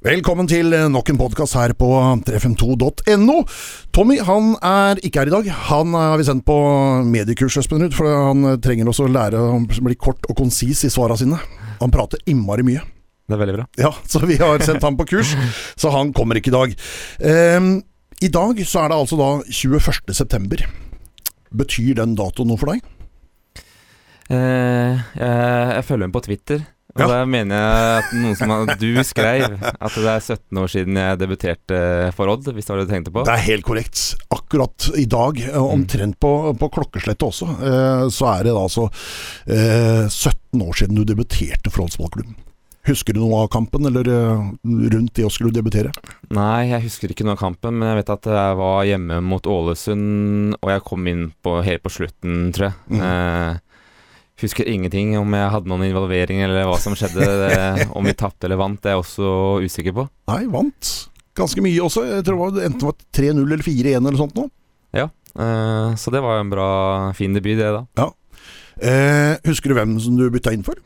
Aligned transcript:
Velkommen 0.00 0.46
til 0.48 0.72
nok 0.88 1.10
en 1.12 1.18
podkast 1.20 1.52
her 1.58 1.74
på 1.76 1.86
352.no. 2.24 3.34
Tommy 3.92 4.14
han 4.24 4.54
er 4.64 4.96
ikke 5.04 5.20
her 5.20 5.28
i 5.28 5.34
dag. 5.34 5.50
Han 5.66 5.92
har 5.92 6.14
vi 6.16 6.24
sendt 6.24 6.46
på 6.48 6.56
mediekurs, 7.04 7.58
Espen 7.60 7.84
for 7.92 8.08
han 8.08 8.46
trenger 8.64 8.88
også 8.88 9.04
å 9.04 9.12
lære 9.12 9.42
å 9.44 9.58
bli 9.60 9.98
kort 10.00 10.24
og 10.24 10.38
konsis 10.40 10.86
i 10.88 10.90
svara 10.94 11.18
sine. 11.20 11.36
Han 11.82 11.92
prater 11.92 12.24
innmari 12.32 12.64
mye. 12.64 12.86
Det 13.28 13.36
er 13.36 13.42
veldig 13.44 13.58
bra. 13.58 13.68
Ja, 13.76 13.92
så 14.08 14.24
vi 14.24 14.40
har 14.40 14.64
sendt 14.64 14.88
ham 14.88 14.96
på 14.96 15.04
kurs, 15.12 15.34
så 15.76 15.92
han 15.92 16.16
kommer 16.16 16.40
ikke 16.40 16.48
i 16.48 16.56
dag. 16.56 16.74
Um, 17.60 17.70
I 18.24 18.32
dag 18.32 18.64
så 18.64 18.86
er 18.86 18.94
det 18.94 19.02
altså 19.02 19.20
da 19.20 19.30
21. 19.52 20.16
september. 20.16 20.64
Betyr 21.52 22.00
den 22.00 22.16
datoen 22.16 22.48
noe 22.48 22.64
for 22.64 22.72
deg? 22.72 22.80
Uh, 24.32 24.96
jeg, 24.96 25.72
jeg 25.76 25.88
følger 25.92 26.06
med 26.08 26.16
på 26.16 26.28
Twitter. 26.30 26.70
Og 26.96 27.00
Ja. 27.04 27.06
da 27.06 27.18
mener 27.24 27.54
jeg 27.54 27.98
at 28.02 28.12
noen 28.18 28.36
som 28.36 28.50
har, 28.50 28.66
Du 28.80 28.88
skrev 29.06 29.58
at 29.62 29.94
det 29.94 30.10
er 30.10 30.20
17 30.20 30.58
år 30.58 30.68
siden 30.72 30.96
jeg 30.98 31.18
debuterte 31.20 31.80
for 32.16 32.26
Odd, 32.32 32.44
hvis 32.50 32.66
det 32.66 32.72
var 32.74 32.80
det 32.82 32.88
du 32.88 32.94
tenkte 32.94 33.12
på? 33.14 33.24
Det 33.24 33.34
er 33.36 33.46
helt 33.46 33.64
korrekt. 33.64 34.02
Akkurat 34.34 34.90
i 34.98 35.04
dag, 35.06 35.38
eh, 35.38 35.56
omtrent 35.60 36.18
på, 36.18 36.32
på 36.58 36.70
klokkeslettet 36.74 37.22
også, 37.28 37.48
eh, 37.62 38.04
så 38.10 38.32
er 38.34 38.44
det 38.48 38.54
da 38.56 38.62
altså 38.66 38.88
eh, 39.46 40.06
17 40.10 40.62
år 40.66 40.74
siden 40.82 40.96
du 40.98 41.04
debuterte 41.06 41.70
for 41.70 41.84
Odds 41.86 41.96
ballklubb. 42.00 42.34
Husker 42.88 43.12
du 43.12 43.20
noe 43.20 43.42
av 43.44 43.50
kampen, 43.52 43.84
eller 43.86 44.08
eh, 44.08 44.44
rundt 44.64 45.12
det 45.14 45.26
å 45.28 45.30
skulle 45.30 45.52
debutere? 45.52 45.92
Nei, 46.32 46.70
jeg 46.72 46.86
husker 46.88 47.12
ikke 47.12 47.26
noe 47.28 47.36
av 47.36 47.42
kampen, 47.42 47.76
men 47.76 47.90
jeg 47.92 47.98
vet 48.00 48.12
at 48.16 48.28
jeg 48.32 48.56
var 48.56 48.86
hjemme 48.88 49.18
mot 49.22 49.44
Ålesund, 49.46 50.56
og 50.62 50.70
jeg 50.72 50.82
kom 50.88 51.06
inn 51.12 51.26
på, 51.44 51.58
helt 51.66 51.84
på 51.84 51.92
slutten, 51.92 52.48
tror 52.56 52.70
jeg. 52.70 52.78
Mm. 52.96 53.02
Eh, 53.04 53.58
husker 54.44 54.68
ingenting 54.70 55.14
om 55.20 55.36
jeg 55.36 55.52
hadde 55.54 55.70
noen 55.70 55.86
involvering 55.88 56.42
eller 56.46 56.66
hva 56.68 56.78
som 56.80 56.96
skjedde. 56.98 57.26
Det, 57.44 57.88
om 57.96 58.06
vi 58.08 58.16
tapte 58.18 58.48
eller 58.48 58.60
vant, 58.60 58.80
det 58.82 58.90
er 58.92 58.96
jeg 58.98 59.04
også 59.04 59.32
usikker 59.66 59.96
på. 59.96 60.06
Nei, 60.32 60.42
vant 60.52 60.92
ganske 61.40 61.62
mye 61.64 61.80
også. 61.84 62.02
Jeg 62.08 62.24
tror 62.26 62.50
det 62.52 62.66
enten 62.68 62.90
var 62.90 62.96
3-0 63.16 63.44
eller 63.46 63.64
4-1 63.64 64.00
eller 64.00 64.18
sånt 64.20 64.36
nå. 64.38 64.48
Eh, 65.38 65.94
så 65.94 66.10
det 66.10 66.22
var 66.24 66.40
en 66.40 66.50
bra, 66.50 66.68
fin 67.14 67.34
debut, 67.36 67.58
det, 67.58 67.68
da. 67.94 68.08
Eh, 68.80 69.36
husker 69.46 69.70
du 69.70 69.76
hvem 69.78 69.94
som 70.02 70.16
du 70.18 70.24
bytta 70.32 70.52
inn 70.56 70.64
for? 70.66 70.78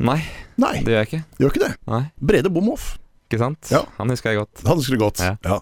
Nei, 0.00 0.20
Nei, 0.60 0.76
det 0.84 0.94
gjør 0.94 1.00
jeg 1.02 1.08
ikke. 1.10 1.22
gjør 1.40 1.52
ikke 1.52 1.64
det. 1.66 1.72
Nei, 1.90 2.02
Brede 2.30 2.52
Bomhoff. 2.52 2.94
ikke 3.28 3.40
sant? 3.42 3.70
Ja. 3.72 3.82
Han 3.98 4.12
husker 4.12 4.32
jeg 4.32 4.40
godt. 4.44 4.62
Han 4.68 4.80
husker 4.80 4.96
du 4.96 5.02
godt. 5.02 5.20
Ja. 5.24 5.34
Ja. 5.44 5.58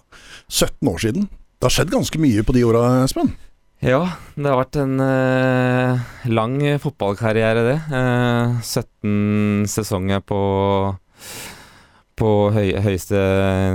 17 0.48 0.91
år 0.92 1.02
siden. 1.02 1.28
Det 1.58 1.66
har 1.66 1.74
skjedd 1.74 1.91
ganske 1.91 2.20
mye 2.22 2.44
på 2.46 2.54
de 2.54 2.62
åra, 2.69 2.84
Espen. 3.02 3.32
Ja, 3.84 4.00
det 4.34 4.48
har 4.50 4.58
vært 4.58 4.76
en 4.80 4.98
eh, 5.04 6.06
lang 6.26 6.56
fotballkarriere, 6.82 7.62
det. 7.62 7.76
Eh, 7.94 8.56
17 8.64 9.68
sesonger 9.70 10.24
på 10.26 10.40
på 12.18 12.30
høy, 12.50 12.72
høyeste 12.82 13.18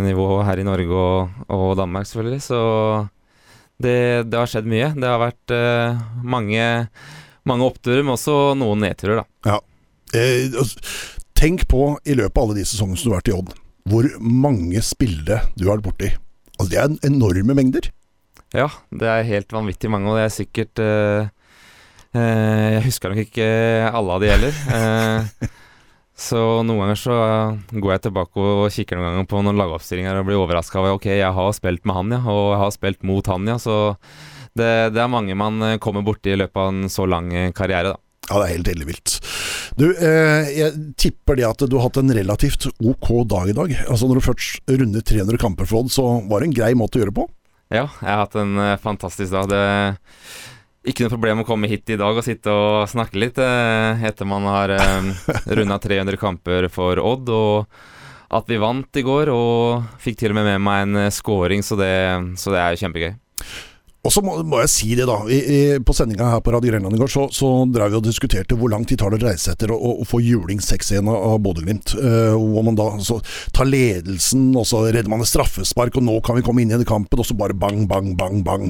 nivå 0.04 0.28
her 0.44 0.60
i 0.60 0.66
Norge 0.68 0.92
og, 0.92 1.44
og 1.48 1.78
Danmark, 1.80 2.08
selvfølgelig. 2.10 2.42
Så 2.44 2.60
det, 3.80 4.28
det 4.28 4.40
har 4.40 4.50
skjedd 4.52 4.68
mye. 4.70 4.92
Det 4.98 5.08
har 5.08 5.22
vært 5.22 5.54
eh, 5.56 6.02
mange, 6.28 6.66
mange 7.48 7.70
oppturer, 7.70 8.04
men 8.04 8.18
også 8.18 8.36
noen 8.60 8.84
nedturer, 8.84 9.24
da. 9.24 9.56
Eh, 10.14 10.52
altså, 10.52 10.84
tenk 11.40 11.64
på, 11.72 11.94
i 12.04 12.18
løpet 12.20 12.36
av 12.36 12.50
alle 12.50 12.60
de 12.60 12.68
sesongene 12.68 13.00
som 13.00 13.10
du 13.10 13.16
har 13.16 13.22
vært 13.24 13.32
i 13.32 13.38
Odd, 13.38 13.56
hvor 13.90 14.12
mange 14.20 14.84
spillere 14.86 15.46
du 15.56 15.68
har 15.70 15.78
vært 15.78 15.88
borti. 15.88 16.12
Altså, 16.58 16.70
det 16.76 16.82
er 16.84 17.14
enorme 17.14 17.56
mengder. 17.58 17.88
Ja, 18.54 18.68
det 18.94 19.10
er 19.10 19.26
helt 19.26 19.54
vanvittig 19.54 19.90
mange, 19.90 20.12
og 20.12 20.20
det 20.20 20.28
er 20.28 20.34
sikkert 20.34 20.82
eh, 20.84 21.30
eh, 22.14 22.68
Jeg 22.76 22.86
husker 22.86 23.10
nok 23.10 23.24
ikke 23.26 23.48
alle 23.90 24.18
av 24.18 24.24
de 24.24 24.34
heller. 24.34 24.64
Eh, 24.74 25.52
så 26.14 26.38
noen 26.62 26.84
ganger 26.84 27.00
så 27.00 27.16
går 27.74 27.92
jeg 27.96 28.04
tilbake 28.06 28.38
og 28.38 28.68
kikker 28.72 29.00
noen 29.00 29.08
ganger 29.08 29.26
på 29.32 29.40
noen 29.42 29.58
lagoppstillinger 29.58 30.20
og 30.20 30.28
blir 30.28 30.38
overraska 30.38 30.78
over 30.78 30.94
Ok, 31.00 31.08
jeg 31.10 31.32
har 31.36 31.56
spilt 31.58 31.88
med 31.90 31.98
han, 31.98 32.14
ja, 32.14 32.20
og 32.30 32.52
jeg 32.54 32.60
har 32.62 32.76
spilt 32.76 33.02
mot 33.10 33.30
han, 33.34 33.50
ja. 33.50 33.58
Så 33.58 33.78
det, 34.54 34.70
det 34.94 35.02
er 35.02 35.10
mange 35.10 35.34
man 35.38 35.58
eh, 35.66 35.80
kommer 35.82 36.06
borti 36.06 36.36
i 36.36 36.38
løpet 36.38 36.62
av 36.62 36.70
en 36.70 36.94
så 36.94 37.10
lang 37.10 37.34
eh, 37.34 37.50
karriere, 37.58 37.96
da. 37.96 38.00
Ja, 38.30 38.38
det 38.40 38.46
er 38.46 38.54
helt 38.54 38.70
ellevilt. 38.72 39.18
Du, 39.76 39.88
eh, 39.90 40.54
jeg 40.54 40.84
tipper 41.02 41.36
det 41.42 41.50
at 41.50 41.66
du 41.66 41.74
har 41.76 41.90
hatt 41.90 41.98
en 42.00 42.14
relativt 42.16 42.70
ok 42.78 43.10
dag 43.34 43.50
i 43.50 43.58
dag. 43.58 43.74
Altså 43.90 44.08
Når 44.08 44.22
du 44.22 44.28
først 44.30 44.70
runder 44.70 45.04
300 45.04 45.42
kamper 45.42 45.68
for 45.68 45.82
Odd, 45.82 45.92
så 45.92 46.06
var 46.30 46.40
det 46.40 46.52
en 46.52 46.60
grei 46.62 46.76
måte 46.78 47.02
å 47.02 47.04
gjøre 47.04 47.12
det 47.12 47.20
på. 47.20 47.28
Ja, 47.72 47.88
jeg 47.88 48.10
har 48.10 48.26
hatt 48.26 48.36
en 48.40 48.58
eh, 48.60 48.80
fantastisk 48.82 49.32
dag. 49.34 49.48
Det 49.50 49.64
ikke 50.84 51.06
noe 51.06 51.14
problem 51.14 51.42
å 51.44 51.48
komme 51.48 51.70
hit 51.72 51.88
i 51.94 51.98
dag 52.00 52.18
og 52.20 52.26
sitte 52.26 52.52
og 52.52 52.90
snakke 52.92 53.20
litt 53.22 53.38
eh, 53.40 54.04
etter 54.04 54.28
man 54.28 54.44
har 54.52 54.74
eh, 54.76 55.12
runda 55.56 55.80
300 55.80 56.20
kamper 56.20 56.68
for 56.74 57.00
Odd, 57.00 57.32
og 57.32 58.34
at 58.34 58.50
vi 58.52 58.60
vant 58.60 59.00
i 59.00 59.06
går 59.06 59.32
og 59.32 59.88
fikk 60.04 60.20
til 60.20 60.34
og 60.34 60.42
med 60.42 60.50
med 60.52 60.66
meg 60.66 60.84
en 60.84 61.12
scoring, 61.14 61.64
så 61.64 61.78
det, 61.80 61.94
så 62.42 62.52
det 62.52 62.64
er 62.64 62.80
kjempegøy. 62.82 63.14
Og 64.04 64.12
så 64.12 64.20
må, 64.20 64.36
må 64.44 64.60
jeg 64.60 64.72
si 64.72 64.90
det, 65.00 65.06
da. 65.08 65.16
I, 65.32 65.38
i, 65.40 65.60
på 65.80 65.96
sendinga 65.96 66.28
her 66.34 66.42
på 66.44 66.52
Radio 66.52 66.74
Grenland 66.74 66.98
i 66.98 67.00
går, 67.00 67.12
så, 67.12 67.24
så 67.32 67.52
drev 67.72 67.94
vi 67.94 68.00
og 68.02 68.04
diskuterte 68.04 68.58
hvor 68.60 68.72
lang 68.74 68.84
tid 68.88 69.00
tar 69.00 69.14
det 69.14 69.22
å 69.22 69.30
reise 69.30 69.54
etter 69.54 69.72
å, 69.72 69.78
å, 69.80 69.94
å 70.04 70.08
få 70.08 70.20
juling 70.20 70.60
6-1 70.64 71.08
av 71.14 71.38
Bodø-Glimt. 71.46 71.96
Uh, 71.96 72.36
hvor 72.36 72.68
man 72.68 72.76
da 72.80 72.90
så 73.04 73.22
tar 73.56 73.70
ledelsen, 73.70 74.50
og 74.60 74.68
så 74.68 74.84
redder 74.90 75.12
man 75.12 75.24
et 75.24 75.32
straffespark, 75.32 75.96
og 76.00 76.08
nå 76.10 76.18
kan 76.26 76.36
vi 76.36 76.44
komme 76.44 76.66
inn 76.66 76.76
i 76.76 76.88
kampen, 76.88 77.24
og 77.24 77.30
så 77.30 77.38
bare 77.40 77.56
bang, 77.56 77.86
bang, 77.88 78.12
bang, 78.20 78.44
bang. 78.44 78.68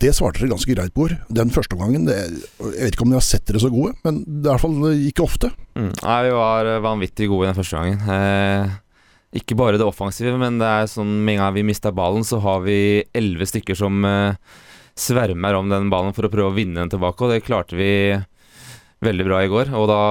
Det 0.00 0.12
svarte 0.16 0.42
dere 0.42 0.52
ganske 0.52 0.76
greit 0.76 0.92
på. 0.96 1.08
ord. 1.08 1.16
Den 1.28 1.50
første 1.52 1.76
omgangen 1.76 2.06
Jeg 2.08 2.30
vet 2.60 2.94
ikke 2.94 3.04
om 3.04 3.10
dere 3.12 3.20
har 3.20 3.26
sett 3.26 3.44
dere 3.48 3.60
så 3.60 3.72
gode, 3.72 3.96
men 4.04 4.22
det 4.24 4.48
er 4.48 4.52
i 4.52 4.54
hvert 4.54 4.64
fall 4.64 5.08
ikke 5.08 5.24
ofte. 5.24 5.50
Mm. 5.76 5.90
Nei, 5.96 6.20
vi 6.28 6.36
var 6.36 6.70
vanvittig 6.84 7.32
gode 7.32 7.48
den 7.48 7.56
første 7.56 7.80
gangen. 7.80 8.00
Eh, 8.12 8.78
ikke 9.36 9.54
bare 9.58 9.78
det 9.78 9.86
offensive, 9.86 10.34
men 10.40 10.58
det 10.58 10.66
er 10.66 10.90
sånn 10.90 11.20
med 11.22 11.36
en 11.36 11.44
gang 11.44 11.54
vi 11.54 11.66
mister 11.68 11.94
ballen, 11.94 12.24
så 12.26 12.40
har 12.42 12.64
vi 12.64 13.04
elleve 13.14 13.46
stykker 13.46 13.78
som 13.78 14.02
eh, 14.06 14.34
svermer 14.98 15.54
om 15.58 15.70
den 15.70 15.90
ballen 15.92 16.14
for 16.16 16.26
å 16.26 16.32
prøve 16.32 16.50
å 16.50 16.56
vinne 16.56 16.80
den 16.82 16.90
tilbake, 16.90 17.22
og 17.22 17.34
det 17.34 17.44
klarte 17.46 17.78
vi 17.78 17.92
veldig 19.00 19.26
bra 19.28 19.42
i 19.44 19.50
går. 19.50 19.70
Og 19.78 19.86
da 19.88 20.02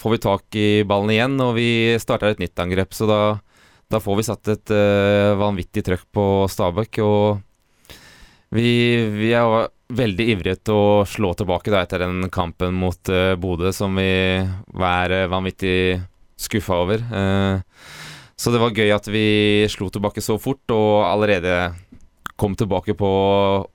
får 0.00 0.14
vi 0.14 0.22
tak 0.24 0.58
i 0.58 0.68
ballen 0.88 1.12
igjen, 1.12 1.36
og 1.44 1.58
vi 1.58 1.68
starter 2.00 2.32
et 2.32 2.40
nytt 2.42 2.64
angrep, 2.64 2.96
så 2.96 3.08
da, 3.10 3.20
da 3.92 4.00
får 4.02 4.18
vi 4.18 4.26
satt 4.26 4.50
et 4.54 4.72
uh, 4.74 5.36
vanvittig 5.38 5.84
trøkk 5.86 6.08
på 6.16 6.24
Stabæk, 6.50 6.98
og 7.04 7.44
vi, 8.54 8.66
vi 9.12 9.30
er 9.36 9.68
veldig 9.94 10.26
ivrige 10.32 10.56
til 10.64 10.80
å 10.80 11.04
slå 11.06 11.34
tilbake 11.36 11.70
da 11.70 11.84
etter 11.84 12.02
den 12.02 12.32
kampen 12.34 12.74
mot 12.80 13.12
uh, 13.12 13.36
Bodø, 13.38 13.70
som 13.76 13.94
vi 14.00 14.08
er 14.40 15.16
vanvittig 15.30 16.00
skuffa 16.40 16.80
over. 16.82 16.98
Eh, 16.98 17.60
så 18.36 18.50
det 18.50 18.60
var 18.62 18.74
gøy 18.74 18.90
at 18.94 19.06
vi 19.10 19.26
slo 19.70 19.90
tilbake 19.92 20.22
så 20.24 20.38
fort, 20.42 20.64
og 20.74 21.04
allerede 21.06 21.74
kom 22.40 22.56
tilbake 22.58 22.96
på 22.98 23.10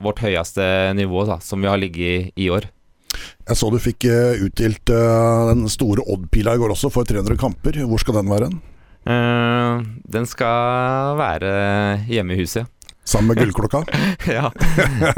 vårt 0.04 0.20
høyeste 0.20 0.92
nivå, 0.98 1.24
da, 1.28 1.38
som 1.40 1.62
vi 1.62 1.70
har 1.70 1.80
ligget 1.80 2.30
i 2.36 2.46
i 2.46 2.50
år. 2.52 2.68
Jeg 3.48 3.58
så 3.58 3.70
du 3.72 3.78
fikk 3.82 4.06
eh, 4.06 4.42
utdelt 4.46 4.92
eh, 4.94 5.46
den 5.50 5.64
store 5.72 6.04
Odd-pila 6.12 6.54
i 6.54 6.60
går 6.60 6.74
også, 6.76 6.92
for 6.92 7.08
300 7.08 7.38
kamper. 7.40 7.80
Hvor 7.88 8.02
skal 8.02 8.20
den 8.20 8.30
være? 8.30 8.50
Eh, 9.10 9.88
den 10.14 10.28
skal 10.28 11.16
være 11.18 11.50
hjemme 12.10 12.36
i 12.36 12.44
huset, 12.44 12.68
Sammen 13.10 13.32
med 13.32 13.40
gullklokka? 13.40 13.80
ja. 14.36 14.50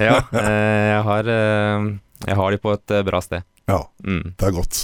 ja 0.01 0.21
jeg, 0.33 1.01
har, 1.05 1.27
jeg 1.29 2.37
har 2.39 2.55
de 2.55 2.61
på 2.63 2.73
et 2.73 2.95
bra 3.05 3.21
sted. 3.21 3.43
Ja. 3.69 3.83
Mm. 4.07 4.33
Det 4.39 4.49
er 4.49 4.55
godt. 4.55 4.79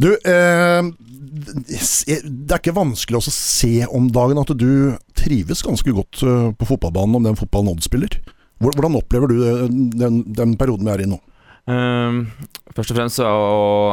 Du, 0.00 0.08
eh, 0.14 0.88
det 1.36 2.54
er 2.54 2.60
ikke 2.60 2.76
vanskelig 2.76 3.20
å 3.20 3.34
se 3.34 3.86
om 3.88 4.08
dagen 4.12 4.40
at 4.40 4.52
du 4.56 4.96
trives 5.18 5.64
ganske 5.66 5.94
godt 5.94 6.22
eh, 6.24 6.50
på 6.56 6.68
fotballbanen 6.68 7.18
om 7.18 7.28
den 7.28 7.38
fotballen 7.38 7.74
Odd 7.74 7.84
spiller. 7.84 8.18
Hvordan 8.62 8.96
opplever 8.96 9.30
du 9.30 9.40
den, 9.92 10.22
den 10.32 10.54
perioden 10.56 10.88
vi 10.88 10.94
er 10.94 11.04
i 11.04 11.08
nå? 11.10 11.20
Um, 11.66 12.20
først 12.76 12.92
og 12.92 12.98
fremst 13.00 13.18
så 13.18 13.28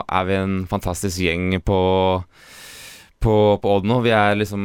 er 0.05 0.27
vi 0.29 0.35
en 0.37 0.59
fantastisk 0.69 1.23
gjeng 1.25 1.57
på 1.65 1.79
på, 3.23 3.33
på 3.63 3.73
Odd 3.77 3.87
nå. 3.87 4.01
Vi 4.03 4.11
er 4.13 4.37
liksom 4.37 4.63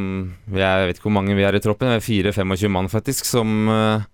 vi 0.50 0.60
er, 0.60 0.82
Jeg 0.82 0.90
vet 0.90 1.00
ikke 1.00 1.08
hvor 1.08 1.18
mange 1.20 1.36
vi 1.38 1.46
er 1.46 1.56
i 1.56 1.62
troppen. 1.62 1.92
Vi 1.94 1.98
er 2.20 2.32
4-25 2.34 2.74
mann, 2.74 2.90
faktisk, 2.92 3.28
som 3.28 3.70
eh, 3.70 4.06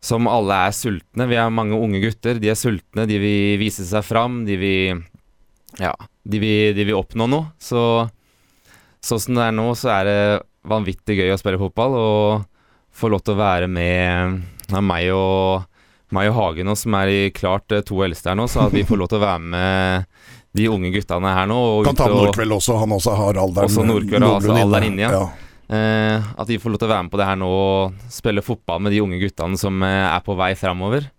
Som 0.00 0.30
alle 0.30 0.54
er 0.68 0.74
sultne. 0.76 1.26
Vi 1.26 1.36
er 1.36 1.50
mange 1.50 1.74
unge 1.74 2.00
gutter. 2.04 2.38
De 2.38 2.52
er 2.52 2.58
sultne, 2.58 3.06
de 3.10 3.18
vil 3.18 3.58
vise 3.58 3.86
seg 3.86 4.04
fram. 4.06 4.44
De 4.46 4.54
vil 4.60 5.00
Ja, 5.78 5.94
de 6.24 6.40
vil, 6.42 6.76
de 6.76 6.86
vil 6.88 6.98
oppnå 6.98 7.28
noe. 7.30 7.52
Så 7.62 7.80
sånn 9.04 9.22
som 9.22 9.38
det 9.38 9.48
er 9.48 9.56
nå, 9.56 9.70
så 9.78 9.92
er 9.94 10.08
det 10.08 10.20
vanvittig 10.68 11.18
gøy 11.20 11.32
å 11.34 11.40
spille 11.40 11.60
fotball. 11.60 11.96
Og 11.98 12.46
få 12.98 13.10
lov 13.12 13.22
til 13.24 13.36
å 13.36 13.40
være 13.40 13.68
med 13.70 14.40
ja, 14.68 14.82
meg 14.82 15.12
og 15.14 15.66
meg 16.14 16.30
og 16.30 16.38
Hagen, 16.38 16.72
som 16.78 16.94
er 16.96 17.10
i 17.12 17.18
klart 17.36 17.72
eh, 17.74 17.84
to 17.84 18.00
eldste 18.04 18.30
her 18.30 18.38
nå, 18.38 18.46
så 18.48 18.64
at 18.64 18.72
vi 18.72 18.80
får 18.88 18.96
lov 18.96 19.10
til 19.12 19.18
å 19.20 19.26
være 19.26 19.42
med 19.52 20.06
de 20.56 20.70
unge 20.72 20.90
guttene 20.94 21.34
her 21.36 21.50
nå. 21.50 21.58
Og 21.58 21.84
Kan 21.84 21.98
ta 21.98 22.08
Nordkveld 22.08 22.56
også, 22.56 22.78
han 22.80 22.94
også 22.96 23.16
har 23.18 23.40
alderen 23.42 23.68
Også 23.68 23.84
Nordkveld 23.84 24.24
har 24.24 24.38
altså 24.38 24.56
alderen 24.56 24.88
inne. 24.88 25.04
ja. 25.04 25.12
ja. 25.20 25.26
Eh, 25.68 26.28
at 26.40 26.48
vi 26.48 26.56
får 26.56 26.72
lov 26.72 26.80
til 26.80 26.88
å 26.88 26.92
være 26.94 27.04
med 27.04 27.12
på 27.12 27.18
det 27.20 27.26
her 27.28 27.36
nå 27.36 27.48
og 27.52 28.04
spille 28.08 28.40
fotball 28.40 28.80
med 28.80 28.94
de 28.94 29.02
unge 29.04 29.18
guttene 29.20 29.58
som 29.60 29.82
eh, 29.84 30.06
er 30.08 30.22
på 30.24 30.32
vei 30.38 30.54
framover. 30.56 31.10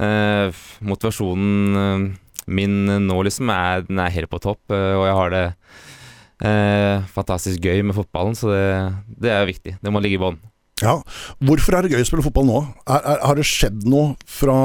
Eh, 0.00 0.62
motivasjonen 0.88 1.82
eh, 1.82 2.06
min 2.46 2.88
nå 3.06 3.18
liksom 3.26 3.52
er, 3.54 3.84
den 3.88 4.00
er 4.02 4.14
helt 4.14 4.32
på 4.32 4.42
topp, 4.42 4.62
eh, 4.74 4.94
og 4.96 5.06
jeg 5.08 5.18
har 5.20 5.34
det 5.34 5.44
eh, 6.44 7.06
fantastisk 7.14 7.64
gøy 7.64 7.84
med 7.86 7.96
fotballen, 7.96 8.36
så 8.38 8.50
det, 8.52 8.66
det 9.24 9.32
er 9.34 9.48
viktig. 9.48 9.78
Det 9.80 9.94
må 9.94 10.02
ligge 10.04 10.20
i 10.20 10.24
bånn. 10.24 10.40
Ja. 10.82 10.96
Hvorfor 11.44 11.76
er 11.76 11.86
det 11.86 11.94
gøy 11.94 12.02
å 12.02 12.08
spille 12.08 12.24
fotball 12.24 12.48
nå? 12.48 12.60
Er, 12.90 12.98
er, 12.98 13.20
har 13.22 13.38
det 13.38 13.46
skjedd 13.46 13.86
noe 13.88 14.16
fra 14.26 14.56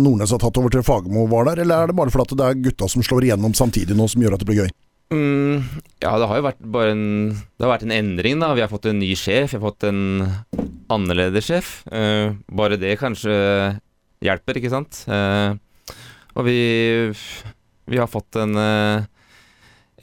Nordnes 0.00 0.32
har 0.32 0.40
tatt 0.42 0.58
over 0.58 0.72
til 0.72 0.84
Fagermo 0.86 1.26
var 1.30 1.50
der, 1.50 1.62
eller 1.66 1.84
er 1.84 1.92
det 1.92 1.98
bare 1.98 2.12
fordi 2.14 2.38
det 2.40 2.48
er 2.48 2.62
gutta 2.64 2.88
som 2.90 3.04
slår 3.04 3.28
igjennom 3.28 3.54
samtidig 3.56 3.96
nå 3.98 4.08
som 4.10 4.24
gjør 4.24 4.38
at 4.38 4.42
det 4.42 4.48
blir 4.48 4.64
gøy? 4.64 4.72
Mm, 5.14 5.62
ja, 6.02 6.16
det 6.18 6.26
har 6.26 6.40
jo 6.40 6.46
vært 6.48 6.62
bare 6.74 6.90
en 6.90 7.02
Det 7.30 7.62
har 7.62 7.76
vært 7.76 7.84
en 7.86 7.94
endring, 7.94 8.40
da. 8.42 8.48
Vi 8.58 8.64
har 8.64 8.72
fått 8.72 8.88
en 8.90 8.98
ny 8.98 9.12
sjef. 9.14 9.52
Vi 9.52 9.60
har 9.60 9.62
fått 9.62 9.86
en 9.86 10.00
annerledes 10.90 11.46
sjef. 11.46 11.76
Uh, 11.86 12.34
bare 12.50 12.78
det 12.80 12.96
kanskje 12.98 13.36
hjelper, 14.24 14.58
ikke 14.58 14.72
sant? 14.72 15.04
Uh, 15.06 15.54
og 16.36 16.46
vi 16.46 16.60
Vi 17.86 18.00
har 18.00 18.10
fått 18.10 18.36
en 18.42 18.56
uh, 18.58 19.04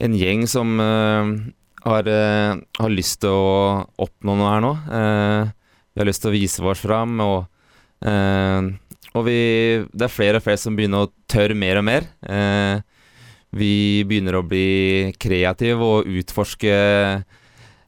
en 0.00 0.14
gjeng 0.18 0.46
som 0.50 0.78
har, 0.80 2.08
har, 2.08 2.90
lyst 2.90 3.20
til 3.22 3.30
å 3.30 3.84
oppnå 4.02 4.34
noe 4.34 4.48
her 4.50 4.64
nå. 4.64 4.72
vi 5.94 6.00
har 6.00 6.08
lyst 6.08 6.24
til 6.24 6.32
å 6.32 6.34
vise 6.34 6.64
oss 6.66 6.82
fram, 6.82 7.12
og, 7.22 7.44
og 9.14 9.22
vi, 9.28 9.36
det 9.94 10.08
er 10.08 10.10
flere 10.10 10.40
og 10.40 10.46
flere 10.48 10.58
som 10.58 10.74
begynner 10.74 11.06
å 11.06 11.12
tørre 11.30 11.54
mer 11.54 11.78
og 11.78 11.86
mer. 11.86 12.08
Vi 13.54 14.02
begynner 14.02 14.40
å 14.40 14.42
bli 14.42 15.14
kreative 15.22 15.78
og 15.78 16.10
utforske 16.10 16.74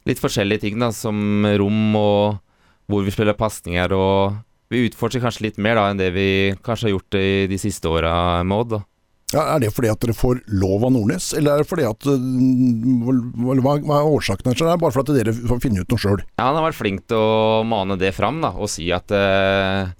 litt 0.07 0.23
forskjellige 0.23 0.63
ting, 0.63 0.79
da, 0.79 0.93
som 0.95 1.47
rom 1.59 1.99
og 1.99 2.39
hvor 2.87 3.03
vi 3.03 3.15
spiller 3.15 3.35
pasninger. 3.39 3.95
Og 3.97 4.37
vi 4.73 4.87
utforsker 4.89 5.23
kanskje 5.23 5.49
litt 5.49 5.59
mer 5.63 5.79
da 5.79 5.89
enn 5.91 6.01
det 6.01 6.11
vi 6.17 6.29
kanskje 6.67 6.89
har 6.89 6.97
gjort 6.97 7.19
i 7.21 7.47
de 7.51 7.59
siste 7.61 7.91
åra 7.91 8.13
med 8.47 8.65
Odd. 8.65 8.79
Ja, 9.35 9.43
er 9.57 9.63
det 9.65 9.73
fordi 9.75 9.91
at 9.91 9.99
dere 10.03 10.15
får 10.15 10.45
lov 10.55 10.85
av 10.87 10.93
Nordnes, 10.95 11.33
eller 11.35 11.57
er 11.57 11.65
det 11.65 11.69
fordi 11.69 11.87
at 11.89 12.07
Hva, 12.07 13.73
hva 13.83 13.97
er 13.99 14.11
årsaken 14.15 14.53
her? 14.53 14.61
Er 14.61 14.71
det 14.71 14.83
bare 14.85 14.95
fordi 14.95 15.17
dere 15.19 15.35
får 15.35 15.63
finne 15.65 15.83
ut 15.83 15.91
noe 15.91 16.03
sjøl? 16.03 16.23
Ja, 16.37 16.47
han 16.47 16.59
har 16.59 16.69
vært 16.69 16.79
flink 16.79 17.07
til 17.11 17.19
å 17.19 17.65
mane 17.67 17.99
det 17.99 18.13
fram 18.15 18.39
da, 18.45 18.53
og 18.55 18.71
si 18.71 18.87
at 18.95 19.11
eh, 19.11 19.91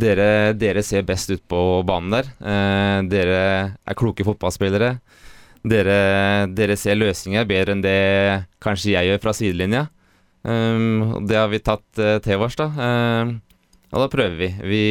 dere, 0.00 0.30
dere, 0.56 0.84
ser 0.86 1.04
best 1.04 1.28
ut 1.32 1.44
på 1.50 1.60
banen 1.88 2.16
der. 2.16 2.32
Eh, 2.40 2.96
dere 3.12 3.40
er 3.76 3.98
kloke 4.00 4.24
fotballspillere. 4.24 4.94
Dere, 5.60 6.00
dere, 6.56 6.76
ser 6.80 6.96
løsninger 6.96 7.44
bedre 7.44 7.76
enn 7.76 7.84
det 7.84 8.00
kanskje 8.64 8.94
jeg 8.94 9.10
gjør 9.10 9.24
fra 9.26 9.36
sidelinja. 9.36 9.86
Um, 10.40 11.20
det 11.28 11.36
har 11.36 11.50
vi 11.52 11.60
tatt 11.60 12.00
eh, 12.00 12.16
til 12.24 12.40
oss, 12.40 12.56
da. 12.56 12.70
Um, 12.72 13.34
og 13.90 14.02
da 14.04 14.08
prøver 14.10 14.36
vi. 14.38 14.50
vi. 14.70 14.84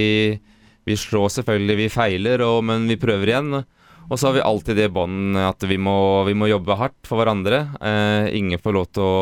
Vi 0.89 0.95
slår 0.97 1.29
selvfølgelig, 1.35 1.75
vi 1.77 1.91
feiler, 1.93 2.41
og, 2.45 2.63
men 2.65 2.87
vi 2.89 2.97
prøver 2.99 3.31
igjen. 3.31 3.59
Og 4.09 4.17
så 4.17 4.29
har 4.29 4.39
vi 4.39 4.45
alltid 4.45 4.79
det 4.79 4.89
båndet 4.93 5.43
at 5.45 5.65
vi 5.69 5.77
må, 5.77 6.23
vi 6.25 6.33
må, 6.33 6.49
jobbe 6.49 6.77
hardt 6.79 7.05
for 7.05 7.21
hverandre. 7.21 7.61
Eh, 7.77 8.31
ingen 8.39 8.61
får 8.61 8.75
lov 8.75 8.87
til 8.89 9.05
å 9.05 9.19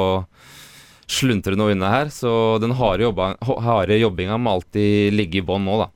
sluntre 1.08 1.58
noe 1.60 1.76
unna 1.76 1.92
her. 1.92 2.12
Så 2.14 2.32
den 2.64 2.76
harde, 2.80 3.04
jobba, 3.10 3.34
harde 3.66 4.00
jobbinga 4.00 4.40
må 4.40 4.56
alltid 4.56 5.16
ligge 5.18 5.42
i 5.42 5.46
bånn 5.46 5.68
nå, 5.68 5.76
da. 5.84 5.92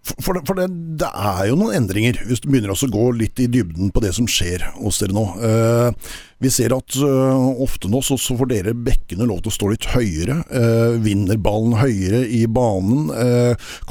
For, 0.00 0.32
det, 0.32 0.46
for 0.48 0.56
det, 0.56 0.66
det, 1.00 1.08
er 1.12 1.50
jo 1.50 1.58
noen 1.60 1.76
endringer, 1.76 2.16
hvis 2.24 2.40
du 2.40 2.48
begynner 2.48 2.72
å 2.72 2.88
gå 2.90 3.04
litt 3.18 3.40
i 3.42 3.48
dybden 3.52 3.90
på 3.92 4.00
det 4.00 4.14
som 4.16 4.26
skjer 4.30 4.64
hos 4.78 5.00
dere 5.02 5.12
nå. 5.12 5.24
Eh, 5.44 6.14
vi 6.40 6.52
ser 6.52 6.72
at 6.72 6.96
eh, 6.96 7.44
ofte 7.60 7.90
nå 7.92 8.00
så, 8.04 8.16
så, 8.16 8.34
får 8.38 8.48
dere 8.48 8.74
bekkene 8.74 9.28
lov 9.28 9.42
til 9.44 9.52
å 9.52 9.56
stå 9.58 9.70
litt 9.74 9.90
høyere. 9.92 10.38
Eh, 10.56 10.96
vinner 11.04 11.40
ballen 11.40 11.76
høyere 11.78 12.22
i 12.24 12.46
banen. 12.48 13.12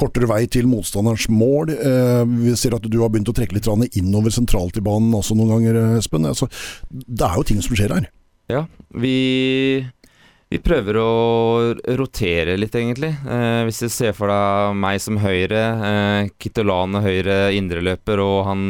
kortere 0.00 0.28
vei 0.30 0.42
til 0.50 0.66
motstanderens 0.70 1.28
mål. 1.30 1.70
vi 2.42 2.56
ser 2.58 2.74
at 2.74 2.86
du 2.90 2.98
har 3.00 3.12
begynt 3.12 3.30
å 3.30 3.36
trekke 3.36 3.56
litt 3.56 3.68
innover 3.94 4.34
sentralt 4.34 4.76
i 4.76 4.84
banen 4.84 5.14
også 5.14 5.36
noen 5.38 5.54
ganger, 5.54 5.80
Espen. 6.00 6.26
Altså, 6.26 6.50
det 6.90 7.26
er 7.26 7.38
jo 7.38 7.46
ting 7.46 7.62
som 7.62 7.78
skjer 7.78 7.94
her. 7.94 8.10
Ja, 8.50 8.64
vi 8.98 9.86
vi 10.50 10.58
prøver 10.58 10.96
å 10.98 11.10
rotere 11.94 12.56
litt, 12.58 12.74
egentlig. 12.74 13.12
Eh, 13.22 13.62
hvis 13.68 13.84
du 13.84 13.88
ser 13.92 14.16
for 14.18 14.32
deg 14.32 14.78
meg 14.82 14.98
som 15.02 15.20
høyre, 15.22 15.60
eh, 15.86 16.30
Kitolane 16.42 17.04
høyre 17.04 17.36
indreløper 17.54 18.18
og 18.24 18.48
han 18.48 18.64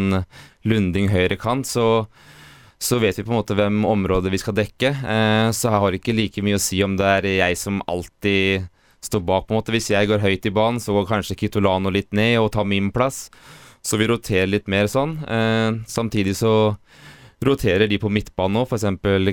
Lunding 0.68 1.08
høyre 1.08 1.38
kant, 1.40 1.64
så, 1.64 2.04
så, 2.76 2.98
vet 3.00 3.16
vi 3.16 3.24
på 3.24 3.32
en 3.32 3.38
måte 3.38 3.56
hvem 3.56 3.80
området 3.88 4.32
vi 4.34 4.42
skal 4.42 4.58
dekke. 4.58 4.92
Eh, 4.92 5.46
så 5.56 5.70
jeg 5.70 5.84
har 5.86 5.96
ikke 5.96 6.16
like 6.18 6.44
mye 6.44 6.58
å 6.60 6.60
si 6.60 6.82
om 6.84 6.98
det 7.00 7.08
er 7.14 7.30
jeg 7.38 7.56
som 7.56 7.80
alltid 7.88 8.68
står 9.00 9.24
bak. 9.24 9.48
på 9.48 9.54
en 9.54 9.62
måte. 9.62 9.72
Hvis 9.72 9.88
jeg 9.94 10.10
går 10.10 10.20
høyt 10.20 10.44
i 10.44 10.52
banen, 10.52 10.84
så 10.84 10.92
går 10.92 11.08
kanskje 11.08 11.38
Kitolano 11.40 11.88
litt 11.88 12.12
ned 12.12 12.42
og 12.42 12.52
tar 12.52 12.68
min 12.68 12.92
plass. 12.92 13.30
Så 13.80 13.96
vi 13.96 14.10
roterer 14.10 14.52
litt 14.52 14.68
mer 14.68 14.84
sånn. 14.84 15.16
Eh, 15.24 15.80
samtidig 15.88 16.36
så 16.36 16.76
roterer 17.44 17.88
de 17.88 17.98
på 18.00 18.10
midtbanen 18.12 18.58
nå, 18.58 18.66
f.eks. 18.68 18.86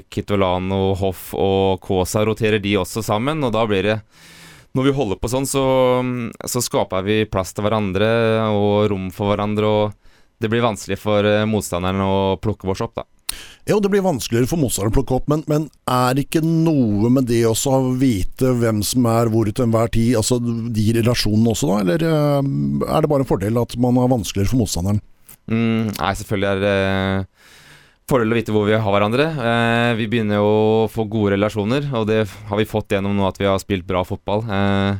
Kitolano, 0.09 0.93
Hoff 0.99 1.33
og 1.35 1.81
Kaasa 1.83 2.23
roterer 2.27 2.61
de 2.63 2.77
også 2.79 3.03
sammen, 3.05 3.43
og 3.43 3.53
da 3.55 3.65
blir 3.67 3.91
det 3.91 3.99
når 4.77 4.85
vi 4.85 4.93
holder 4.93 5.17
på 5.17 5.29
sånn, 5.31 5.47
så, 5.49 5.63
så, 6.45 6.61
skaper 6.61 7.05
vi 7.05 7.21
plass 7.25 7.55
til 7.55 7.65
hverandre 7.65 8.07
og 8.53 8.91
rom 8.91 9.07
for 9.15 9.31
hverandre, 9.31 9.67
og 9.67 10.17
det 10.37 10.51
blir 10.53 10.61
vanskelig 10.61 10.99
for 11.01 11.25
eh, 11.25 11.45
motstanderen 11.49 12.03
å 12.03 12.17
plukke 12.41 12.69
oss 12.69 12.83
opp, 12.85 12.99
da. 12.99 13.07
Ja, 13.67 13.79
det 13.83 13.89
blir 13.91 14.05
vanskeligere 14.05 14.47
for 14.47 14.61
motstanderen 14.61 14.93
å 14.93 14.97
plukke 14.99 15.17
opp, 15.17 15.25
men, 15.31 15.41
men 15.49 15.65
er 15.91 16.13
det 16.15 16.27
ikke 16.27 16.43
noe 16.45 17.09
med 17.11 17.25
det 17.27 17.41
også 17.49 17.73
å 17.73 17.95
vite 17.99 18.53
hvem 18.61 18.83
som 18.85 19.07
er 19.11 19.31
hvor 19.33 19.49
til 19.49 19.65
enhver 19.65 19.91
tid, 19.91 20.13
altså 20.19 20.37
de 20.39 20.85
relasjonene 20.99 21.55
også, 21.55 21.71
da? 21.73 21.81
Eller 21.83 22.07
eh, 22.07 22.51
er 22.87 23.03
det 23.03 23.11
bare 23.11 23.25
en 23.25 23.31
fordel 23.33 23.59
at 23.63 23.75
man 23.81 23.97
har 23.99 24.13
vanskeligere 24.13 24.53
for 24.53 24.61
motstanderen? 24.61 25.01
Mm, 25.49 25.95
nei, 25.95 26.13
selvfølgelig 26.21 26.53
er 26.53 26.63
det 26.63 26.77
fordel 28.07 28.31
å 28.31 28.37
vite 28.37 28.53
hvor 28.55 28.67
vi 28.67 28.77
har 28.77 28.93
hverandre. 28.93 29.27
Eh, 29.51 29.91
vi 29.99 30.07
begynner 30.11 30.39
jo 30.39 30.47
å 30.85 30.89
få 30.91 31.07
gode 31.11 31.35
relasjoner, 31.35 31.89
og 31.97 32.07
det 32.09 32.23
har 32.25 32.59
vi 32.59 32.67
fått 32.69 32.95
gjennom 32.95 33.15
nå 33.17 33.27
at 33.27 33.39
vi 33.41 33.49
har 33.49 33.59
spilt 33.63 33.87
bra 33.87 34.03
fotball. 34.07 34.45
Eh, 34.47 34.99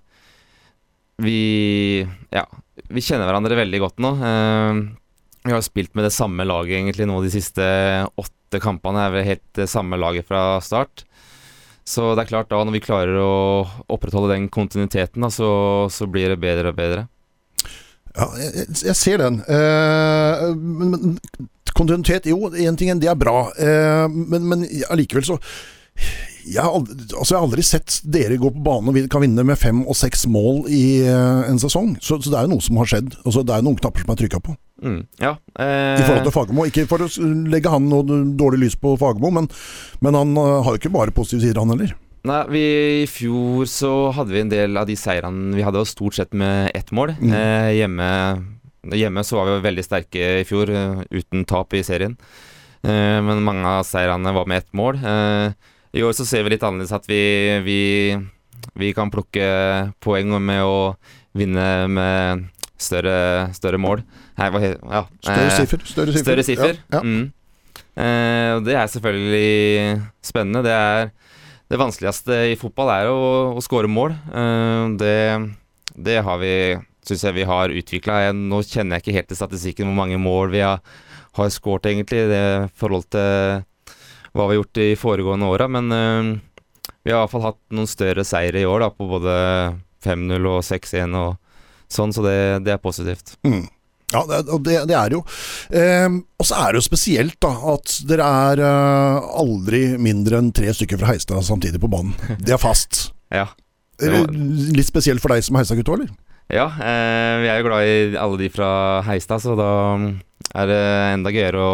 vi 1.24 1.42
ja, 2.36 2.44
vi 2.94 3.04
kjenner 3.04 3.30
hverandre 3.30 3.58
veldig 3.58 3.84
godt 3.84 4.04
nå. 4.04 4.14
Eh, 4.32 4.82
vi 5.48 5.56
har 5.56 5.64
spilt 5.64 5.96
med 5.96 6.08
det 6.08 6.16
samme 6.16 6.44
laget 6.48 6.82
egentlig 6.82 7.08
nå 7.08 7.22
de 7.24 7.32
siste 7.32 7.64
åtte 8.20 8.62
kampene. 8.64 9.08
Er 9.08 9.16
vel 9.16 9.30
helt 9.30 9.48
det 9.56 9.70
samme 9.72 10.00
laget 10.00 10.28
fra 10.28 10.60
start. 10.64 11.06
Så 11.88 12.12
det 12.18 12.26
er 12.26 12.32
klart 12.34 12.50
da, 12.52 12.60
når 12.60 12.76
vi 12.76 12.84
klarer 12.84 13.16
å 13.24 13.36
opprettholde 13.96 14.34
den 14.34 14.50
kontinuiteten, 14.52 15.24
da, 15.24 15.32
så, 15.32 15.52
så 15.88 16.08
blir 16.12 16.34
det 16.34 16.42
bedre 16.44 16.74
og 16.74 16.80
bedre. 16.80 17.06
Ja, 18.18 18.28
jeg, 18.42 18.66
jeg 18.90 18.98
ser 19.00 19.22
den. 19.22 19.40
Eh, 19.48 20.44
men, 20.58 20.92
men 20.92 21.16
Kontinuitet, 21.78 22.30
jo, 22.32 22.50
én 22.58 22.78
ting 22.80 22.94
det 23.02 23.12
er 23.12 23.20
bra, 23.20 23.48
eh, 23.62 24.08
men, 24.10 24.48
men 24.50 24.66
allikevel 24.90 25.28
så 25.28 25.38
jeg 26.48 26.64
har, 26.64 26.72
aldri, 26.72 26.96
altså 27.12 27.34
jeg 27.34 27.38
har, 27.38 27.46
aldri, 27.48 27.64
sett 27.66 27.98
dere 28.08 28.38
gå 28.40 28.52
på 28.56 28.64
banen 28.64 28.92
og 28.92 29.10
kan 29.12 29.24
vinne 29.24 29.44
med 29.48 29.60
fem 29.60 29.82
og 29.84 29.98
seks 30.00 30.26
mål 30.32 30.64
i 30.72 31.04
uh, 31.04 31.44
en 31.50 31.60
sesong. 31.60 31.96
Så, 32.00 32.22
så, 32.22 32.32
det 32.32 32.40
er 32.40 32.48
jo 32.48 32.54
noe 32.54 32.64
som 32.64 32.80
har 32.80 32.88
skjedd. 32.88 33.18
Altså, 33.26 33.44
det 33.44 33.56
er 33.56 33.66
noen 33.68 33.80
knapper 33.80 34.06
som 34.06 34.14
er 34.14 34.22
trykka 34.22 34.42
på. 34.46 34.56
Mm, 34.84 35.00
ja, 35.24 35.34
eh... 35.60 35.98
I 35.98 36.06
forhold 36.06 36.28
til 36.28 36.36
Fagermo. 36.36 36.68
Ikke 36.70 36.88
for 36.90 37.04
å 37.04 37.10
legge 37.52 37.74
han 37.74 37.90
noe 37.92 38.22
dårlig 38.40 38.62
lys 38.64 38.78
på 38.80 38.96
Fagermo, 39.02 39.34
men, 39.40 39.50
men, 40.06 40.20
han 40.20 40.36
uh, 40.40 40.60
har 40.64 40.76
jo 40.76 40.82
ikke 40.82 40.94
bare 40.96 41.16
positive 41.16 41.44
sider, 41.44 41.60
han 41.60 41.76
heller. 41.76 41.96
Nei, 42.28 42.42
vi, 42.52 42.64
I 43.04 43.08
fjor 43.12 43.68
så 43.72 43.92
hadde 44.16 44.36
vi 44.36 44.44
en 44.44 44.52
del 44.52 44.76
av 44.76 44.88
de 44.90 44.98
seirene 45.00 45.54
Vi 45.56 45.64
hadde 45.64 45.84
stort 45.88 46.18
sett 46.18 46.34
med 46.36 46.72
ett 46.76 46.92
mål. 46.96 47.14
Mm. 47.22 47.32
Eh, 47.32 47.70
hjemme 47.78 48.08
Hjemme 48.86 49.24
så 49.26 49.40
var 49.40 49.50
vi 49.50 49.66
veldig 49.66 49.84
sterke 49.84 50.28
i 50.42 50.46
fjor, 50.48 50.70
eh, 50.70 51.02
uten 51.12 51.46
tap 51.46 51.74
i 51.74 51.84
serien. 51.84 52.16
Eh, 52.84 53.20
men 53.26 53.44
mange 53.44 53.66
av 53.68 53.86
seirene 53.88 54.34
var 54.34 54.48
med 54.48 54.64
ett 54.64 54.74
mål. 54.74 55.00
Eh, 55.04 55.52
I 55.98 56.04
år 56.04 56.14
så 56.14 56.26
ser 56.28 56.44
vi 56.44 56.54
litt 56.54 56.64
annerledes 56.64 56.94
at 56.94 57.08
vi, 57.10 57.22
vi, 57.66 57.82
vi 58.78 58.94
kan 58.94 59.12
plukke 59.12 59.92
poeng 60.04 60.36
med 60.40 60.64
å 60.64 60.96
vinne 61.38 61.88
med 61.90 62.48
større, 62.78 63.50
større 63.58 63.80
mål. 63.82 64.04
Her 64.38 64.54
var, 64.54 64.62
ja, 64.62 65.04
større 65.26 65.52
siffer. 65.58 65.84
Større 65.84 66.14
siffer. 66.14 66.24
Større 66.24 66.46
siffer. 66.46 66.82
Ja, 66.94 67.00
ja. 67.00 67.04
Mm. 67.04 67.34
Det 67.98 68.76
er 68.78 68.90
selvfølgelig 68.94 70.02
spennende. 70.22 70.62
Det 70.62 70.74
er 70.74 71.10
det 71.68 71.80
vanskeligste 71.82 72.36
i 72.52 72.58
fotball 72.60 72.92
er 72.94 73.10
å, 73.10 73.18
å 73.58 73.64
skåre 73.66 73.90
mål. 73.90 74.14
Det, 75.02 75.18
det, 75.98 76.20
har 76.22 76.38
vi 76.44 76.54
syns 77.10 77.24
jeg 77.28 77.38
vi 77.38 77.48
har 77.48 77.74
utvikla. 77.74 78.20
Nå 78.36 78.62
kjenner 78.66 78.98
jeg 78.98 79.06
ikke 79.06 79.18
helt 79.20 79.32
til 79.32 79.40
statistikken 79.40 79.90
hvor 79.90 79.98
mange 80.02 80.20
mål 80.22 80.52
vi 80.54 80.64
har, 80.66 80.84
har 81.38 81.54
skåret, 81.54 81.90
egentlig, 81.92 82.26
i 82.28 82.44
forhold 82.78 83.08
til 83.14 83.64
hva 84.38 84.46
vi 84.46 84.54
har 84.54 84.60
gjort 84.60 84.78
de 84.78 84.92
foregående 85.00 85.50
åra. 85.50 85.70
Men 85.72 85.92
uh, 85.94 86.36
vi 87.04 87.14
har 87.14 87.22
i 87.22 87.24
hvert 87.24 87.34
fall 87.34 87.48
hatt 87.50 87.62
noen 87.74 87.90
større 87.90 88.26
seire 88.28 88.62
i 88.62 88.68
år, 88.68 88.86
da, 88.86 88.92
på 88.94 89.10
både 89.10 89.34
5-0 90.06 90.52
og 90.52 90.62
6-1 90.66 91.18
og 91.18 91.36
sånn, 91.92 92.14
så 92.14 92.24
det, 92.26 92.38
det 92.68 92.76
er 92.76 92.84
positivt. 92.84 93.38
Mm. 93.48 93.66
Ja, 94.14 94.22
det, 94.28 94.46
det, 94.88 94.96
er 94.96 95.12
jo. 95.12 95.20
Eh, 95.68 96.08
og 96.40 96.48
så 96.48 96.62
er 96.62 96.72
det 96.72 96.80
jo 96.80 96.86
spesielt 96.86 97.36
da 97.44 97.50
at 97.74 97.96
dere 98.08 98.28
er 98.52 98.62
eh, 98.64 99.26
aldri 99.42 99.82
mindre 100.00 100.40
enn 100.40 100.54
tre 100.56 100.72
stykker 100.76 101.02
fra 101.02 101.12
Heistad 101.12 101.44
samtidig 101.44 101.82
på 101.84 101.90
banen. 101.92 102.14
Det 102.40 102.56
er 102.56 102.62
fast. 102.62 103.10
ja. 103.40 103.50
Var... 104.00 104.32
Litt 104.78 104.88
spesielt 104.88 105.24
for 105.24 105.36
deg 105.36 105.44
som 105.44 105.60
Heistad-gutt 105.60 105.92
eller? 105.98 106.14
Ja, 106.48 106.66
eh, 106.72 107.34
vi 107.44 107.50
er 107.52 107.60
jo 107.60 107.68
glad 107.68 107.84
i 107.84 107.96
alle 108.16 108.38
de 108.40 108.48
fra 108.52 109.02
Heistad, 109.04 109.44
så 109.44 109.56
da 109.60 109.72
er 110.56 110.70
det 110.70 110.84
enda 111.12 111.34
gøyere 111.36 111.60
å 111.60 111.74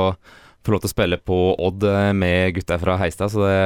få 0.65 0.73
lov 0.73 0.81
til 0.81 0.89
å 0.89 0.93
spille 0.95 1.19
på 1.21 1.37
Odd 1.61 1.85
eh, 1.85 2.09
med 2.17 2.55
gutta 2.55 2.79
fra 2.81 2.97
Heistad. 2.97 3.29
Så 3.29 3.43
det, 3.45 3.59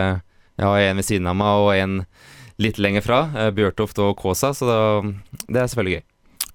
jeg 0.59 0.67
har 0.67 0.83
en 0.83 0.99
ved 0.99 1.07
siden 1.07 1.29
av 1.31 1.37
meg 1.39 1.63
og 1.63 1.71
en 1.77 1.95
litt 2.59 2.81
lenger 2.81 3.05
fra, 3.05 3.21
eh, 3.39 3.53
Bjørtoft 3.55 4.01
og 4.03 4.17
Kåsa, 4.19 4.51
så 4.57 4.67
da, 4.67 4.79
det 5.47 5.61
er 5.61 5.71
selvfølgelig 5.71 5.99
gøy. 6.01 6.06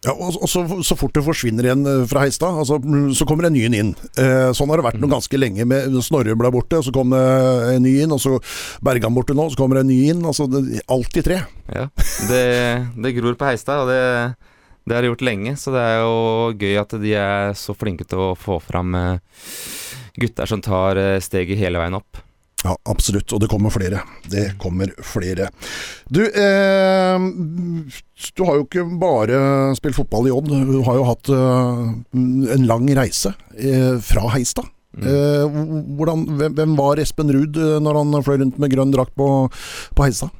Ja, 0.02 0.12
og, 0.16 0.34
og 0.42 0.50
så, 0.50 0.64
så, 0.82 0.96
fort 0.98 1.14
det 1.14 1.22
forsvinner 1.22 1.68
igjen 1.68 1.86
eh, 1.86 2.00
fra 2.10 2.24
Heistad, 2.24 2.56
altså, 2.58 2.80
mm, 2.82 3.12
så 3.14 3.26
kommer 3.28 3.46
en 3.46 3.54
ny 3.54 3.68
inn. 3.68 3.92
Eh, 4.18 4.48
sånn 4.56 4.72
har 4.72 4.80
det 4.80 4.86
vært 4.88 5.02
noe 5.02 5.12
ganske 5.12 5.38
lenge. 5.38 5.66
med 5.68 5.94
Snorre 6.02 6.34
ble 6.38 6.50
borte, 6.50 6.80
så 6.82 6.90
kom 6.94 7.14
det 7.14 7.20
en 7.76 7.86
ny 7.86 7.92
inn. 8.02 8.14
Og 8.14 8.18
så 8.22 8.40
Bergan 8.82 9.14
borte 9.14 9.36
nå, 9.38 9.46
så 9.52 9.60
kommer 9.60 9.78
det 9.78 9.84
en 9.86 9.92
ny 9.92 10.00
inn. 10.10 10.24
Altså, 10.26 10.48
det, 10.50 10.82
alltid 10.90 11.28
tre. 11.28 11.38
Ja, 11.70 11.86
det, 12.30 12.42
det 12.98 13.14
gror 13.20 13.38
på 13.38 13.46
Heistad, 13.46 13.84
og 13.84 13.92
det, 13.92 14.50
det 14.82 14.98
har 14.98 15.06
det 15.06 15.12
gjort 15.12 15.24
lenge. 15.30 15.54
Så 15.62 15.76
det 15.76 15.86
er 15.86 16.02
jo 16.02 16.50
gøy 16.58 16.82
at 16.82 16.98
de 17.04 17.14
er 17.22 17.54
så 17.62 17.76
flinke 17.78 18.08
til 18.08 18.26
å 18.26 18.32
få 18.34 18.58
fram 18.64 18.98
eh, 18.98 19.40
gutter 20.18 20.50
som 20.50 20.66
tar 20.66 20.98
eh, 20.98 21.20
steget 21.22 21.62
hele 21.62 21.78
veien 21.78 22.02
opp. 22.02 22.18
Ja, 22.62 22.76
absolutt. 22.86 23.32
Og 23.34 23.42
det 23.42 23.50
kommer 23.50 23.74
flere. 23.74 24.02
Det 24.30 24.52
kommer 24.62 24.92
flere. 25.02 25.48
Du, 26.06 26.22
eh, 26.22 27.24
du 28.36 28.44
har 28.46 28.60
jo 28.60 28.66
ikke 28.66 28.86
bare 29.00 29.40
spilt 29.78 29.98
fotball 29.98 30.30
i 30.30 30.34
Odd. 30.34 30.52
Du 30.68 30.78
har 30.86 31.00
jo 31.00 31.08
hatt 31.08 31.32
eh, 31.32 31.82
en 32.54 32.68
lang 32.68 32.86
reise 32.98 33.34
eh, 33.58 33.98
fra 34.02 34.28
Heistad. 34.36 34.70
Mm. 34.92 35.08
Eh, 35.08 35.58
hvordan, 35.98 36.24
hvem, 36.52 36.76
var 36.76 37.00
Espen 37.00 37.32
Ruud 37.32 37.56
eh, 37.56 37.78
når 37.82 37.98
han 37.98 38.22
fløy 38.22 38.42
rundt 38.44 38.60
med 38.60 38.74
grønn 38.74 38.92
drakt 38.94 39.16
på, 39.18 39.28
på 39.96 40.06
Heistad? 40.06 40.30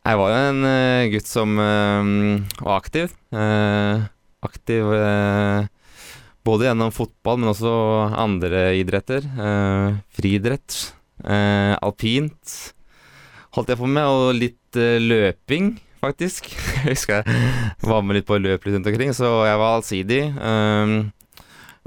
Jeg 0.00 0.16
var 0.16 0.30
jo 0.32 0.38
en 0.48 0.62
uh, 0.64 1.08
gutt 1.12 1.28
som 1.28 1.58
var 1.60 2.78
aktiv. 2.78 3.12
aktiv 4.40 4.86
både 6.40 6.66
gjennom 6.66 6.94
fotball, 6.96 7.36
men 7.36 7.52
også 7.52 7.74
andre 8.16 8.70
idretter. 8.80 9.28
friidrett 10.16 10.78
alpint 11.24 12.58
holdt 13.56 13.72
jeg 13.72 13.80
på 13.80 13.88
med, 13.90 14.06
og 14.06 14.36
litt 14.36 14.78
eh, 14.78 14.98
løping, 15.02 15.74
faktisk. 16.02 16.50
Jeg 16.80 16.94
husker 16.94 17.20
jeg 17.20 17.88
var 17.90 18.04
med 18.06 18.20
litt 18.20 18.28
på 18.28 18.38
løp 18.40 18.64
litt 18.64 18.76
rundt 18.76 18.88
omkring, 18.88 19.10
så 19.16 19.28
jeg 19.44 19.58
var 19.60 19.74
allsidig. 19.76 20.20
Um, 20.38 21.10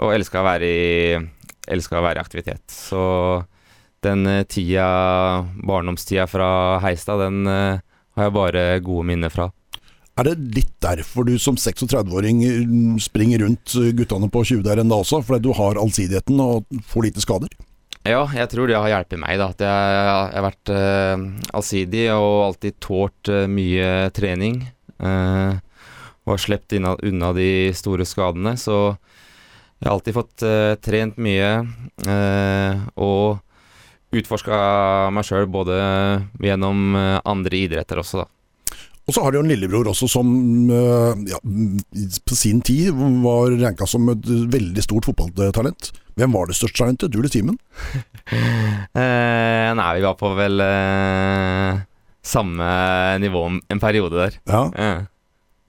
og 0.04 0.12
elska 0.14 0.42
å 0.42 0.46
være 0.46 0.68
i 0.70 1.18
Elska 1.74 1.98
å 1.98 2.04
være 2.04 2.20
i 2.20 2.22
aktivitet. 2.22 2.62
Så 2.70 3.02
den 4.06 4.28
uh, 4.28 4.44
tida, 4.46 4.86
barndomstida 5.66 6.28
fra 6.30 6.50
Heistad, 6.84 7.24
den 7.24 7.48
har 7.50 8.28
jeg 8.28 8.36
bare 8.36 8.64
gode 8.86 9.08
minner 9.10 9.34
fra. 9.34 9.48
Er 10.20 10.28
det 10.28 10.58
litt 10.60 10.74
derfor 10.84 11.26
du 11.26 11.34
som 11.42 11.58
36-åring 11.58 12.44
mm, 12.44 12.98
springer 13.02 13.48
rundt 13.48 13.74
guttene 13.98 14.30
på 14.30 14.44
20 14.46 14.66
der 14.68 14.84
ennå 14.84 15.02
også? 15.02 15.24
Fordi 15.26 15.48
du 15.48 15.56
har 15.58 15.80
allsidigheten 15.82 16.44
og 16.44 16.84
får 16.92 17.08
lite 17.08 17.24
skader? 17.24 17.56
Ja, 18.04 18.26
jeg 18.36 18.50
tror 18.52 18.68
det 18.68 18.76
har 18.76 18.90
hjulpet 18.92 19.20
meg. 19.22 19.38
da 19.40 19.50
At 19.54 19.62
jeg, 19.64 19.92
jeg 19.96 20.36
har 20.36 20.46
vært 20.50 20.72
uh, 20.76 21.24
allsidig 21.56 22.08
og 22.12 22.40
alltid 22.50 22.80
tålt 22.84 23.32
uh, 23.32 23.46
mye 23.48 24.10
trening. 24.16 24.60
Uh, 25.00 25.56
og 26.24 26.36
har 26.36 26.44
sluppet 26.44 26.84
unna 26.84 27.32
de 27.36 27.72
store 27.76 28.08
skadene. 28.08 28.58
Så 28.60 28.76
jeg 28.92 29.88
har 29.88 29.96
alltid 29.96 30.16
fått 30.16 30.44
trent 30.80 31.18
mye 31.20 31.50
og 33.04 34.14
utforska 34.16 34.60
meg 35.12 35.28
sjøl 35.28 35.50
både 35.52 35.76
gjennom 36.40 36.96
andre 36.96 37.60
idretter 37.66 38.00
også, 38.00 38.22
da. 38.24 38.43
Og 39.04 39.16
så 39.16 39.24
har 39.24 39.34
de 39.34 39.40
jo 39.40 39.44
en 39.44 39.52
lillebror 39.52 39.90
også 39.92 40.08
som 40.08 40.28
ja, 41.28 41.40
på 41.44 42.38
sin 42.40 42.62
tid 42.64 42.94
var 43.24 43.52
ranka 43.60 43.88
som 43.90 44.08
et 44.14 44.30
veldig 44.54 44.86
stort 44.86 45.10
fotballtalent. 45.10 45.90
Hvem 46.16 46.36
var 46.38 46.48
det 46.48 46.56
største 46.56 46.80
talentet? 46.80 47.12
Du 47.12 47.20
eller 47.20 47.32
Simen? 47.34 47.58
eh, 49.02 49.70
nei, 49.76 49.90
vi 49.98 50.06
var 50.06 50.16
på 50.20 50.32
vel 50.38 50.62
eh, 50.64 51.82
samme 52.24 52.70
nivå 53.20 53.44
en 53.68 53.82
periode 53.82 54.20
der. 54.22 54.38
Ja. 54.48 54.64
Eh. 54.72 55.02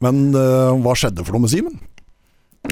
Men 0.04 0.28
eh, 0.36 0.76
hva 0.84 0.94
skjedde 0.98 1.24
for 1.24 1.36
noe 1.36 1.46
med 1.46 1.52
Simen? 1.52 1.80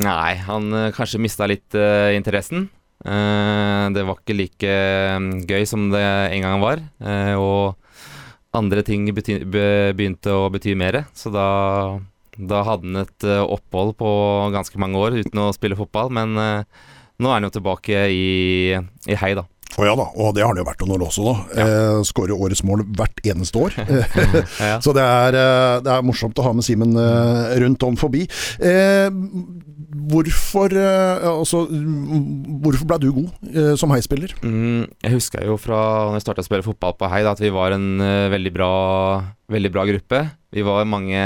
Nei, 0.03 0.37
han 0.47 0.71
eh, 0.77 0.93
kanskje 0.95 1.21
mista 1.23 1.49
litt 1.51 1.77
eh, 1.77 2.15
interessen. 2.19 2.69
det 3.03 4.03
var 4.07 4.21
ikke 4.21 4.37
like 4.39 4.75
gøy 5.51 5.65
som 5.67 5.89
det 5.91 6.03
en 6.37 6.45
gang 6.45 6.61
var. 6.63 6.79
og 7.35 7.75
andre 8.57 8.85
ting 8.87 9.07
begynte 9.13 10.35
å 10.37 10.49
bety 10.53 10.77
mer, 10.79 11.05
så 11.17 11.33
da 11.33 11.49
da 12.33 12.63
hadde 12.65 12.89
han 12.89 13.03
et 13.03 13.25
opphold 13.29 13.91
på 14.01 14.11
ganske 14.55 14.79
mange 14.81 14.97
år 14.97 15.19
uten 15.21 15.41
å 15.43 15.51
spille 15.53 15.77
fotball, 15.77 16.09
men 16.17 16.33
nå 16.33 17.29
er 17.29 17.35
han 17.35 17.45
jo 17.45 17.53
tilbake 17.53 18.07
i, 18.09 18.73
i 18.73 19.19
Hei, 19.21 19.35
da. 19.37 19.45
Å 19.73 19.81
oh 19.81 19.87
ja 19.89 19.93
da, 19.97 20.05
og 20.21 20.35
det 20.37 20.43
har 20.45 20.51
han 20.51 20.59
jo 20.61 20.67
vært 20.69 20.83
noen 20.85 20.99
år 20.99 21.03
også, 21.07 21.23
da. 21.25 21.35
Ja. 21.57 21.65
Eh, 21.65 22.01
Skårer 22.05 22.37
årets 22.37 22.61
mål 22.69 22.83
hvert 22.93 23.23
eneste 23.25 23.57
år. 23.57 23.77
Så 24.85 24.93
det 24.93 25.05
er, 25.05 25.39
eh, 25.41 25.77
det 25.87 25.95
er, 25.95 26.05
morsomt 26.05 26.37
å 26.37 26.45
ha 26.45 26.53
med 26.53 26.67
Simen 26.67 26.93
eh, 27.01 27.55
rundt 27.63 27.87
om 27.89 27.97
forbi. 27.97 28.27
Eh, 28.61 29.09
hvorfor, 29.93 30.73
eh, 30.77 31.25
altså, 31.29 31.65
hvorfor 32.65 32.89
ble 32.89 32.99
du 33.03 33.09
god 33.13 33.51
eh, 33.53 33.75
som 33.79 33.93
heispiller? 33.93 34.33
Mm, 34.45 34.87
jeg 35.05 35.17
husker 35.17 35.45
jo 35.47 35.59
fra 35.61 35.81
når 36.09 36.19
jeg 36.19 36.27
starta 36.27 36.45
å 36.45 36.49
spille 36.49 36.67
fotball 36.67 36.97
på 36.99 37.11
Hei, 37.13 37.21
da, 37.27 37.35
at 37.37 37.43
vi 37.43 37.53
var 37.53 37.77
en 37.77 38.01
veldig 38.33 38.55
bra, 38.55 38.73
veldig 39.53 39.73
bra 39.75 39.85
gruppe. 39.91 40.25
Vi 40.53 40.65
var 40.65 40.89
mange 40.89 41.21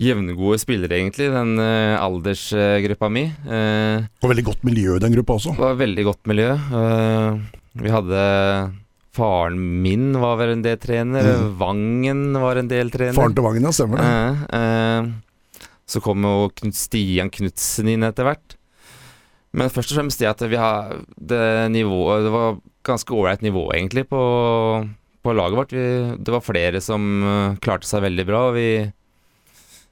jevngode 0.00 0.58
spillere, 0.62 0.96
egentlig, 0.96 1.28
den 1.32 1.60
uh, 1.60 2.00
aldersgruppa 2.00 3.10
mi. 3.12 3.26
Uh, 3.44 4.06
og 4.24 4.30
veldig 4.32 4.46
godt 4.48 4.62
miljø 4.64 4.96
i 4.96 5.02
den 5.02 5.16
gruppa 5.16 5.36
også? 5.36 5.52
Det 5.58 5.66
var 5.66 5.80
veldig 5.80 6.06
godt 6.08 6.30
miljø. 6.30 6.54
Uh, 6.72 7.40
vi 7.80 7.92
hadde 7.92 8.22
Faren 9.10 9.58
min 9.82 10.14
var 10.22 10.38
vel 10.40 10.54
en 10.54 10.62
del 10.64 10.78
trener. 10.80 11.26
Mm. 11.26 11.48
Vangen 11.60 12.22
var 12.40 12.60
en 12.60 12.70
del 12.70 12.92
trener. 12.94 13.16
Faren 13.18 13.34
til 13.36 13.44
Vangen, 13.44 13.66
ja, 13.66 13.74
stemmer 13.74 14.00
det. 14.00 15.29
Så 15.90 16.02
kom 16.04 16.24
jo 16.26 16.48
Knut 16.60 16.78
Stian 16.78 17.32
Knutsen 17.34 17.90
inn 17.90 18.06
etter 18.06 18.28
hvert. 18.28 18.56
Men 19.56 19.72
først 19.72 19.92
og 19.92 19.98
fremst 19.98 20.22
det 20.22 20.30
at 20.30 20.44
vi 20.46 20.58
har 20.60 21.00
det 21.18 21.42
nivået 21.74 22.22
Det 22.22 22.30
var 22.30 22.60
ganske 22.86 23.14
ålreit 23.16 23.42
nivå, 23.42 23.64
egentlig, 23.74 24.06
på, 24.06 24.20
på 25.26 25.34
laget 25.34 25.58
vårt. 25.58 25.74
Vi, 25.74 25.86
det 26.22 26.32
var 26.32 26.46
flere 26.46 26.80
som 26.84 27.56
klarte 27.60 27.90
seg 27.90 28.06
veldig 28.06 28.26
bra. 28.30 28.46
og 28.52 28.58
vi 28.58 28.70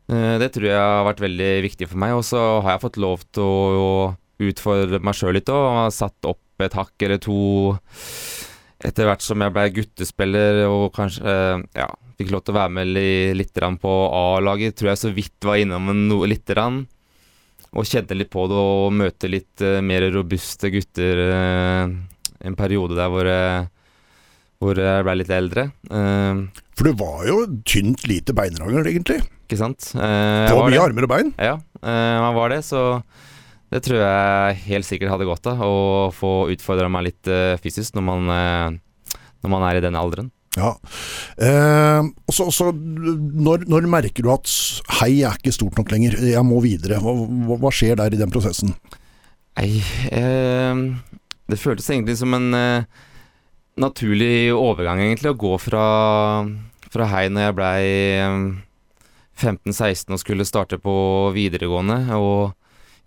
Eh, 0.09 0.35
det 0.41 0.55
tror 0.55 0.71
jeg 0.71 0.81
har 0.81 1.05
vært 1.07 1.23
veldig 1.25 1.51
viktig 1.67 1.89
for 1.91 2.01
meg. 2.01 2.17
Og 2.17 2.25
så 2.27 2.41
har 2.65 2.77
jeg 2.77 2.85
fått 2.87 3.01
lov 3.01 3.25
til 3.37 3.45
å 3.45 3.93
utfordre 4.49 5.03
meg 5.05 5.19
sjøl 5.19 5.37
litt 5.37 5.53
òg. 5.53 5.69
har 5.83 5.95
satt 5.95 6.29
opp 6.29 6.65
et 6.65 6.75
hakk 6.75 7.07
eller 7.07 7.21
to 7.23 7.75
etter 8.83 9.09
hvert 9.09 9.23
som 9.25 9.43
jeg 9.43 9.55
ble 9.55 9.65
guttespiller 9.75 10.65
og 10.69 10.93
kanskje 10.95 11.27
eh, 11.27 11.65
ja, 11.81 11.89
fikk 12.19 12.33
lov 12.35 12.45
til 12.45 12.55
å 12.55 12.59
være 12.59 12.75
med 12.77 12.93
litt 13.39 13.65
på 13.83 13.95
A-laget. 14.21 14.77
Tror 14.79 14.93
jeg 14.93 15.03
så 15.03 15.13
vidt 15.15 15.49
var 15.49 15.61
innom 15.63 15.91
lite 16.27 16.57
grann. 16.57 16.83
Og 17.73 17.87
kjente 17.87 18.17
litt 18.17 18.31
på 18.33 18.47
det 18.49 18.59
og 18.59 18.93
møte 18.97 19.29
litt 19.29 19.61
uh, 19.61 19.79
mer 19.85 20.07
robuste 20.11 20.71
gutter 20.73 21.21
uh, 21.29 21.91
en 22.41 22.57
periode 22.57 22.97
der 22.97 23.11
hvor, 23.13 23.29
uh, 23.29 23.67
hvor 24.59 24.81
jeg 24.81 25.05
ble 25.05 25.19
litt 25.21 25.35
eldre. 25.37 25.69
For 26.79 26.87
du 26.87 26.95
var 26.95 27.27
jo 27.27 27.43
tynt 27.67 28.07
lite 28.07 28.33
beinrangel, 28.39 28.87
egentlig? 28.87 29.19
Ikke 29.49 29.59
sant. 29.59 29.91
Eh, 29.97 30.45
det 30.47 30.55
var 30.55 30.69
mye 30.69 30.83
armer 30.85 31.07
og 31.07 31.11
bein? 31.11 31.33
Ja, 31.41 31.57
eh, 31.81 32.17
man 32.23 32.37
var 32.37 32.53
det. 32.53 32.61
Så 32.69 33.01
det 33.73 33.81
tror 33.83 33.99
jeg 33.99 34.59
helt 34.69 34.87
sikkert 34.87 35.11
hadde 35.15 35.27
godt 35.27 35.49
av. 35.51 35.63
Å 35.65 36.11
få 36.15 36.33
utfordra 36.53 36.87
meg 36.93 37.09
litt 37.09 37.31
eh, 37.33 37.57
fysisk 37.59 37.97
når 37.97 38.05
man, 38.05 38.29
eh, 38.35 39.17
når 39.43 39.53
man, 39.55 39.65
er 39.67 39.81
i 39.81 39.83
den 39.83 39.99
alderen. 39.99 40.29
Ja. 40.57 40.73
Eh, 41.37 42.07
også, 42.31 42.49
også, 42.49 42.71
når, 42.73 43.67
når, 43.69 43.89
merker 43.91 44.25
du 44.25 44.31
at 44.33 44.49
hei, 45.01 45.21
er 45.27 45.37
ikke 45.37 45.55
stort 45.55 45.77
nok 45.79 45.93
lenger, 45.93 46.17
jeg 46.25 46.45
må 46.47 46.63
videre. 46.65 47.01
Hva, 47.03 47.15
hva 47.61 47.73
skjer 47.75 47.99
der 48.01 48.15
i 48.15 48.21
den 48.21 48.33
prosessen? 48.33 48.73
Nei, 49.59 49.83
eh, 50.15 50.83
det 51.51 51.61
føltes 51.61 51.91
egentlig 51.91 52.17
som 52.21 52.35
en 52.37 52.49
eh, 52.57 53.05
naturlig 53.79 54.53
overgang, 54.55 55.03
egentlig, 55.05 55.35
å 55.35 55.41
gå 55.41 55.55
fra, 55.63 55.85
fra 56.89 57.11
hei 57.13 57.27
når 57.33 57.49
jeg 57.49 57.59
blei 57.59 57.83
15-16 59.39 60.15
og 60.17 60.23
skulle 60.23 60.49
starte 60.49 60.81
på 60.83 60.95
videregående 61.37 62.01
og 62.19 62.55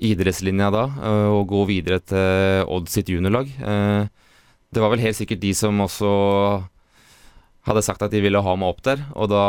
idrettslinja 0.01 0.71
da, 0.73 0.85
eh, 0.89 1.29
og 1.29 1.49
gå 1.51 1.65
videre 1.69 2.01
til 2.03 2.65
Odd 2.71 2.89
sitt 2.89 3.11
juniorlag. 3.11 3.51
Eh, 3.51 4.05
det 4.71 4.81
var 4.81 4.93
vel 4.93 5.03
helt 5.03 5.19
sikkert 5.19 5.43
de 5.43 5.53
som 5.57 5.83
også 5.83 6.11
hadde 7.67 7.83
sagt 7.85 8.01
at 8.05 8.13
de 8.13 8.21
ville 8.23 8.41
ha 8.41 8.55
meg 8.57 8.73
opp 8.73 8.81
der, 8.85 9.03
og 9.13 9.29
da, 9.31 9.43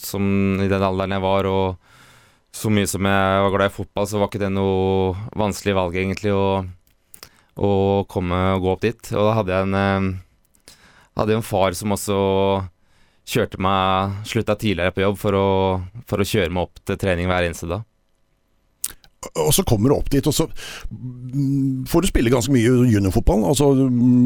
som 0.00 0.24
i 0.60 0.68
den 0.70 0.84
alderen 0.84 1.14
jeg 1.14 1.24
var, 1.24 1.48
og 1.50 2.56
så 2.56 2.70
mye 2.72 2.88
som 2.90 3.06
jeg 3.06 3.42
var 3.44 3.52
glad 3.54 3.70
i 3.70 3.74
fotball, 3.76 4.08
så 4.10 4.18
var 4.18 4.30
ikke 4.30 4.42
det 4.42 4.50
noe 4.52 5.14
vanskelig 5.38 5.76
valg, 5.76 5.98
egentlig, 6.00 6.34
å, 6.34 6.64
å 7.54 7.70
komme 8.10 8.40
og 8.56 8.64
gå 8.64 8.72
opp 8.74 8.82
dit. 8.86 9.12
Og 9.14 9.28
da 9.28 9.36
hadde 9.38 9.54
jeg 9.54 9.68
en, 9.68 9.78
eh, 9.78 10.74
hadde 11.20 11.38
en 11.38 11.46
far 11.46 11.78
som 11.78 11.94
også 11.94 12.18
kjørte 13.30 13.60
meg 13.62 14.26
Slutta 14.26 14.56
tidligere 14.58 14.94
på 14.94 15.04
jobb 15.04 15.20
for 15.20 15.38
å, 15.38 15.48
for 16.10 16.22
å 16.22 16.26
kjøre 16.26 16.50
meg 16.50 16.66
opp 16.66 16.82
til 16.82 16.98
trening 16.98 17.30
hver 17.30 17.46
eneste 17.46 17.70
dag. 17.70 17.86
Og 19.36 19.50
så 19.52 19.64
kommer 19.68 19.92
du 19.92 19.98
opp 19.98 20.08
dit, 20.08 20.24
og 20.24 20.32
så 20.32 20.46
får 21.90 22.02
du 22.02 22.08
spille 22.08 22.32
ganske 22.32 22.52
mye 22.54 22.70
juniorfotball. 22.88 23.42
Altså 23.50 23.68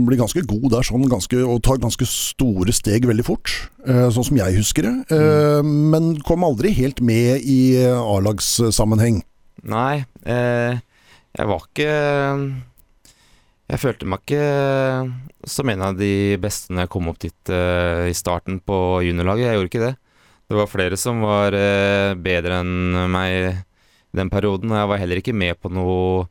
Blir 0.07 0.21
ganske 0.21 0.45
god 0.47 0.69
der 0.77 0.87
sånn, 0.87 1.09
ganske, 1.11 1.41
og 1.43 1.63
tar 1.67 1.81
ganske 1.83 2.07
store 2.07 2.75
steg 2.77 3.09
veldig 3.11 3.27
fort. 3.27 3.51
Eh, 3.83 4.07
sånn 4.15 4.29
som 4.31 4.39
jeg 4.39 4.61
husker 4.61 4.87
det. 4.87 4.95
Mm. 5.11 5.73
men 5.91 6.11
kom 6.27 6.47
aldri 6.47 6.71
helt 6.77 7.03
med 7.03 7.43
i 7.43 7.75
A-lagssammenheng. 7.91 9.23
Nei, 9.65 10.05
eh, 10.29 10.79
jeg 11.35 11.49
var 11.49 11.63
ikke 11.65 11.93
Jeg 13.65 13.81
følte 13.81 14.07
meg 14.07 14.23
ikke 14.23 15.49
som 15.49 15.69
en 15.73 15.83
av 15.83 15.99
de 15.99 16.37
beste 16.41 16.73
når 16.73 16.87
jeg 16.87 16.93
kom 16.93 17.09
opp 17.11 17.21
dit 17.23 17.53
eh, 17.53 18.11
i 18.11 18.17
starten 18.17 18.61
på 18.65 19.01
juniorlaget. 19.05 19.49
Jeg 19.49 19.59
gjorde 19.59 19.71
ikke 19.73 19.87
det. 19.87 19.95
Det 20.49 20.59
var 20.59 20.71
flere 20.71 20.99
som 21.01 21.23
var 21.25 21.57
eh, 21.57 22.13
bedre 22.21 22.61
enn 22.63 22.99
meg 23.13 23.65
i 24.15 24.21
den 24.21 24.31
perioden. 24.31 24.73
Jeg 24.73 24.91
var 24.91 25.01
heller 25.03 25.21
ikke 25.21 25.35
med 25.37 25.59
på 25.61 25.73
noe 25.75 26.29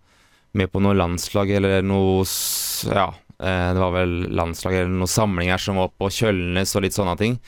med 0.53 0.69
på 0.69 0.81
noe 0.83 0.93
landslag 0.93 1.49
eller 1.49 1.81
noe 1.85 2.23
Ja, 2.85 3.07
eh, 3.41 3.69
det 3.73 3.81
var 3.81 3.93
vel 3.95 4.15
landslag 4.37 4.77
eller 4.77 4.93
noen 4.93 5.09
samlinger 5.09 5.61
som 5.61 5.79
var 5.81 5.89
på 5.97 6.11
Kjølnes 6.13 6.75
og 6.77 6.85
litt 6.85 6.95
sånne 6.95 7.17
ting. 7.19 7.39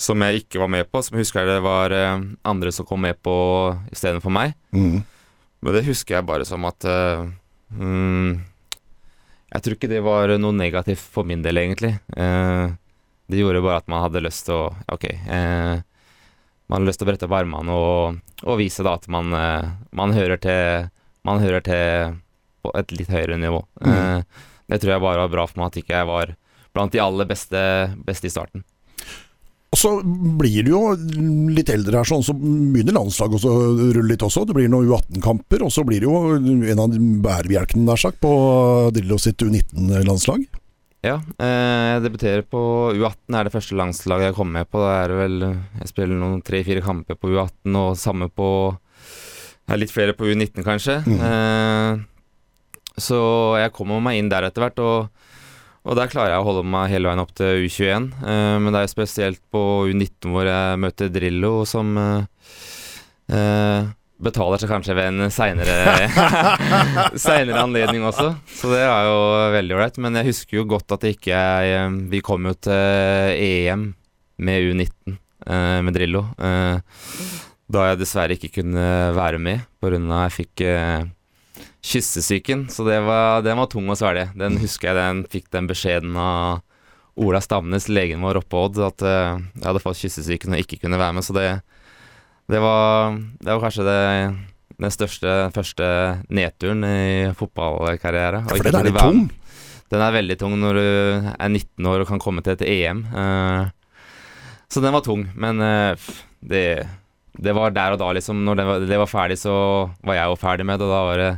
Som 0.00 0.22
jeg 0.24 0.42
ikke 0.42 0.62
var 0.62 0.70
med 0.72 0.88
på. 0.90 1.02
Som 1.04 1.16
jeg 1.16 1.26
husker 1.28 1.48
det 1.48 1.60
var 1.64 1.94
eh, 1.94 2.26
andre 2.42 2.72
som 2.74 2.88
kom 2.88 3.02
med 3.06 3.20
på 3.22 3.34
istedenfor 3.92 4.34
meg. 4.34 4.56
Mm. 4.74 5.00
Men 5.60 5.76
det 5.76 5.86
husker 5.86 6.18
jeg 6.18 6.28
bare 6.28 6.46
som 6.48 6.64
at 6.64 6.86
uh, 6.88 7.26
mm, 7.76 8.40
Jeg 9.52 9.60
tror 9.62 9.76
ikke 9.76 9.90
det 9.92 10.00
var 10.00 10.32
noe 10.40 10.56
negativt 10.56 11.02
for 11.04 11.28
min 11.28 11.42
del, 11.44 11.60
egentlig. 11.60 11.98
Uh, 12.16 12.72
det 13.30 13.42
gjorde 13.42 13.62
bare 13.62 13.82
at 13.82 13.90
man 13.92 14.02
hadde 14.06 14.24
lyst 14.24 14.48
til 14.48 14.56
å 14.56 14.70
Ok. 14.90 15.06
Eh, 15.06 15.82
man 16.70 16.80
har 16.80 16.88
lyst 16.88 17.02
til 17.02 17.08
å 17.08 17.10
brette 17.10 17.26
opp 17.26 17.34
armene 17.34 17.74
og, 17.74 18.20
og 18.46 18.60
vise 18.60 18.84
da 18.86 18.94
at 18.98 19.08
man, 19.10 19.34
eh, 19.34 19.70
man 19.96 20.14
hører 20.16 20.40
til 20.40 20.90
Man 21.26 21.42
hører 21.42 21.60
til 21.60 22.14
på 22.64 22.70
et 22.78 22.92
litt 22.96 23.10
høyere 23.12 23.36
nivå. 23.36 23.58
Mm. 23.84 24.22
det 24.72 24.78
tror 24.80 24.94
jeg 24.94 25.02
bare 25.04 25.20
var 25.20 25.32
bra 25.32 25.44
for 25.48 25.60
meg 25.60 25.66
at 25.68 25.78
ikke 25.82 25.98
jeg 25.98 26.08
var 26.08 26.32
blant 26.72 26.94
de 26.94 27.00
aller 27.02 27.28
beste, 27.28 27.60
beste 28.06 28.28
i 28.28 28.32
starten. 28.32 28.64
Og 29.70 29.78
så 29.78 29.90
blir 30.02 30.64
du 30.66 30.72
jo 30.72 30.80
litt 31.54 31.68
eldre 31.70 32.00
her, 32.00 32.08
sånn, 32.08 32.24
så 32.26 32.34
begynner 32.34 32.96
landslaget 32.96 33.36
også 33.38 33.52
å 33.52 33.68
rulle 33.94 34.08
litt 34.10 34.24
også. 34.26 34.42
Det 34.48 34.56
blir 34.56 34.70
noen 34.72 34.88
U18-kamper, 34.90 35.62
og 35.62 35.70
så 35.70 35.84
blir 35.86 36.02
det 36.02 36.08
jo 36.08 36.72
en 36.72 36.82
av 36.82 36.96
bærebjelkene 37.26 37.84
nær 37.86 38.00
sagt 38.00 38.18
på 38.24 38.32
Drillo 38.96 39.20
sitt 39.22 39.44
U19-landslag. 39.44 40.48
Ja, 41.00 41.14
eh, 41.40 41.86
jeg 41.94 42.02
debuterer 42.04 42.42
på 42.44 42.60
U18 42.92 43.36
er 43.38 43.46
det 43.48 43.54
første 43.54 43.76
landslaget 43.78 44.30
jeg 44.30 44.36
kommer 44.36 44.60
med 44.60 44.68
på. 44.68 44.82
Da 44.82 44.90
er 44.98 45.08
det 45.08 45.16
vel 45.16 45.36
Jeg 45.46 45.88
spiller 45.88 46.20
noen 46.20 46.42
tre-fire 46.44 46.82
kamper 46.84 47.16
på 47.16 47.30
U18, 47.32 47.72
og 47.80 47.96
samme 48.00 48.28
på 48.28 48.50
Litt 49.70 49.92
flere 49.94 50.16
på 50.18 50.26
U19, 50.26 50.64
kanskje. 50.66 50.96
Eh, 51.06 52.00
så 52.98 53.20
jeg 53.62 53.70
kommer 53.72 54.00
meg 54.02 54.18
inn 54.18 54.28
der 54.28 54.48
etter 54.48 54.64
hvert, 54.64 54.80
og, 54.82 55.28
og 55.86 55.94
der 55.94 56.10
klarer 56.10 56.34
jeg 56.34 56.42
å 56.42 56.48
holde 56.48 56.64
meg 56.66 56.90
hele 56.90 57.06
veien 57.06 57.22
opp 57.22 57.30
til 57.38 57.62
U21. 57.68 58.10
Eh, 58.18 58.56
men 58.58 58.74
det 58.74 58.82
er 58.82 58.90
spesielt 58.90 59.40
på 59.54 59.62
U19 59.86 60.34
hvor 60.34 60.50
jeg 60.50 60.82
møter 60.82 61.12
Drillo, 61.14 61.52
som 61.70 61.94
betaler 64.24 64.60
seg 64.60 64.70
kanskje 64.70 64.96
ved 64.98 65.06
en 65.10 65.30
seinere 67.24 67.62
anledning 67.62 68.04
også. 68.08 68.34
Så 68.52 68.70
det 68.72 68.82
er 68.84 69.08
jo 69.08 69.18
veldig 69.56 69.76
ålreit. 69.76 70.00
Men 70.02 70.18
jeg 70.20 70.30
husker 70.30 70.60
jo 70.60 70.68
godt 70.74 70.96
at 70.96 71.04
det 71.04 71.14
ikke 71.16 71.32
jeg 71.36 71.98
Vi 72.12 72.20
kom 72.24 72.48
jo 72.48 72.54
til 72.56 73.36
EM 73.36 73.90
med 74.40 74.66
U19 74.70 75.16
eh, 75.46 75.80
med 75.84 75.96
Drillo. 75.96 76.24
Eh, 76.40 76.76
da 77.70 77.86
jeg 77.90 78.00
dessverre 78.00 78.34
ikke 78.34 78.54
kunne 78.60 78.84
være 79.14 79.38
med 79.38 79.66
pga. 79.80 80.00
jeg 80.00 80.36
fikk 80.36 80.64
eh, 80.66 81.04
kyssesyken. 81.84 82.68
Så 82.72 82.84
det 82.88 83.00
var, 83.06 83.44
den 83.46 83.60
var 83.60 83.70
tung 83.70 83.88
å 83.90 83.98
svelge. 83.98 84.30
Den 84.38 84.58
husker 84.60 84.90
jeg 84.90 85.00
den 85.00 85.24
fikk 85.30 85.50
den 85.54 85.70
beskjeden 85.70 86.16
av 86.20 86.60
Ola 87.20 87.40
Stamnes, 87.42 87.88
legen 87.90 88.22
vår 88.24 88.40
oppe 88.40 88.56
Odd, 88.56 88.78
at 88.84 89.02
eh, 89.04 89.40
jeg 89.58 89.66
hadde 89.66 89.82
fått 89.82 90.00
kyssesyken 90.00 90.56
og 90.56 90.62
ikke 90.62 90.80
kunne 90.84 91.00
være 91.00 91.16
med. 91.18 91.26
Så 91.26 91.36
det, 91.36 91.48
det, 92.50 92.60
var, 92.62 93.18
det 93.40 93.50
var 93.52 93.62
kanskje 93.64 93.86
det, 93.86 93.98
den 94.80 94.94
største 94.94 95.34
første 95.54 95.90
nedturen 96.32 96.86
i 96.86 97.02
fotballkarriere. 97.38 98.44
Ja, 98.44 98.56
for 98.56 98.66
den 98.66 98.80
er 98.80 98.88
litt 98.88 99.00
tung. 99.00 99.26
Den 99.90 100.04
er 100.06 100.14
veldig 100.14 100.36
tung 100.38 100.54
når 100.62 100.78
du 100.78 100.86
er 101.34 101.50
19 101.50 101.88
år 101.90 102.04
og 102.04 102.10
kan 102.12 102.22
komme 102.22 102.44
til 102.46 102.54
et 102.54 102.62
EM. 102.66 103.04
eh, 103.10 103.70
så 104.70 104.78
den 104.84 104.94
var 104.94 105.02
tung, 105.02 105.24
men 105.34 105.58
eh, 105.66 106.10
det, 106.46 106.64
det 107.34 107.54
var 107.56 107.74
der 107.74 107.96
og 107.96 107.98
da, 108.02 108.12
liksom. 108.14 108.44
Når 108.46 108.60
det 108.60 108.66
var, 108.68 108.84
det 108.92 109.00
var 109.02 109.10
ferdig, 109.10 109.38
så 109.40 109.54
var 110.06 110.14
jeg 110.20 110.30
jo 110.30 110.38
ferdig 110.38 110.66
med 110.68 110.78
det, 110.78 110.86
og 110.86 110.94
da 110.94 111.00
var 111.08 111.22
det 111.24 111.32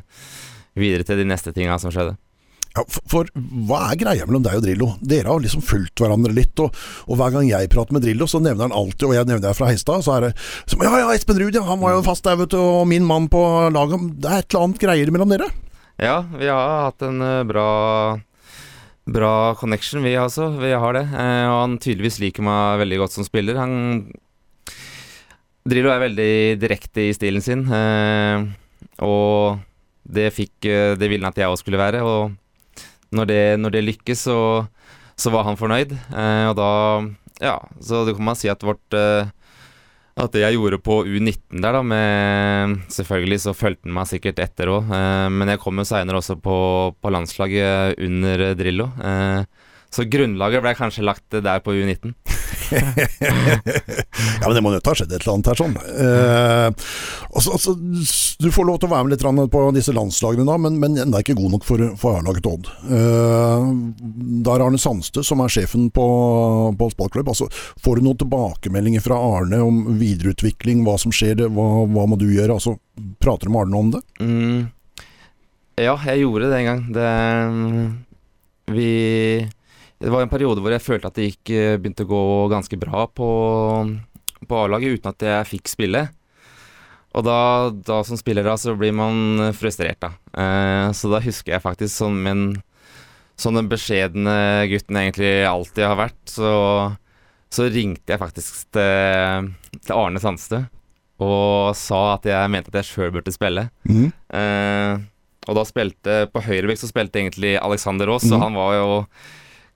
videre 0.82 1.06
til 1.08 1.22
de 1.22 1.28
neste 1.28 1.54
tinga 1.56 1.78
som 1.80 1.92
skjedde. 1.94 2.18
Ja, 2.72 2.84
for, 2.88 3.02
for 3.10 3.30
hva 3.68 3.82
er 3.90 3.98
greia 4.00 4.24
mellom 4.28 4.44
deg 4.46 4.56
og 4.56 4.62
Drillo? 4.64 4.86
Dere 5.04 5.28
har 5.28 5.42
liksom 5.44 5.64
fulgt 5.64 6.00
hverandre 6.00 6.32
litt, 6.32 6.56
og, 6.62 6.72
og 7.04 7.18
hver 7.20 7.34
gang 7.34 7.50
jeg 7.50 7.68
prater 7.72 7.96
med 7.96 8.04
Drillo, 8.06 8.28
så 8.30 8.40
nevner 8.40 8.68
han 8.68 8.76
alltid, 8.76 9.04
og 9.10 9.16
jeg 9.18 9.28
nevner 9.28 9.50
jeg 9.50 9.58
fra 9.58 9.68
Heistad, 9.68 10.04
så 10.06 10.16
er 10.16 10.28
det 10.28 10.32
som, 10.64 10.80
Ja, 10.80 10.94
ja, 11.02 11.10
Espen 11.12 11.40
Ruud, 11.42 11.52
ja, 11.58 11.66
han 11.68 11.82
var 11.82 11.98
jo 11.98 12.06
fast 12.06 12.24
der, 12.24 12.38
vet 12.40 12.54
du, 12.54 12.58
og 12.62 12.86
min 12.88 13.04
mann 13.04 13.28
på 13.32 13.42
laget. 13.74 14.08
Det 14.16 14.30
er 14.30 14.40
et 14.40 14.48
eller 14.54 14.66
annet 14.68 14.82
greier 14.86 15.12
mellom 15.12 15.34
dere? 15.34 15.50
Ja, 16.00 16.22
vi 16.32 16.48
har 16.48 16.88
hatt 16.88 17.04
en 17.06 17.20
eh, 17.22 17.42
bra 17.48 17.68
Bra 19.02 19.56
connection, 19.58 20.04
vi 20.06 20.12
altså. 20.14 20.46
Vi 20.62 20.68
har 20.70 20.94
det. 20.94 21.02
Eh, 21.10 21.46
og 21.50 21.56
han 21.56 21.72
tydeligvis 21.82 22.20
liker 22.22 22.44
meg 22.46 22.78
veldig 22.84 23.00
godt 23.00 23.16
som 23.16 23.26
spiller. 23.26 23.58
Han 23.58 24.04
Drillo 25.66 25.90
er 25.90 26.04
veldig 26.04 26.34
direkte 26.62 27.08
i 27.08 27.14
stilen 27.14 27.42
sin, 27.42 27.64
eh, 27.66 28.46
og 29.02 29.58
det 30.02 30.30
fikk 30.34 30.66
Det 30.98 31.10
ville 31.10 31.22
han 31.22 31.34
at 31.34 31.42
jeg 31.42 31.50
også 31.50 31.66
skulle 31.66 31.82
være. 31.82 32.04
Og 32.06 32.30
når 33.12 33.28
det, 33.28 33.42
når 33.60 33.74
det 33.76 33.84
lykkes, 33.86 34.24
så, 34.28 34.38
så 35.18 35.32
var 35.34 35.46
han 35.48 35.60
fornøyd. 35.60 35.92
Eh, 35.92 36.46
og 36.50 36.56
da 36.58 36.70
Ja, 37.42 37.56
så 37.82 38.04
det 38.06 38.16
kan 38.16 38.26
man 38.28 38.38
si 38.38 38.50
at 38.52 38.62
vårt 38.64 38.96
eh, 38.96 39.30
at 40.12 40.34
det 40.34 40.42
jeg 40.42 40.58
gjorde 40.58 40.76
på 40.84 40.98
U19 41.08 41.62
der, 41.62 41.72
da, 41.72 41.80
med 41.80 42.82
Selvfølgelig 42.92 43.38
så 43.46 43.54
fulgte 43.56 43.88
han 43.88 43.96
meg 43.96 44.10
sikkert 44.10 44.42
etter 44.44 44.68
òg, 44.74 44.90
eh, 44.92 45.28
men 45.32 45.54
jeg 45.54 45.62
kom 45.62 45.80
jo 45.80 45.88
seinere 45.88 46.20
også 46.20 46.36
på, 46.42 46.56
på 47.00 47.12
landslaget 47.12 48.00
under 48.02 48.50
Drillo. 48.58 48.90
Eh, 49.00 49.44
så 49.92 50.08
grunnlaget 50.08 50.64
ble 50.64 50.76
kanskje 50.76 51.04
lagt 51.04 51.36
der 51.36 51.64
på 51.64 51.74
U19. 51.76 52.14
ja, 54.40 54.44
men 54.46 54.54
det 54.56 54.62
må 54.64 54.72
nødt 54.72 54.88
ha 54.88 54.94
skjedd 54.96 55.12
et 55.12 55.22
eller 55.22 55.34
annet 55.34 55.50
her, 55.52 55.60
sånn. 55.60 55.76
Eh, 55.78 56.68
altså, 57.32 57.54
altså, 57.56 57.74
du 58.42 58.48
får 58.54 58.68
lov 58.68 58.80
til 58.80 58.90
å 58.90 58.92
være 58.94 59.06
med 59.06 59.14
litt 59.14 59.50
på 59.52 59.64
disse 59.76 59.94
landslagene, 59.96 60.46
da, 60.48 60.58
men, 60.60 60.78
men 60.82 60.98
ennå 61.04 61.22
ikke 61.22 61.36
god 61.38 61.56
nok 61.56 61.66
for, 61.68 61.84
for 62.00 62.20
A-laget 62.20 62.48
Odd. 62.50 62.70
Eh, 62.88 63.66
da 64.46 64.56
er 64.56 64.66
Arne 64.66 64.80
Sandstø 64.82 65.24
som 65.26 65.42
er 65.44 65.52
sjefen 65.52 65.88
på, 65.94 66.06
på 66.78 66.90
spillklubb. 66.94 67.32
Altså, 67.32 67.48
får 67.82 67.98
du 67.98 68.06
noen 68.08 68.20
tilbakemeldinger 68.22 69.04
fra 69.04 69.20
Arne 69.38 69.62
om 69.64 69.84
videreutvikling, 70.00 70.84
hva 70.86 70.98
som 71.00 71.14
skjer, 71.14 71.46
hva, 71.48 71.68
hva 71.88 72.06
må 72.10 72.20
du 72.20 72.28
gjøre? 72.30 72.58
Altså, 72.58 72.76
prater 73.22 73.48
du 73.48 73.54
med 73.54 73.66
Arne 73.66 73.82
om 73.82 73.92
det? 73.96 74.02
Mm. 74.22 74.70
Ja, 75.80 75.96
jeg 76.06 76.22
gjorde 76.22 76.50
det 76.52 76.58
en 76.60 76.68
gang. 76.68 76.82
Det 76.92 77.10
Vi 78.72 78.90
Det 80.02 80.10
var 80.10 80.24
en 80.24 80.32
periode 80.32 80.62
hvor 80.62 80.74
jeg 80.74 80.82
følte 80.82 81.10
at 81.10 81.18
det 81.18 81.28
gikk 81.28 81.52
eh, 81.54 81.76
begynte 81.78 82.02
å 82.02 82.10
gå 82.10 82.22
ganske 82.50 82.78
bra 82.80 83.04
på, 83.06 83.28
på 84.48 84.58
A-laget 84.58 84.98
uten 84.98 85.12
at 85.12 85.24
jeg 85.28 85.50
fikk 85.52 85.70
spille. 85.70 86.08
Og 87.12 87.22
da, 87.26 87.38
da 87.70 88.00
som 88.08 88.18
spiller 88.18 88.46
da, 88.46 88.56
så 88.58 88.74
blir 88.78 88.94
man 88.96 89.52
frustrert, 89.54 90.00
da. 90.02 90.10
Eh, 90.32 90.88
så 90.96 91.10
da 91.12 91.20
husker 91.22 91.54
jeg 91.54 91.64
faktisk 91.64 91.94
sånn 91.94 92.20
min 92.24 92.44
Sånn 93.40 93.56
den 93.56 93.66
beskjedne 93.70 94.32
gutten 94.70 94.98
jeg 94.98 95.08
egentlig 95.08 95.30
alltid 95.48 95.86
har 95.88 95.96
vært, 95.98 96.20
så, 96.30 96.50
så 97.50 97.64
ringte 97.72 98.12
jeg 98.12 98.20
faktisk 98.20 98.68
til, 98.76 99.48
til 99.80 99.94
Arne 99.96 100.20
Sandstø 100.22 100.60
og 101.22 101.72
sa 101.78 102.00
at 102.16 102.26
jeg 102.28 102.50
mente 102.52 102.70
at 102.70 102.80
jeg 102.80 102.90
sjøl 102.90 103.14
burde 103.14 103.34
spille. 103.34 103.66
Eh, 104.36 105.02
og 105.48 105.58
da 105.58 105.64
spilte 105.66 106.16
På 106.30 106.42
høyrebekk 106.44 106.78
så 106.78 106.90
spilte 106.90 107.18
egentlig 107.18 107.56
Alexander 107.58 108.12
Aas, 108.12 108.28
mm. 108.28 108.34
og 108.36 108.44
han 108.44 108.58
var 108.58 108.76
jo 108.76 108.90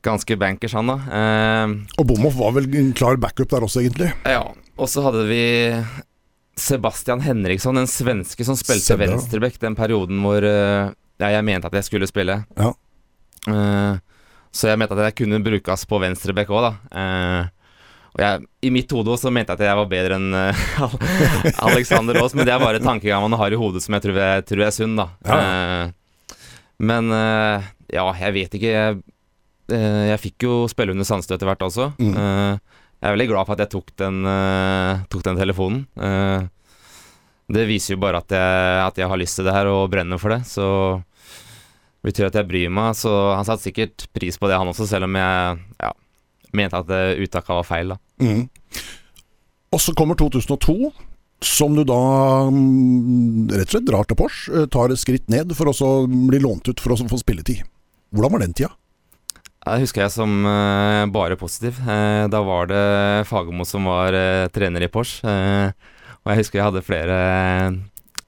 ganske 0.07 0.37
bankers, 0.41 0.73
han 0.79 0.89
da. 0.93 0.97
Eh, 1.21 1.75
Og 2.01 2.07
Bomhoff 2.09 2.39
var 2.39 2.55
vel 2.57 2.71
en 2.79 2.93
klar 2.97 3.19
backup 3.21 3.51
der 3.53 3.67
også, 3.67 3.83
egentlig. 3.85 4.13
ja. 4.25 4.45
Og 4.77 4.91
så 4.93 5.01
hadde 5.01 5.23
vi 5.25 5.41
Sebastian 6.61 7.21
Henriksson, 7.25 7.79
den 7.81 7.87
svenske 7.89 8.45
som 8.45 8.57
spilte 8.57 8.97
venstreback 9.01 9.59
den 9.61 9.75
perioden 9.77 10.19
hvor 10.25 10.45
eh, 10.45 10.91
ja, 11.21 11.31
jeg 11.33 11.45
mente 11.49 11.69
at 11.71 11.77
jeg 11.79 11.87
skulle 11.89 12.09
spille. 12.09 12.43
Ja. 12.61 12.71
Eh, 13.49 13.97
så 14.57 14.69
jeg 14.71 14.81
mente 14.81 14.97
at 14.97 15.01
jeg 15.11 15.17
kunne 15.23 15.41
brukes 15.45 15.85
på 15.89 16.01
venstrebekk 16.01 16.53
òg, 16.53 16.67
da. 16.67 16.73
Eh, 16.93 17.49
og 18.17 18.23
jeg, 18.25 18.45
I 18.69 18.71
mitt 18.73 18.93
hode 18.97 19.17
så 19.21 19.33
mente 19.33 19.53
jeg 19.53 19.61
at 19.61 19.67
jeg 19.69 19.81
var 19.81 19.89
bedre 19.91 20.17
enn 20.21 20.37
eh, 20.43 20.63
Alexander 21.71 22.21
Aas, 22.21 22.37
men 22.37 22.49
det 22.49 22.55
er 22.57 22.63
bare 22.63 22.81
tankegang 22.85 23.25
man 23.27 23.37
har 23.41 23.53
i 23.53 23.59
hodet 23.61 23.81
som 23.85 23.97
jeg 23.97 24.07
tror 24.07 24.21
er, 24.29 24.45
tror 24.49 24.65
er 24.69 24.73
sunn, 24.77 24.97
da. 25.01 25.09
Ja. 25.25 25.41
Eh, 25.41 26.39
men 26.85 27.09
ja, 27.89 28.03
jeg 28.21 28.33
vet 28.37 28.57
ikke. 28.59 28.73
Jeg, 28.77 28.97
jeg 29.73 30.23
fikk 30.23 30.47
jo 30.47 30.57
spille 30.71 30.95
under 30.95 31.07
Sandstø 31.09 31.35
etter 31.37 31.49
hvert 31.49 31.65
også. 31.67 31.91
Mm. 31.99 32.13
Eh, 32.15 32.77
jeg 32.97 33.09
er 33.11 33.17
veldig 33.17 33.29
glad 33.29 33.47
for 33.47 33.57
at 33.57 33.65
jeg 33.65 33.73
tok 33.75 33.91
den, 34.01 34.21
eh, 34.27 35.01
tok 35.13 35.25
den 35.27 35.41
telefonen. 35.41 35.83
Eh. 36.01 36.13
Eh, 36.37 36.47
det 37.57 37.67
viser 37.69 37.95
jo 37.95 38.03
bare 38.03 38.19
at 38.19 38.33
jeg, 38.35 38.79
at 38.83 38.97
jeg 38.99 39.07
har 39.07 39.21
lyst 39.21 39.39
til 39.39 39.47
det 39.47 39.55
her 39.55 39.69
og 39.71 39.91
brenner 39.93 40.19
for 40.19 40.35
det. 40.35 40.41
Så 40.49 40.67
det 42.03 42.11
betyr 42.11 42.29
at 42.31 42.39
jeg 42.41 42.49
bryr 42.49 42.73
meg. 42.73 42.97
Så 42.99 43.13
han 43.37 43.47
satte 43.47 43.69
sikkert 43.69 44.09
pris 44.17 44.39
på 44.39 44.51
det, 44.51 44.59
han 44.59 44.73
også, 44.73 44.89
selv 44.91 45.07
om 45.07 45.19
jeg 45.19 45.61
ja, 45.83 45.93
mente 46.57 46.81
at 46.81 46.91
eh, 46.91 47.21
uttaket 47.23 47.55
var 47.55 47.69
feil. 47.69 47.95
da. 47.95 48.01
Mm. 48.23 48.49
Og 49.77 49.83
så 49.83 49.95
kommer 49.95 50.19
2002, 50.19 50.91
som 51.45 51.77
du 51.77 51.85
da 51.87 52.01
mm, 52.49 53.53
rett 53.53 53.69
og 53.69 53.77
slett 53.77 53.89
drar 53.93 54.09
til 54.09 54.19
Pors, 54.19 54.41
eh, 54.51 54.67
tar 54.73 54.91
et 54.91 55.03
skritt 55.03 55.29
ned 55.31 55.55
for 55.59 55.71
å 55.71 55.95
bli 56.09 56.41
lånt 56.43 56.67
ut 56.71 56.83
for 56.83 56.97
å 56.97 56.99
få 57.13 57.21
spilletid. 57.21 57.63
Hvordan 58.15 58.35
var 58.35 58.47
den 58.47 58.57
tida? 58.57 58.73
Det 59.67 59.83
husker 59.83 60.05
jeg 60.05 60.15
som 60.15 60.47
eh, 60.47 61.05
bare 61.11 61.39
positiv. 61.41 61.81
Eh, 61.83 62.25
da 62.31 62.41
var 62.47 62.71
det 62.71 63.27
Fagermo 63.27 63.67
som 63.67 63.89
var 63.91 64.15
eh, 64.15 64.47
trener 64.55 64.87
i 64.87 64.91
Porsch. 64.93 65.19
og 65.27 66.31
jeg 66.31 66.41
husker 66.43 66.61
jeg 66.61 66.69
hadde 66.69 66.87
flere 66.87 67.19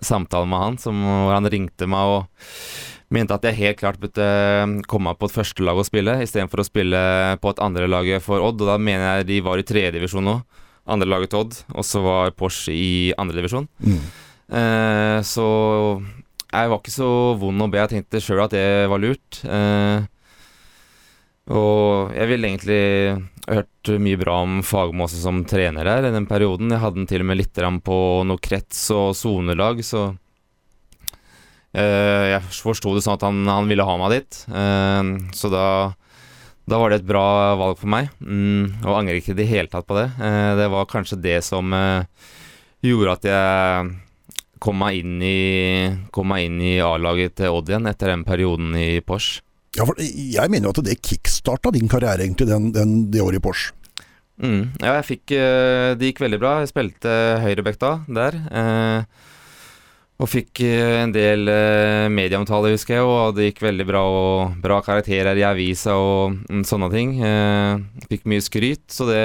samtaler 0.03 0.47
med 0.51 0.63
han 0.63 0.79
som, 0.79 0.99
hvor 1.03 1.35
han 1.35 1.51
ringte 1.51 1.87
meg 1.91 2.13
og 2.13 2.49
mente 3.15 3.35
at 3.35 3.47
jeg 3.49 3.59
helt 3.59 3.81
klart 3.81 4.01
burde 4.03 4.27
komme 4.91 5.15
på 5.17 5.29
et 5.29 5.35
første 5.35 5.65
lag 5.65 5.79
og 5.79 5.87
spille, 5.89 6.19
istedenfor 6.23 6.63
å 6.63 6.67
spille 6.67 7.01
på 7.43 7.53
et 7.55 7.63
andre 7.65 7.89
laget 7.89 8.25
for 8.25 8.43
Odd. 8.45 8.61
Og 8.63 8.71
da 8.71 8.77
mener 8.79 9.21
jeg 9.21 9.31
de 9.31 9.41
var 9.47 9.61
i 9.61 9.67
tredje 9.67 9.95
divisjon 9.97 10.27
nå. 10.27 10.39
Andre 10.89 11.09
laget 11.09 11.33
til 11.33 11.45
Odd, 11.45 11.59
og 11.75 11.87
så 11.87 12.03
var 12.05 12.37
Porsche 12.37 12.75
i 12.75 12.91
andre 13.21 13.41
divisjon. 13.41 13.69
Mm. 13.85 14.03
Eh, 14.59 15.19
så 15.27 15.49
jeg 16.49 16.71
var 16.73 16.79
ikke 16.81 16.95
så 16.95 17.11
vond 17.41 17.65
å 17.65 17.69
be. 17.71 17.81
Jeg 17.83 17.95
tenkte 17.97 18.23
sjøl 18.25 18.47
at 18.47 18.55
det 18.57 18.89
var 18.91 19.03
lurt. 19.03 19.43
Eh, 19.45 20.07
og 21.49 22.13
jeg 22.13 22.29
ville 22.29 22.49
egentlig 22.51 22.83
hørt 23.49 23.91
mye 24.05 24.21
bra 24.21 24.41
om 24.45 24.59
Fagermo 24.67 25.07
også 25.07 25.21
som 25.23 25.45
trener 25.49 25.89
der 25.89 26.09
i 26.09 26.13
den 26.13 26.27
perioden. 26.29 26.73
Jeg 26.75 26.83
hadde 26.83 27.01
den 27.01 27.09
til 27.09 27.25
og 27.25 27.31
med 27.31 27.41
litt 27.41 27.61
på 27.85 27.99
noe 28.29 28.43
krets 28.45 28.83
og 28.93 29.15
sonelag, 29.17 29.81
så 29.87 30.11
eh, 31.73 32.35
jeg 32.35 32.43
forsto 32.53 32.93
det 32.95 33.05
sånn 33.07 33.17
at 33.17 33.25
han, 33.25 33.41
han 33.49 33.71
ville 33.71 33.87
ha 33.89 33.97
meg 34.01 34.19
dit. 34.19 34.43
Eh, 34.53 35.15
så 35.33 35.53
da, 35.53 35.65
da 36.69 36.83
var 36.83 36.93
det 36.93 37.01
et 37.01 37.09
bra 37.09 37.57
valg 37.61 37.81
for 37.81 37.95
meg, 37.97 38.13
mm, 38.21 38.85
og 38.85 38.99
angrer 38.99 39.23
ikke 39.23 39.33
i 39.33 39.41
det 39.41 39.49
hele 39.49 39.73
tatt 39.73 39.89
på 39.89 39.97
det. 39.97 40.11
Eh, 40.21 40.53
det 40.61 40.69
var 40.75 40.93
kanskje 40.93 41.23
det 41.25 41.41
som 41.49 41.73
gjorde 42.85 43.17
at 43.17 43.33
jeg 43.33 43.97
kom 44.61 44.81
meg 44.83 45.01
inn 45.01 45.21
i, 45.23 45.97
i 45.97 46.79
A-laget 46.83 47.39
til 47.39 47.55
Odd 47.57 47.71
igjen 47.71 47.89
etter 47.89 48.13
den 48.13 48.29
perioden 48.29 48.75
i 48.77 48.99
Porsche. 49.01 49.48
Ja, 49.77 49.85
for 49.85 49.99
jeg 50.01 50.51
mener 50.51 50.69
jo 50.69 50.75
at 50.77 50.87
det 50.87 51.01
kickstarta 51.05 51.73
din 51.75 51.91
karriere, 51.91 52.25
egentlig, 52.25 52.49
den, 52.49 52.71
den, 52.73 52.95
det 53.13 53.21
året 53.25 53.41
i 53.41 53.45
Porsche. 53.45 53.75
Mm. 54.39 54.71
Ja, 54.79 54.93
jeg 55.01 55.07
fikk 55.09 55.33
eh, 55.35 55.97
Det 55.99 56.13
gikk 56.13 56.21
veldig 56.23 56.39
bra. 56.39 56.53
Jeg 56.63 56.71
spilte 56.71 57.15
høyreback 57.43 57.81
da, 57.83 57.93
der. 58.07 58.39
Eh, 58.61 59.27
og 60.19 60.31
fikk 60.31 60.63
eh, 60.67 60.97
en 61.03 61.13
del 61.15 61.51
eh, 61.51 62.07
medieomtale, 62.11 62.73
husker 62.75 62.99
jeg, 62.99 63.07
og 63.07 63.37
det 63.37 63.51
gikk 63.51 63.63
veldig 63.67 63.87
bra. 63.89 64.03
Og 64.09 64.59
bra 64.63 64.81
karakterer 64.87 65.39
i 65.39 65.47
avisa 65.47 65.95
og 65.99 66.39
mm, 66.47 66.65
sånne 66.71 66.91
ting. 66.95 67.17
Eh, 67.23 68.05
fikk 68.11 68.29
mye 68.31 68.45
skryt, 68.47 68.87
så 68.95 69.09
det, 69.11 69.23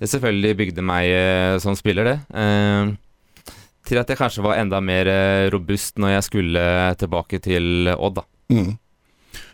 det 0.00 0.10
selvfølgelig 0.12 0.58
bygde 0.62 0.86
meg 0.88 1.12
eh, 1.12 1.56
som 1.62 1.76
spiller, 1.78 2.08
det. 2.12 2.18
Eh, 2.36 3.52
til 3.86 4.00
at 4.00 4.08
jeg 4.10 4.18
kanskje 4.18 4.42
var 4.42 4.58
enda 4.58 4.80
mer 4.82 5.06
robust 5.54 6.00
når 6.02 6.16
jeg 6.16 6.24
skulle 6.26 6.62
tilbake 6.98 7.38
til 7.44 7.92
Odd, 7.94 8.16
da. 8.18 8.24
Mm. 8.50 8.72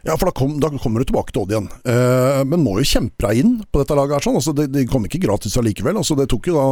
Ja, 0.02 0.16
for 0.18 0.28
da, 0.28 0.32
kom, 0.34 0.56
da, 0.62 0.70
kommer 0.82 1.02
du 1.02 1.08
tilbake 1.08 1.30
til 1.30 1.44
Odd 1.44 1.52
igjen. 1.54 1.68
Eh, 1.86 2.40
men 2.48 2.64
må 2.64 2.74
jo 2.80 2.86
kjempe 2.88 3.28
deg 3.28 3.42
inn 3.42 3.52
på 3.70 3.82
dette 3.82 3.96
laget. 3.98 4.16
her 4.16 4.26
sånn. 4.26 4.38
Altså, 4.40 4.54
det, 4.58 4.66
det, 4.74 4.86
kom 4.90 5.06
ikke 5.06 5.20
gratis 5.22 5.54
allikevel. 5.60 6.00
Altså, 6.00 6.16
det 6.18 6.26
tok 6.32 6.48
jo 6.50 6.56
da 6.58 6.64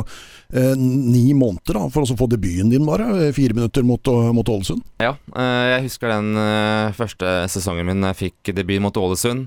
eh, 0.59 0.75
ni 0.81 1.31
måneder 1.39 1.79
da, 1.79 1.85
for 1.95 2.03
å 2.03 2.19
få 2.19 2.27
debuten 2.31 2.73
din, 2.73 2.87
bare. 2.89 3.07
eh, 3.29 3.33
Fire 3.37 3.55
minutter 3.55 3.87
mot, 3.87 4.11
mot 4.35 4.51
Ålesund. 4.57 4.83
Ja, 5.03 5.15
eh, 5.37 5.67
jeg 5.77 5.87
husker 5.87 6.11
den 6.11 6.35
eh, 6.43 6.91
første 6.99 7.37
sesongen 7.55 7.87
min 7.87 8.11
jeg 8.11 8.21
fikk 8.25 8.55
debut 8.59 8.83
mot 8.83 8.99
Ålesund. 8.99 9.47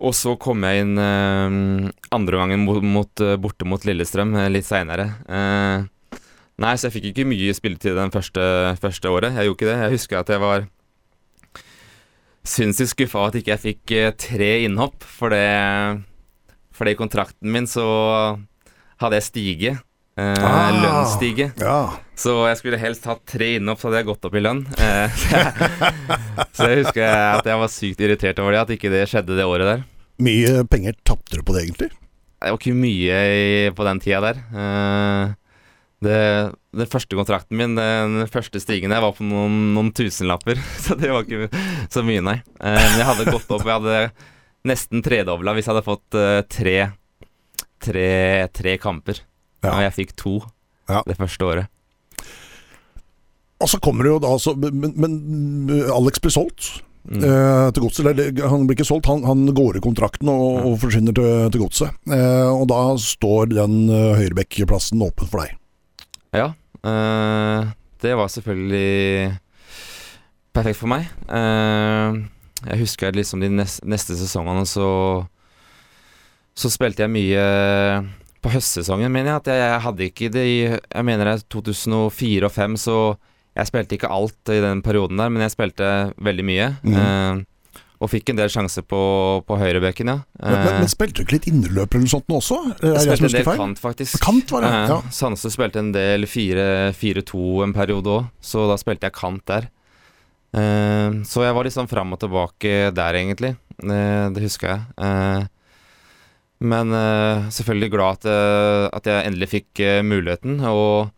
Og 0.00 0.14
så 0.16 0.32
kom 0.40 0.62
jeg 0.64 0.86
inn 0.86 0.96
eh, 1.02 1.90
andre 2.14 2.42
gangen 2.44 2.62
mot, 2.64 2.78
mot, 2.80 3.24
borte 3.42 3.66
mot 3.68 3.82
Lillestrøm 3.84 4.38
litt 4.54 4.68
seinere. 4.70 5.10
nei, 6.60 6.74
så 6.76 6.86
jeg 6.88 6.94
fikk 6.94 7.10
ikke 7.10 7.28
mye 7.28 7.56
spilletid 7.56 7.98
den 7.98 8.14
første, 8.14 8.44
første 8.80 9.10
året. 9.10 9.34
Jeg 9.34 9.50
gjorde 9.50 9.58
ikke 9.58 9.72
det. 9.72 9.80
Jeg 9.82 9.98
husker 9.98 10.22
at 10.22 10.32
jeg 10.32 10.40
var 10.46 10.70
sinnssykt 12.46 12.94
skuffa 12.94 13.20
over 13.20 13.32
at 13.34 13.38
ikke 13.40 13.52
jeg 13.56 13.62
fikk 13.66 13.92
eh, 13.96 14.10
tre 14.18 14.50
innhopp, 14.64 15.04
for 15.04 15.32
det 15.34 16.02
Fordi 16.76 16.94
i 16.94 16.98
kontrakten 16.98 17.50
min 17.52 17.66
så 17.68 17.84
hadde 19.00 19.18
jeg 19.18 19.26
stige. 19.26 19.72
Eh, 20.16 20.44
Ah. 20.44 20.70
Lønnsstige. 20.76 21.50
Ja. 21.60 21.92
Så 22.16 22.34
jeg 22.48 22.58
skulle 22.60 22.80
helst 22.80 23.04
hatt 23.08 23.22
tre 23.28 23.54
innhopp, 23.56 23.80
så 23.80 23.88
hadde 23.88 24.00
jeg 24.02 24.08
gått 24.10 24.24
opp 24.28 24.34
i 24.36 24.42
lønn. 24.44 24.62
Eh, 24.76 25.20
så 26.56 26.68
jeg 26.68 26.82
husker 26.84 27.06
at 27.08 27.46
jeg 27.48 27.60
var 27.62 27.72
sykt 27.72 28.00
irritert 28.04 28.40
over 28.42 28.52
det, 28.56 28.60
at 28.64 28.74
ikke 28.76 28.92
det 28.92 29.06
skjedde 29.08 29.36
det 29.38 29.46
året 29.48 29.70
der. 29.70 29.84
Mye 30.20 30.64
penger 30.68 30.96
tapte 31.08 31.38
du 31.38 31.44
på 31.44 31.56
det, 31.56 31.64
egentlig? 31.68 31.88
Det 32.40 32.48
var 32.52 32.58
ikke 32.60 32.76
mye 32.76 33.20
i, 33.36 33.70
på 33.76 33.84
den 33.88 34.00
tida 34.00 34.20
der. 34.24 34.42
Eh, 34.52 35.32
det, 36.04 36.18
den 36.76 36.88
første 36.90 37.16
kontrakten 37.18 37.58
min, 37.60 37.74
den 37.76 38.28
første 38.32 38.60
stigen 38.62 38.94
jeg 38.94 39.04
var 39.04 39.12
på 39.16 39.26
noen, 39.26 39.58
noen 39.76 39.90
tusenlapper. 39.96 40.60
Så 40.84 40.96
det 41.00 41.10
var 41.12 41.26
ikke 41.26 41.50
så 41.92 42.04
mye, 42.06 42.22
nei. 42.24 42.38
Eh, 42.60 42.76
Men 42.78 43.00
jeg 43.02 43.08
hadde 43.10 43.28
gått 43.32 43.50
opp, 43.52 43.66
jeg 43.66 43.76
hadde 43.76 44.00
nesten 44.70 45.00
tredobla 45.04 45.54
hvis 45.56 45.68
jeg 45.68 45.74
hadde 45.74 45.86
fått 45.86 46.16
eh, 46.20 46.40
tre, 46.52 46.76
tre, 47.80 48.08
tre 48.56 48.76
kamper. 48.80 49.22
Ja. 49.64 49.74
Og 49.76 49.84
jeg 49.88 49.96
fikk 49.98 50.16
to 50.20 50.38
Ja. 50.90 51.02
det 51.06 51.18
første 51.20 51.44
året. 51.46 51.68
Og 53.60 53.68
så 53.68 53.76
kommer 53.84 54.06
det 54.06 54.14
jo 54.14 54.20
da 54.24 54.30
altså, 54.32 54.54
Men, 54.56 54.94
men 54.96 55.82
Alex 55.92 56.22
blir 56.22 56.32
solgt 56.32 56.78
Mm. 57.00 57.22
eh, 57.24 57.70
til 57.72 57.80
godset. 57.82 58.18
Han 58.44 58.66
blir 58.68 58.76
ikke 58.76 58.84
solgt, 58.84 59.06
han, 59.08 59.22
han 59.24 59.46
går 59.56 59.78
i 59.78 59.80
kontrakten 59.80 60.28
og, 60.28 60.58
og 60.68 60.74
forsvinner 60.82 61.14
til, 61.16 61.48
til 61.50 61.62
godset. 61.62 61.96
Eh, 62.12 62.50
og 62.52 62.66
da 62.68 62.80
står 63.00 63.48
den 63.54 63.88
uh, 63.88 64.20
åpen 64.20 65.30
for 65.32 65.40
deg. 65.40 65.54
Ja, 66.36 66.52
Uh, 66.80 67.68
det 68.00 68.14
var 68.16 68.30
selvfølgelig 68.32 69.34
perfekt 70.54 70.78
for 70.80 70.88
meg. 70.88 71.08
Uh, 71.28 72.24
jeg 72.64 72.80
husker 72.80 73.16
liksom 73.16 73.42
de 73.44 73.50
neste, 73.52 73.84
neste 73.88 74.16
sesongene 74.20 74.66
så 74.68 75.24
Så 76.56 76.68
spilte 76.68 77.06
jeg 77.06 77.12
mye 77.12 77.44
på 78.42 78.50
høstsesongen, 78.52 79.12
mener 79.12 79.30
jeg. 79.30 79.40
At 79.40 79.50
jeg, 79.52 79.60
jeg 79.60 79.82
hadde 79.84 80.08
ikke 80.08 80.28
det 80.32 80.44
i 80.44 80.58
Jeg 80.68 81.04
mener 81.04 81.24
det 81.24 81.34
er 81.34 81.46
2004 81.48 82.48
og 82.48 82.52
2005, 82.52 82.76
så 82.76 82.96
jeg 83.56 83.66
spilte 83.66 83.96
ikke 83.96 84.10
alt 84.12 84.52
i 84.52 84.60
den 84.62 84.82
perioden 84.82 85.18
der, 85.18 85.28
men 85.28 85.42
jeg 85.42 85.52
spilte 85.54 86.12
veldig 86.18 86.44
mye. 86.44 86.68
Mm. 86.82 86.94
eh, 86.96 87.40
og 88.00 88.08
fikk 88.08 88.30
en 88.32 88.38
del 88.38 88.48
sjanser 88.48 88.80
på, 88.88 88.98
på 89.44 89.56
høyrebekken, 89.60 90.08
ja. 90.08 90.18
Men, 90.40 90.54
men, 90.54 90.68
Eh, 90.70 90.78
men 90.80 90.88
spilte 90.88 91.20
du 91.20 91.26
ikke 91.26 91.34
litt 91.36 91.48
indreløper 91.50 91.98
eller 91.98 92.06
noe 92.06 92.14
sånt 92.14 92.30
nå 92.32 92.38
også? 92.40 92.56
Jeg 92.80 93.02
spilte 93.04 93.26
en 93.28 93.34
del 93.34 93.44
feil? 93.50 93.58
kant, 93.60 93.82
faktisk. 93.82 94.22
Kant 94.24 94.54
var 94.54 94.64
det, 94.64 94.70
Eh, 94.72 94.88
ja. 94.94 94.96
Sandnes 95.12 95.44
spilte 95.52 95.82
en 95.82 95.90
del 95.92 96.24
4-2 96.24 97.42
en 97.66 97.74
periode 97.76 98.14
òg, 98.14 98.30
så 98.40 98.64
da 98.70 98.78
spilte 98.80 99.10
jeg 99.10 99.16
kant 99.18 99.44
der. 99.52 99.68
Eh, 100.56 101.20
så 101.28 101.44
jeg 101.44 101.54
var 101.54 101.68
litt 101.68 101.76
sånn 101.76 101.90
fram 101.92 102.16
og 102.16 102.22
tilbake 102.24 102.72
der, 102.96 103.18
egentlig. 103.20 103.52
Eh, 103.84 104.26
det 104.32 104.46
husker 104.48 104.72
jeg. 104.72 104.80
Eh, 104.96 105.44
men 106.60 106.92
eh, 106.92 107.46
selvfølgelig 107.52 107.90
glad 107.92 108.18
at, 108.18 108.26
eh, 108.32 108.88
at 108.96 109.06
jeg 109.12 109.28
endelig 109.28 109.48
fikk 109.52 109.80
eh, 109.84 110.00
muligheten. 110.04 110.58
Og, 110.72 111.12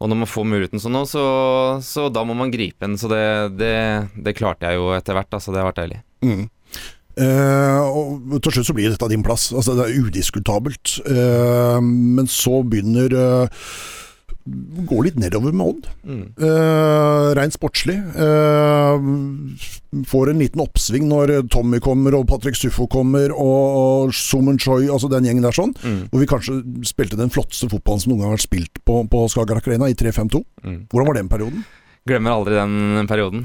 og 0.00 0.08
når 0.12 0.20
man 0.22 0.30
får 0.30 0.46
muligheten 0.52 0.80
sånn 0.80 0.94
nå, 0.96 1.02
så, 1.08 1.24
så 1.84 2.06
da 2.12 2.22
må 2.28 2.36
man 2.36 2.52
gripe 2.52 2.84
den. 2.86 2.96
Så 3.00 3.08
det, 3.10 3.24
det, 3.60 3.74
det 4.16 4.36
klarte 4.38 4.68
jeg 4.70 4.80
jo 4.80 4.92
etter 4.96 5.16
hvert, 5.18 5.32
altså. 5.36 5.52
Det 5.52 5.60
har 5.64 5.68
vært 5.72 5.82
deilig. 5.82 6.00
Mm. 6.24 6.48
Uh, 7.20 7.80
og 8.30 8.36
til 8.40 8.54
slutt 8.54 8.68
så 8.70 8.74
blir 8.76 8.92
dette 8.92 9.08
din 9.12 9.24
plass. 9.26 9.50
Altså, 9.52 9.74
det 9.76 9.88
er 9.88 10.04
udiskutabelt. 10.04 11.00
Uh, 11.04 11.80
men 11.82 12.30
så 12.30 12.62
begynner 12.64 13.16
uh, 13.16 13.72
Gå 14.88 15.02
litt 15.04 15.18
nedover 15.20 15.52
med 15.52 15.66
Odd. 15.66 15.88
Mm. 16.08 16.22
Uh, 16.40 17.30
Rent 17.36 17.54
sportslig. 17.54 17.96
Eh, 18.00 19.02
får 20.08 20.30
en 20.32 20.40
liten 20.40 20.62
oppsving 20.64 21.04
når 21.10 21.34
Tommy 21.52 21.78
kommer 21.82 22.16
og 22.16 22.24
Patrick 22.30 22.56
Suffo 22.58 22.86
kommer 22.90 23.34
og, 23.34 23.76
og 23.82 24.14
Sumen 24.16 24.58
Choi, 24.58 24.88
altså 24.88 25.10
den 25.12 25.28
gjengen 25.28 25.44
der 25.44 25.54
sånn. 25.54 25.74
Mm. 25.84 26.00
Hvor 26.08 26.24
vi 26.24 26.30
kanskje 26.30 26.56
spilte 26.88 27.20
den 27.20 27.30
flotteste 27.30 27.68
fotballen 27.70 28.02
som 28.02 28.14
noen 28.14 28.24
gang 28.24 28.32
har 28.32 28.40
vært 28.40 28.48
spilt 28.48 28.82
på, 28.88 29.02
på 29.12 29.22
Skagerrak 29.34 29.68
Arena, 29.68 29.92
i 29.92 29.98
3-5-2. 29.98 30.42
Mm. 30.64 30.82
Hvordan 30.88 31.10
var 31.10 31.20
den 31.20 31.30
perioden? 31.30 31.64
Glemmer 32.08 32.38
aldri 32.38 32.56
den 32.56 33.10
perioden. 33.10 33.44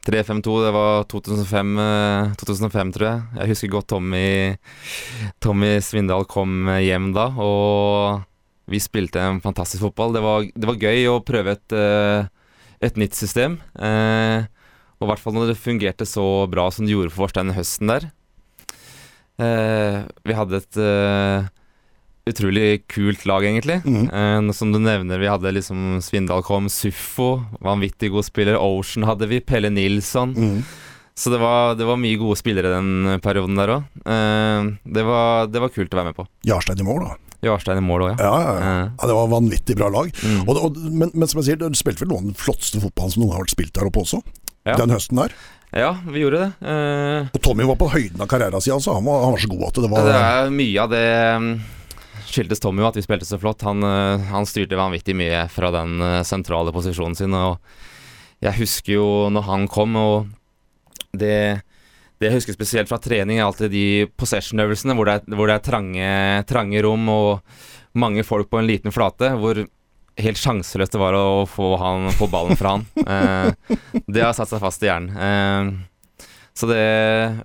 Eh, 0.00 0.10
3-5-2, 0.10 0.64
det 0.64 0.72
var 0.72 1.04
2005, 1.04 1.78
eh, 1.78 2.32
2005, 2.36 2.92
tror 2.92 3.06
jeg. 3.06 3.22
Jeg 3.36 3.48
husker 3.48 3.68
godt 3.68 3.88
Tommy, 3.88 4.56
Tommy 5.40 5.80
Svindal 5.80 6.24
kom 6.24 6.68
hjem 6.80 7.12
da, 7.12 7.28
og 7.36 8.22
vi 8.70 8.80
spilte 8.80 9.20
en 9.20 9.40
fantastisk 9.40 9.82
fotball. 9.82 10.14
Det 10.14 10.22
var, 10.22 10.46
det 10.54 10.66
var 10.68 10.80
gøy 10.80 11.06
å 11.10 11.24
prøve 11.24 11.52
et, 11.52 11.72
eh, 11.72 12.26
et 12.80 12.96
nytt 12.96 13.14
system. 13.14 13.60
Eh, 13.76 14.46
og 15.00 15.06
i 15.06 15.10
hvert 15.10 15.20
fall 15.20 15.34
når 15.34 15.52
det 15.52 15.60
fungerte 15.60 16.06
så 16.06 16.46
bra 16.50 16.70
som 16.70 16.86
det 16.86 16.92
gjorde 16.92 17.12
for 17.12 17.26
oss 17.26 17.36
den 17.36 17.52
høsten 17.56 17.88
der. 17.88 18.10
Eh, 19.40 20.04
vi 20.24 20.36
hadde 20.36 20.60
et, 20.60 20.76
eh, 20.76 21.48
utrolig 22.28 22.82
kult 22.90 23.24
lag, 23.26 23.44
egentlig. 23.44 23.80
Mm. 23.84 24.04
Eh, 24.10 24.52
som 24.56 24.72
du 24.74 24.78
nevner, 24.82 25.18
vi 25.22 25.30
hadde 25.30 25.52
liksom 25.56 26.00
Svindal 26.04 26.42
kom, 26.46 26.68
Suffo, 26.72 27.40
vanvittig 27.64 28.10
god 28.12 28.26
spiller. 28.28 28.58
Ocean 28.60 29.06
hadde 29.08 29.26
vi, 29.30 29.40
Pelle 29.40 29.70
Nilsson. 29.72 30.34
Mm. 30.36 30.60
Så 31.20 31.28
det 31.32 31.40
var, 31.42 31.74
det 31.76 31.84
var 31.84 31.98
mye 32.00 32.16
gode 32.16 32.38
spillere 32.40 32.70
den 32.76 33.18
perioden 33.20 33.58
der 33.58 33.74
òg. 33.74 33.88
Eh, 34.04 34.70
det, 34.84 35.02
var, 35.04 35.50
det 35.52 35.60
var 35.64 35.72
kult 35.74 35.92
å 35.92 36.00
være 36.00 36.12
med 36.12 36.16
på. 36.20 36.28
Jarstein 36.48 36.80
i 36.80 36.86
mål, 36.86 37.02
da. 37.08 37.16
Jarstein 37.44 37.80
i 37.80 37.84
mål 37.84 38.06
òg, 38.06 38.10
ja. 38.14 38.16
Ja, 38.24 38.36
ja, 38.40 38.52
ja. 38.54 38.70
Eh, 38.84 38.92
ja, 39.00 39.08
det 39.10 39.16
var 39.18 39.32
vanvittig 39.32 39.76
bra 39.80 39.88
lag. 39.92 40.12
mm. 40.20 40.42
Og, 40.46 40.60
og, 40.68 40.78
men, 40.92 41.10
men 41.14 41.28
som 41.28 41.40
jeg 41.42 41.50
sier, 41.50 41.60
du 41.60 41.76
spilte 41.78 42.04
vel 42.04 42.12
noe 42.12 42.22
av 42.22 42.28
den 42.30 42.38
flotteste 42.40 42.80
fotballen 42.84 43.16
som 43.16 43.24
noen 43.24 43.34
har 43.36 43.44
vært 43.44 43.56
spilt 43.56 43.74
der 43.76 43.88
oppe 43.90 44.04
også? 44.04 44.22
Den 44.68 44.92
høsten 44.92 45.18
der. 45.22 45.32
Ja, 45.72 45.90
vi 46.08 46.20
gjorde 46.24 46.40
det. 46.42 46.48
Eh, 46.68 47.28
Og 47.36 47.42
Tommy 47.44 47.64
var 47.68 47.76
på 47.80 47.88
høyden 47.92 48.20
av 48.20 48.28
karrieren 48.30 48.60
sin, 48.64 48.74
altså. 48.76 48.96
Han 48.96 49.04
var, 49.06 49.20
han 49.26 49.36
var 49.36 49.44
så 49.44 49.50
god 49.52 49.66
at 49.68 49.78
det 49.84 49.90
var 49.92 50.08
det 50.08 50.16
er 50.20 50.50
mye 50.56 50.82
av 50.82 50.90
det 50.94 51.04
mm, 51.44 51.52
skyldtes 52.32 52.62
Tommy 52.62 52.82
jo 52.82 52.88
at 52.90 52.98
vi 52.98 53.04
spilte 53.04 53.28
så 53.28 53.38
flott. 53.40 53.64
Han, 53.66 53.84
eh, 53.86 54.28
han 54.30 54.48
styrte 54.48 54.78
vanvittig 54.78 55.16
mye 55.18 55.46
fra 55.52 55.72
den 55.74 55.98
eh, 56.04 56.20
sentrale 56.26 56.72
posisjonen 56.74 57.18
sin. 57.18 57.34
Og 57.36 57.58
jeg 58.44 58.58
husker 58.60 58.96
jo 58.96 59.08
når 59.32 59.48
han 59.48 59.66
kom, 59.70 59.98
og 60.00 60.30
det, 61.10 61.60
det 62.20 62.30
jeg 62.30 62.38
husker 62.38 62.56
spesielt 62.56 62.90
fra 62.90 63.00
trening, 63.02 63.40
er 63.40 63.48
alltid 63.48 63.74
de 63.74 63.86
possession-øvelsene 64.20 64.96
hvor, 64.98 65.12
hvor 65.34 65.50
det 65.50 65.58
er 65.58 65.66
trange, 65.66 66.14
trange 66.50 66.86
rom 66.86 67.10
og 67.12 67.60
mange 67.98 68.24
folk 68.26 68.50
på 68.50 68.60
en 68.60 68.70
liten 68.70 68.94
flate. 68.94 69.34
Hvor 69.40 69.64
helt 70.20 70.40
sjanseløst 70.40 70.94
det 70.94 71.00
var 71.00 71.16
å 71.16 71.44
få, 71.48 71.74
han, 71.80 72.10
få 72.16 72.28
ballen 72.32 72.58
fra 72.60 72.78
han. 72.78 72.86
Eh, 73.10 73.76
det 74.06 74.22
har 74.22 74.34
satt 74.36 74.50
seg 74.50 74.60
fast 74.62 74.82
i 74.84 74.88
hjernen. 74.88 75.16
Eh, 75.16 75.89
så 76.60 76.68
det 76.68 76.84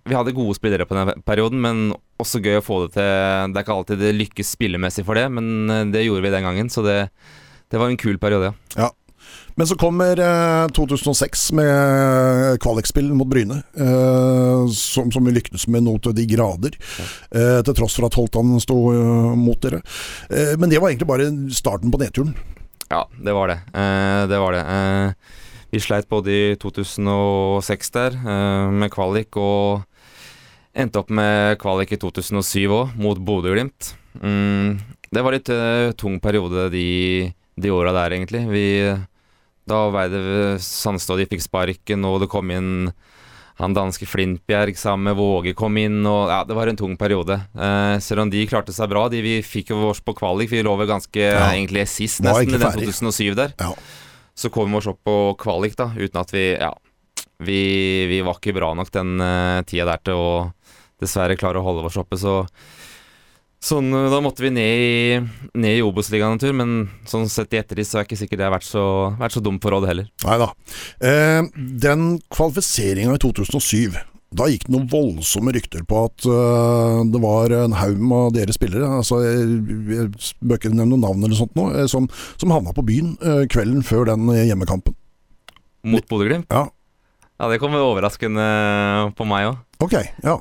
Vi 0.03 0.17
hadde 0.17 0.35
gode 0.35 0.57
spillere 0.57 0.87
på 0.87 0.97
den 0.97 1.23
perioden, 1.27 1.61
men 1.63 1.85
også 2.21 2.41
gøy 2.43 2.59
å 2.59 2.65
få 2.65 2.81
det 2.83 2.95
til. 2.97 3.07
Det 3.53 3.59
er 3.59 3.65
ikke 3.65 3.79
alltid 3.79 4.03
det 4.03 4.13
lykkes 4.17 4.53
spillemessig 4.57 5.05
for 5.07 5.19
det, 5.19 5.29
men 5.31 5.71
eh, 5.71 5.87
det 5.95 6.05
gjorde 6.05 6.25
vi 6.25 6.35
den 6.35 6.47
gangen, 6.47 6.71
så 6.71 6.83
det, 6.85 6.99
det 7.71 7.81
var 7.81 7.91
en 7.91 7.99
kul 7.99 8.19
periode, 8.21 8.51
ja. 8.51 8.87
ja. 8.87 8.91
Men 9.55 9.67
så 9.67 9.77
kommer 9.79 10.19
eh, 10.19 10.67
2006 10.75 11.45
med 11.55 12.59
kvalikspill 12.63 13.07
mot 13.15 13.29
Bryne, 13.31 13.61
eh, 13.77 14.65
som, 14.75 15.11
som 15.11 15.25
vi 15.25 15.35
lyktes 15.35 15.67
med 15.71 15.85
noe 15.85 16.01
til 16.03 16.15
de 16.17 16.27
grader. 16.27 16.75
Eh, 17.31 17.61
til 17.63 17.77
tross 17.77 17.95
for 17.95 18.09
at 18.09 18.19
Holtan 18.19 18.51
sto 18.63 18.77
eh, 18.91 19.31
mot 19.39 19.59
dere. 19.63 19.79
Eh, 20.27 20.53
men 20.59 20.71
det 20.71 20.83
var 20.83 20.91
egentlig 20.91 21.09
bare 21.09 21.31
starten 21.55 21.93
på 21.93 22.03
nedturen. 22.03 22.35
Ja, 22.91 23.05
det 23.15 23.33
var 23.33 23.53
det. 23.53 23.59
Eh, 23.71 24.21
det 24.29 24.43
var 24.43 24.57
det. 24.59 24.65
Vi 25.73 25.81
sleit 25.83 26.07
både 26.11 26.31
i 26.31 26.55
2006 26.61 27.91
der, 27.95 28.15
eh, 28.15 28.71
med 28.71 28.91
kvalik, 28.93 29.35
og 29.37 29.83
endte 30.75 30.99
opp 31.01 31.09
med 31.09 31.57
kvalik 31.59 31.91
i 31.95 31.99
2007 31.99 32.69
òg, 32.69 32.95
mot 32.95 33.17
Bodø-Glimt. 33.17 33.93
Mm, 34.21 34.79
det 35.11 35.23
var 35.23 35.35
litt 35.35 35.49
eh, 35.49 35.91
tung 35.97 36.19
periode 36.23 36.69
de, 36.71 37.33
de 37.57 37.73
åra 37.73 37.91
der, 37.95 38.15
egentlig. 38.17 38.45
Vi, 38.51 38.67
da 39.67 39.89
Veide 39.91 40.57
Sandstad 40.61 41.19
de 41.19 41.27
fikk 41.31 41.43
sparken, 41.47 42.05
og 42.07 42.21
det 42.23 42.31
kom 42.31 42.51
inn 42.51 42.93
han 43.55 43.71
danske 43.71 44.03
Flintbjerg 44.03 44.75
sammen 44.75 45.07
med 45.07 45.15
Våge 45.15 45.53
kom 45.55 45.77
inn, 45.79 46.01
og 46.03 46.27
ja, 46.27 46.41
det 46.43 46.55
var 46.57 46.67
en 46.67 46.79
tung 46.79 46.97
periode. 46.99 47.37
Eh, 47.55 47.97
selv 48.03 48.25
om 48.25 48.31
de 48.31 48.41
klarte 48.49 48.75
seg 48.75 48.89
bra. 48.91 49.05
De, 49.11 49.21
vi 49.23 49.37
fikk 49.47 49.71
jo 49.71 49.77
oss 49.93 50.01
på 50.03 50.15
kvalik, 50.17 50.51
vi 50.51 50.63
lå 50.65 50.73
vel 50.75 50.89
ganske 50.89 51.21
Ja. 51.23 51.53
egentlig 51.53 51.85
sist, 51.87 52.19
nesten, 52.25 52.51
i 52.51 52.59
den 52.59 52.67
2007 52.67 53.31
der. 53.39 53.55
Ja. 53.61 53.71
Så 54.35 54.51
kom 54.51 54.71
vi 54.71 54.79
oss 54.79 54.89
opp 54.91 55.01
på 55.07 55.15
kvalik, 55.39 55.77
da, 55.79 55.91
uten 55.95 56.21
at 56.21 56.33
vi 56.35 56.47
Ja, 56.53 56.73
vi, 57.39 57.59
vi 58.09 58.21
var 58.23 58.39
ikke 58.39 58.55
bra 58.55 58.73
nok 58.75 58.91
den 58.95 59.19
uh, 59.19 59.61
tida 59.67 59.87
der 59.93 60.03
til 60.03 60.19
å 60.19 60.31
dessverre 61.01 61.37
klare 61.39 61.59
å 61.59 61.65
holde 61.65 61.87
oss 61.89 61.99
oppe, 61.99 62.19
så 62.19 62.43
Sånn, 63.65 63.87
eh, 63.97 64.11
Da 64.13 64.19
måtte 64.21 64.43
vi 64.43 64.51
ned 64.53 64.81
i, 64.85 65.69
i 65.71 65.81
Obos-ligaen 65.81 66.35
en 66.35 66.41
tur, 66.41 66.53
men 66.53 66.73
sånn 67.09 67.25
sett 67.31 67.55
i 67.55 67.57
ettertid 67.57 67.87
så 67.87 67.97
er 67.97 68.03
jeg 68.03 68.11
ikke 68.11 68.19
sikkert 68.19 68.41
det 68.41 68.45
har 68.45 68.53
vært 68.53 68.67
så, 68.67 68.83
vært 69.17 69.37
så 69.37 69.41
dumt 69.41 69.63
for 69.63 69.73
Odd 69.73 69.87
heller. 69.89 70.11
Nei 70.27 70.35
da. 70.41 70.51
Eh, 71.01 71.47
den 71.85 72.03
kvalifiseringa 72.29 73.15
i 73.17 73.23
2007 73.23 73.97
da 74.37 74.47
gikk 74.51 74.65
det 74.67 74.73
noen 74.75 74.87
voldsomme 74.91 75.53
rykter 75.55 75.85
på 75.87 76.03
at 76.07 76.27
uh, 76.29 77.01
det 77.07 77.21
var 77.23 77.53
en 77.55 77.75
haug 77.79 78.01
med 78.11 78.35
deres 78.37 78.59
spillere, 78.59 78.87
altså 78.99 79.21
jeg, 79.23 79.59
jeg 79.91 80.09
bør 80.41 80.59
ikke 80.59 80.73
nevne 80.73 80.91
noen 80.93 81.05
navn 81.07 81.25
eller 81.25 81.37
sånt 81.39 81.55
nå, 81.57 81.69
eh, 81.75 81.87
som, 81.91 82.09
som 82.41 82.53
havna 82.53 82.75
på 82.75 82.85
byen 82.87 83.15
uh, 83.23 83.43
kvelden 83.51 83.85
før 83.85 84.07
den 84.11 84.27
hjemmekampen. 84.35 84.97
Mot 85.85 86.07
Bodø-Glimt. 86.09 86.49
Ja, 86.49 86.67
Ja, 87.35 87.49
det 87.51 87.57
kom 87.59 87.73
overraskende 87.75 88.43
på 89.17 89.25
meg 89.27 89.49
òg. 89.49 89.57
ok. 89.83 89.95
Ja. 90.23 90.37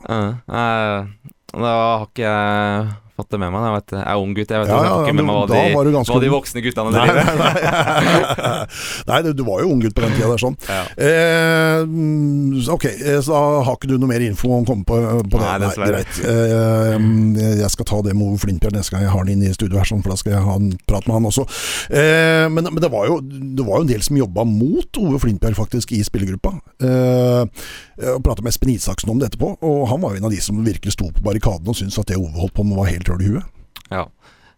da 0.47 1.73
har 1.75 2.05
ikke 2.07 2.23
jeg 2.23 2.93
fått 3.17 3.31
det 3.31 3.41
med 3.41 3.53
meg. 3.55 3.65
Jeg, 3.65 3.77
vet, 3.77 3.95
jeg 3.95 4.05
er 4.11 4.25
ung 4.25 4.35
gutt, 4.35 4.51
jeg 4.51 4.65
vet 4.65 4.73
Ja, 4.73 4.81
ja, 4.85 4.97
ikke 5.05 5.15
med 5.15 5.29
meg 5.29 5.39
hva 5.39 5.45
var 5.47 5.89
de, 5.89 5.95
ganske 5.95 6.17
hva 6.17 6.23
de 6.25 6.33
voksne 6.33 6.65
guttene 6.65 6.93
Nei, 6.95 7.05
driver 7.07 7.39
nei, 7.39 7.53
nei. 7.55 8.57
nei 9.11 9.21
du, 9.27 9.31
du 9.39 9.45
var 9.47 9.63
jo 9.63 9.71
ung 9.71 9.85
gutt 9.85 9.95
på 9.95 10.05
den 10.05 10.17
tida 10.17 10.31
der, 10.33 10.43
sånn. 10.43 10.59
Ja. 10.67 10.83
Eh, 11.07 11.85
mm, 11.87 12.65
ok, 12.75 12.89
eh, 12.91 13.21
så 13.25 13.35
da 13.35 13.43
har 13.69 13.79
ikke 13.79 13.93
du 13.93 13.97
noe 14.03 14.11
mer 14.11 14.25
info 14.27 14.51
om 14.51 14.67
å 14.67 14.69
komme 14.69 14.87
på, 14.89 14.99
på 15.31 15.41
det? 15.41 15.47
Nei, 15.47 15.55
dessverre. 15.63 15.93
greit. 15.95 16.21
Eh, 16.27 16.99
mm, 16.99 17.41
jeg 17.63 17.71
skal 17.77 17.91
ta 17.93 18.03
det 18.07 18.17
med 18.19 18.27
Ove 18.27 18.43
Flintbjørn 18.43 18.79
neste 18.81 18.97
gang 18.97 19.07
jeg 19.07 19.15
har 19.15 19.23
han 19.23 19.33
inn 19.33 19.47
i 19.47 19.55
studio 19.55 19.79
her, 19.81 19.89
sånn, 19.89 20.03
for 20.05 20.15
da 20.15 20.21
skal 20.21 20.37
jeg 20.37 20.45
ha 20.49 20.59
en 20.59 20.75
prat 20.91 21.07
med 21.09 21.19
han 21.21 21.31
også. 21.31 21.47
Eh, 21.95 22.47
men 22.51 22.65
men 22.75 22.83
det, 22.83 22.89
var 22.89 23.07
jo, 23.07 23.21
det 23.23 23.65
var 23.65 23.79
jo 23.79 23.87
en 23.87 23.91
del 23.91 24.03
som 24.03 24.19
jobba 24.19 24.45
mot 24.49 24.99
Ove 24.99 25.21
Flintbjørn 25.23 25.57
faktisk 25.57 25.93
i 25.95 26.01
spillergruppa. 26.07 26.57
Eh, 26.83 27.65
jeg 28.01 28.23
prata 28.27 28.43
med 28.43 28.51
Espen 28.51 28.73
Isaksen 28.73 29.13
om 29.13 29.21
det 29.21 29.31
etterpå, 29.31 29.53
og 29.63 29.85
han 29.91 30.03
var 30.03 30.15
jo 30.15 30.23
en 30.23 30.29
av 30.29 30.35
de 30.35 30.41
som 30.43 30.59
virkelig 30.65 30.97
sto 30.97 31.11
på 31.15 31.23
barrikadene 31.25 31.71
og 31.71 31.79
syntes 31.79 32.01
at 32.01 32.11
det 32.11 32.19
Ove 32.19 32.33
holdt 32.35 32.57
på 32.57 32.65
med 32.67 32.79
var 32.81 32.91
helt 32.91 33.04
huet. 33.09 33.45
Ja. 33.91 34.07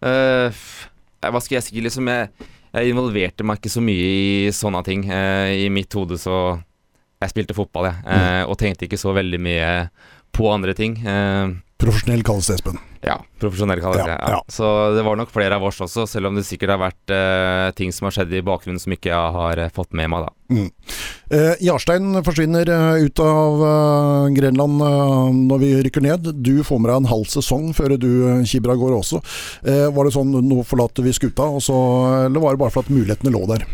Uh, 0.05 0.63
hva 1.27 1.41
skal 1.43 1.59
jeg 1.59 1.67
si, 1.67 1.81
liksom 1.83 2.09
jeg, 2.11 2.31
jeg 2.77 2.93
involverte 2.93 3.47
meg 3.47 3.59
ikke 3.59 3.73
så 3.73 3.83
mye 3.85 4.07
i 4.07 4.55
sånne 4.55 4.83
ting. 4.87 5.07
Uh, 5.11 5.51
I 5.67 5.69
mitt 5.73 5.93
hode 5.97 6.21
så 6.21 6.61
Jeg 7.17 7.33
spilte 7.33 7.55
fotball, 7.57 7.87
jeg, 7.89 7.97
eh, 8.13 8.43
og 8.45 8.59
tenkte 8.61 8.85
ikke 8.85 8.99
så 9.01 9.15
veldig 9.17 9.39
mye 9.41 9.69
på 10.37 10.51
andre 10.53 10.75
ting. 10.77 10.99
Eh, 11.07 11.55
Profesjonell 11.77 12.23
kalles 12.25 12.47
det, 12.49 12.55
Espen. 12.57 12.79
ja, 13.05 13.19
profesjonell 13.37 13.83
kalles 13.85 13.99
det. 14.01 14.15
Ja. 14.15 14.31
ja. 14.33 14.39
Så 14.49 14.65
det 14.97 15.03
var 15.05 15.19
nok 15.21 15.29
flere 15.29 15.59
av 15.59 15.65
oss 15.69 15.77
også, 15.85 16.07
selv 16.09 16.31
om 16.31 16.39
det 16.39 16.47
sikkert 16.49 16.73
har 16.73 16.81
vært 16.81 17.13
eh, 17.13 17.67
ting 17.77 17.93
som 17.93 18.09
har 18.09 18.15
skjedd 18.17 18.33
i 18.33 18.41
bakgrunnen 18.47 18.81
som 18.81 18.95
ikke 18.97 19.11
jeg 19.13 19.35
har 19.37 19.61
eh, 19.61 19.69
fått 19.77 19.93
med 19.93 20.09
meg, 20.09 20.25
da. 20.25 20.57
Eh, 21.37 21.53
Jarstein 21.69 22.17
forsvinner 22.25 22.73
eh, 22.73 23.05
ut 23.05 23.21
av 23.21 23.61
eh, 23.69 24.33
Grenland 24.39 24.87
eh, 24.89 25.37
når 25.53 25.63
vi 25.67 25.73
rykker 25.91 26.07
ned. 26.09 26.33
Du 26.41 26.55
får 26.65 26.81
med 26.81 26.89
deg 26.95 27.03
en 27.03 27.13
halv 27.13 27.29
sesong 27.37 27.69
før 27.77 27.99
du 28.01 28.11
kibber 28.49 28.73
av 28.73 28.81
gårde 28.81 29.03
også. 29.05 29.21
Eh, 29.69 29.85
var 29.93 30.09
det 30.09 30.17
sånn 30.17 30.33
nå 30.49 30.65
forlater 30.65 31.05
vi 31.05 31.13
skuta, 31.13 31.45
og 31.45 31.61
så, 31.61 31.77
eller 32.25 32.41
var 32.41 32.57
det 32.57 32.65
bare 32.65 32.73
for 32.73 32.89
at 32.89 32.95
mulighetene 32.97 33.37
lå 33.37 33.45
der? 33.53 33.69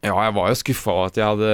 Ja, 0.00 0.14
jeg 0.24 0.32
var 0.32 0.48
jo 0.48 0.56
skuffa 0.56 0.92
over 0.94 1.10
at 1.10 1.18
jeg 1.20 1.28
hadde 1.28 1.48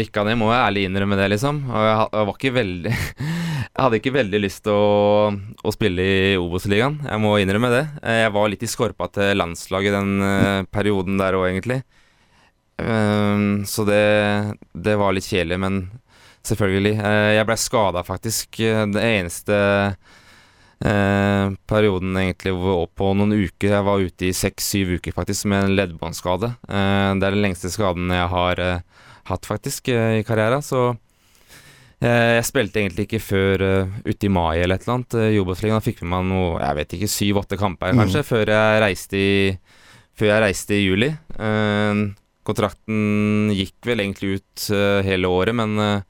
rykka 0.00 0.22
ned, 0.24 0.38
må 0.40 0.46
jeg 0.48 0.62
ærlig 0.64 0.84
innrømme 0.88 1.18
det, 1.20 1.26
liksom. 1.34 1.58
Og 1.68 1.82
jeg, 1.84 2.06
var 2.24 2.30
ikke 2.32 2.52
veldig 2.56 2.92
Jeg 3.74 3.84
hadde 3.84 3.98
ikke 4.00 4.12
veldig 4.14 4.40
lyst 4.40 4.62
til 4.64 4.72
å, 4.76 5.28
å 5.68 5.72
spille 5.74 6.02
i 6.04 6.38
Obos-ligaen, 6.40 6.96
jeg 7.04 7.20
må 7.22 7.34
innrømme 7.40 7.68
det. 7.72 7.82
Eh, 8.00 8.22
Jeg 8.24 8.32
var 8.34 8.48
litt 8.50 8.64
i 8.64 8.68
skorpa 8.70 9.10
til 9.12 9.36
landslaget 9.38 9.94
den 9.94 10.24
eh, 10.24 10.62
perioden 10.72 11.20
der 11.20 11.36
òg, 11.38 11.46
egentlig. 11.52 11.82
Ehm, 12.80 13.62
så 13.68 13.84
det, 13.88 14.02
det 14.74 14.96
var 15.00 15.14
litt 15.16 15.28
kjedelig, 15.28 15.60
men 15.60 15.78
selvfølgelig. 16.48 16.96
Eh, 16.96 17.30
jeg 17.36 17.48
blei 17.48 17.58
skada, 17.60 18.02
faktisk. 18.08 18.60
Eh, 18.64 18.84
Det 18.96 19.04
eneste 19.04 19.60
eh, 20.84 21.50
perioden 21.68 22.16
egentlig 22.16 22.52
hvor- 22.56 22.88
på 22.96 23.12
noen 23.16 23.32
uker. 23.36 23.68
Jeg 23.76 23.84
var 23.84 24.00
ute 24.00 24.26
i 24.28 24.32
seks-syv 24.32 24.96
uker 24.98 25.12
faktisk 25.12 25.44
med 25.46 25.64
en 25.64 25.76
leddbåndskade. 25.76 26.54
Eh, 26.68 27.14
det 27.20 27.26
er 27.26 27.36
den 27.36 27.42
lengste 27.44 27.70
skaden 27.72 28.08
jeg 28.10 28.28
har 28.32 28.58
eh, 28.60 28.80
hatt 29.30 29.46
faktisk 29.46 29.88
eh, 29.88 30.20
i 30.20 30.24
karrieren. 30.24 30.62
Så 30.64 30.96
eh, 32.00 32.40
jeg 32.40 32.44
spilte 32.48 32.80
egentlig 32.80 33.06
ikke 33.08 33.20
før 33.20 33.60
uh, 33.60 33.98
ute 34.06 34.24
i 34.26 34.32
mai 34.32 34.58
eller 34.62 34.76
et 34.78 34.86
eller 34.86 34.96
annet. 35.00 35.14
Uh, 35.60 35.80
fikk 35.84 36.00
med 36.02 36.10
meg 36.14 36.24
noe, 36.32 36.60
jeg 36.60 36.76
vet 36.76 36.94
ikke, 36.96 37.10
syv-åtte 37.12 37.58
kamper 37.60 37.92
Mm. 37.92 38.00
kanskje, 38.04 38.24
før 38.24 38.46
jeg 38.48 38.80
reiste 38.82 39.16
i, 39.20 39.58
før 40.16 40.26
jeg 40.32 40.42
reiste 40.42 40.74
i 40.74 40.86
juli. 40.86 41.10
Eh, 41.38 42.00
kontrakten 42.42 43.52
gikk 43.52 43.84
vel 43.84 44.00
egentlig 44.00 44.40
ut 44.40 44.70
hele 45.04 45.28
året, 45.28 45.54
men 45.54 46.02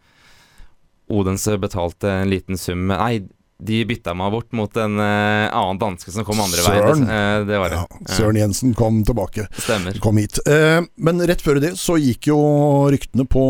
Odense 1.10 1.58
betalte 1.58 2.06
en 2.22 2.30
liten 2.30 2.56
sum 2.56 2.86
Nei, 2.86 3.26
de 3.60 3.84
bytta 3.84 4.14
meg 4.16 4.32
bort 4.32 4.52
mot 4.56 4.76
en 4.80 4.96
uh, 4.96 5.50
annen 5.52 5.80
danske 5.80 6.12
som 6.14 6.24
kom 6.24 6.40
andre 6.40 6.62
Søren. 6.64 7.04
veien. 7.04 7.10
Uh, 7.10 7.46
det 7.48 7.58
var 7.60 7.72
det. 7.72 7.80
Ja, 7.82 8.14
Søren 8.16 8.38
Jensen 8.40 8.74
kom 8.78 9.02
tilbake. 9.04 9.46
Stemmer. 9.58 9.98
Kom 10.02 10.20
hit. 10.20 10.40
Uh, 10.48 10.80
men 10.96 11.20
rett 11.28 11.44
før 11.44 11.60
det 11.62 11.74
så 11.80 11.98
gikk 12.00 12.30
jo 12.32 12.38
ryktene 12.92 13.26
på 13.28 13.42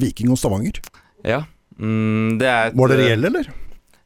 Viking 0.00 0.30
og 0.34 0.38
Stavanger. 0.40 0.78
Ja. 1.26 1.42
Mm, 1.78 2.38
det 2.40 2.48
et, 2.48 2.78
Var 2.78 2.92
det 2.94 3.00
reelle, 3.02 3.32
eller? 3.32 3.50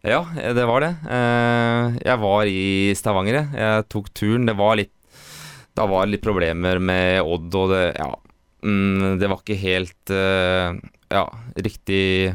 Ja, 0.03 0.25
det 0.35 0.65
var 0.67 0.83
det. 0.83 0.91
Eh, 1.15 1.99
jeg 2.03 2.19
var 2.19 2.49
i 2.51 2.65
Stavanger, 2.99 3.37
jeg. 3.39 3.53
Jeg 3.55 3.85
tok 3.93 4.09
turen. 4.19 4.49
Det 4.49 4.57
var 4.59 4.75
litt 4.81 4.91
Da 5.79 5.87
var 5.87 6.05
det 6.05 6.17
litt 6.17 6.25
problemer 6.25 6.81
med 6.83 7.23
Odd, 7.23 7.55
og 7.55 7.71
det 7.71 7.85
Ja. 8.01 8.09
Mm, 8.67 9.21
det 9.21 9.31
var 9.31 9.39
ikke 9.39 9.61
helt 9.63 10.13
Ja, 11.13 11.23
riktig 11.55 12.35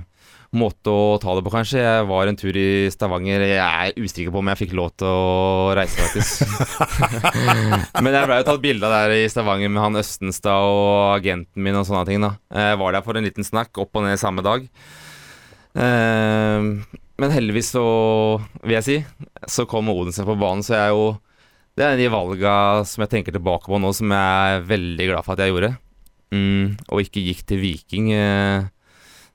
måte 0.56 0.92
å 0.92 1.18
ta 1.20 1.34
det 1.36 1.44
på, 1.44 1.52
kanskje. 1.52 1.82
Jeg 1.82 2.06
var 2.08 2.30
en 2.30 2.38
tur 2.40 2.56
i 2.56 2.88
Stavanger. 2.94 3.44
Jeg 3.50 3.60
er 3.60 3.98
usikker 4.00 4.32
på 4.32 4.40
om 4.40 4.52
jeg 4.52 4.62
fikk 4.62 4.76
lov 4.80 4.94
til 4.96 5.10
å 5.10 5.74
reise, 5.78 6.00
faktisk. 6.00 6.48
Men 8.04 8.16
jeg 8.16 8.30
ble 8.30 8.40
jo 8.40 8.48
tatt 8.48 8.64
bilde 8.64 8.88
av 8.88 8.96
der 8.96 9.16
i 9.18 9.28
Stavanger 9.32 9.74
med 9.74 9.84
han 9.84 10.00
Østenstad 10.00 10.70
og 10.72 11.18
agenten 11.18 11.66
min 11.66 11.80
og 11.80 11.88
sånne 11.90 12.06
ting. 12.08 12.24
da 12.24 12.36
Jeg 12.48 12.80
var 12.80 12.96
der 12.96 13.04
for 13.06 13.20
en 13.20 13.28
liten 13.28 13.48
snakk, 13.48 13.76
opp 13.84 14.00
og 14.00 14.08
ned 14.08 14.22
samme 14.22 14.46
dag. 14.46 14.70
Eh, 15.78 16.72
men 17.18 17.34
heldigvis 17.34 17.74
så, 17.76 17.86
vil 18.64 18.78
jeg 18.78 18.88
si, 18.88 18.98
så 19.50 19.68
kom 19.70 19.92
Odense 19.94 20.26
på 20.26 20.38
banen, 20.40 20.64
så 20.66 20.78
jeg 20.78 20.86
er 20.88 20.94
jo 20.96 21.08
Det 21.78 21.86
er 21.86 22.00
de 22.00 22.08
valga 22.10 22.54
som 22.90 23.04
jeg 23.04 23.12
tenker 23.12 23.36
tilbake 23.36 23.70
på 23.70 23.78
nå, 23.78 23.92
som 23.94 24.10
jeg 24.10 24.56
er 24.56 24.64
veldig 24.66 25.12
glad 25.12 25.26
for 25.26 25.36
at 25.36 25.44
jeg 25.44 25.54
gjorde. 25.54 25.76
Mm, 26.34 26.74
og 26.90 27.04
ikke 27.04 27.22
gikk 27.22 27.44
til 27.46 27.62
Viking. 27.62 28.08
Eh, 28.18 28.66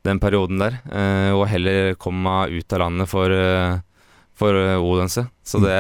den 0.07 0.21
perioden 0.23 0.63
der, 0.63 0.79
eh, 0.91 1.31
og 1.35 1.47
heller 1.51 1.95
kom 2.01 2.19
meg 2.25 2.55
ut 2.55 2.75
av 2.75 2.85
landet 2.85 3.11
for, 3.11 3.31
eh, 3.31 3.79
for 4.39 4.59
eh, 4.59 4.79
Odense. 4.79 5.27
Så 5.47 5.61
det, 5.63 5.77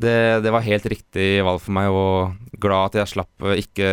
det, 0.00 0.16
det, 0.44 0.52
var 0.54 0.64
helt 0.64 0.88
riktig 0.92 1.28
valg 1.44 1.60
for 1.64 1.76
meg, 1.76 1.90
og 1.92 2.56
glad 2.60 2.92
at 2.92 3.02
jeg 3.02 3.12
slapp 3.16 3.50
ikke 3.56 3.90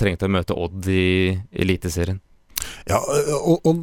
trengte 0.00 0.28
å 0.28 0.32
møte 0.32 0.56
Odd 0.56 0.88
i 0.92 1.36
Eliteserien. 1.52 2.22
Ja, 2.88 2.98
og, 3.36 3.60
og, 3.68 3.82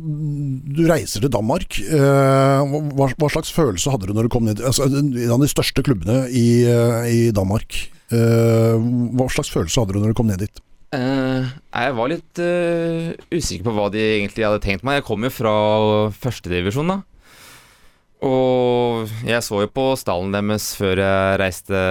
du 0.75 0.81
reiser 0.89 1.21
til 1.21 1.31
Danmark. 1.31 1.77
Hva, 1.77 3.07
hva, 3.13 3.29
slags 3.29 3.51
følelse 3.53 3.93
hadde 3.93 4.09
du 4.09 4.15
når 4.17 4.27
du 4.27 4.31
kom 4.33 4.47
ned 4.47 4.63
altså, 4.65 4.87
En 4.89 5.13
av 5.31 5.41
de 5.41 5.49
største 5.49 5.83
klubbene 5.85 6.25
i, 6.33 6.65
i 7.13 7.21
Danmark. 7.33 7.77
Hva 8.09 9.27
slags 9.33 9.53
følelse 9.53 9.81
hadde 9.83 9.95
du 9.95 10.01
når 10.01 10.13
du 10.13 10.17
kom 10.17 10.29
ned 10.29 10.41
dit? 10.41 10.61
Uh, 10.95 11.49
jeg 11.75 11.95
var 11.97 12.11
litt 12.11 12.39
uh, 12.39 13.11
usikker 13.33 13.65
på 13.67 13.73
hva 13.75 13.89
de 13.91 14.01
egentlig 14.01 14.45
hadde 14.47 14.61
tenkt 14.63 14.85
meg. 14.87 14.99
Jeg 14.99 15.07
kom 15.07 15.25
jo 15.25 15.33
fra 15.33 15.55
førstedivisjon, 16.15 16.93
da. 16.93 17.01
Og 18.25 19.11
jeg 19.27 19.43
så 19.45 19.59
jo 19.65 19.69
på 19.75 19.89
stallen 19.99 20.31
deres 20.33 20.71
før 20.79 21.01
jeg 21.03 21.39
reiste 21.41 21.81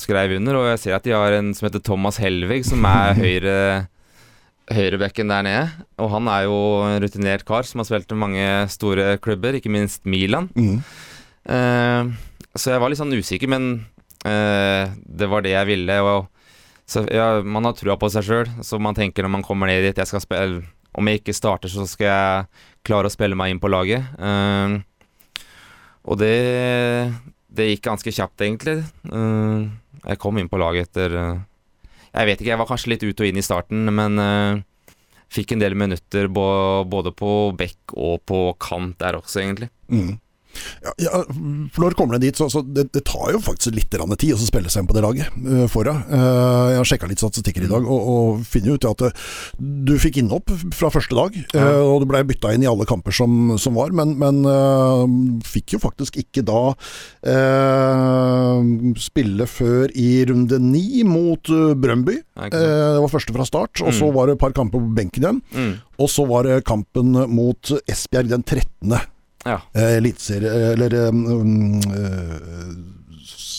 skreiv 0.00 0.38
under, 0.38 0.58
og 0.58 0.70
jeg 0.72 0.80
ser 0.82 0.96
at 0.96 1.04
de 1.06 1.14
har 1.14 1.36
en 1.36 1.52
som 1.54 1.68
heter 1.68 1.84
Thomas 1.84 2.18
Helvig, 2.22 2.64
som 2.66 2.86
er 2.88 3.18
høyre 3.22 3.58
høyrebekken 4.68 5.30
der 5.32 5.44
nede. 5.46 5.84
Og 6.00 6.10
han 6.12 6.26
er 6.32 6.48
jo 6.48 6.56
en 6.88 6.98
rutinert 7.04 7.46
kar 7.48 7.68
som 7.68 7.80
har 7.80 7.88
spilt 7.88 8.10
i 8.12 8.18
mange 8.18 8.48
store 8.72 9.14
klubber, 9.24 9.56
ikke 9.56 9.72
minst 9.72 10.08
Milan. 10.08 10.50
Mm. 10.56 10.80
Uh, 11.48 12.10
så 12.56 12.74
jeg 12.74 12.82
var 12.82 12.90
litt 12.90 13.00
sånn 13.00 13.14
usikker, 13.14 13.50
men 13.50 13.86
det 14.18 15.28
var 15.30 15.44
det 15.44 15.52
jeg 15.54 15.68
ville. 15.68 15.94
og 16.02 16.26
så 16.88 17.04
ja, 17.12 17.42
man 17.44 17.68
har 17.68 17.76
trua 17.76 17.98
på 18.00 18.08
seg 18.12 18.24
sjøl, 18.24 18.50
så 18.64 18.78
man 18.80 18.96
tenker 18.96 19.24
når 19.24 19.34
man 19.36 19.44
kommer 19.44 19.68
ned 19.68 19.84
dit 19.84 19.98
jeg 20.00 20.08
skal 20.08 20.24
spille 20.24 20.62
Om 20.96 21.10
jeg 21.10 21.20
ikke 21.20 21.36
starter, 21.36 21.68
så 21.68 21.84
skal 21.86 22.08
jeg 22.08 22.46
klare 22.88 23.10
å 23.10 23.12
spille 23.12 23.36
meg 23.36 23.52
inn 23.52 23.60
på 23.60 23.68
laget. 23.70 24.06
Uh, 24.16 24.80
og 26.08 26.16
det, 26.18 26.32
det 27.52 27.66
gikk 27.68 27.84
ganske 27.84 28.14
kjapt, 28.16 28.40
egentlig. 28.42 28.80
Uh, 29.04 29.68
jeg 30.08 30.18
kom 30.18 30.40
inn 30.40 30.48
på 30.48 30.58
laget 30.58 30.88
etter 30.88 31.12
uh, 31.12 31.44
Jeg 32.14 32.30
vet 32.30 32.40
ikke, 32.40 32.50
jeg 32.54 32.60
var 32.62 32.70
kanskje 32.72 32.94
litt 32.94 33.04
ut 33.04 33.20
og 33.20 33.28
inn 33.28 33.38
i 33.38 33.44
starten, 33.44 33.84
men 33.94 34.64
fikk 35.28 35.52
en 35.52 35.62
del 35.62 35.76
minutter 35.76 36.26
både 36.32 37.12
på 37.12 37.32
bekk 37.60 37.94
og 38.00 38.24
på 38.26 38.40
kant 38.64 38.96
der 39.04 39.20
også, 39.20 39.42
egentlig. 39.44 39.68
Mm. 39.92 40.16
Ja, 40.84 40.92
ja, 41.02 41.22
for 41.74 41.84
når 41.84 41.96
kommer 41.98 42.18
det 42.18 42.28
dit, 42.28 42.38
så, 42.38 42.48
så 42.52 42.62
det, 42.62 42.88
det, 42.94 43.04
tar 43.08 43.32
jo 43.34 43.40
faktisk 43.42 43.74
litt 43.76 43.90
tid 43.90 44.34
å 44.34 44.40
spille 44.40 44.70
seg 44.70 44.82
inn 44.82 44.90
på 44.90 44.96
det 44.96 45.04
laget 45.04 45.34
uh, 45.44 45.66
foran. 45.70 46.04
Uh, 46.10 46.72
jeg 46.72 46.80
har 46.80 46.88
sjekka 46.92 47.10
litt 47.10 47.22
statistikker 47.22 47.66
i 47.66 47.70
dag, 47.70 47.86
og, 47.86 48.10
og 48.12 48.46
finner 48.48 48.78
ut 48.78 48.88
at 48.88 49.04
uh, 49.08 49.26
du 49.58 49.94
fikk 50.00 50.20
innhopp 50.22 50.52
fra 50.76 50.90
første 50.94 51.16
dag. 51.18 51.36
Uh, 51.54 51.82
og 51.82 52.02
du 52.02 52.08
ble 52.10 52.22
bytta 52.28 52.54
inn 52.54 52.64
i 52.64 52.70
alle 52.70 52.86
kamper 52.88 53.14
som, 53.14 53.56
som 53.60 53.76
var, 53.78 53.94
men, 53.96 54.16
men 54.20 54.42
fikk 55.46 55.76
jo 55.76 55.82
faktisk 55.82 56.18
ikke 56.20 56.44
da 56.46 56.62
spille 58.98 59.46
før 59.50 59.92
i 59.98 60.22
runde 60.28 60.58
ni 60.62 61.02
mot 61.06 61.48
Brøndby. 61.48 62.16
det 62.52 63.02
var 63.02 63.12
første 63.12 63.34
fra 63.34 63.46
start, 63.48 63.82
og 63.84 63.92
så 63.94 64.08
mm. 64.08 64.14
var 64.16 64.28
det 64.28 64.36
et 64.36 64.42
par 64.42 64.56
kamper 64.56 64.82
på 64.82 64.96
benken 64.96 65.24
igjen. 65.24 65.42
Mm. 65.54 65.76
Og 65.98 66.10
så 66.12 66.24
var 66.28 66.46
det 66.46 66.64
kampen 66.68 67.14
mot 67.34 67.72
Esbjerg 67.90 68.32
den 68.32 68.44
13. 68.46 68.98
Ja. 69.48 69.58
Eh, 69.72 69.96
eliteserie 69.98 70.72
Eller 70.74 70.94
um, 71.08 71.80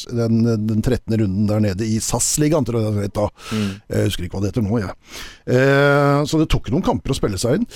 den, 0.09 0.67
den 0.67 0.81
13. 0.81 1.17
runden 1.17 1.47
der 1.47 1.61
nede 1.63 1.85
i 1.85 1.99
SAS-ligaen, 2.01 2.65
tror 2.65 2.81
jeg 2.81 2.95
det 2.95 3.07
het 3.07 3.15
da. 3.17 3.27
Mm. 3.53 3.71
Jeg 3.93 4.09
husker 4.09 4.25
ikke 4.25 4.37
hva 4.37 4.43
det 4.43 4.51
heter 4.51 4.65
nå, 4.65 4.79
jeg. 4.81 4.95
Eh, 5.55 6.19
så 6.29 6.41
det 6.41 6.49
tok 6.51 6.69
noen 6.73 6.85
kamper 6.85 7.13
å 7.13 7.17
spille 7.17 7.39
seg 7.41 7.59
inn. 7.59 7.67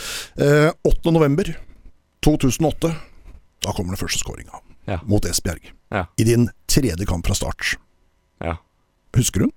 Eh, 0.41 0.69
8. 0.89 1.13
november 1.13 1.51
2008, 2.25 2.93
da 3.63 3.75
kommer 3.75 3.93
den 3.93 4.01
første 4.01 4.21
skåringa. 4.23 4.61
Ja. 4.89 4.99
Mot 5.07 5.25
Esbjerg. 5.27 5.71
Ja. 5.93 6.07
I 6.19 6.27
din 6.27 6.47
tredje 6.71 7.07
kamp 7.07 7.27
fra 7.27 7.37
start. 7.37 7.75
Ja. 8.43 8.57
Husker 9.15 9.45
du? 9.45 9.51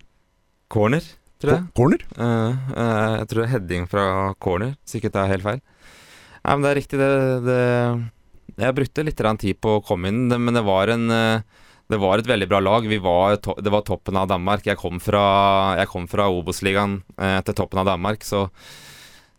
Corner, 0.73 1.05
tror 1.43 1.55
jeg. 1.55 1.65
Corner? 1.79 2.03
Uh, 2.19 2.59
uh, 2.75 3.15
jeg 3.23 3.31
tror 3.31 3.51
heading 3.51 3.89
fra 3.91 4.07
corner, 4.43 4.75
sikkert 4.89 5.17
det 5.17 5.23
er 5.23 5.33
helt 5.37 5.47
feil. 5.47 5.65
Nei, 6.43 6.53
men 6.55 6.63
det 6.63 6.71
er 6.71 6.79
riktig, 6.79 6.99
det, 7.01 7.11
det 7.47 7.61
jeg 8.55 8.77
brukte 8.77 9.05
litt 9.05 9.21
tid 9.41 9.61
på 9.61 9.77
å 9.77 9.85
komme 9.85 10.09
inn, 10.13 10.29
men 10.31 10.55
det 10.55 10.63
var, 10.65 10.89
en, 10.89 11.11
eh, 11.11 11.43
det 11.93 11.99
var 12.01 12.19
et 12.19 12.29
veldig 12.29 12.49
bra 12.49 12.61
lag. 12.61 12.87
Var 12.87 13.37
det 13.63 13.73
var 13.73 13.83
toppen 13.83 14.17
av 14.17 14.29
Danmark. 14.29 14.65
Jeg 14.67 14.79
kom 14.81 15.01
fra, 15.01 15.77
jeg 15.77 16.09
fra 16.09 16.29
Obos-ligaen 16.31 17.03
eh, 17.19 17.41
til 17.43 17.55
toppen 17.55 17.83
av 17.83 17.91
Danmark, 17.91 18.25
så 18.25 18.49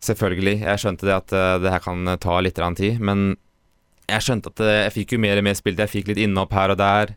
selvfølgelig. 0.04 0.60
Jeg 0.62 0.78
skjønte 0.84 1.08
det 1.08 1.16
at 1.16 1.32
eh, 1.34 1.58
det 1.64 1.74
her 1.74 1.82
kan 1.82 2.04
ta 2.20 2.38
litt 2.40 2.60
tid, 2.76 3.00
men 3.00 3.36
jeg 4.08 4.24
skjønte 4.24 4.54
at 4.54 4.64
jeg 4.64 4.94
fikk 4.94 5.12
jo 5.16 5.18
mer 5.20 5.40
og 5.40 5.44
mer 5.44 5.58
spilt. 5.58 5.82
Jeg 5.82 5.92
fikk 5.92 6.12
litt 6.12 6.22
innhopp 6.22 6.54
her 6.56 6.72
og 6.72 6.78
der. 6.80 7.16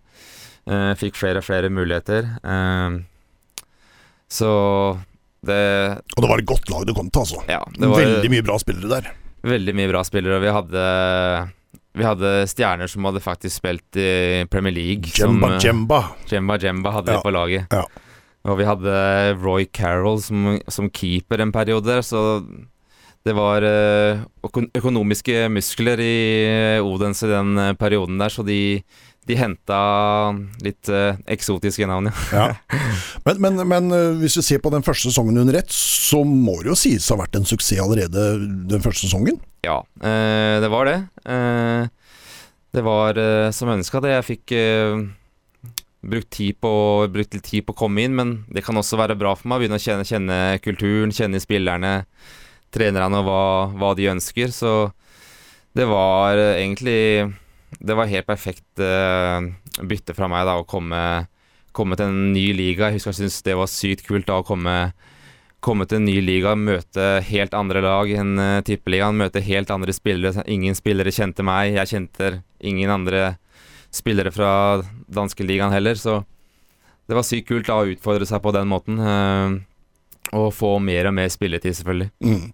Eh, 0.67 0.91
fikk 0.99 1.15
flere 1.15 1.39
og 1.39 1.47
flere 1.47 1.69
muligheter. 1.69 2.27
Så 4.31 4.51
det 5.41 5.61
Og 6.15 6.21
det 6.23 6.29
var 6.29 6.39
et 6.39 6.45
godt 6.47 6.69
lag 6.69 6.85
du 6.85 6.93
kom 6.93 7.09
til, 7.09 7.23
altså. 7.23 7.41
Ja, 7.49 7.63
veldig 7.77 8.29
mye 8.31 8.45
bra 8.45 8.57
spillere 8.61 8.89
der. 8.89 9.09
Veldig 9.41 9.73
mye 9.73 9.89
bra 9.89 10.03
spillere, 10.05 10.37
og 10.37 10.43
vi 10.45 10.53
hadde 10.53 10.83
vi 11.97 12.05
hadde 12.07 12.29
stjerner 12.47 12.87
som 12.87 13.05
hadde 13.07 13.23
faktisk 13.23 13.59
spilt 13.59 13.99
i 13.99 14.45
Premier 14.51 14.73
League. 14.75 15.11
Jemba 15.17 15.55
som, 15.55 15.65
Jemba. 15.65 16.01
Jemba 16.31 16.57
Jemba 16.61 16.93
hadde 16.97 17.11
ja. 17.11 17.19
vi 17.19 17.25
på 17.27 17.33
laget. 17.35 17.73
Ja. 17.73 17.83
Og 18.47 18.57
vi 18.57 18.65
hadde 18.65 18.93
Roy 19.37 19.67
Carroll 19.69 20.21
som, 20.23 20.55
som 20.71 20.89
keeper 20.89 21.43
en 21.43 21.51
periode, 21.53 21.99
så 22.05 22.41
det 23.21 23.35
var 23.37 23.61
uh, 23.61 24.23
økonomiske 24.73 25.45
muskler 25.53 26.01
i 26.01 26.15
Odense 26.81 27.27
i 27.27 27.29
den 27.29 27.51
eh, 27.61 27.75
perioden 27.77 28.17
der, 28.17 28.33
så 28.33 28.41
de 28.41 28.81
de 29.29 29.37
henta 29.37 29.79
litt 30.65 30.89
uh, 30.89 31.13
eksotiske 31.29 31.85
navn, 31.89 32.09
ja. 32.33 32.51
Men, 33.25 33.37
men, 33.43 33.61
men 33.69 33.93
uh, 33.93 34.17
hvis 34.17 34.39
vi 34.39 34.43
ser 34.47 34.61
på 34.63 34.71
den 34.73 34.85
første 34.85 35.11
sesongen 35.11 35.37
under 35.43 35.59
ett, 35.59 35.69
så 35.71 36.23
må 36.25 36.57
det 36.61 36.71
jo 36.71 36.77
sies 36.79 37.05
å 37.09 37.15
ha 37.15 37.21
vært 37.23 37.37
en 37.37 37.45
suksess 37.47 37.83
allerede 37.83 38.23
den 38.71 38.81
første 38.81 39.05
sesongen? 39.05 39.37
Ja, 39.67 39.81
uh, 40.01 40.55
det 40.63 40.71
var 40.73 40.89
det. 40.89 40.97
det 42.73 42.83
var 42.85 43.19
som 43.53 43.69
ønska 43.69 44.01
det. 44.01 44.15
Jeg 44.15 44.27
fikk 44.31 44.53
brukt, 46.01 46.31
tid 46.33 46.57
på, 46.63 46.71
brukt 47.13 47.37
litt 47.37 47.45
tid 47.45 47.67
på 47.67 47.75
å 47.75 47.79
komme 47.83 48.01
inn, 48.01 48.17
men 48.17 48.33
det 48.49 48.65
kan 48.65 48.77
også 48.79 48.97
være 48.99 49.19
bra 49.19 49.35
for 49.37 49.51
meg 49.51 49.59
å 49.59 49.63
begynne 49.63 49.77
å 49.77 49.85
kjenne, 49.85 50.07
kjenne 50.07 50.39
kulturen, 50.65 51.13
kjenne 51.13 51.43
spillerne, 51.43 51.93
trenerne 52.73 53.21
og 53.21 53.29
hva, 53.29 53.45
hva 53.77 53.93
de 53.99 54.09
ønsker. 54.15 54.49
Så 54.55 54.73
det 55.77 55.85
var 55.87 56.41
egentlig 56.57 57.29
det 57.79 57.95
var 57.95 58.09
helt 58.11 58.27
perfekt 58.27 58.81
uh, 58.83 59.39
bytte 59.79 60.15
fra 60.17 60.27
meg 60.31 60.45
da 60.47 60.57
å 60.59 60.67
komme, 60.67 61.01
komme, 61.71 61.97
til 61.97 62.11
en 62.11 62.33
ny 62.33 62.51
liga. 62.57 62.89
Jeg 62.89 62.99
husker 62.99 63.13
jeg 63.13 63.21
syntes 63.21 63.45
det 63.47 63.57
var 63.59 63.71
sykt 63.71 64.03
kult 64.07 64.27
da 64.27 64.41
å 64.41 64.45
komme, 64.47 64.75
komme, 65.63 65.87
til 65.87 66.01
en 66.01 66.09
ny 66.09 66.17
liga, 66.25 66.55
møte 66.57 67.21
helt 67.29 67.55
andre 67.57 67.83
lag 67.85 68.11
enn 68.11 68.35
uh, 68.41 68.59
Tippeligaen. 68.67 69.19
Møte 69.21 69.43
helt 69.45 69.71
andre 69.73 69.95
spillere. 69.95 70.45
Ingen 70.51 70.77
spillere 70.77 71.13
kjente 71.15 71.45
meg. 71.47 71.77
Jeg 71.77 71.93
kjente 71.93 72.33
ingen 72.59 72.91
andre 72.91 73.35
spillere 73.91 74.31
fra 74.31 74.51
danskeligaen 75.11 75.73
heller, 75.73 75.97
så 75.99 76.21
det 77.09 77.17
var 77.17 77.27
sykt 77.27 77.49
kult 77.49 77.67
da 77.67 77.81
å 77.81 77.89
utfordre 77.91 78.27
seg 78.27 78.39
på 78.43 78.53
den 78.55 78.69
måten. 78.71 78.99
Uh, 78.99 79.59
og 80.37 80.51
få 80.55 80.77
mer 80.83 81.09
og 81.09 81.15
mer 81.17 81.31
spilletid, 81.31 81.75
selvfølgelig. 81.77 82.11
Mm. 82.23 82.49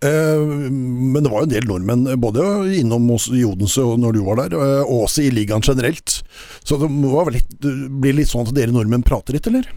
Eh, 0.00 0.40
men 0.40 1.20
det 1.20 1.28
var 1.28 1.42
jo 1.42 1.48
en 1.48 1.52
del 1.52 1.66
nordmenn 1.68 2.06
både 2.20 2.44
innom 2.80 3.10
i 3.36 3.42
Odense 3.44 3.84
når 4.00 4.16
du 4.16 4.22
var 4.24 4.40
der, 4.40 4.56
eh, 4.56 4.86
og 4.86 5.06
også 5.06 5.26
i 5.26 5.32
ligaen 5.34 5.64
generelt. 5.64 6.20
Så 6.64 6.78
det 6.80 6.88
må 6.92 7.12
vel 7.26 7.36
litt, 7.36 7.52
bli 7.60 8.14
litt 8.16 8.32
sånn 8.32 8.48
at 8.48 8.56
dere 8.56 8.74
nordmenn 8.74 9.04
prater 9.06 9.36
litt, 9.36 9.50
eller? 9.50 9.68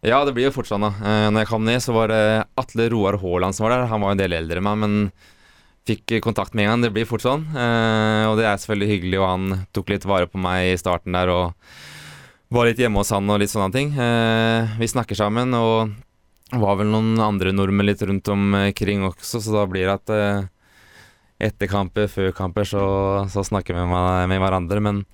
Ja, 0.00 0.22
det 0.24 0.32
blir 0.32 0.48
jo 0.48 0.54
fort 0.54 0.70
sånn, 0.70 0.86
da. 0.86 0.94
Eh, 0.96 1.26
når 1.28 1.44
jeg 1.44 1.50
kom 1.52 1.68
ned, 1.68 1.84
så 1.84 1.92
var 1.96 2.08
det 2.12 2.22
Atle 2.60 2.88
Roar 2.92 3.20
Haaland 3.20 3.56
som 3.56 3.66
var 3.66 3.76
der. 3.76 3.90
Han 3.92 4.06
var 4.06 4.16
en 4.16 4.22
del 4.22 4.38
eldre 4.38 4.62
enn 4.62 4.68
meg, 4.70 4.80
men 4.80 4.98
fikk 5.88 6.20
kontakt 6.24 6.56
med 6.56 6.64
en 6.64 6.74
gang. 6.74 6.84
Det 6.86 6.94
blir 6.96 7.08
fort 7.08 7.24
sånn. 7.24 7.42
Og 7.50 8.34
det 8.38 8.44
er 8.46 8.60
selvfølgelig 8.60 8.90
hyggelig, 8.92 9.16
og 9.18 9.26
han 9.26 9.62
tok 9.74 9.88
litt 9.90 10.04
vare 10.06 10.28
på 10.30 10.38
meg 10.38 10.70
i 10.70 10.76
starten 10.78 11.16
der. 11.16 11.32
og 11.32 11.56
var 12.52 12.68
litt 12.68 12.78
hjemme 12.78 13.00
hos 13.00 13.10
han 13.14 13.30
og 13.32 13.40
litt 13.40 13.50
sånne 13.50 13.72
ting. 13.74 13.90
vi 14.78 14.86
snakker 14.92 15.18
sammen, 15.18 15.54
og 15.56 15.90
var 16.52 16.76
vel 16.80 16.90
noen 16.90 17.14
andre 17.22 17.52
nordmenn 17.54 17.86
litt 17.90 18.02
rundt 18.02 18.28
omkring 18.32 19.04
også, 19.06 19.38
så 19.44 19.52
da 19.60 19.66
blir 19.70 19.86
det 19.86 19.94
at 20.00 20.10
eh, 20.16 20.48
etter 21.50 21.70
kamper, 21.70 22.08
før 22.10 22.32
kamper, 22.36 22.66
så, 22.68 22.82
så 23.32 23.44
snakker 23.46 23.76
vi 23.78 23.86
med, 23.88 24.26
med 24.28 24.42
hverandre. 24.42 24.82
Men 24.84 25.04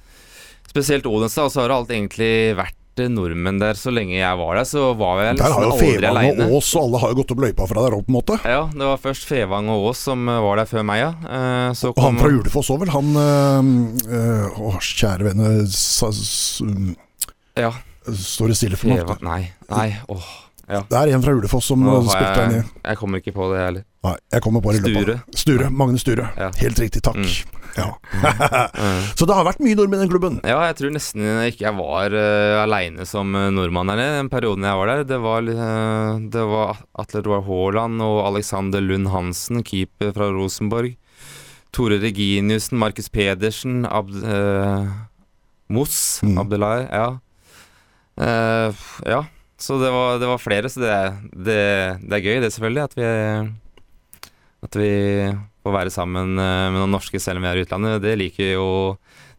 spesielt 0.66 1.06
Odense, 1.06 1.44
og 1.44 1.52
så 1.54 1.62
har 1.62 1.70
det 1.70 1.76
alt 1.76 1.92
egentlig 1.94 2.30
vært 2.58 3.02
eh, 3.04 3.10
nordmenn 3.12 3.60
der 3.62 3.76
så 3.78 3.92
lenge 3.94 4.16
jeg 4.16 4.38
var 4.40 4.56
der. 4.58 4.66
Så 4.66 4.88
var 4.98 5.20
jeg 5.22 5.36
Der 5.38 5.54
har 5.54 5.66
jo 5.68 5.76
Fevang 5.78 6.08
aleine. 6.10 6.48
og 6.48 6.56
Ås, 6.58 6.70
og 6.74 6.86
alle 6.88 7.02
har 7.04 7.12
jo 7.14 7.18
gått 7.20 7.34
opp 7.36 7.42
løypa 7.44 7.68
fra 7.70 7.84
der 7.86 7.96
opp, 7.98 8.06
på 8.08 8.10
en 8.10 8.16
måte. 8.18 8.38
Ja, 8.42 8.62
det 8.72 8.88
var 8.90 9.02
først 9.04 9.28
Fevang 9.28 9.68
og 9.70 9.90
Ås 9.92 10.02
som 10.08 10.24
eh, 10.32 10.40
var 10.48 10.62
der 10.62 10.70
før 10.72 10.86
meg, 10.88 11.02
ja. 11.04 11.12
Eh, 11.26 11.68
Så 11.78 11.92
Og 11.94 12.02
han 12.08 12.18
fra 12.22 12.32
Julefoss 12.32 12.72
òg, 12.74 12.80
vel? 12.82 12.94
Han 12.96 13.12
øh, 13.22 13.70
øh, 14.08 14.58
Å, 14.70 14.72
kjære 14.82 15.28
vene 15.30 15.52
sa- 15.70 16.10
s- 16.10 16.64
Ja, 17.56 17.70
Står 18.06 18.50
det 18.52 18.58
stille 18.58 18.76
for 18.78 18.86
meg? 18.92 19.08
Nei, 19.26 19.40
nei, 19.70 19.88
åh. 20.14 20.26
Det 20.66 20.98
er 20.98 21.12
en 21.14 21.22
fra 21.22 21.32
Ulefoss 21.38 21.68
som 21.70 21.82
Nå 21.84 22.00
spilte 22.08 22.32
jeg, 22.40 22.48
nede. 22.50 22.64
jeg 22.88 22.98
kommer 22.98 23.20
ikke 23.22 23.32
på 23.36 23.46
det 23.52 23.60
heller. 23.62 23.84
Nei, 24.06 24.14
jeg 24.34 24.42
kommer 24.42 24.62
på 24.64 24.72
det 24.74 24.80
i 24.80 24.86
løpet 24.88 25.04
Sture. 25.04 25.36
Sture. 25.42 25.68
Magne 25.70 26.00
Sture. 26.02 26.26
Ja. 26.38 26.48
Helt 26.58 26.80
riktig, 26.82 27.02
takk. 27.06 27.20
Mm. 27.22 27.62
Ja. 27.76 27.86
Eh, 28.24 29.06
Så 29.18 29.26
det 29.28 29.36
har 29.36 29.44
vært 29.46 29.60
mye 29.62 29.76
nordmenn 29.78 30.00
i 30.00 30.04
den 30.06 30.10
klubben. 30.10 30.38
Ja, 30.48 30.58
jeg 30.66 30.78
tror 30.78 30.94
nesten 30.94 31.22
ikke 31.46 31.66
jeg 31.68 31.76
var 31.78 32.14
uh, 32.16 32.62
aleine 32.64 33.06
som 33.06 33.34
eh, 33.36 33.50
nordmann 33.54 33.90
der 33.92 34.00
den 34.18 34.30
perioden 34.32 34.64
jeg 34.66 34.80
var 34.80 34.90
der. 34.90 35.04
Det 35.10 35.18
var, 35.22 35.50
uh, 35.50 36.18
det 36.34 36.46
var 36.50 36.80
Atle 36.98 37.22
Roar 37.26 37.44
Haaland 37.46 38.02
og 38.06 38.22
Alexander 38.30 38.82
Lund 38.82 39.10
Hansen, 39.12 39.62
keeper 39.66 40.14
fra 40.16 40.30
Rosenborg. 40.34 40.96
Tore 41.76 41.98
Reginiussen, 42.00 42.78
Markus 42.80 43.10
Pedersen, 43.12 43.84
Abd... 43.86 44.22
Uh, 44.24 44.88
Moss, 45.68 46.20
Mm. 46.22 46.36
Abdelai, 46.38 46.86
ja. 46.94 47.06
Uh, 48.16 48.70
ja, 49.04 49.24
så 49.58 49.78
det 49.80 49.88
var, 49.94 50.18
det 50.20 50.28
var 50.28 50.40
flere, 50.42 50.68
så 50.68 50.80
det, 50.82 50.96
det, 51.46 51.60
det 52.04 52.16
er 52.18 52.24
gøy 52.26 52.40
det 52.44 52.50
selvfølgelig 52.52 52.82
at 52.84 52.96
vi 52.98 53.06
At 54.66 54.76
vi 54.76 54.90
får 55.64 55.72
være 55.74 55.90
sammen 55.94 56.34
eh, 56.38 56.66
med 56.72 56.80
noen 56.80 56.92
norske 56.96 57.20
selv 57.22 57.38
om 57.40 57.46
vi 57.46 57.50
er 57.52 57.60
i 57.60 57.64
utlandet. 57.66 58.02
Det 58.04 58.12
liker 58.20 58.52
jo 58.56 58.66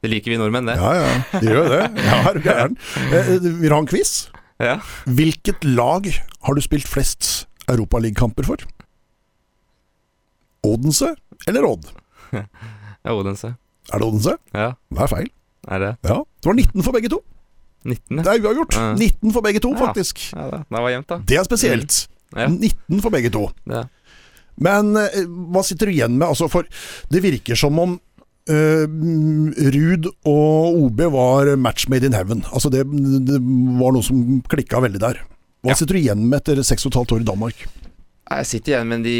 Det 0.03 0.09
liker 0.11 0.32
vi 0.34 0.38
nordmenn, 0.39 0.68
det. 0.70 0.76
Ja 0.78 0.91
ja, 0.97 1.39
de 1.41 1.51
gjør 1.51 1.70
det. 1.74 1.84
Ja, 2.05 2.18
er 2.30 2.34
du 2.38 2.41
gæren. 2.45 2.76
Vil 3.43 3.70
du 3.70 3.74
ha 3.76 3.80
en 3.82 3.89
quiz? 3.89 4.11
Ja. 4.61 4.76
Hvilket 5.05 5.65
lag 5.68 6.07
har 6.47 6.57
du 6.57 6.61
spilt 6.65 6.88
flest 6.89 7.45
Europaligakamper 7.70 8.45
for? 8.47 8.63
Odense 10.65 11.13
eller 11.47 11.65
Odd? 11.70 11.89
Ja, 13.07 13.13
Odense. 13.15 13.53
Er 13.93 14.01
det 14.01 14.07
Odense? 14.09 14.34
Ja, 14.51 14.72
Det 14.91 14.99
er 15.05 15.07
feil. 15.11 15.28
er 15.72 15.80
det 15.80 15.91
Ja, 16.09 16.18
Det 16.41 16.49
var 16.49 16.57
19 16.57 16.84
for 16.84 16.91
begge 16.95 17.09
to. 17.13 17.22
19? 17.86 18.23
Det 18.23 18.32
er 18.34 18.41
uavgjort. 18.43 18.73
Ja. 18.75 18.93
19 18.97 19.34
for 19.36 19.41
begge 19.45 19.61
to, 19.63 19.73
faktisk. 19.78 20.23
Ja, 20.34 20.47
det, 20.51 20.63
det 20.69 20.82
var 20.82 20.89
jevnt, 20.89 21.07
da. 21.11 21.17
Det 21.30 21.38
er 21.38 21.43
spesielt. 21.47 22.07
Ja. 22.36 22.47
19 22.49 23.01
for 23.03 23.09
begge 23.13 23.30
to. 23.32 23.45
Men 24.57 24.95
eh, 24.97 25.23
hva 25.53 25.61
sitter 25.63 25.88
du 25.88 25.93
igjen 25.93 26.17
med? 26.17 26.28
Altså, 26.32 26.49
for 26.51 26.67
det 27.13 27.23
virker 27.23 27.55
som 27.59 27.80
om 27.84 27.97
Uh, 28.47 28.88
Ruud 29.75 30.05
og 30.23 30.78
OB 30.80 31.01
var 31.11 31.49
match 31.59 31.89
made 31.91 32.07
in 32.07 32.13
heaven. 32.15 32.45
Altså 32.47 32.69
det, 32.71 32.86
det 33.28 33.41
var 33.43 33.91
noe 33.91 34.05
som 34.07 34.21
klikka 34.47 34.80
veldig 34.86 35.01
der. 35.03 35.19
Hva 35.65 35.73
Ja. 35.73 35.75
sitter 35.75 35.97
du 35.97 35.99
igjen 35.99 36.21
med 36.30 36.38
etter 36.39 36.61
6 36.63 36.86
15 36.88 37.17
år 37.17 37.25
i 37.25 37.28
Danmark? 37.28 37.65
Jeg 38.28 38.47
sitter 38.49 38.73
igjen 38.73 38.89
med 38.91 39.05
de, 39.07 39.19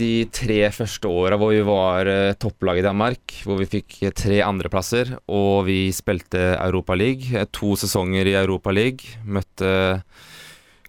de 0.00 0.12
tre 0.32 0.62
første 0.72 1.08
åra 1.12 1.36
hvor 1.36 1.52
vi 1.52 1.60
var 1.66 2.08
uh, 2.08 2.36
topplag 2.40 2.80
i 2.80 2.84
Danmark. 2.86 3.34
Hvor 3.44 3.58
vi 3.60 3.68
fikk 3.68 3.98
eh, 4.00 4.14
tre 4.16 4.38
andreplasser, 4.46 5.12
og 5.28 5.66
vi 5.66 5.90
spilte 5.92 6.54
Europaliga. 6.56 7.44
To 7.52 7.74
sesonger 7.76 8.30
i 8.30 8.38
Europaliga. 8.40 9.20
Møtte 9.28 9.74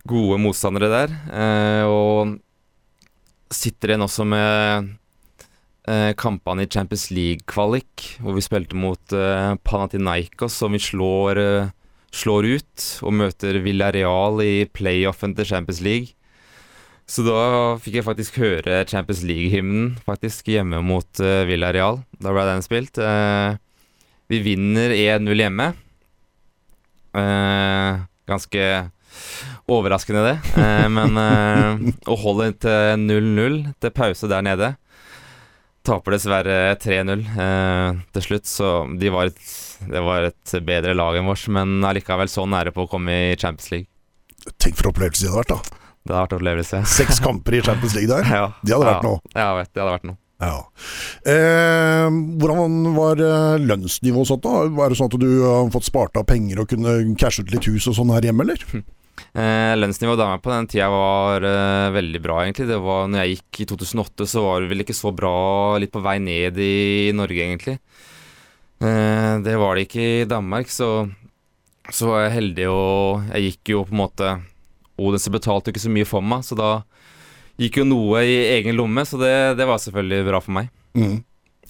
gode 0.07 0.39
motstandere 0.41 0.89
der. 0.89 1.17
eh, 1.35 1.83
og 1.85 2.39
sitter 3.51 3.91
igjen 3.91 4.05
også 4.05 4.23
med 4.25 4.87
eh, 5.91 6.13
kampene 6.15 6.63
i 6.63 6.71
Champions 6.71 7.09
League-kvalik, 7.11 8.15
hvor 8.23 8.37
vi 8.37 8.45
spilte 8.45 8.79
mot 8.79 9.11
Panathinaikos, 9.67 10.55
som 10.55 10.71
vi 10.71 10.79
slår, 10.79 11.37
eh, 11.37 11.69
slår 12.15 12.47
ut, 12.47 12.87
og 13.03 13.13
møter 13.19 13.59
Villarreal 13.59 14.39
i 14.45 14.65
playoffen 14.71 15.35
til 15.35 15.51
Champions 15.51 15.83
League. 15.83 16.15
Så 17.09 17.25
da 17.25 17.41
fikk 17.81 17.99
jeg 17.99 18.07
faktisk 18.07 18.39
høre 18.39 18.81
Champions 18.87 19.23
League-hymnen 19.27 19.95
faktisk 20.07 20.47
hjemme 20.53 20.79
mot 20.85 21.23
uh, 21.23 21.43
Villarreal. 21.49 21.99
Da 22.21 22.33
ble 22.33 22.45
den 22.47 22.63
spilt. 22.65 22.99
Uh, 23.01 23.57
vi 24.31 24.39
vinner 24.45 24.93
1-0 24.95 25.43
hjemme. 25.43 25.71
Uh, 27.11 28.03
ganske 28.31 28.67
overraskende, 29.71 30.21
det. 30.23 30.61
Men 30.95 31.17
å 31.19 32.15
holde 32.21 32.53
til 32.63 33.01
0-0 33.01 33.57
til 33.83 33.91
pause 33.95 34.29
der 34.31 34.45
nede 34.45 34.69
Taper 35.81 36.13
dessverre 36.13 36.75
3-0 36.77 37.23
eh, 37.41 38.01
til 38.13 38.25
slutt, 38.25 38.45
så 38.45 38.69
de 39.01 39.09
var 39.13 39.31
et, 39.31 39.45
det 39.89 40.03
var 40.05 40.27
et 40.27 40.55
bedre 40.65 40.93
lag 40.93 41.17
enn 41.17 41.29
vårt. 41.29 41.47
Men 41.49 41.79
allikevel 41.87 42.29
så 42.29 42.45
nære 42.45 42.73
på 42.75 42.85
å 42.85 42.91
komme 42.91 43.15
i 43.31 43.37
Champions 43.39 43.71
League. 43.73 43.89
Tenk 44.61 44.77
for 44.77 44.91
opplevelse 44.91 45.25
det 45.25 45.33
hadde 45.33 45.41
vært, 45.41 45.55
da. 45.55 45.80
Det 46.01 46.13
hadde 46.13 46.21
vært 46.23 46.33
en 46.33 46.41
opplevelse. 46.41 46.81
Seks 46.97 47.21
kamper 47.23 47.57
i 47.57 47.63
Champions 47.65 47.95
League 47.97 48.11
der. 48.11 48.27
Ja, 48.41 48.51
Det 48.61 48.75
hadde 48.75 48.89
vært 48.89 49.05
ja, 49.05 49.09
noe. 49.09 49.33
Ja, 49.35 49.49
vet, 49.59 49.71
det 49.71 49.83
hadde 49.83 49.95
vært 49.97 50.09
noe. 50.11 50.17
Ja. 50.41 50.55
Eh, 51.29 52.07
hvordan 52.41 52.79
var 52.95 53.19
eh, 53.21 53.59
lønnsnivået 53.61 54.31
sånn 54.31 54.41
da? 54.41 54.55
Er 54.65 54.89
det 54.89 54.97
sånn 54.97 55.11
at 55.11 55.19
du 55.21 55.29
har 55.43 55.69
fått 55.75 55.85
spart 55.85 56.17
av 56.17 56.25
penger 56.31 56.63
og 56.63 56.71
kunne 56.71 56.95
cashe 57.21 57.45
ut 57.45 57.53
litt 57.53 57.67
hus 57.69 57.85
og 57.91 57.99
sånn 57.99 58.13
her 58.15 58.25
hjemme, 58.25 58.47
eller? 58.47 58.81
Eh, 59.37 59.73
lønnsnivået 59.77 60.19
da 60.19 60.31
på 60.41 60.51
den 60.51 60.67
tida 60.71 60.89
var 60.91 61.45
eh, 61.45 61.93
veldig 61.93 62.21
bra, 62.23 62.41
egentlig. 62.43 62.67
Det 62.71 62.79
var 62.81 63.05
når 63.11 63.21
jeg 63.21 63.37
gikk 63.37 63.61
i 63.61 63.67
2008, 63.69 64.27
så 64.33 64.45
var 64.47 64.63
det 64.63 64.71
vel 64.73 64.83
ikke 64.83 64.97
så 64.97 65.13
bra, 65.15 65.35
litt 65.79 65.93
på 65.93 66.01
vei 66.03 66.17
ned 66.23 66.57
i 66.57 67.11
Norge, 67.15 67.45
egentlig. 67.45 67.77
Eh, 68.81 69.33
det 69.45 69.57
var 69.61 69.77
det 69.77 69.85
ikke 69.85 70.07
i 70.23 70.29
Danmark, 70.29 70.73
så, 70.73 71.05
så 71.93 72.09
var 72.09 72.25
jeg 72.25 72.37
heldig 72.39 72.71
og 72.73 73.29
jeg 73.35 73.51
gikk 73.51 73.75
jo 73.75 73.85
på 73.85 73.95
en 73.95 74.01
måte 74.01 74.31
Odense 75.01 75.33
betalte 75.33 75.73
ikke 75.73 75.83
så 75.83 75.91
mye 75.93 76.07
for 76.07 76.25
meg, 76.25 76.45
så 76.45 76.57
da 76.57 76.71
gikk 77.61 77.81
jo 77.81 77.87
noe 77.87 78.23
i 78.25 78.37
egen 78.57 78.77
lomme, 78.77 79.03
så 79.07 79.19
det, 79.21 79.33
det 79.59 79.67
var 79.69 79.81
selvfølgelig 79.81 80.25
bra 80.29 80.41
for 80.43 80.57
meg. 80.57 80.71
Mm. 80.97 81.19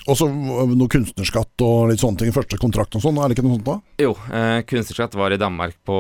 Og 0.10 0.18
så 0.18 0.28
eh, 0.30 0.74
noe 0.78 0.92
kunstnerskatt 0.92 1.66
og 1.66 1.92
litt 1.92 2.02
sånne 2.02 2.22
ting 2.22 2.34
første 2.36 2.60
kontrakt 2.62 2.96
og 2.98 3.04
sånn, 3.04 3.20
er 3.20 3.30
det 3.30 3.38
ikke 3.38 3.46
noe 3.46 3.60
sånt 3.60 3.68
da? 3.68 3.78
Jo, 4.02 4.16
eh, 4.34 4.62
kunstnerskatt 4.68 5.18
var 5.20 5.34
i 5.34 5.42
Danmark 5.42 5.78
på 5.86 6.00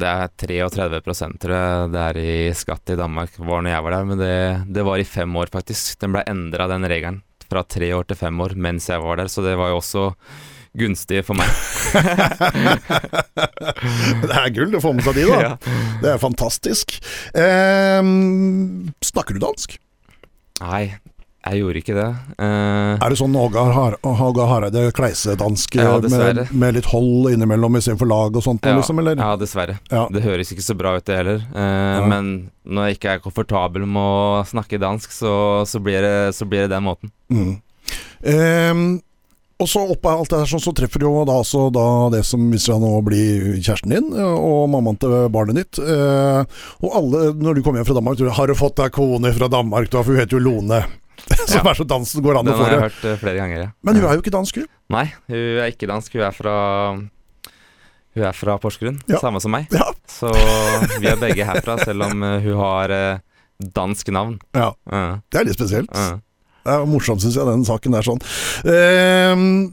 Det 0.00 0.08
er 0.08 0.30
33 0.40 1.00
tror 1.42 1.52
jeg 1.52 1.90
det 1.92 2.04
er 2.06 2.20
i 2.22 2.36
skatt 2.56 2.94
i 2.94 2.96
Danmark, 2.98 3.36
var 3.36 3.60
når 3.60 3.74
jeg 3.74 3.84
var 3.84 3.94
der. 3.96 4.06
Men 4.08 4.22
det, 4.22 4.38
det 4.72 4.86
var 4.88 4.98
i 4.98 5.04
fem 5.06 5.36
år, 5.36 5.52
faktisk. 5.52 5.98
Den 6.00 6.16
ble 6.16 6.24
endra, 6.26 6.66
den 6.70 6.88
regelen. 6.88 7.20
Fra 7.44 7.62
tre 7.68 7.90
år 7.92 8.08
til 8.08 8.16
fem 8.16 8.40
år 8.40 8.56
mens 8.56 8.88
jeg 8.88 9.02
var 9.04 9.20
der, 9.20 9.28
så 9.28 9.44
det 9.44 9.52
var 9.60 9.74
jo 9.74 9.82
også 9.82 10.06
gunstig 10.78 11.20
for 11.26 11.36
meg. 11.36 11.48
det 14.24 14.34
er 14.36 14.50
gull 14.56 14.76
å 14.78 14.82
få 14.82 14.92
med 14.96 15.04
seg 15.06 15.18
de, 15.20 15.24
da. 15.28 15.38
Ja. 15.44 15.54
Det 16.02 16.12
er 16.14 16.20
fantastisk. 16.22 16.94
Eh, 17.36 18.02
snakker 19.04 19.36
du 19.36 19.42
dansk? 19.44 19.76
Nei, 20.62 20.84
jeg 21.42 21.58
gjorde 21.58 21.80
ikke 21.82 21.96
det. 21.96 22.06
Eh, 22.38 22.92
Er 23.02 23.10
det 23.10 23.18
sånn 23.18 23.34
Åge 23.34 23.58
Har- 23.74 23.96
Hareide 24.06 24.84
Kleise-dansk 24.94 25.74
Ja, 25.80 25.96
med, 25.98 26.42
med 26.54 26.76
litt 26.78 26.86
hold 26.92 27.32
innimellom 27.32 27.76
istedenfor 27.80 28.06
lag 28.08 28.36
og 28.38 28.44
sånt, 28.46 28.62
ja, 28.64 28.76
liksom, 28.78 29.00
eller? 29.02 29.16
ja, 29.18 29.32
dessverre. 29.40 29.78
Ja. 29.90 30.04
Det 30.12 30.22
høres 30.22 30.52
ikke 30.54 30.62
så 30.62 30.76
bra 30.78 30.94
ut, 30.96 31.04
det 31.08 31.16
heller. 31.18 31.42
Eh, 31.50 31.98
Ja. 31.98 32.06
Men 32.06 32.50
når 32.64 32.86
jeg 32.92 32.96
ikke 33.00 33.16
er 33.16 33.24
komfortabel 33.24 33.84
med 33.86 34.02
å 34.02 34.46
snakke 34.46 34.78
dansk, 34.80 35.10
så, 35.12 35.66
så, 35.66 35.82
blir, 35.82 36.00
det, 36.06 36.34
så 36.38 36.46
blir 36.48 36.64
det 36.68 36.70
den 36.76 36.86
måten. 36.86 37.10
Mm. 37.32 37.56
Ehm, 38.22 38.84
og 39.62 39.68
så 39.70 39.82
oppå 39.94 40.10
alt 40.10 40.30
det 40.32 40.40
der 40.42 40.48
sånn, 40.50 40.62
så 40.64 40.72
treffer 40.76 41.04
jo 41.06 41.12
da 41.28 41.36
altså 41.40 41.68
da 41.74 41.84
det 42.12 42.24
som 42.26 42.42
viser 42.50 42.72
seg 42.74 42.80
nå 42.82 42.90
å 42.98 43.04
bli 43.06 43.22
kjæresten 43.62 43.94
din, 43.94 44.08
eh, 44.18 44.34
og 44.34 44.66
mammaen 44.72 44.98
til 45.00 45.14
barnet 45.34 45.60
ditt. 45.62 45.78
Eh, 45.82 46.42
og 46.82 46.96
alle, 46.98 47.28
når 47.38 47.56
du 47.58 47.62
kommer 47.62 47.80
hjem 47.80 47.88
fra 47.92 47.96
Danmark, 48.00 48.18
tror 48.18 48.28
du, 48.32 48.34
har 48.40 48.50
du 48.52 48.56
fått 48.58 48.76
deg 48.82 48.92
kone 48.98 49.32
fra 49.38 49.48
Danmark, 49.52 49.88
da, 49.92 50.02
for 50.02 50.12
hun 50.12 50.20
heter 50.22 50.38
jo 50.38 50.42
Lone. 50.48 50.82
Som 51.46 51.62
Ja. 51.62 51.70
er 51.70 51.78
så 51.78 51.84
dansen 51.86 52.22
går 52.24 52.40
an 52.40 52.48
å 52.50 52.54
få 52.58 52.64
det. 52.66 52.70
Den 52.72 52.72
har 52.72 52.72
jeg 52.74 52.86
hørt 52.90 53.04
eh, 53.12 53.18
flere 53.22 53.38
ganger, 53.38 53.58
ja. 53.62 53.68
Men 53.86 53.98
hun 54.00 54.06
er 54.10 54.16
jo 54.18 54.22
ikke 54.24 54.34
dansk, 54.34 54.56
hun. 54.62 54.66
Nei, 54.90 55.04
hun 55.30 55.38
er 55.62 55.70
ikke 55.70 55.88
dansk. 55.90 56.16
Hun 56.18 56.24
er 56.26 56.34
fra 56.34 56.54
Hun 58.12 58.24
er 58.28 58.34
fra 58.36 58.58
Porsgrunn, 58.60 58.98
Ja. 59.08 59.20
samme 59.22 59.40
som 59.40 59.54
meg. 59.54 59.70
Ja. 59.72 59.86
Så 60.10 60.28
vi 61.00 61.06
er 61.08 61.16
begge 61.20 61.46
herfra, 61.48 61.78
selv 61.80 62.04
om 62.10 62.20
hun 62.20 62.56
har 62.58 62.92
dansk 63.62 64.10
navn. 64.12 64.38
ja. 64.52 64.72
Det 65.30 65.38
er 65.40 65.46
litt 65.48 65.56
spesielt. 65.56 65.88
Uh. 66.62 66.72
Det 66.72 66.80
er 66.80 66.90
morsomt, 66.90 67.22
syns 67.22 67.38
jeg, 67.38 67.46
den 67.48 67.64
saken 67.66 67.96
der 67.96 68.06
sånn. 68.06 68.22
Ehm, 68.70 69.72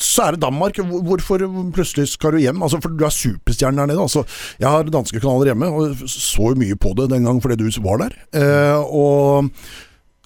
så 0.00 0.26
er 0.26 0.34
det 0.34 0.42
Danmark. 0.42 0.78
Hvorfor 0.78 1.44
plutselig 1.74 2.08
skal 2.14 2.34
du 2.34 2.40
hjem? 2.42 2.62
Altså, 2.62 2.80
for 2.82 2.90
Du 2.90 3.04
er 3.04 3.14
superstjerne 3.14 3.78
der 3.78 3.92
nede. 3.92 4.02
Altså, 4.02 4.24
jeg 4.58 4.68
har 4.68 4.88
danske 4.88 5.20
kanaler 5.20 5.52
hjemme, 5.52 5.68
og 5.68 6.08
så 6.08 6.54
mye 6.56 6.78
på 6.80 6.94
det 6.98 7.10
den 7.12 7.28
gang 7.28 7.42
fordi 7.42 7.60
du 7.60 7.82
var 7.84 8.02
der. 8.02 8.16
Uh, 8.34 8.80
og 8.90 9.50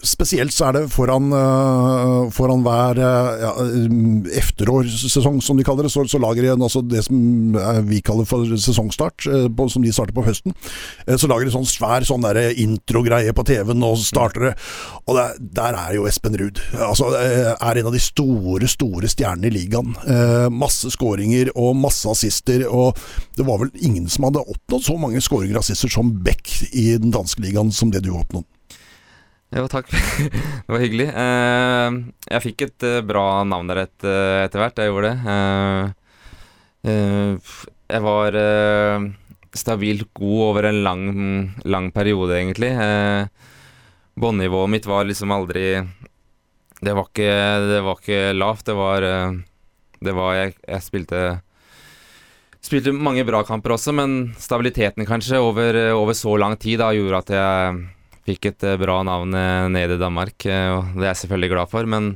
Spesielt 0.05 0.53
så 0.53 0.69
er 0.69 0.77
det 0.77 0.83
foran, 0.93 1.31
uh, 1.33 2.29
foran 2.35 2.63
hver 2.65 2.99
uh, 3.01 3.31
ja, 3.41 3.53
efterårssesong, 4.37 5.41
som 5.45 5.57
de 5.57 5.65
kaller 5.67 5.87
det, 5.87 5.93
så, 5.95 6.05
så 6.09 6.21
lager 6.21 6.45
de 6.45 6.53
altså 6.55 6.83
det 6.85 7.05
som 7.07 7.57
vi 7.89 8.03
kaller 8.05 8.29
for 8.29 8.45
sesongstart, 8.45 9.27
på, 9.57 9.67
som 9.73 9.85
de 9.85 9.93
starter 9.95 10.15
på 10.17 10.25
høsten. 10.27 10.55
så 11.09 11.29
lager 11.31 11.49
de 11.49 11.55
sånn 11.55 11.69
svær 11.69 12.05
sånn 12.07 12.25
introgreie 12.61 13.33
på 13.37 13.45
TV-en, 13.47 13.85
og 13.87 14.01
starter 14.01 14.49
det. 14.49 14.53
Og 15.09 15.17
der, 15.17 15.37
der 15.61 15.79
er 15.79 15.97
jo 15.97 16.07
Espen 16.09 16.37
Ruud. 16.41 16.61
Altså, 16.77 17.11
er 17.15 17.81
en 17.81 17.91
av 17.91 17.95
de 17.95 18.03
store, 18.03 18.69
store 18.71 19.11
stjernene 19.11 19.49
i 19.51 19.55
ligaen. 19.55 19.95
masse 20.53 20.91
skåringer 20.95 21.53
og 21.55 21.77
masse 21.81 22.09
assister, 22.11 22.67
og 22.69 22.99
det 23.39 23.47
var 23.47 23.63
vel 23.63 23.73
ingen 23.81 24.09
som 24.13 24.29
hadde 24.29 24.45
oppnådd 24.45 24.89
så 24.89 24.99
mange 25.01 25.23
skåringer 25.25 25.59
og 25.59 25.65
assister 25.65 25.93
som 25.93 26.13
Beck 26.25 26.51
i 26.73 26.93
den 26.97 27.15
danske 27.15 27.45
ligaen 27.45 27.73
som 27.75 27.93
det 27.95 28.05
du 28.05 28.13
har 28.15 28.25
oppnådd. 28.25 28.54
Jo, 29.53 29.67
takk. 29.71 29.91
det 30.65 30.71
var 30.73 30.83
hyggelig. 30.83 31.09
Uh, 31.15 32.15
jeg 32.31 32.45
fikk 32.49 32.65
et 32.67 32.87
uh, 32.89 33.03
bra 33.07 33.45
navn 33.47 33.69
der 33.71 33.85
et, 33.85 33.99
uh, 34.07 34.43
etter 34.43 34.63
hvert. 34.63 34.81
Jeg 34.81 34.91
gjorde 34.91 35.13
det. 35.13 35.95
jeg 37.95 38.03
var 38.05 38.39
stabilt 39.55 40.09
god 40.19 40.41
over 40.49 40.69
en 40.69 40.83
lang, 40.83 41.05
lang 41.65 41.91
periode, 41.95 42.35
egentlig. 42.41 42.73
Båndnivået 44.15 44.71
mitt 44.71 44.87
var 44.87 45.07
liksom 45.09 45.33
aldri 45.35 45.83
Det 46.81 46.93
var 46.95 47.09
ikke, 47.09 47.33
det 47.71 47.81
var 47.87 47.99
ikke 48.01 48.21
lavt. 48.35 48.67
Det 48.67 48.77
var, 48.77 49.01
det 50.01 50.15
var 50.15 50.35
jeg, 50.35 50.55
jeg 50.67 50.83
spilte 50.83 51.25
Spilte 52.65 52.95
mange 52.97 53.27
bra 53.29 53.43
kamper 53.45 53.75
også, 53.75 53.93
men 53.93 54.33
stabiliteten 54.41 55.05
kanskje 55.05 55.37
over, 55.37 55.77
over 55.93 56.17
så 56.17 56.33
lang 56.41 56.57
tid 56.57 56.81
da 56.81 56.95
gjorde 56.97 57.19
at 57.21 57.33
jeg 57.35 57.83
Fikk 58.25 58.49
et 58.49 58.64
eh, 58.64 58.79
bra 58.81 59.03
navn 59.05 59.37
eh, 59.37 59.66
nede 59.72 59.99
i 59.99 60.01
Danmark, 60.01 60.47
eh, 60.49 60.70
og 60.72 60.95
det 60.97 61.05
er 61.05 61.12
jeg 61.12 61.25
selvfølgelig 61.25 61.53
glad 61.53 61.72
for. 61.72 61.89
Men 61.91 62.14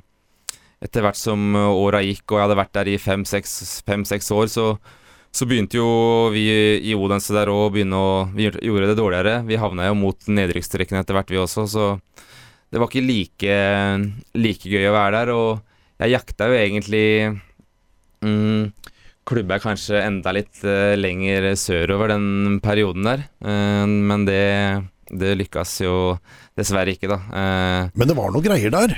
etter 0.84 1.04
hvert 1.04 1.18
som 1.20 1.52
åra 1.59 2.00
gikk, 2.04 2.24
og 2.30 2.38
jeg 2.38 2.46
hadde 2.46 2.61
vært 2.62 2.76
der 2.78 2.90
i 2.92 2.96
fem-seks 3.02 4.30
år, 4.32 4.48
så, 4.48 4.66
så, 5.34 5.48
begynte 5.50 5.80
jo 5.80 5.90
vi 6.32 6.46
i 6.86 6.96
Odense 6.96 7.34
der 7.36 7.50
å 7.52 7.66
begynne 7.74 7.98
å 7.98 8.11
Vi 8.32 8.46
gjorde 8.46 8.92
det 8.92 8.98
dårligere. 9.00 9.40
Vi 9.48 9.61
havna 9.61 9.90
jo 9.90 9.98
mot 9.98 10.30
nedrykkstrekkene 10.30 11.02
etter 11.02 11.18
hvert, 11.18 11.32
vi 11.34 11.42
også, 11.42 11.66
så 11.68 11.88
det 12.68 12.80
var 12.80 12.88
ikke 12.88 13.04
like, 13.04 13.59
like 14.38 14.70
gøy 14.70 14.88
å 14.88 14.96
være 14.96 15.16
der. 15.18 15.34
Og 15.34 16.04
jeg 16.04 16.14
jakta 16.14 16.48
jo 16.48 16.61
egentlig 16.62 17.06
mm, 18.22 18.68
klubba 19.28 19.59
kanskje 19.61 19.98
enda 20.06 20.32
litt 20.36 20.62
lenger 20.62 21.50
sørover 21.59 22.14
den 22.14 22.61
perioden 22.64 23.09
der, 23.09 23.26
men 23.42 24.24
det 24.28 24.44
det 25.11 25.36
lykkes 25.40 25.76
jo 25.84 25.94
dessverre 26.59 26.94
ikke, 26.94 27.11
da. 27.11 27.20
Eh, 27.28 27.92
Men 27.94 28.11
det 28.11 28.16
var 28.18 28.32
noe 28.34 28.44
greier 28.44 28.72
der? 28.74 28.96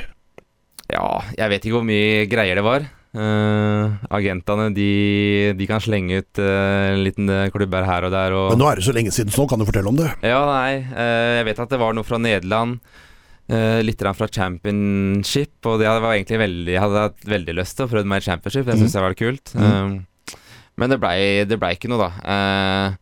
Ja, 0.91 1.21
jeg 1.39 1.53
vet 1.53 1.67
ikke 1.67 1.79
hvor 1.79 1.87
mye 1.87 2.25
greier 2.31 2.59
det 2.59 2.67
var. 2.67 2.89
Uh, 3.11 3.91
agentene 4.15 4.69
de, 4.71 5.51
de, 5.59 5.67
kan 5.67 5.83
slenge 5.83 6.21
ut 6.23 6.39
uh, 6.39 6.95
liten 6.95 7.27
klubber 7.51 7.83
her 7.87 8.07
og 8.07 8.15
der. 8.15 8.35
Og 8.39 8.53
Men 8.55 8.63
nå 8.63 8.69
er 8.71 8.79
det 8.79 8.87
så 8.87 8.95
lenge 8.95 9.15
siden, 9.15 9.35
så 9.35 9.43
nå 9.43 9.51
kan 9.51 9.59
du 9.59 9.67
fortelle 9.67 9.91
om 9.91 9.99
det. 9.99 10.11
Ja, 10.23 10.45
nei. 10.47 10.83
Uh, 10.95 11.41
jeg 11.41 11.49
vet 11.51 11.63
at 11.67 11.75
det 11.75 11.81
var 11.83 11.97
noe 11.97 12.07
fra 12.07 12.21
Nederland. 12.23 12.79
Uh, 13.51 13.83
litt 13.83 13.99
fra 13.99 14.29
championship, 14.31 15.57
og 15.67 15.81
det 15.83 15.91
var 15.91 16.13
egentlig 16.13 16.39
veldig, 16.39 16.71
jeg 16.71 16.83
hadde 16.85 17.07
hatt 17.09 17.25
veldig 17.33 17.57
lyst 17.59 17.75
til 17.79 17.89
å 17.89 17.91
prøve 17.91 18.07
meg 18.07 18.23
i 18.23 18.29
championship. 18.29 18.69
Det 18.69 18.79
syns 18.79 18.93
mm. 18.93 18.99
jeg 18.99 19.07
var 19.09 19.19
kult. 19.19 19.55
Mm. 19.59 19.97
men 20.79 20.93
det 20.95 21.01
blei 21.03 21.19
ble 21.51 21.73
ikke 21.75 21.91
noe, 21.91 22.07
da. 22.07 22.95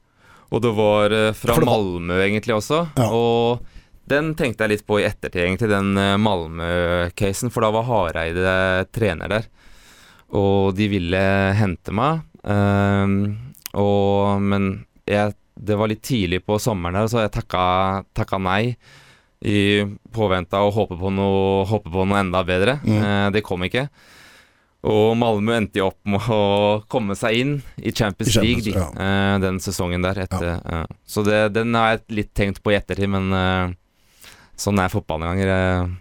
Og 0.49 0.63
det 0.65 0.73
var 0.77 1.13
uh, 1.13 1.33
fra 1.37 1.59
var... 1.59 1.67
Malmö 1.69 2.21
egentlig 2.25 2.57
også. 2.57 2.85
Ja. 2.97 3.09
Og 3.13 3.75
den 4.09 4.33
tenkte 4.39 4.65
jeg 4.65 4.77
litt 4.77 4.87
på 4.89 5.01
i 5.03 5.07
ettertid, 5.09 5.43
egentlig, 5.45 5.71
den 5.73 5.93
uh, 5.99 6.17
Malmö-casen. 6.21 7.53
For 7.53 7.65
da 7.65 7.73
var 7.75 7.89
Hareide 7.89 8.55
trener 8.95 9.35
der. 9.35 9.51
Og 10.39 10.77
de 10.77 10.89
ville 10.93 11.25
hente 11.59 11.95
meg. 11.97 12.25
Um, 12.45 13.19
og, 13.77 14.41
men 14.41 14.71
jeg, 15.09 15.35
det 15.57 15.77
var 15.77 15.91
litt 15.91 16.05
tidlig 16.07 16.43
på 16.47 16.57
sommeren 16.63 16.97
der, 16.97 17.11
så 17.11 17.25
jeg 17.27 17.35
takka, 17.37 17.63
takka 18.17 18.41
nei. 18.41 18.63
I 19.39 19.85
påvente 20.11 20.59
av 20.59 20.71
å 20.71 20.75
håpe 20.75 20.97
på 20.99 21.13
noe, 21.15 21.67
håpe 21.69 21.93
på 21.95 22.07
noe 22.09 22.19
enda 22.25 22.41
bedre. 22.47 22.81
Mm. 22.83 23.31
det 23.37 23.45
kom 23.47 23.63
ikke. 23.63 23.85
Og 24.87 25.17
Malmö 25.19 25.57
endte 25.59 25.81
jo 25.81 25.89
opp 25.91 25.99
med 26.07 26.23
å 26.31 26.43
komme 26.91 27.17
seg 27.19 27.41
inn 27.41 27.55
i 27.83 27.91
Champions, 27.91 28.37
I 28.39 28.45
League 28.45 28.63
de, 28.63 28.77
ja. 28.77 28.87
uh, 28.95 29.35
den 29.43 29.59
sesongen 29.63 30.07
der. 30.07 30.21
Etter, 30.23 30.53
ja. 30.55 30.85
uh, 30.85 30.99
så 31.03 31.25
det, 31.27 31.49
den 31.57 31.75
har 31.75 31.97
jeg 31.97 32.21
litt 32.21 32.31
tenkt 32.39 32.63
på 32.63 32.73
i 32.73 32.79
ettertid, 32.79 33.11
men 33.11 33.33
uh, 33.35 33.73
sånn 34.59 34.79
er 34.79 34.93
fotballen 34.93 35.27
en 35.27 35.35
ganger. 35.35 35.97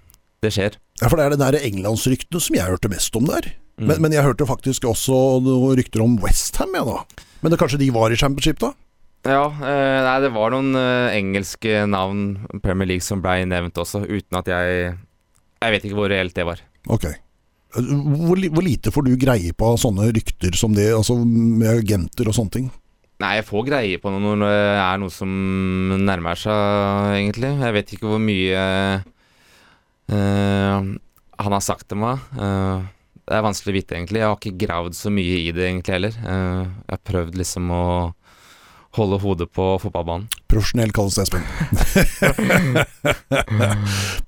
det 0.46 0.54
skjer. 0.54 0.78
Ja, 1.02 1.10
for 1.10 1.18
det 1.18 1.26
er 1.26 1.34
det 1.34 1.42
der 1.42 1.60
englandsryktene 1.66 2.42
som 2.42 2.58
jeg 2.58 2.70
hørte 2.70 2.94
mest 2.94 3.18
om 3.18 3.26
der. 3.30 3.50
Mm. 3.78 3.90
Men, 3.90 4.02
men, 4.06 4.18
jeg 4.18 4.26
hørte 4.26 4.50
faktisk 4.50 4.86
også 4.90 5.18
noen 5.46 5.78
rykter 5.78 6.06
om 6.06 6.18
Westham, 6.22 6.78
ja 6.78 6.86
da. 6.86 7.02
Men 7.42 7.54
det, 7.54 7.62
kanskje 7.62 7.82
de 7.82 7.92
var 7.94 8.14
i 8.14 8.18
Championship, 8.18 8.62
da? 8.62 8.74
Ja, 9.28 9.50
nei, 9.52 10.18
det 10.24 10.30
var 10.32 10.54
noen 10.54 10.78
engelske 10.78 11.82
navn 11.90 12.48
Premier 12.64 12.94
League 12.94 13.06
som 13.06 13.22
blei 13.26 13.42
nevnt 13.50 13.78
også, 13.82 14.06
uten 14.06 14.38
at 14.40 14.50
jeg 14.54 14.94
Jeg 15.58 15.74
vet 15.74 15.88
ikke 15.90 15.98
hvor 15.98 16.14
reelt 16.14 16.38
det 16.38 16.46
var. 16.46 16.62
Ok 16.94 17.10
hvor, 17.76 18.40
hvor, 18.40 18.64
lite 18.64 18.92
får 18.94 19.06
du 19.06 19.16
greie 19.20 19.54
på 19.56 19.72
sånne 19.80 20.10
rykter 20.16 20.56
som 20.58 20.76
det, 20.76 20.88
altså 20.96 21.18
med 21.24 21.68
agenter 21.68 22.30
og 22.30 22.38
sånne 22.38 22.54
ting? 22.54 22.70
Nei, 23.18 23.34
jeg 23.40 23.48
får 23.48 23.66
greie 23.66 24.00
på 24.02 24.12
noe 24.14 24.22
når 24.38 24.44
det 24.46 24.58
er 24.78 25.00
noe 25.02 25.14
som 25.14 25.32
nærmer 26.06 26.38
seg, 26.38 27.16
egentlig. 27.18 27.50
Jeg 27.66 27.76
vet 27.76 27.94
ikke 27.96 28.12
hvor 28.12 28.22
mye 28.22 28.66
uh, 30.14 30.92
han 31.42 31.56
har 31.58 31.66
sagt 31.66 31.90
til 31.90 32.00
meg. 32.04 32.22
Uh, 32.38 32.86
det 33.28 33.36
er 33.36 33.44
vanskelig 33.44 33.74
å 33.74 33.78
vite, 33.80 33.98
egentlig. 33.98 34.22
Jeg 34.22 34.30
har 34.30 34.38
ikke 34.38 34.62
gravd 34.62 35.00
så 35.00 35.12
mye 35.12 35.42
i 35.42 35.50
det, 35.50 35.66
egentlig, 35.66 35.98
heller. 35.98 36.20
Uh, 36.22 36.70
jeg 36.86 36.94
har 36.94 37.04
prøvd 37.10 37.42
liksom 37.42 37.74
å 37.74 37.86
holde 39.00 39.20
hodet 39.26 39.50
på 39.54 39.66
fotballbanen. 39.82 40.30
Profesjonell 40.48 40.94
kalles 40.96 41.18
det, 41.18 41.26
Espen. 41.28 41.44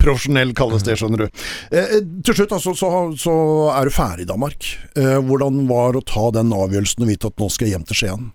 Profesjonell 0.02 0.52
kalles 0.58 0.84
det, 0.84 0.98
skjønner 1.00 1.24
du. 1.24 1.28
Eh, 1.72 1.86
eh, 1.86 2.04
til 2.26 2.42
slutt, 2.42 2.56
altså, 2.58 2.74
så, 2.76 2.90
så, 3.20 3.36
er 3.76 3.88
du 3.88 3.96
ferdig 3.96 4.28
i 4.28 4.30
Danmark. 4.30 4.68
Eh, 5.00 5.20
hvordan 5.24 5.64
var 5.70 5.96
det 5.96 6.04
å 6.04 6.10
ta 6.12 6.26
den 6.36 6.52
avgjørelsen 6.56 7.06
og 7.06 7.12
vite 7.12 7.32
at 7.32 7.40
nå 7.40 7.48
skal 7.54 7.70
jeg 7.70 7.78
hjem 7.78 7.88
til 7.90 8.02
Skien? 8.02 8.30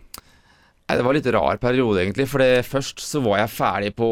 Det 0.84 1.00
var 1.00 1.14
en 1.14 1.16
litt 1.16 1.32
rar 1.32 1.56
periode, 1.60 2.02
egentlig. 2.02 2.26
For 2.28 2.44
først 2.68 3.00
så 3.04 3.22
var 3.24 3.42
jeg 3.42 3.54
ferdig 3.54 3.94
på 3.96 4.08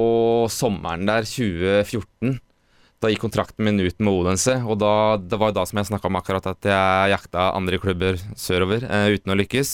sommeren 0.53 1.09
der 1.09 1.29
2014. 1.29 2.41
Da 3.03 3.11
gikk 3.11 3.25
kontrakten 3.25 3.67
min 3.67 3.83
ut 3.83 3.99
med 3.99 4.15
Odense, 4.15 4.61
og 4.63 4.77
da, 4.79 5.19
det 5.19 5.39
var 5.41 5.55
da 5.57 5.65
som 5.67 5.81
jeg 5.81 5.89
snakka 5.89 6.07
om 6.07 6.19
akkurat 6.21 6.45
at 6.53 6.69
jeg 6.71 7.11
jakta 7.11 7.49
andre 7.57 7.81
klubber 7.83 8.21
sørover 8.39 8.87
eh, 8.87 9.17
uten 9.17 9.35
å 9.35 9.37
lykkes. 9.41 9.73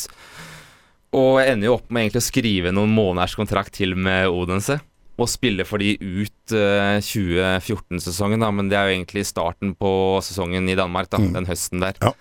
Og 1.17 1.39
jeg 1.41 1.55
ender 1.55 1.71
jo 1.71 1.77
opp 1.79 1.89
med 1.89 2.05
egentlig 2.05 2.21
å 2.21 2.29
skrive 2.29 2.73
noen 2.75 2.93
måneders 2.93 3.37
kontrakt 3.39 3.73
til 3.79 3.95
med 3.97 4.29
Odense. 4.29 4.77
Og 5.19 5.31
spille 5.31 5.65
for 5.67 5.83
de 5.83 5.97
ut 5.99 6.55
uh, 6.55 6.99
eh, 6.99 7.03
2014-sesongen, 7.03 8.43
da, 8.45 8.51
men 8.55 8.69
det 8.71 8.77
er 8.79 8.87
jo 8.87 8.99
egentlig 8.99 9.25
starten 9.27 9.73
på 9.75 9.91
sesongen 10.23 10.69
i 10.71 10.77
Danmark, 10.79 11.09
da, 11.11 11.19
mm. 11.19 11.33
den 11.35 11.49
høsten 11.49 11.83
der. 11.83 11.99
Ja. 12.05 12.13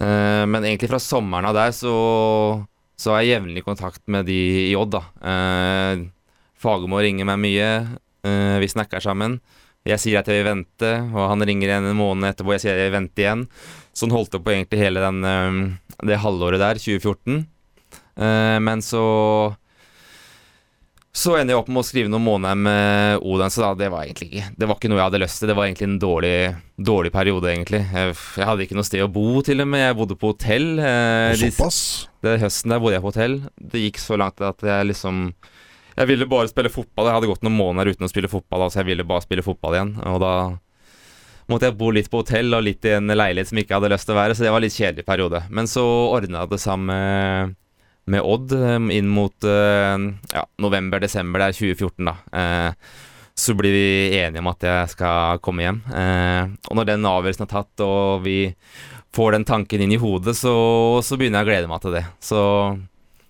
Uh, 0.00 0.44
men 0.48 0.62
egentlig 0.64 0.88
fra 0.88 1.02
sommeren 1.02 1.50
av 1.50 1.58
der 1.58 1.74
så, 1.76 1.92
så 2.96 3.12
er 3.12 3.26
jeg 3.26 3.34
jevnlig 3.34 3.60
i 3.60 3.66
kontakt 3.66 4.00
med 4.08 4.30
de 4.30 4.38
i 4.70 4.72
Odd, 4.78 4.96
da. 4.96 5.02
Uh, 5.20 6.06
Fagermo 6.62 7.02
ringer 7.04 7.28
meg 7.28 7.42
mye, 7.42 7.68
uh, 8.24 8.56
vi 8.62 8.70
snakker 8.70 9.04
sammen. 9.04 9.40
Jeg 9.84 9.98
sier 10.00 10.22
at 10.22 10.30
jeg 10.30 10.40
vil 10.40 10.52
vente, 10.54 10.94
og 11.10 11.26
han 11.34 11.42
ringer 11.44 11.68
igjen 11.68 11.90
en 11.90 11.98
måned 11.98 12.30
etterpå, 12.30 12.54
jeg 12.54 12.64
sier 12.64 12.78
at 12.78 12.84
jeg 12.84 12.92
vil 12.92 13.00
vente 13.00 13.26
igjen. 13.26 13.48
Sånn 13.98 14.14
holdt 14.14 14.32
det 14.32 14.40
på 14.46 14.54
egentlig 14.54 14.78
hele 14.78 15.02
den, 15.02 15.74
det 16.06 16.22
halvåret 16.22 16.62
der, 16.62 16.78
2014. 16.80 17.42
Uh, 18.18 18.58
men 18.60 18.82
så 18.84 19.02
så 21.12 21.34
ender 21.36 21.52
jeg 21.52 21.60
opp 21.60 21.68
med 21.68 21.82
å 21.82 21.84
skrive 21.84 22.08
noen 22.08 22.24
måneder 22.24 22.56
med 22.56 23.24
Odense, 23.28 23.60
da. 23.60 23.74
Det 23.76 23.90
var 23.92 24.06
egentlig 24.06 24.30
ikke 24.30 24.46
Det 24.56 24.68
var 24.68 24.78
ikke 24.78 24.88
noe 24.88 24.96
jeg 24.96 25.08
hadde 25.10 25.20
lyst 25.20 25.42
til. 25.42 25.50
Det 25.50 25.56
var 25.58 25.66
egentlig 25.66 25.88
en 25.90 25.98
dårlig, 26.00 26.36
dårlig 26.88 27.12
periode, 27.12 27.50
egentlig. 27.52 27.82
Jeg, 27.84 28.14
jeg, 28.16 28.46
hadde 28.48 28.64
ikke 28.64 28.78
noe 28.78 28.88
sted 28.88 29.04
å 29.04 29.10
bo, 29.12 29.26
til 29.44 29.60
og 29.60 29.68
med. 29.68 29.84
Jeg 29.84 29.98
bodde 29.98 30.16
på 30.16 30.32
hotell. 30.32 30.70
Eh, 30.80 31.34
Såpass? 31.42 31.82
Den 32.24 32.40
høsten 32.40 32.72
der 32.72 32.80
bodde 32.80 32.96
jeg 32.96 33.04
på 33.04 33.12
hotell. 33.12 33.36
Det 33.60 33.84
gikk 33.84 34.00
så 34.00 34.16
langt 34.24 34.40
at 34.40 34.64
jeg 34.64 34.88
liksom 34.88 35.26
Jeg 35.98 36.08
ville 36.08 36.30
bare 36.32 36.48
spille 36.48 36.72
fotball. 36.72 37.10
Jeg 37.10 37.18
hadde 37.18 37.32
gått 37.34 37.44
noen 37.44 37.60
måneder 37.60 37.92
uten 37.92 38.08
å 38.08 38.12
spille 38.14 38.32
fotball, 38.32 38.70
så 38.72 38.80
jeg 38.80 38.94
ville 38.94 39.04
bare 39.04 39.26
spille 39.26 39.44
fotball 39.44 39.76
igjen. 39.76 39.96
Og 40.08 40.16
da 40.24 40.34
måtte 41.52 41.68
jeg 41.68 41.76
bo 41.76 41.92
litt 41.92 42.08
på 42.08 42.22
hotell 42.22 42.56
og 42.56 42.64
litt 42.64 42.88
i 42.88 42.96
en 42.96 43.12
leilighet 43.12 43.52
som 43.52 43.60
ikke 43.60 43.76
hadde 43.76 43.92
lyst 43.92 44.08
til 44.08 44.16
å 44.16 44.22
være, 44.22 44.32
så 44.32 44.46
det 44.46 44.54
var 44.54 44.62
en 44.62 44.64
litt 44.64 44.80
kjedelig 44.80 45.04
periode. 45.04 45.44
Men 45.52 45.68
så 45.68 45.84
ordna 46.08 46.48
det 46.48 46.62
seg 46.62 46.80
med 46.80 47.58
med 48.10 48.26
Odd 48.26 48.52
um, 48.56 48.90
inn 48.90 49.08
mot 49.10 49.46
uh, 49.46 49.96
ja, 50.34 50.44
november-desember 50.62 51.46
der 51.46 51.56
2014, 51.56 52.10
da. 52.10 52.16
Uh, 52.34 53.10
så 53.34 53.54
blir 53.56 53.72
vi 53.72 54.18
enige 54.18 54.42
om 54.42 54.50
at 54.50 54.64
jeg 54.66 54.92
skal 54.92 55.40
komme 55.44 55.64
hjem. 55.64 55.82
Uh, 55.88 56.52
og 56.68 56.78
når 56.78 56.90
den 56.90 57.08
avgjørelsen 57.08 57.46
er 57.46 57.52
tatt, 57.52 57.84
og 57.84 58.24
vi 58.26 58.38
får 59.16 59.36
den 59.36 59.46
tanken 59.48 59.84
inn 59.84 59.94
i 59.94 60.00
hodet, 60.00 60.34
så, 60.38 60.54
så, 61.04 61.18
begynner 61.18 61.42
jeg 61.42 61.48
å 61.48 61.50
glede 61.52 61.70
meg 61.70 61.84
til 61.84 61.96
det. 61.96 62.04
Så 62.22 62.40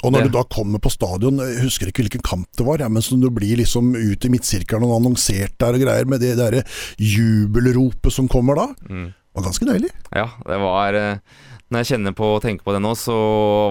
Og 0.02 0.14
når 0.14 0.28
du 0.28 0.34
da 0.34 0.44
kommer 0.50 0.82
på 0.82 0.92
stadion, 0.94 1.42
jeg 1.42 1.64
husker 1.66 1.90
ikke 1.90 2.06
hvilken 2.06 2.26
kamp 2.26 2.48
det 2.58 2.66
var, 2.66 2.82
ja, 2.82 2.90
men 2.90 3.04
så 3.04 3.18
du 3.18 3.28
blir 3.34 3.60
liksom 3.60 3.94
ut 3.94 4.26
i 4.26 4.32
midtsirkelen 4.32 4.86
og 4.88 5.00
annonsert 5.00 5.56
der 5.62 5.78
og 5.78 5.84
greier, 5.84 6.08
med 6.10 6.22
det 6.22 6.36
derre 6.38 6.62
jubelropet 6.98 8.14
som 8.14 8.30
kommer 8.30 8.58
da, 8.58 8.70
Mm. 8.88 9.10
Var 9.32 9.46
ganske 9.48 9.68
deilig. 9.68 9.90
Ja, 10.12 10.28
det 10.46 10.58
var 10.62 10.98
eh, 10.98 11.40
Når 11.72 11.82
jeg 11.82 11.90
kjenner 11.92 12.16
på 12.16 12.34
og 12.36 12.42
tenker 12.44 12.66
på 12.66 12.74
det 12.76 12.82
nå, 12.84 12.92
så 12.98 13.16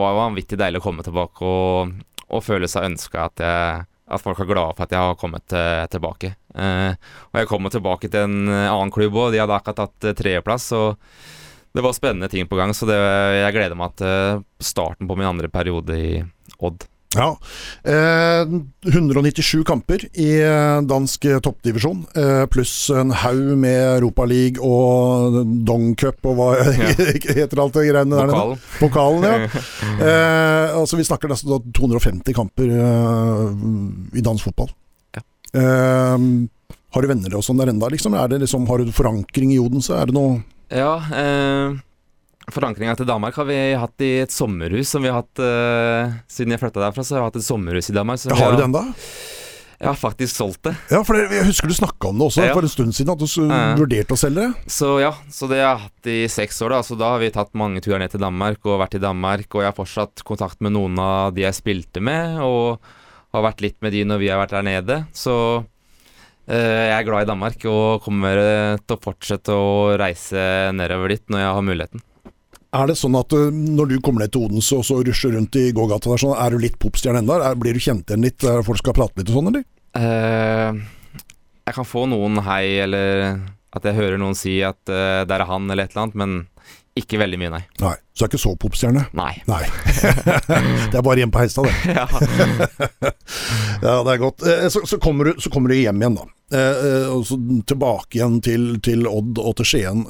var 0.01 0.14
det 0.14 0.22
vanvittig 0.22 0.59
deilig 0.62 0.82
å 0.82 0.86
komme 0.88 1.05
tilbake 1.05 1.45
og, 1.47 1.91
og 2.28 2.45
føle 2.45 2.70
seg 2.72 2.88
ønska 2.89 3.28
at, 3.30 3.43
at 3.45 4.24
folk 4.24 4.41
er 4.41 4.49
glade 4.49 4.78
for 4.78 4.88
at 4.88 4.95
jeg 4.95 5.12
har 5.12 5.20
kommet 5.22 5.57
eh, 5.57 5.84
tilbake. 5.91 6.34
Eh, 6.55 6.95
og 7.30 7.41
jeg 7.41 7.51
kommer 7.51 7.74
tilbake 7.74 8.09
til 8.12 8.26
en 8.26 8.49
annen 8.49 8.93
klubb 8.93 9.20
òg, 9.22 9.36
de 9.36 9.43
hadde 9.43 9.55
akkurat 9.59 9.84
tatt 9.84 10.18
tredjeplass. 10.18 10.72
Og 10.78 10.97
det 11.72 11.86
var 11.86 11.95
spennende 11.95 12.28
ting 12.32 12.49
på 12.51 12.57
gang, 12.59 12.74
så 12.76 12.89
det, 12.89 12.97
jeg 13.38 13.55
gleder 13.55 13.78
meg 13.80 13.93
til 14.01 14.41
starten 14.59 15.07
på 15.07 15.16
min 15.20 15.30
andre 15.30 15.51
periode 15.51 15.95
i 15.95 16.14
Odd. 16.62 16.84
Ja. 17.12 17.28
Eh, 17.84 18.47
197 18.88 19.64
kamper 19.68 20.05
i 20.16 20.30
eh, 20.39 20.78
dansk 20.88 21.26
eh, 21.28 21.39
toppdivisjon, 21.43 22.05
eh, 22.16 22.45
pluss 22.51 22.89
en 22.95 23.12
haug 23.12 23.49
med 23.59 23.80
Europaliga 23.97 24.64
og 24.64 25.41
Dong 25.68 25.91
Cup 25.99 26.24
og 26.32 26.38
hva 26.39 26.47
Ja. 26.80 26.93
heter 27.36 27.59
alt 27.59 27.76
det 27.76 27.84
greiene 27.89 28.16
der 28.16 28.32
nede? 28.32 28.59
Pokalen. 28.80 29.28
Ja. 29.28 29.49
Eh, 30.01 30.72
altså 30.78 30.97
Vi 30.97 31.03
snakker 31.05 31.30
nesten 31.30 31.51
250 31.76 32.34
kamper 32.38 32.72
eh, 32.72 33.43
i 34.18 34.24
dansk 34.24 34.47
fotball. 34.47 34.72
Ja. 35.18 35.22
Har 36.91 37.03
du 37.03 37.07
venner 37.12 37.36
og 37.38 37.43
sånn 37.45 37.59
der 37.62 37.70
enda, 37.72 37.88
liksom? 37.91 38.16
Er 38.18 38.32
det 38.32 38.41
liksom, 38.45 38.66
har 38.72 38.82
du 38.82 38.91
forankring 38.95 39.53
i 39.55 39.59
Odense? 39.62 39.93
Er 39.99 40.09
det 40.09 40.16
noe 40.16 40.39
Ja, 40.72 40.95
eh, 41.12 41.76
forankringa 42.50 42.96
til 42.98 43.06
Danmark 43.06 43.36
har 43.38 43.46
vi 43.46 43.60
hatt 43.78 44.02
i 44.02 44.10
et 44.24 44.34
sommerhus 44.34 44.89
som 44.89 45.04
vi 45.06 45.12
har 45.12 45.22
hatt 45.22 45.42
uh, 45.44 46.16
Siden 46.32 46.56
jeg 46.56 46.60
flytta 46.64 46.82
derfra, 46.82 47.04
så 47.06 47.16
har 47.16 47.22
vi 47.26 47.30
hatt 47.30 47.39
et 47.44 47.46
sommerhus 47.48 47.92
i 47.92 47.96
Danmark. 47.96 48.20
Så 48.20 48.32
vi 48.32 48.39
Har 48.42 48.56
du 48.58 48.64
den, 48.64 48.74
da? 48.74 48.88
Jeg 49.82 49.89
har 49.89 49.98
faktisk 49.98 50.36
solgt 50.38 50.62
det. 50.68 50.76
Ja, 50.94 51.00
for 51.02 51.18
jeg 51.18 51.42
husker 51.48 51.66
du 51.72 51.74
snakka 51.74 52.12
om 52.12 52.20
det 52.20 52.26
også 52.28 52.44
Ja. 52.46 52.54
for 52.54 52.62
en 52.62 52.70
stund 52.70 52.94
siden, 52.94 53.14
at 53.14 53.18
du 53.18 53.26
Ja. 53.50 53.76
vurderte 53.80 54.14
å 54.14 54.20
selge 54.20 54.44
det. 54.54 54.70
Så 54.70 55.00
ja, 55.02 55.10
så 55.34 55.50
det 55.50 55.58
har 55.58 55.74
jeg 55.78 55.86
hatt 55.88 56.06
i 56.14 56.28
seks 56.30 56.62
år, 56.62 56.70
da. 56.70 56.82
Så 56.86 56.98
da 57.00 57.10
har 57.14 57.20
vi 57.20 57.32
tatt 57.34 57.50
mange 57.58 57.82
turer 57.82 57.98
ned 57.98 58.12
til 58.12 58.22
Danmark 58.22 58.60
og 58.66 58.78
vært 58.80 58.94
i 58.96 59.02
Danmark. 59.02 59.48
Og 59.56 59.62
jeg 59.62 59.74
har 59.74 59.78
fortsatt 59.86 60.24
kontakt 60.24 60.62
med 60.62 60.74
noen 60.74 61.00
av 61.02 61.34
de 61.34 61.42
jeg 61.42 61.58
spilte 61.58 62.00
med, 62.00 62.38
og 62.46 62.78
har 63.34 63.42
vært 63.42 63.62
litt 63.62 63.82
med 63.82 63.92
de 63.94 64.04
når 64.06 64.20
vi 64.20 64.30
har 64.30 64.38
vært 64.46 64.54
der 64.54 64.62
nede. 64.70 65.08
Så 65.16 65.66
eh, 66.48 66.89
jeg 66.92 67.00
er 67.00 67.04
glad 67.10 67.24
i 67.26 67.32
Danmark 67.32 67.66
og 67.66 68.04
kommer 68.04 68.78
til 68.86 68.98
å 68.98 69.02
fortsette 69.02 69.50
å 69.50 69.98
reise 69.98 70.72
nedover 70.78 71.10
dit 71.10 71.26
når 71.28 71.39
jeg 71.39 71.54
har 71.58 71.62
muligheten. 71.72 72.02
Er 72.72 72.88
det 72.88 72.95
sånn 72.95 73.17
at 73.19 73.34
uh, 73.36 73.49
når 73.51 73.89
du 73.89 73.97
kommer 73.99 74.24
ned 74.24 74.32
til 74.32 74.45
Odense 74.47 74.78
og 74.80 74.86
så 74.88 75.01
rusher 75.03 75.34
rundt 75.36 75.57
i 75.59 75.74
gågata 75.76 76.13
der, 76.13 76.22
sånn, 76.24 76.38
er 76.39 76.53
du 76.53 76.63
litt 76.63 76.78
popstjerne 76.80 77.19
ennå? 77.19 77.39
Blir 77.59 77.76
du 77.76 77.84
kjent 77.84 78.07
igjen 78.07 78.24
litt 78.24 78.39
der 78.43 78.63
folk 78.63 78.80
skal 78.80 78.95
prate 78.95 79.19
litt 79.19 79.32
og 79.32 79.39
sånn, 79.39 79.49
eller? 79.51 79.65
Uh, 79.91 80.80
jeg 81.67 81.76
kan 81.76 81.88
få 81.88 82.05
noen 82.07 82.39
hei, 82.45 82.80
eller 82.86 83.41
at 83.76 83.88
jeg 83.88 83.97
hører 83.97 84.19
noen 84.19 84.38
si 84.39 84.61
at 84.63 84.80
uh, 84.88 85.24
det 85.28 85.36
er 85.36 85.45
han, 85.49 85.67
eller 85.67 85.84
et 85.84 85.91
eller 85.95 86.05
annet, 86.05 86.17
men 86.22 86.38
ikke 87.00 87.20
veldig 87.22 87.38
mye, 87.39 87.50
nei. 87.54 87.62
Nei. 87.80 87.94
Så 88.12 88.24
du 88.24 88.26
er 88.26 88.30
ikke 88.34 88.42
så 88.42 88.52
popstjerne? 88.60 89.06
Nei. 89.16 89.32
Nei. 89.48 89.64
det 90.92 90.98
er 90.98 91.06
bare 91.06 91.22
hjemme 91.22 91.32
på 91.32 91.39
Heistad, 91.39 91.70
det. 91.70 91.96
ja. 91.98 92.08
Ja, 93.82 93.96
det 94.06 94.12
er 94.14 94.20
godt. 94.22 94.44
Eh, 94.46 94.68
Så, 94.70 94.84
så, 94.86 95.00
kommer, 95.02 95.26
du, 95.32 95.42
så 95.42 95.50
kommer 95.50 95.72
du 95.72 95.76
hjem 95.80 96.02
igjen, 96.04 96.18
da. 96.20 96.26
Eh, 96.52 96.82
eh, 96.86 97.06
og 97.10 97.24
så 97.26 97.38
tilbake 97.66 98.20
igjen 98.20 98.36
til, 98.44 98.66
til 98.84 99.08
Odd 99.10 99.39
og 99.42 99.56
til 99.58 99.70
Skien. 99.72 100.04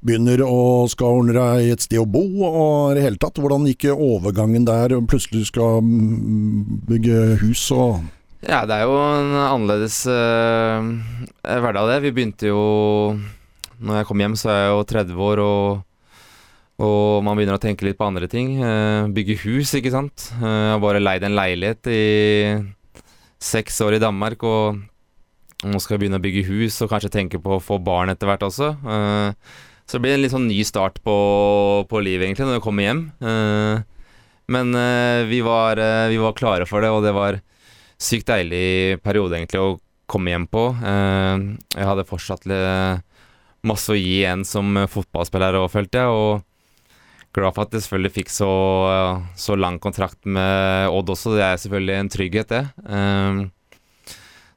Begynner 0.00 0.40
å 0.46 0.86
skal 0.88 1.18
ordne 1.18 1.34
deg 1.36 1.72
et 1.74 1.84
sted 1.84 2.00
å 2.00 2.06
bo 2.08 2.22
og 2.46 2.92
i 2.92 2.98
det 2.98 3.04
hele 3.04 3.20
tatt. 3.20 3.40
Hvordan 3.42 3.66
gikk 3.68 3.90
overgangen 3.92 4.64
der? 4.68 4.94
Plutselig 5.10 5.50
skal 5.50 5.82
mm, 5.82 6.86
bygge 6.88 7.18
hus 7.42 7.66
og 7.74 7.98
Ja, 8.46 8.62
det 8.70 8.78
er 8.78 8.86
jo 8.86 8.94
en 9.02 9.34
annerledes 9.34 9.98
uh, 10.06 10.78
hverdag, 11.42 11.90
det. 11.90 12.00
Vi 12.06 12.14
begynte 12.14 12.46
jo 12.52 12.62
Når 13.82 14.00
jeg 14.00 14.08
kom 14.08 14.22
hjem, 14.22 14.36
så 14.38 14.52
er 14.54 14.60
jeg 14.62 14.72
jo 14.76 14.84
30 14.94 15.24
år, 15.28 15.42
og, 15.42 15.82
og 16.78 17.24
man 17.26 17.34
begynner 17.34 17.58
å 17.58 17.62
tenke 17.62 17.86
litt 17.86 17.98
på 17.98 18.06
andre 18.06 18.28
ting. 18.30 18.52
Eh, 18.62 19.08
bygge 19.10 19.40
hus, 19.42 19.74
ikke 19.74 19.90
sant. 19.90 20.28
Eh, 20.38 20.46
jeg 20.46 20.74
har 20.76 20.82
bare 20.82 21.02
leid 21.02 21.24
en 21.26 21.34
leilighet 21.34 21.90
i 21.90 22.04
seks 23.42 23.80
år 23.82 23.96
i 23.96 24.02
Danmark, 24.02 24.44
og 24.46 24.78
nå 25.66 25.80
skal 25.82 25.96
jeg 25.96 26.04
begynne 26.04 26.20
å 26.20 26.22
bygge 26.22 26.46
hus 26.46 26.78
og 26.84 26.92
kanskje 26.92 27.10
tenke 27.16 27.40
på 27.42 27.56
å 27.56 27.62
få 27.62 27.80
barn 27.82 28.14
etter 28.14 28.30
hvert 28.30 28.46
også. 28.46 28.70
Eh, 28.78 29.58
så 29.88 29.98
det 29.98 30.04
blir 30.04 30.14
en 30.14 30.22
litt 30.22 30.34
sånn 30.34 30.46
ny 30.46 30.60
start 30.68 31.00
på, 31.02 31.18
på 31.90 32.02
livet, 32.04 32.28
egentlig, 32.28 32.46
når 32.46 32.58
jeg 32.58 32.66
kommer 32.66 32.84
hjem. 32.84 33.02
Men 34.52 34.76
vi, 35.30 35.38
var, 35.40 35.80
vi 36.12 36.18
var 36.20 36.34
klare 36.36 36.66
for 36.68 36.84
det, 36.84 36.90
og 36.92 37.06
det 37.06 37.14
var 37.16 37.38
sykt 37.96 38.28
deilig 38.28 39.00
periode 39.00 39.38
egentlig 39.38 39.62
å 39.64 39.78
komme 40.04 40.34
hjem 40.34 40.44
på. 40.52 40.66
Jeg 40.84 41.88
hadde 41.88 42.04
fortsatt 42.04 42.44
masse 43.64 43.88
å 43.88 43.96
gi 43.96 44.18
igjen 44.18 44.44
som 44.44 44.76
fotballspiller 44.92 45.56
òg, 45.62 45.70
følte 45.72 46.04
jeg. 46.04 46.12
Og 46.12 46.44
glad 47.38 47.54
for 47.56 47.64
at 47.66 47.76
jeg 47.76 47.84
selvfølgelig 47.84 48.14
fikk 48.16 48.32
så, 48.34 48.50
så 49.38 49.56
lang 49.58 49.78
kontrakt 49.82 50.20
med 50.26 50.90
Odd 50.92 51.14
også. 51.14 51.36
Det 51.36 51.44
er 51.46 51.62
selvfølgelig 51.62 51.96
en 51.98 52.10
trygghet, 52.12 52.52
det. 52.52 52.64
Eh, 52.88 53.40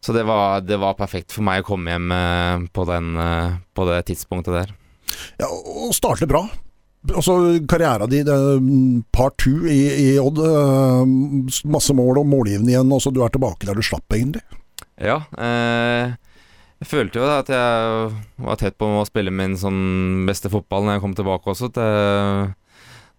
så 0.02 0.16
det 0.18 0.24
var, 0.26 0.64
det 0.66 0.80
var 0.82 0.98
perfekt 0.98 1.34
for 1.36 1.46
meg 1.46 1.62
å 1.62 1.68
komme 1.68 1.94
hjem 1.94 2.12
eh, 2.16 2.68
på, 2.74 2.86
den, 2.90 3.12
eh, 3.22 3.60
på 3.78 3.86
det 3.90 4.00
tidspunktet 4.10 4.58
der. 4.58 4.76
Ja, 5.42 5.50
og 5.52 5.94
starte 5.94 6.30
bra. 6.30 6.46
Altså, 7.12 7.36
Karriera 7.70 8.06
di, 8.10 8.22
part 9.14 9.38
two 9.42 9.66
i, 9.70 9.80
i 10.06 10.10
Odd. 10.22 10.42
eh, 10.46 11.14
Masse 11.70 11.94
mål 11.98 12.22
og 12.22 12.28
målgivende 12.30 12.74
igjen. 12.74 12.92
Og 12.94 13.02
så 13.04 13.14
du 13.14 13.22
er 13.26 13.34
tilbake 13.34 13.70
der 13.70 13.78
du 13.78 13.86
slapp, 13.86 14.06
egentlig. 14.14 14.44
Ja. 15.02 15.22
Eh, 15.38 16.14
jeg 16.82 16.90
følte 16.90 17.22
jo 17.22 17.28
at 17.30 17.50
jeg 17.54 18.14
var 18.42 18.58
tett 18.58 18.78
på 18.82 18.88
å 18.98 19.06
spille 19.06 19.30
min 19.34 19.54
sånn 19.60 20.24
beste 20.26 20.50
fotball 20.50 20.88
når 20.88 20.96
jeg 20.98 21.04
kom 21.04 21.14
tilbake 21.18 21.54
også 21.54 21.70
til, 21.76 22.48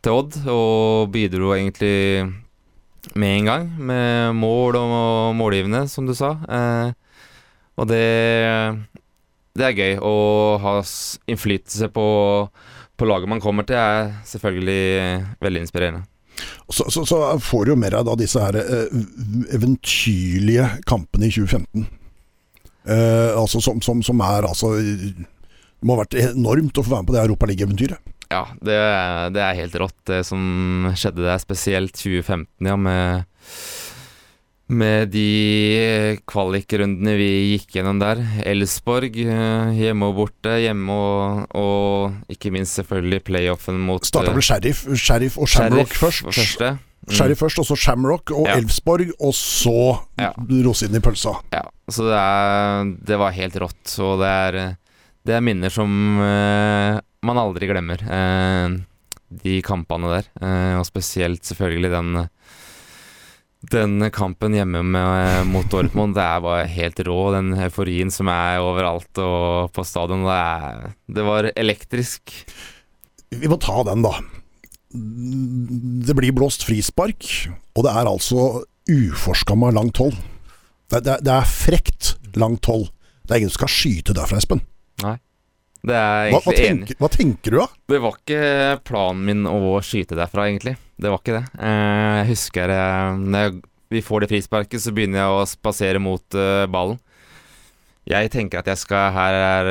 til 0.02 0.18
Odd, 0.18 0.38
og 0.50 1.12
bidro 1.14 1.52
egentlig 1.54 2.26
med 3.18 3.36
en 3.38 3.48
gang, 3.50 3.68
med 3.78 4.34
mål 4.38 4.78
og 4.78 5.34
målgivende, 5.38 5.86
som 5.90 6.06
du 6.06 6.14
sa. 6.18 6.36
Eh, 6.46 6.92
og 7.78 7.88
det, 7.90 8.04
det 9.58 9.66
er 9.66 9.78
gøy. 9.78 9.98
Å 10.02 10.14
ha 10.62 10.76
innflytelse 11.30 11.90
på, 11.94 12.06
på 12.98 13.08
laget 13.08 13.30
man 13.30 13.42
kommer 13.42 13.66
til, 13.68 13.78
er 13.78 14.12
selvfølgelig 14.28 15.42
veldig 15.42 15.64
inspirerende. 15.66 16.06
Så, 16.72 16.86
så, 16.90 17.04
så 17.06 17.18
får 17.42 17.66
du 17.66 17.74
jo 17.74 17.80
mer 17.80 17.98
av 17.98 18.06
da 18.08 18.14
disse 18.18 18.40
her 18.40 18.56
eh, 18.58 18.94
eventyrlige 19.54 20.68
kampene 20.88 21.28
i 21.28 21.34
2015. 21.34 21.84
Eh, 22.82 23.30
altså 23.38 23.60
som, 23.62 23.82
som, 23.84 24.00
som 24.02 24.18
er 24.26 24.42
altså 24.48 24.72
Det 24.74 25.86
må 25.86 25.94
ha 25.94 26.02
vært 26.02 26.16
enormt 26.18 26.80
å 26.80 26.82
få 26.82 26.90
være 26.90 27.04
med 27.04 27.10
på 27.10 27.14
det 27.14 27.22
Europaliga-eventyret. 27.26 28.12
Ja, 28.32 28.42
det, 28.64 28.76
det 29.36 29.42
er 29.44 29.58
helt 29.60 29.74
rått, 29.82 29.98
det 30.08 30.22
som 30.28 30.90
skjedde 30.96 31.24
der. 31.26 31.40
Spesielt 31.42 31.92
2015, 31.98 32.48
ja, 32.70 32.76
med, 32.80 33.24
med 34.72 35.10
de 35.12 35.26
kvalikrundene 36.30 37.16
vi 37.18 37.28
gikk 37.52 37.76
gjennom 37.76 37.98
der. 38.00 38.22
Elsborg 38.48 39.18
eh, 39.20 39.72
hjemme 39.76 40.08
og 40.08 40.16
borte, 40.22 40.54
hjemme 40.64 40.94
og, 40.96 41.58
og 41.58 42.32
ikke 42.32 42.52
minst 42.54 42.78
selvfølgelig 42.80 43.20
playoffen 43.28 43.80
mot 43.84 44.06
Starta 44.08 44.32
eh, 44.32 44.38
med 44.38 44.46
Sheriff, 44.48 44.86
Sheriff 44.96 45.36
og 45.42 45.50
Shamrock 45.52 45.92
først. 45.98 46.24
Første. 46.30 46.72
Mm. 47.02 47.14
Sheriff 47.18 47.42
først, 47.42 47.58
og 47.58 47.66
så 47.66 47.76
Shamrock 47.82 48.30
og 48.32 48.46
Ja. 48.48 48.56
Elfsborg, 48.62 49.10
og 49.20 49.34
så 49.36 49.76
Ja. 50.22 50.30
rosinen 50.64 51.00
i 51.00 51.04
pølsa. 51.04 51.34
Ja, 51.52 51.64
så 51.90 52.06
det, 52.08 52.18
er, 52.22 52.92
det 53.12 53.18
var 53.18 53.34
helt 53.36 53.56
rått, 53.60 53.96
og 54.00 54.20
det 54.22 54.28
er, 54.30 54.60
det 55.26 55.34
er 55.36 55.42
minner 55.44 55.74
som 55.74 55.90
eh, 56.22 57.00
man 57.22 57.40
aldri 57.40 57.68
glemmer. 57.70 58.02
eh, 58.02 58.78
de 59.42 59.60
kampene 59.64 60.10
der, 60.12 60.28
eh, 60.44 60.76
og 60.78 60.86
spesielt 60.86 61.44
selvfølgelig 61.48 61.90
den 61.94 62.28
den 63.70 64.10
kampen 64.10 64.56
hjemme 64.56 64.80
med, 64.82 65.46
mot 65.46 65.68
Dortmund, 65.70 66.16
det 66.16 66.24
bare 66.42 66.66
helt 66.66 66.98
rå. 67.06 67.18
Den 67.30 67.52
euforien 67.54 68.10
som 68.10 68.26
er 68.32 68.58
overalt 68.58 69.20
og 69.22 69.70
på 69.70 69.84
stadion. 69.86 70.24
Det, 70.26 70.34
er, 70.34 70.96
det 71.06 71.26
var 71.26 71.50
elektrisk. 71.54 72.34
Vi 73.30 73.50
må 73.50 73.60
ta 73.62 73.84
den, 73.86 74.02
da. 74.02 74.16
Det 74.90 76.16
blir 76.18 76.34
blåst 76.34 76.66
frispark, 76.66 77.28
og 77.76 77.86
det 77.86 77.94
er 77.94 78.10
altså 78.10 78.64
uforskamma 78.90 79.70
langt 79.70 80.02
hold. 80.02 80.18
Det, 80.90 81.04
det, 81.06 81.20
det 81.22 81.32
er 81.32 81.46
frekt 81.48 82.16
langt 82.34 82.66
hold. 82.66 82.88
Det 83.22 83.30
er 83.30 83.44
ingen 83.44 83.54
som 83.54 83.62
skal 83.62 83.76
skyte 83.78 84.18
derfra, 84.18 84.42
Espen. 84.42 84.66
Det 85.82 85.96
er 85.98 86.28
Hva, 86.30 86.38
hva, 86.44 86.52
tenker, 86.54 86.94
hva 87.00 87.08
tenker 87.10 87.50
du, 87.50 87.58
da? 87.58 87.66
Det 87.90 87.98
var 88.04 88.18
ikke 88.20 88.42
planen 88.86 89.24
min 89.26 89.46
å 89.50 89.80
skyte 89.82 90.14
derfra, 90.18 90.44
egentlig. 90.46 90.76
Det 90.94 91.10
var 91.10 91.18
ikke 91.18 91.34
det. 91.40 91.44
Eh, 91.58 92.18
Jeg 92.20 92.28
husker 92.30 92.70
eh, 92.70 93.16
når 93.18 93.46
jeg, 93.48 93.56
vi 93.96 94.02
får 94.06 94.22
det 94.22 94.28
frisparket, 94.30 94.82
så 94.84 94.92
begynner 94.94 95.24
jeg 95.24 95.40
å 95.40 95.48
spasere 95.50 95.98
mot 96.02 96.38
eh, 96.38 96.66
ballen. 96.70 97.00
Jeg 98.06 98.30
tenker 98.34 98.62
at 98.62 98.70
jeg 98.70 98.78
skal 98.82 99.10
her 99.14 99.38
er 99.40 99.66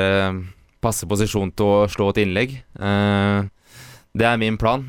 passe 0.83 1.07
posisjon 1.07 1.51
til 1.55 1.67
å 1.67 1.87
slå 1.91 2.09
et 2.11 2.21
innlegg. 2.23 2.53
Det 2.79 4.25
er 4.27 4.39
min 4.39 4.55
plan. 4.57 4.85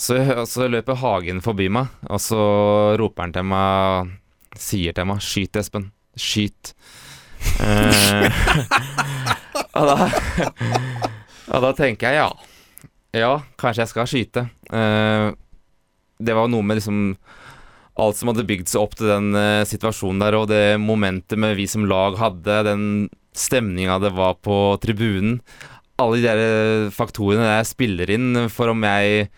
Så, 0.00 0.16
så 0.48 0.68
løper 0.72 0.96
Hagen 1.02 1.42
forbi 1.44 1.68
meg, 1.72 1.92
og 2.08 2.20
så 2.24 2.40
roper 2.96 3.26
han 3.26 3.36
til 3.36 3.46
meg 3.52 4.16
Sier 4.56 4.96
til 4.96 5.04
meg 5.04 5.20
'Skyt, 5.20 5.60
Espen. 5.60 5.90
Skyt'. 6.16 6.72
Eh, 9.56 9.80
og, 9.80 9.88
da, 9.88 10.08
og 11.54 11.66
da 11.66 11.72
tenker 11.78 12.10
jeg 12.12 12.20
ja. 12.20 12.30
Ja, 13.16 13.32
kanskje 13.56 13.84
jeg 13.84 13.92
skal 13.92 14.08
skyte. 14.10 14.42
Uh, 14.68 15.32
det 16.20 16.34
var 16.36 16.50
noe 16.52 16.64
med 16.66 16.80
liksom 16.80 17.14
alt 17.96 18.18
som 18.18 18.28
hadde 18.28 18.44
bygd 18.48 18.68
seg 18.68 18.82
opp 18.82 18.96
til 18.98 19.08
den 19.08 19.30
uh, 19.32 19.64
situasjonen 19.68 20.20
der, 20.20 20.36
og 20.36 20.50
det 20.50 20.76
momentet 20.82 21.40
med 21.40 21.56
vi 21.56 21.64
som 21.70 21.86
lag 21.88 22.18
hadde, 22.20 22.58
den 22.66 22.84
stemninga 23.36 23.98
det 24.02 24.12
var 24.16 24.36
på 24.44 24.76
tribunen. 24.82 25.40
Alle 26.00 26.20
de 26.20 26.26
der 26.28 26.92
faktorene 26.92 27.46
der 27.46 27.58
jeg 27.62 27.70
spiller 27.70 28.12
inn 28.12 28.46
for 28.52 28.74
om 28.74 28.84
jeg 28.84 29.30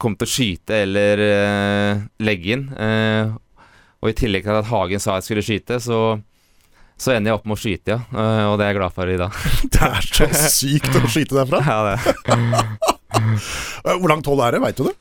kom 0.00 0.16
til 0.16 0.28
å 0.28 0.32
skyte 0.32 0.80
eller 0.86 1.20
uh, 1.20 2.02
legge 2.24 2.56
inn. 2.56 2.66
Uh, 2.72 3.36
og 4.00 4.12
i 4.12 4.16
tillegg 4.16 4.46
til 4.46 4.56
at 4.56 4.70
Hagen 4.70 5.02
sa 5.02 5.18
jeg 5.18 5.26
skulle 5.26 5.44
skyte, 5.44 5.76
så, 5.84 6.00
så 7.00 7.14
ender 7.14 7.30
jeg 7.32 7.38
opp 7.38 7.46
med 7.48 7.56
å 7.56 7.60
skyte, 7.62 7.94
ja. 7.96 8.00
Eh, 8.12 8.44
og 8.50 8.58
det 8.60 8.66
er 8.66 8.72
jeg 8.74 8.78
glad 8.80 8.94
for 8.98 9.08
i 9.08 9.16
dag. 9.20 9.40
Det 9.72 9.80
er 9.88 10.06
så 10.12 10.28
sykt 10.52 10.92
å 11.00 11.02
skyte 11.08 11.38
derfra. 11.38 11.62
ja, 11.72 11.80
det. 11.88 11.96
Eh, 13.10 13.96
Hvor 13.98 14.08
langt 14.12 14.28
hold 14.28 14.40
er 14.44 14.54
det, 14.54 14.60
veit 14.62 14.76
du 14.78 14.84
det? 14.86 14.94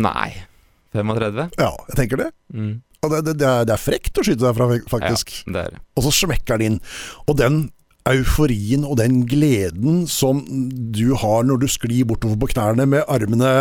Nei. 0.00 0.30
35? 0.96 1.50
Ja, 1.60 1.68
jeg 1.90 1.96
tenker 1.98 2.20
det. 2.22 2.30
Mm. 2.54 2.72
Det, 3.02 3.18
det, 3.26 3.34
det, 3.42 3.46
er, 3.48 3.66
det 3.68 3.74
er 3.74 3.80
frekt 3.82 4.18
å 4.20 4.24
skyte 4.24 4.44
derfra, 4.46 4.68
faktisk. 4.88 5.32
Ja, 5.46 5.52
det 5.56 5.62
er 5.66 5.74
det. 5.76 5.80
Og 5.98 6.06
så 6.06 6.12
smekker 6.22 6.60
den 6.62 6.76
inn. 6.76 6.78
Og 7.26 7.36
den 7.40 7.58
euforien 8.08 8.82
og 8.88 8.96
den 8.98 9.20
gleden 9.30 10.00
som 10.10 10.40
du 10.94 11.12
har 11.20 11.44
når 11.46 11.60
du 11.62 11.68
sklir 11.70 12.06
bortover 12.10 12.38
på 12.42 12.48
knærne 12.54 12.86
med 12.90 13.04
armene 13.06 13.52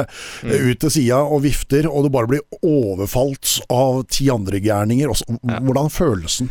Mm. 0.41 0.49
eh, 0.55 0.63
ut 0.71 0.79
til 0.81 0.89
sida 0.95 1.19
og 1.21 1.43
vifter, 1.43 1.85
og 1.89 2.07
du 2.07 2.09
bare 2.13 2.29
blir 2.31 2.41
overfalt 2.65 3.59
av 3.69 4.03
ti 4.09 4.29
andre 4.33 4.57
gærninger. 4.63 5.11
Ja. 5.11 5.59
Hvordan 5.61 5.91
følelsen? 5.93 6.49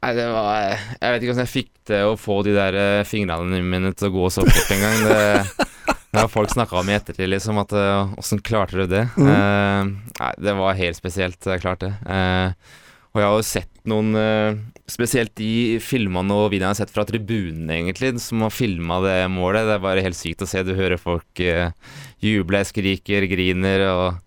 Nei, 0.00 0.12
det 0.16 0.26
var 0.32 0.54
Jeg 0.72 1.12
vet 1.12 1.20
ikke 1.20 1.32
hvordan 1.32 1.44
jeg 1.44 1.52
fikk 1.52 1.72
til 1.90 2.08
å 2.08 2.18
få 2.20 2.40
de 2.46 2.54
der 2.56 2.76
eh, 2.78 3.06
fingrene 3.08 3.60
mine 3.60 3.92
til 3.92 4.08
å 4.08 4.14
gå 4.14 4.28
så 4.32 4.44
fort 4.46 4.72
en 4.72 4.84
gang. 4.84 5.00
Det, 5.04 5.66
det 6.10 6.22
har 6.22 6.30
folk 6.32 6.52
snakka 6.52 6.78
om 6.80 6.88
i 6.88 6.96
ettertid, 6.96 7.28
liksom, 7.32 7.60
at 7.60 7.74
eh, 7.76 8.14
åssen 8.20 8.40
klarte 8.44 8.80
du 8.80 8.86
det? 8.88 9.06
Mm. 9.20 9.28
Eh, 9.34 9.90
nei, 10.20 10.30
det 10.40 10.54
var 10.56 10.78
helt 10.78 10.98
spesielt, 10.98 11.40
jeg 11.44 11.64
klarte 11.64 11.90
det. 11.90 12.16
Eh, 12.16 12.78
og 13.10 13.18
jeg 13.20 13.26
har 13.26 13.36
jo 13.36 13.46
sett 13.46 13.80
noen 13.90 14.14
eh, 14.18 14.60
Spesielt 14.90 15.30
de 15.38 15.78
filmene 15.78 16.34
og 16.34 16.48
videoene 16.50 16.72
jeg 16.72 16.74
har 16.74 16.78
sett 16.80 16.94
fra 16.94 17.04
tribunen, 17.06 17.68
egentlig, 17.70 18.08
som 18.18 18.42
har 18.42 18.50
filma 18.50 18.96
det 19.04 19.20
målet. 19.30 19.68
Det 19.68 19.76
er 19.76 19.84
bare 19.84 20.02
helt 20.02 20.18
sykt 20.18 20.42
å 20.42 20.48
se. 20.50 20.64
Du 20.66 20.72
hører 20.74 20.98
folk 20.98 21.42
uh, 21.46 21.70
juble, 22.18 22.64
skriker, 22.66 23.28
griner 23.30 23.84
og 23.86 24.18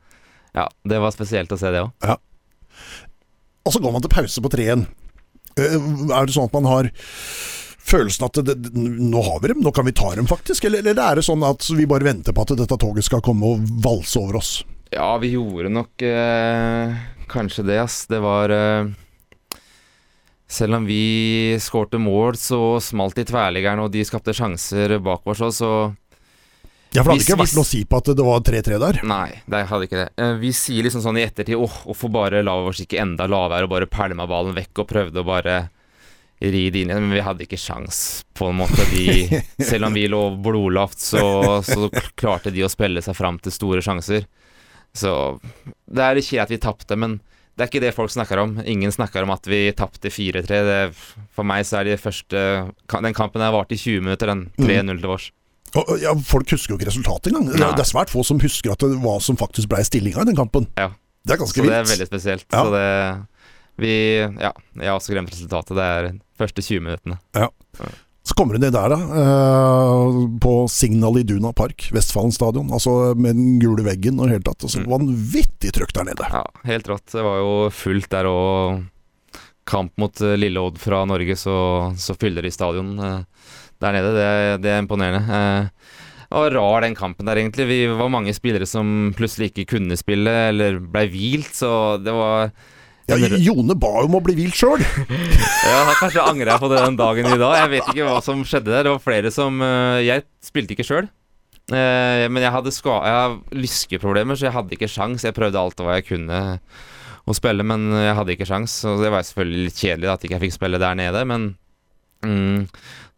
Ja, 0.55 0.69
det 0.87 1.01
var 1.03 1.11
spesielt 1.11 1.51
å 1.51 1.59
se 1.59 1.73
det 1.75 1.83
òg. 1.83 2.15
Og 3.67 3.75
så 3.75 3.83
går 3.83 3.91
man 3.91 4.05
til 4.05 4.13
pause 4.15 4.39
på 4.39 4.53
tre 4.55 4.69
igjen. 4.69 4.85
Eh, 4.87 5.02
Er 5.57 6.25
det 6.25 6.35
sånn 6.35 6.47
at 6.49 6.55
man 6.55 6.69
har 6.69 6.89
følelsen 7.83 8.25
at 8.25 8.39
det, 8.47 8.55
nå 8.73 9.21
har 9.25 9.41
vi 9.43 9.51
dem, 9.51 9.63
nå 9.63 9.73
kan 9.75 9.85
vi 9.85 9.95
ta 9.95 10.13
dem 10.15 10.29
faktisk? 10.29 10.65
Eller, 10.69 10.85
eller 10.85 11.01
er 11.03 11.19
det 11.19 11.25
sånn 11.27 11.43
at 11.45 11.67
vi 11.75 11.87
bare 11.89 12.07
venter 12.07 12.35
på 12.35 12.45
at 12.45 12.55
dette 12.57 12.79
toget 12.79 13.07
skal 13.07 13.23
komme 13.25 13.55
og 13.55 13.65
valse 13.83 14.19
over 14.21 14.39
oss? 14.39 14.53
Ja, 14.93 15.15
vi 15.21 15.33
gjorde 15.33 15.71
nok 15.73 16.03
eh, 16.05 16.93
kanskje 17.31 17.65
det, 17.67 17.79
ass. 17.81 18.03
Det 18.09 18.19
var 18.23 18.53
eh, 18.53 18.91
Selv 20.53 20.77
om 20.77 20.85
vi 20.85 21.57
skårte 21.61 21.97
mål, 21.97 22.37
så 22.37 22.77
smalt 22.83 23.17
de 23.17 23.25
tverliggerne, 23.25 23.87
og 23.87 23.93
de 23.93 24.05
skapte 24.05 24.35
sjanser 24.37 24.99
bak 25.01 25.25
oss 25.25 25.41
òg, 25.41 25.53
så 25.57 25.71
Ja, 26.93 27.01
for 27.01 27.09
det 27.09 27.13
hadde 27.13 27.17
Hvis- 27.17 27.27
ikke 27.29 27.37
vært 27.39 27.47
hvis- 27.49 27.55
noe 27.57 27.63
å 27.63 27.71
si 27.71 27.83
på 27.85 27.97
at 27.97 28.05
det 28.15 28.25
var 28.25 28.39
3-3 28.39 28.79
der. 28.79 28.99
Nei, 29.03 29.29
det 29.49 29.67
hadde 29.67 29.87
ikke 29.87 30.01
det. 30.03 30.09
Eh, 30.17 30.33
vi 30.37 30.51
sier 30.51 30.83
liksom 30.83 31.01
sånn 31.01 31.17
i 31.17 31.25
ettertid 31.25 31.57
åh, 31.57 31.77
hvorfor 31.87 32.11
bare 32.11 32.43
la 32.43 32.53
oss 32.67 32.79
ikke 32.81 32.99
enda 33.01 33.25
lavere 33.27 33.63
og 33.63 33.69
bare 33.69 33.87
pælma 33.87 34.27
ballen 34.29 34.53
vekk 34.55 34.79
og 34.83 34.87
prøvde 34.87 35.23
å 35.23 35.25
bare 35.25 35.69
ri 36.43 36.69
det 36.69 36.81
inn 36.83 36.89
igjen, 36.91 37.01
men 37.07 37.13
vi 37.15 37.21
hadde 37.23 37.45
ikke 37.47 37.57
sjans 37.57 38.23
på 38.35 38.49
en 38.49 38.57
måte. 38.59 38.83
De, 38.91 39.41
selv 39.63 39.85
om 39.85 39.93
vi 39.93 40.07
lå 40.11 40.21
blodlavt, 40.43 40.99
så, 40.99 41.63
så 41.63 41.89
klarte 42.19 42.51
de 42.51 42.61
å 42.65 42.69
spille 42.69 43.01
seg 43.01 43.15
fram 43.15 43.39
til 43.39 43.51
store 43.55 43.81
sjanser. 43.81 44.25
Så 44.93 45.39
det 45.89 46.03
er 46.03 46.19
ikke 46.19 46.41
at 46.43 46.49
vi 46.49 46.57
tapte, 46.61 46.97
men 46.99 47.21
det 47.55 47.63
er 47.63 47.69
ikke 47.71 47.81
det 47.85 47.93
folk 47.95 48.11
snakker 48.11 48.37
om. 48.41 48.57
Ingen 48.65 48.91
snakker 48.91 49.23
om 49.23 49.31
at 49.33 49.45
vi 49.49 49.71
tapte 49.77 50.09
4-3. 50.11 50.91
For 51.33 51.43
meg 51.47 51.63
så 51.65 51.79
er 51.79 51.83
de 51.85 51.97
første 52.01 52.43
Den 52.89 53.13
kampen 53.13 53.41
har 53.41 53.53
varte 53.53 53.73
i 53.73 53.77
20 53.81 54.01
minutter, 54.01 54.27
den 54.27 54.51
3-0 54.57 54.99
til 54.99 55.09
vårs. 55.09 55.31
Og, 55.79 55.93
ja, 56.03 56.11
folk 56.27 56.51
husker 56.53 56.73
jo 56.73 56.77
ikke 56.79 56.89
resultatet 56.91 57.31
engang. 57.31 57.47
Det, 57.49 57.57
det 57.59 57.81
er 57.85 57.89
svært 57.89 58.11
få 58.13 58.21
som 58.27 58.37
husker 58.43 58.75
at 58.75 58.83
det, 58.85 58.91
hva 59.01 59.15
som 59.23 59.37
faktisk 59.39 59.71
ble 59.71 59.81
stillinga 59.87 60.21
i 60.21 60.29
den 60.29 60.37
kampen. 60.37 60.67
Ja. 60.77 60.91
Det 61.25 61.33
er 61.37 61.39
ganske 61.41 61.61
vilt. 61.63 61.71
Så 61.71 61.73
det 61.73 61.81
er 61.81 61.91
veldig 61.95 62.07
spesielt. 62.11 62.47
Ja. 62.51 62.63
Så 62.63 62.73
det 62.75 62.87
Vi 63.81 63.93
Ja, 64.21 64.51
jeg 64.77 64.85
har 64.91 64.99
også 64.99 65.15
glemt 65.15 65.31
resultatet. 65.33 65.73
Det 65.79 65.85
er 65.89 66.09
de 66.11 66.17
første 66.37 66.61
20 66.61 66.83
minuttene. 66.85 67.17
Så 68.23 68.35
kommer 68.39 68.55
du 68.55 68.61
ned 68.63 68.71
der, 68.71 68.93
da. 68.93 68.97
eh, 69.19 70.19
på 70.39 70.51
Signal 70.71 71.17
Iduna 71.19 71.49
Park, 71.57 71.89
Vestfallen 71.91 72.31
stadion. 72.31 72.69
Altså 72.71 73.13
med 73.19 73.35
den 73.35 73.57
gule 73.59 73.83
veggen 73.83 74.19
og 74.21 74.27
i 74.27 74.29
det 74.29 74.37
hele 74.37 74.45
tatt. 74.47 74.63
Altså, 74.63 74.79
Mm. 74.83 74.91
Vanvittig 74.93 75.73
trøkk 75.75 75.91
der 75.97 76.05
nede. 76.07 76.29
Ja, 76.31 76.43
helt 76.69 76.87
rått. 76.87 77.07
Det 77.11 77.23
var 77.25 77.41
jo 77.41 77.69
fullt 77.75 78.09
der 78.13 78.29
og 78.29 78.83
kamp 79.65 79.91
mot 79.97 80.21
eh, 80.21 80.37
Lille 80.37 80.59
Odd 80.59 80.77
fra 80.79 81.03
Norge, 81.07 81.35
så, 81.39 81.57
så 81.97 82.15
fyller 82.19 82.43
de 82.43 82.51
stadion 82.51 82.93
eh, 82.99 83.19
der 83.83 83.95
nede. 83.97 84.11
Det, 84.15 84.27
det 84.63 84.71
er 84.73 84.81
imponerende. 84.83 85.23
Eh, 85.39 85.99
Det 86.33 86.39
var 86.41 86.55
rar 86.57 86.81
den 86.81 86.95
kampen 86.97 87.27
der, 87.29 87.37
egentlig. 87.37 87.67
Vi 87.69 87.79
var 87.93 88.09
mange 88.09 88.33
spillere 88.33 88.65
som 88.65 89.11
plutselig 89.13 89.51
ikke 89.51 89.67
kunne 89.75 89.97
spille, 89.99 90.31
eller 90.49 90.79
blei 90.81 91.03
hvilt, 91.13 91.51
så 91.53 91.69
det 92.01 92.15
var 92.15 92.49
Ja, 93.11 93.17
Jone 93.19 93.75
ba 93.77 93.91
om 94.05 94.15
å 94.17 94.21
bli 94.23 94.33
hvilt 94.39 94.55
sjøl. 94.57 94.81
Ja, 95.63 95.93
kanskje 95.99 96.23
angrer 96.25 96.53
jeg 96.55 96.59
på 96.63 96.67
det 96.71 96.79
den 96.83 96.97
dagen 96.99 97.27
i 97.29 97.37
dag. 97.39 97.53
Jeg 97.61 97.69
vet 97.75 97.91
ikke 97.93 98.07
hva 98.07 98.17
som 98.23 98.41
skjedde 98.47 98.71
der. 98.73 98.87
Det 98.87 98.91
var 98.95 99.03
flere 99.03 99.29
som 99.31 99.61
eh, 99.63 100.01
Jeg 100.07 100.25
spilte 100.43 100.73
ikke 100.75 100.87
sjøl. 100.87 101.07
men 101.71 102.41
jeg 102.43 102.51
hadde 102.51 102.71
ska 102.75 102.97
jeg 103.07 103.37
lyskeproblemer, 103.63 104.35
så 104.35 104.49
jeg 104.49 104.55
hadde 104.57 104.75
ikke 104.75 104.89
sjans. 104.91 105.23
Jeg 105.23 105.35
prøvde 105.37 105.61
alt 105.61 105.79
hva 105.79 105.95
jeg 105.99 106.07
kunne 106.09 106.41
å 107.23 107.35
spille, 107.37 107.63
men 107.63 107.85
jeg 108.03 108.15
hadde 108.17 108.33
ikke 108.35 108.47
sjans. 108.49 108.73
Og 108.89 108.99
det 109.05 109.11
var 109.13 109.23
selvfølgelig 109.23 109.69
litt 109.69 109.79
kjedelig 109.79 110.09
at 110.11 110.25
ikke 110.25 110.35
jeg 110.35 110.43
fikk 110.47 110.57
spille 110.57 110.81
der 110.81 110.97
nede, 110.99 111.21
men 111.29 111.53
mm, 112.23 112.67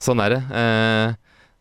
sånn 0.02 0.22
er 0.26 0.36
det. 0.36 0.42
Eh, 0.62 1.16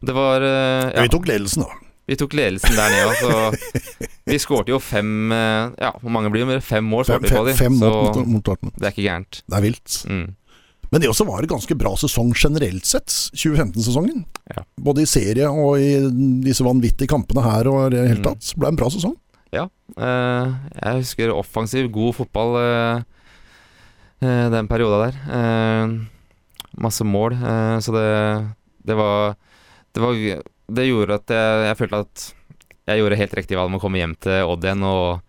det 0.05 0.15
var 0.17 0.45
eh, 0.45 0.91
ja. 0.95 1.03
Vi 1.07 1.13
tok 1.15 1.29
ledelsen, 1.31 1.65
da. 1.65 1.81
Vi 2.05 2.17
tok 2.21 2.35
ledelsen 2.37 2.75
der 2.77 2.91
nede 2.93 3.07
òg, 3.09 3.17
så 3.23 4.09
Vi 4.29 4.37
skårte 4.43 4.75
jo 4.75 4.79
fem 4.83 5.33
eh, 5.33 5.71
Ja, 5.81 5.93
hvor 6.03 6.13
mange 6.13 6.29
blir 6.33 6.45
det? 6.51 6.59
Fem 6.65 6.85
mål 6.85 7.07
Fem, 7.09 7.25
fem, 7.25 7.49
fem 7.57 7.79
mot, 7.81 8.11
mot, 8.19 8.27
mot 8.35 8.45
Dortmund. 8.45 8.75
det 8.77 8.91
er 8.91 8.93
ikke 8.93 9.07
gærent. 9.07 9.39
Det 9.49 9.57
er 9.57 9.65
vilt. 9.65 9.95
Mm. 10.11 10.27
Men 10.93 11.01
det 11.03 11.09
også 11.11 11.25
var 11.27 11.41
en 11.43 11.49
ganske 11.55 11.75
bra 11.81 11.91
sesong 11.99 12.35
generelt 12.39 12.85
sett, 12.87 13.09
2015-sesongen. 13.35 14.21
Ja. 14.53 14.63
Både 14.79 15.03
i 15.03 15.09
serie 15.11 15.49
og 15.51 15.81
i 15.83 15.89
disse 16.45 16.63
vanvittige 16.63 17.09
kampene 17.11 17.43
her 17.43 17.67
og 17.73 17.87
i 17.89 17.95
det 17.97 18.03
hele 18.11 18.21
Mm. 18.21 18.27
tatt. 18.29 18.45
Det 18.53 18.61
ble 18.61 18.69
en 18.71 18.79
bra 18.79 18.91
sesong. 18.93 19.17
Ja. 19.55 19.65
eh, 19.97 20.53
jeg 20.85 21.01
husker 21.01 21.33
offensiv, 21.35 21.89
god 21.95 22.15
fotball 22.21 22.57
eh, 22.61 23.03
eh, 24.23 24.47
den 24.55 24.69
perioda 24.71 25.07
der. 25.09 25.19
Masse 26.81 27.05
mål. 27.07 27.37
eh, 27.39 27.77
så 27.85 27.95
det, 27.95 28.09
det 28.85 28.97
var 28.99 29.37
Det 29.95 30.03
var 30.03 30.15
Det 30.67 30.89
gjorde 30.89 31.21
at 31.21 31.31
jeg, 31.31 31.69
jeg 31.69 31.79
følte 31.79 32.03
at 32.07 32.25
jeg 32.85 33.01
gjorde 33.01 33.17
helt 33.17 33.35
riktig 33.39 33.57
valg 33.57 33.71
med 33.73 33.81
å 33.81 33.85
komme 33.85 34.01
hjem 34.01 34.15
til 34.21 34.45
Odd 34.45 34.65
igjen, 34.67 34.83
og 34.85 35.23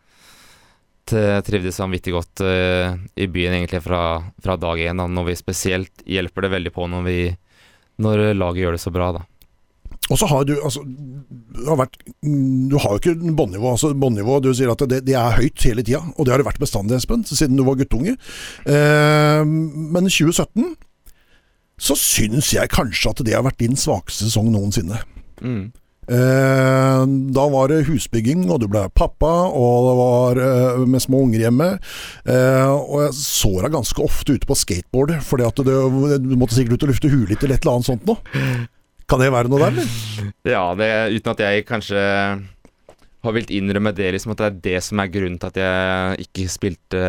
trivdes 1.06 1.78
vanvittig 1.80 2.12
godt 2.16 2.42
eh, 2.44 2.98
i 3.16 3.28
byen 3.32 3.54
egentlig 3.54 3.80
fra, 3.86 4.02
fra 4.44 4.56
dag 4.58 4.82
én. 4.82 5.00
Når 5.00 5.28
vi 5.30 5.36
spesielt 5.40 6.04
hjelper 6.04 6.48
det 6.48 6.52
veldig 6.56 6.74
på 6.76 6.88
når 6.90 7.06
vi 7.06 7.20
Når 8.02 8.34
laget 8.36 8.66
gjør 8.66 8.76
det 8.76 8.82
så 8.84 8.92
bra, 8.92 9.12
da. 9.16 9.22
Og 10.12 10.20
så 10.20 10.28
har 10.30 10.44
du 10.46 10.54
altså 10.60 10.84
Du 10.86 11.70
har, 11.70 11.78
vært, 11.80 11.96
du 12.22 12.76
har 12.78 12.92
jo 12.92 13.00
ikke 13.00 13.34
båndnivå. 13.38 13.72
Altså 13.72 13.94
båndnivå, 13.94 14.40
du 14.44 14.52
sier 14.54 14.74
at 14.74 14.84
det, 14.90 15.04
det 15.08 15.16
er 15.18 15.38
høyt 15.40 15.66
hele 15.66 15.86
tida, 15.86 16.02
og 16.16 16.26
det 16.26 16.34
har 16.34 16.42
det 16.42 16.50
vært 16.50 16.62
bestandig, 16.62 16.98
Espen, 17.00 17.24
siden 17.26 17.58
du 17.58 17.64
var 17.66 17.80
guttunge. 17.80 18.18
Eh, 18.68 19.42
men 19.46 20.10
2017 20.12 20.76
så 21.78 21.98
syns 22.00 22.54
jeg 22.56 22.72
kanskje 22.72 23.12
at 23.12 23.26
det 23.28 23.36
har 23.36 23.44
vært 23.46 23.60
din 23.60 23.76
svakeste 23.80 24.30
sesong 24.30 24.52
noensinne. 24.54 25.02
Mm. 25.42 25.74
Eh, 26.06 27.04
da 27.34 27.44
var 27.50 27.72
det 27.72 27.86
husbygging, 27.88 28.46
og 28.54 28.62
du 28.62 28.68
ble 28.70 28.84
pappa, 28.94 29.32
og 29.50 29.88
det 29.88 29.96
var 30.00 30.42
eh, 30.46 30.86
med 30.86 31.04
små 31.04 31.24
unger 31.26 31.48
hjemme. 31.48 31.70
Eh, 32.30 32.70
og 32.70 33.08
jeg 33.08 33.18
så 33.18 33.52
deg 33.58 33.74
ganske 33.74 34.06
ofte 34.06 34.38
ute 34.38 34.50
på 34.50 34.58
skateboard, 34.60 35.16
fordi 35.26 35.48
at 35.48 35.62
du, 35.66 35.74
du 36.22 36.36
måtte 36.38 36.58
sikkert 36.58 36.78
ut 36.78 36.88
og 36.88 36.94
lufte 36.94 37.12
huet 37.12 37.34
litt 37.34 37.46
eller 37.46 37.58
et 37.58 37.66
eller 37.66 37.80
annet 37.80 37.90
sånt 37.90 38.06
noe. 38.10 38.22
Kan 39.10 39.22
det 39.22 39.32
være 39.34 39.52
noe 39.52 39.62
der, 39.62 39.74
eller? 39.74 40.30
Ja, 40.50 40.68
det, 40.78 40.92
uten 41.18 41.34
at 41.34 41.42
jeg 41.46 41.66
kanskje 41.70 42.04
har 43.26 43.34
villet 43.34 43.54
innrømme 43.54 43.94
det, 43.98 44.12
liksom 44.14 44.34
at 44.34 44.42
det 44.42 44.48
er 44.48 44.62
det 44.70 44.80
som 44.86 45.02
er 45.02 45.12
grunnen 45.14 45.42
til 45.42 45.50
at 45.50 45.60
jeg 45.62 46.28
ikke 46.28 46.46
spilte 46.54 47.04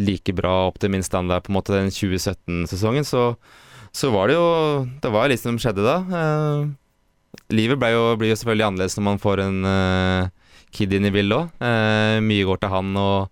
like 0.00 0.32
bra 0.36 0.54
opp 0.68 0.80
til 0.82 0.90
min 0.90 1.04
standard 1.06 1.44
på 1.44 1.52
en 1.52 1.58
måte 1.58 1.76
den 1.76 1.92
2017-sesongen, 1.92 3.06
så, 3.06 3.34
så 3.94 4.10
var 4.10 4.28
det 4.28 4.34
jo 4.34 4.46
Det 5.02 5.12
var 5.14 5.30
litt 5.30 5.42
som 5.42 5.58
skjedde 5.60 5.84
da. 5.86 5.96
Eh, 6.20 7.44
livet 7.54 7.78
jo, 7.94 8.02
blir 8.18 8.32
jo 8.32 8.38
selvfølgelig 8.40 8.66
annerledes 8.66 8.98
når 8.98 9.06
man 9.06 9.22
får 9.22 9.44
en 9.44 9.60
eh, 9.70 10.32
Kid 10.74 10.90
inn 10.96 11.06
i 11.06 11.12
bildet 11.14 11.38
òg. 11.38 11.52
Eh, 11.62 12.18
mye 12.26 12.46
går 12.48 12.58
til 12.64 12.72
han, 12.72 12.96
og 12.98 13.30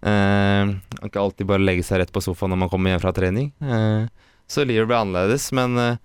man 0.00 1.10
kan 1.12 1.26
alltid 1.26 1.44
bare 1.44 1.60
legge 1.60 1.84
seg 1.84 2.00
rett 2.00 2.12
på 2.14 2.22
sofaen 2.24 2.54
når 2.54 2.62
man 2.62 2.70
kommer 2.72 2.94
hjem 2.94 3.02
fra 3.02 3.12
trening. 3.12 3.50
Eh, 3.60 4.08
så 4.50 4.64
livet 4.66 4.88
ble 4.90 4.98
annerledes, 4.98 5.50
men 5.54 5.76
eh, 5.78 5.98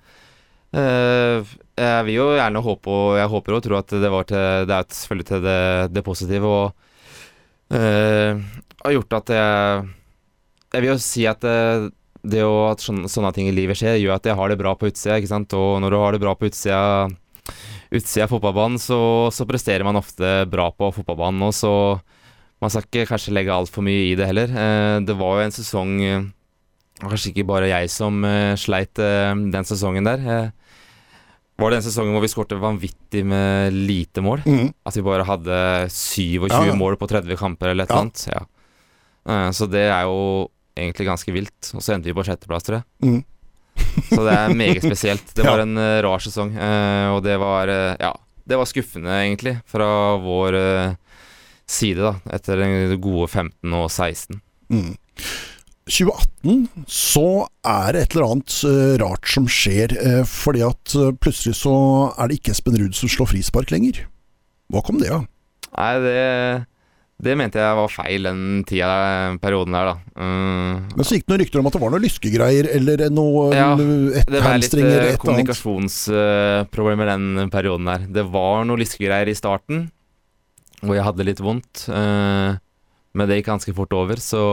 eh, 0.78 1.54
jeg 1.80 2.08
vil 2.08 2.18
jo 2.20 2.28
gjerne 2.38 2.64
håpe, 2.66 2.92
og 2.94 3.18
jeg 3.20 3.32
håper 3.32 3.58
og 3.58 3.64
tror 3.66 3.80
at 3.80 3.96
det 4.04 4.12
var 4.14 4.28
til 4.30 4.68
Det 4.70 4.76
er 4.78 4.98
selvfølgelig 5.00 5.28
til 5.32 5.46
det, 5.46 5.60
det 5.96 6.04
positive, 6.06 6.52
og 6.60 7.76
eh, 7.76 8.44
har 8.84 8.96
gjort 8.96 9.18
at 9.22 9.34
jeg 9.36 9.94
Jeg 10.76 10.84
vil 10.84 10.92
jo 10.92 10.98
si 11.02 11.26
at 11.26 11.42
det, 11.42 11.92
det 12.30 12.42
å 12.46 12.70
at 12.72 12.82
sånne, 12.84 13.10
sånne 13.12 13.32
ting 13.36 13.48
i 13.50 13.56
livet 13.56 13.78
skjer, 13.80 13.98
gjør 14.02 14.16
at 14.18 14.26
jeg 14.30 14.36
har 14.40 14.50
det 14.52 14.58
bra 14.60 14.74
på 14.80 14.90
utsida, 14.92 15.18
ikke 15.20 15.32
sant. 15.32 15.54
Og 15.58 15.78
når 15.84 15.94
du 15.96 15.98
har 16.02 16.16
det 16.16 16.22
bra 16.24 16.34
på 16.36 16.50
utsida 16.50 16.82
utsida 17.96 18.26
av 18.26 18.32
fotballbanen, 18.34 18.80
så, 18.82 18.98
så 19.32 19.46
presterer 19.48 19.86
man 19.86 20.00
ofte 20.00 20.46
bra 20.50 20.72
på 20.74 20.88
fotballbanen 20.96 21.44
Og 21.46 21.54
så 21.54 21.72
man 22.64 22.72
skal 22.74 22.86
ikke 22.88 23.04
kanskje 23.12 23.34
legge 23.36 23.54
altfor 23.54 23.84
mye 23.86 24.08
i 24.10 24.16
det 24.18 24.26
heller. 24.26 24.50
Eh, 24.50 24.98
det 25.06 25.14
var 25.20 25.38
jo 25.38 25.44
en 25.46 25.54
sesong 25.54 25.92
eh, 26.04 26.24
Kanskje 27.04 27.34
ikke 27.34 27.46
bare 27.48 27.68
jeg 27.70 27.90
som 27.92 28.24
eh, 28.26 28.54
sleit 28.58 28.98
eh, 29.04 29.34
den 29.54 29.68
sesongen 29.68 30.08
der. 30.08 30.24
Var 31.60 31.72
det 31.72 31.78
den 31.82 31.86
sesongen 31.86 32.16
hvor 32.16 32.24
vi 32.24 32.30
skårte 32.32 32.58
vanvittig 32.60 33.22
med 33.28 33.76
lite 33.76 34.24
mål? 34.24 34.42
Mm. 34.48 34.70
At 34.88 34.98
vi 34.98 35.04
bare 35.06 35.28
hadde 35.28 35.60
27 35.92 36.50
Ja, 36.52 36.64
ja. 36.72 36.76
mål 36.80 36.98
på 37.00 37.08
30 37.12 37.38
kamper 37.40 37.72
eller 37.74 37.86
et 37.86 37.94
Ja. 37.94 38.00
eller 38.02 38.10
annet. 38.10 38.26
Ja. 38.32 38.42
Eh, 39.30 39.50
så 39.56 39.68
det 39.72 39.86
er 39.92 40.08
jo 40.10 40.50
egentlig 40.76 41.08
ganske 41.08 41.34
vilt. 41.34 41.72
Og 41.74 41.84
så 41.84 41.96
endte 41.96 42.12
vi 42.12 42.18
på 42.18 42.26
sjetteplass, 42.28 42.68
tror 42.68 42.80
jeg. 42.80 42.86
Mm. 43.06 43.24
Så 44.12 44.22
det 44.28 44.36
er 44.36 44.60
meget 44.60 44.86
spesielt. 44.90 45.34
Det 45.36 45.48
var 45.48 45.64
en 45.64 45.76
uh, 45.80 46.02
rar 46.06 46.24
sesong, 46.24 46.54
uh, 46.56 47.16
og 47.16 47.24
det 47.26 47.40
var 47.42 47.72
uh, 47.72 47.96
Ja, 48.02 48.14
det 48.46 48.60
var 48.60 48.70
skuffende, 48.70 49.18
egentlig, 49.24 49.58
fra 49.70 49.88
vår 50.22 50.60
side, 51.66 51.98
da, 51.98 52.12
etter 52.36 52.60
den 52.62 52.94
gode 53.02 53.26
15 53.26 53.74
og 53.74 53.88
16. 53.90 54.38
Mm. 54.70 54.92
2018 55.90 56.86
så 56.90 57.26
er 57.66 57.96
det 57.96 58.04
et 58.04 58.14
eller 58.14 58.36
annet 58.36 58.58
rart 59.02 59.32
som 59.34 59.48
skjer, 59.50 59.96
fordi 60.30 60.62
at 60.66 60.94
plutselig 61.22 61.56
så 61.58 61.74
er 62.14 62.30
det 62.30 62.38
ikke 62.38 62.54
Espen 62.54 62.78
Ruud 62.78 62.94
som 62.98 63.10
slår 63.10 63.32
frispark 63.34 63.74
lenger. 63.74 64.04
Hva 64.70 64.86
kom 64.86 65.02
det 65.02 65.10
av? 65.14 65.26
Nei, 65.74 65.92
det 66.06 66.16
det 67.16 67.36
mente 67.40 67.62
jeg 67.62 67.78
var 67.78 67.92
feil 67.94 68.28
den 68.28 68.40
tida, 68.68 68.90
perioden 69.40 69.76
der, 69.78 69.92
da. 69.94 69.96
Mm, 70.20 70.82
Men 70.98 71.08
så 71.08 71.16
gikk 71.16 71.24
det 71.26 71.32
noen 71.32 71.42
rykter 71.46 71.62
om 71.62 71.70
at 71.70 71.78
det 71.78 71.82
var 71.86 71.94
noen 71.94 72.04
lyskegreier 72.04 72.68
eller 72.76 73.06
noe 73.16 73.46
Ja, 73.56 73.70
et 74.20 74.28
Det 74.28 74.42
var 74.44 74.60
litt 74.60 74.76
eh, 74.76 75.14
et 75.14 75.22
kommunikasjonsproblemer 75.24 77.12
den 77.14 77.50
perioden 77.54 77.88
der. 77.88 78.06
Det 78.20 78.26
var 78.34 78.66
noen 78.68 78.84
lyskegreier 78.84 79.32
i 79.32 79.38
starten, 79.38 79.88
hvor 80.84 80.98
jeg 80.98 81.08
hadde 81.08 81.28
litt 81.28 81.40
vondt. 81.42 81.88
Uh, 81.88 82.60
men 83.16 83.30
det 83.30 83.40
gikk 83.40 83.48
ganske 83.54 83.74
fort 83.78 83.96
over, 83.96 84.20
så 84.20 84.44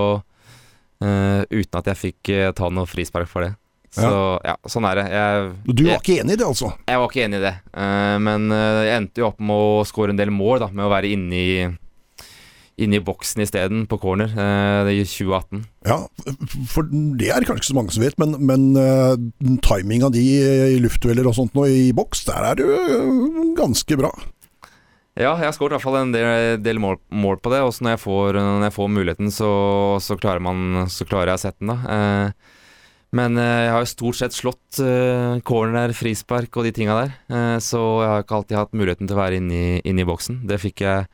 eh, 1.02 1.42
Uten 1.50 1.80
at 1.80 1.90
jeg 1.90 1.98
fikk 1.98 2.30
eh, 2.30 2.52
ta 2.54 2.70
noe 2.70 2.86
frispark 2.86 3.26
for 3.30 3.42
det. 3.46 3.56
Så 3.92 4.08
ja, 4.40 4.54
sånn 4.70 4.86
er 4.88 5.00
det. 5.02 5.06
Jeg, 5.12 5.48
Du 5.66 5.82
var 5.82 5.96
jeg, 5.98 6.00
ikke 6.00 6.20
enig 6.22 6.36
i 6.36 6.40
det, 6.40 6.46
altså? 6.46 6.70
jeg 6.88 7.00
var 7.02 7.10
ikke 7.10 7.24
enig 7.26 7.40
i 7.40 7.44
det. 7.44 7.52
eh, 7.74 8.16
men 8.24 8.46
eh, 8.54 8.82
jeg 8.86 9.00
endte 9.02 9.20
jo 9.24 9.26
opp 9.28 9.42
med 9.42 9.64
å 9.66 9.82
score 9.88 10.14
en 10.14 10.20
del 10.20 10.32
mål, 10.32 10.62
da, 10.62 10.68
med 10.72 10.86
å 10.86 10.92
være 10.94 11.10
inne 11.12 11.40
i 11.42 11.50
Inne 12.80 12.96
i 12.98 13.04
boksen 13.04 13.42
isteden, 13.44 13.84
på 13.86 13.98
corner, 14.00 14.30
eh, 14.32 14.92
i 14.94 15.02
2018. 15.04 15.64
Ja, 15.84 15.98
for 16.72 16.88
det 17.20 17.28
er 17.34 17.44
kanskje 17.44 17.68
så 17.68 17.76
mange 17.76 17.92
som 17.92 18.04
vet, 18.04 18.16
men, 18.20 18.38
men 18.40 18.70
uh, 18.78 19.12
timinga 19.66 20.08
di 20.14 20.24
i 20.40 20.78
luftdueller 20.80 21.28
og 21.28 21.36
sånt 21.36 21.52
nå 21.58 21.66
i 21.68 21.90
boks, 21.96 22.24
der 22.30 22.48
er 22.48 22.62
du 22.62 22.64
eh, 22.72 23.10
ganske 23.58 23.98
bra. 24.00 24.12
Ja, 25.12 25.34
jeg 25.36 25.44
har 25.44 25.52
skåret 25.52 25.74
i 25.74 25.76
hvert 25.76 25.84
fall 25.84 25.98
en 26.00 26.14
del, 26.14 26.56
del 26.64 26.80
mål, 26.80 26.96
mål 27.12 27.36
på 27.44 27.52
det. 27.52 27.60
Også 27.60 27.84
når 27.84 27.98
jeg 27.98 28.04
får, 28.06 28.40
når 28.40 28.66
jeg 28.70 28.76
får 28.78 28.90
muligheten, 28.96 29.28
så, 29.34 29.52
så, 30.00 30.16
klarer 30.16 30.40
man, 30.40 30.86
så 30.88 31.04
klarer 31.04 31.34
jeg 31.34 31.42
å 31.42 31.44
sette 31.44 31.60
den, 31.60 31.74
da. 31.74 31.78
Eh, 31.92 32.58
men 33.12 33.36
eh, 33.36 33.66
jeg 33.66 33.72
har 33.74 33.82
jo 33.84 33.90
stort 33.90 34.18
sett 34.18 34.36
slått 34.36 34.80
eh, 34.80 35.36
corner, 35.44 35.92
frispark 35.96 36.56
og 36.56 36.64
de 36.64 36.72
tinga 36.72 36.96
der. 36.96 37.14
Eh, 37.28 37.56
så 37.60 37.80
jeg 38.00 38.08
har 38.08 38.24
ikke 38.24 38.38
alltid 38.38 38.60
hatt 38.62 38.76
muligheten 38.76 39.10
til 39.10 39.18
å 39.18 39.20
være 39.20 39.40
inne 39.42 39.58
i, 39.58 39.80
inne 39.90 40.04
i 40.04 40.08
boksen. 40.08 40.40
Det 40.48 40.60
fikk 40.62 40.84
jeg 40.86 41.04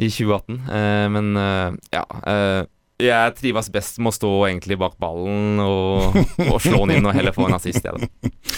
i 0.00 0.08
2018. 0.10 0.60
Eh, 0.72 1.06
men 1.12 1.36
eh, 1.36 1.80
ja. 1.92 2.04
Eh, 2.26 2.60
jeg 3.00 3.32
trives 3.38 3.70
best 3.72 3.96
med 3.96 4.12
å 4.12 4.16
stå 4.16 4.30
egentlig 4.50 4.76
bak 4.76 4.98
ballen 5.00 5.56
og, 5.64 6.18
og 6.50 6.58
slå 6.60 6.82
den 6.82 6.98
inn 6.98 7.06
og 7.08 7.14
heller 7.16 7.32
få 7.32 7.46
en 7.48 7.56
assist. 7.56 7.86
Da. 7.86 7.94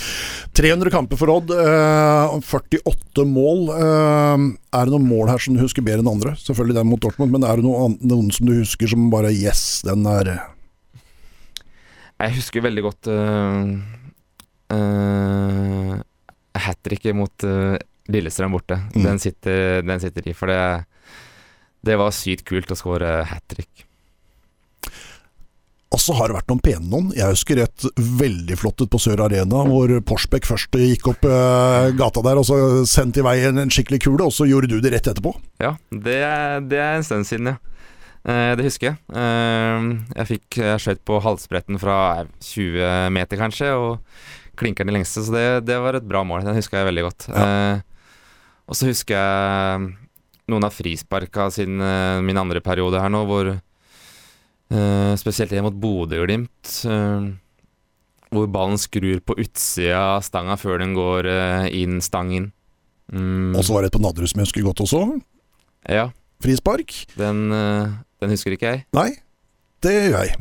300 0.58 0.90
kamper 0.90 1.20
for 1.20 1.30
Odd, 1.30 1.52
eh, 1.54 2.32
48 2.48 3.26
mål. 3.30 3.70
Er 3.70 4.82
det 4.82 4.90
noen 4.90 5.06
mål 5.06 5.30
her 5.30 5.42
som 5.42 5.54
du 5.54 5.62
husker 5.62 5.86
bedre 5.86 6.02
enn 6.02 6.10
andre? 6.10 6.34
Selvfølgelig 6.42 6.80
den 6.80 6.90
mot 6.90 7.02
Dortmund, 7.04 7.30
men 7.34 7.46
er 7.46 7.62
det 7.62 7.66
noen, 7.68 7.94
noen 8.02 8.34
som 8.34 8.50
du 8.50 8.56
husker 8.58 8.90
som 8.90 9.06
bare 9.14 9.30
Yes, 9.30 9.84
den 9.86 10.02
er 10.10 10.34
Jeg 12.18 12.36
husker 12.36 12.66
veldig 12.66 12.84
godt 12.84 13.08
uh, 13.10 13.70
uh, 14.74 15.94
hat 16.66 16.82
tricket 16.82 17.16
mot 17.16 17.46
uh, 17.46 17.78
Lillestrøm 18.10 18.58
borte. 18.58 18.80
Mm. 18.92 19.02
Den, 19.06 19.22
sitter, 19.22 19.82
den 19.86 20.02
sitter 20.02 20.26
i, 20.26 20.34
for 20.34 20.50
det, 20.50 20.60
det 21.86 21.96
var 21.98 22.12
sykt 22.14 22.44
kult 22.48 22.70
å 22.70 22.76
score 22.78 23.22
hat 23.30 23.42
trick. 23.50 23.86
Og 25.92 26.00
så 26.00 26.14
har 26.16 26.30
det 26.30 26.38
vært 26.38 26.48
noen 26.48 26.62
pene 26.64 26.86
noen. 26.88 27.10
Jeg 27.12 27.34
husker 27.34 27.58
et 27.66 27.84
veldig 28.00 28.56
flott 28.56 28.80
et 28.80 28.88
på 28.94 29.00
Sør 29.02 29.20
Arena, 29.26 29.58
hvor 29.68 29.90
Porsbekk 30.08 30.46
først 30.48 30.78
gikk 30.80 31.10
opp 31.10 31.26
eh, 31.28 31.90
gata 31.98 32.22
der, 32.24 32.40
og 32.40 32.46
så 32.48 32.56
sendte 32.88 33.20
i 33.20 33.26
vei 33.26 33.34
en, 33.44 33.60
en 33.60 33.72
skikkelig 33.72 34.00
kule, 34.06 34.24
og 34.24 34.32
så 34.32 34.46
gjorde 34.48 34.70
du 34.72 34.78
det 34.80 34.94
rett 34.94 35.10
etterpå. 35.12 35.34
Ja, 35.60 35.74
det, 35.92 36.16
er- 36.24 36.64
det 36.64 36.80
er 36.80 36.96
en 36.96 37.04
stund 37.04 37.28
siden, 37.28 37.52
ja. 37.52 37.58
Eh, 38.24 38.54
det 38.56 38.64
husker 38.70 38.92
jeg. 38.92 38.96
Eh, 39.20 39.90
jeg 40.16 40.30
fikk 40.30 40.60
skøyt 40.80 41.04
på 41.10 41.20
halsbretten 41.26 41.76
fra 41.82 41.98
eh, 42.22 42.32
20 42.48 43.12
meter, 43.18 43.42
kanskje, 43.44 43.74
og 43.76 44.56
klinker 44.62 44.88
den 44.88 44.96
lengste, 44.96 45.26
så 45.26 45.34
det, 45.36 45.44
det 45.68 45.76
var 45.82 46.00
et 46.00 46.08
bra 46.08 46.24
mål. 46.24 46.46
Den 46.48 46.56
husker 46.56 46.80
jeg 46.80 46.88
veldig 46.88 47.04
godt. 47.10 47.28
Eh, 47.36 47.84
og 48.64 48.78
så 48.80 48.88
husker 48.88 49.18
jeg 49.20 49.92
noen 50.50 50.64
av 50.66 50.74
frisparka 50.74 51.50
siden 51.54 51.80
eh, 51.80 52.22
min 52.24 52.40
andre 52.40 52.60
periode 52.64 53.00
her 53.02 53.12
nå, 53.12 53.26
hvor 53.28 53.54
Uh, 54.72 55.12
Spesielt 55.20 55.50
det 55.52 55.60
mot 55.60 55.74
Bodø-Glimt. 55.76 56.70
Uh, 56.88 57.34
hvor 58.32 58.46
ballen 58.48 58.78
skrur 58.80 59.18
på 59.20 59.34
utsida 59.42 59.98
av 60.14 60.22
stanga 60.24 60.56
før 60.56 60.78
den 60.80 60.94
går 60.96 61.28
uh, 61.28 61.66
inn, 61.68 61.98
stang 62.00 62.30
inn. 62.32 62.46
Mm, 63.12 63.52
Og 63.52 63.66
så 63.66 63.74
var 63.74 63.84
det 63.84 63.90
et 63.90 63.98
på 63.98 64.00
Nadderud 64.00 64.30
som 64.32 64.40
jeg 64.40 64.48
husker 64.48 64.64
godt 64.64 64.80
også. 64.86 65.02
ja, 65.92 66.06
Frispark. 66.40 66.94
den, 67.20 67.52
eh, 67.52 67.92
den 68.24 68.32
husker 68.32 68.56
ikke 68.56 68.70
jeg. 68.70 68.84
Nei, 68.96 69.10
det 69.82 69.92
gjør 69.94 70.26
jeg. 70.26 70.36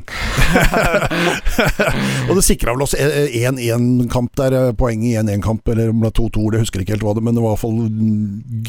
og 2.29 2.37
det 2.37 2.43
sikra 2.45 2.75
vel 2.75 2.85
oss 2.85 2.95
1-1-kamp 2.97 4.35
der, 4.39 4.55
eh, 4.57 4.73
poeng 4.77 5.03
i 5.07 5.15
1-1-kamp, 5.19 5.71
eller 5.73 5.91
om 5.93 6.03
det 6.03 6.11
er 6.11 6.17
2-2, 6.19 6.45
det 6.53 6.61
husker 6.63 6.81
jeg 6.81 6.87
ikke 6.87 6.97
helt 6.97 7.07
hva 7.07 7.15
det 7.17 7.25
men 7.25 7.37
det 7.37 7.43
var 7.43 7.53
i 7.53 7.55
hvert 7.55 7.63
fall 7.63 7.79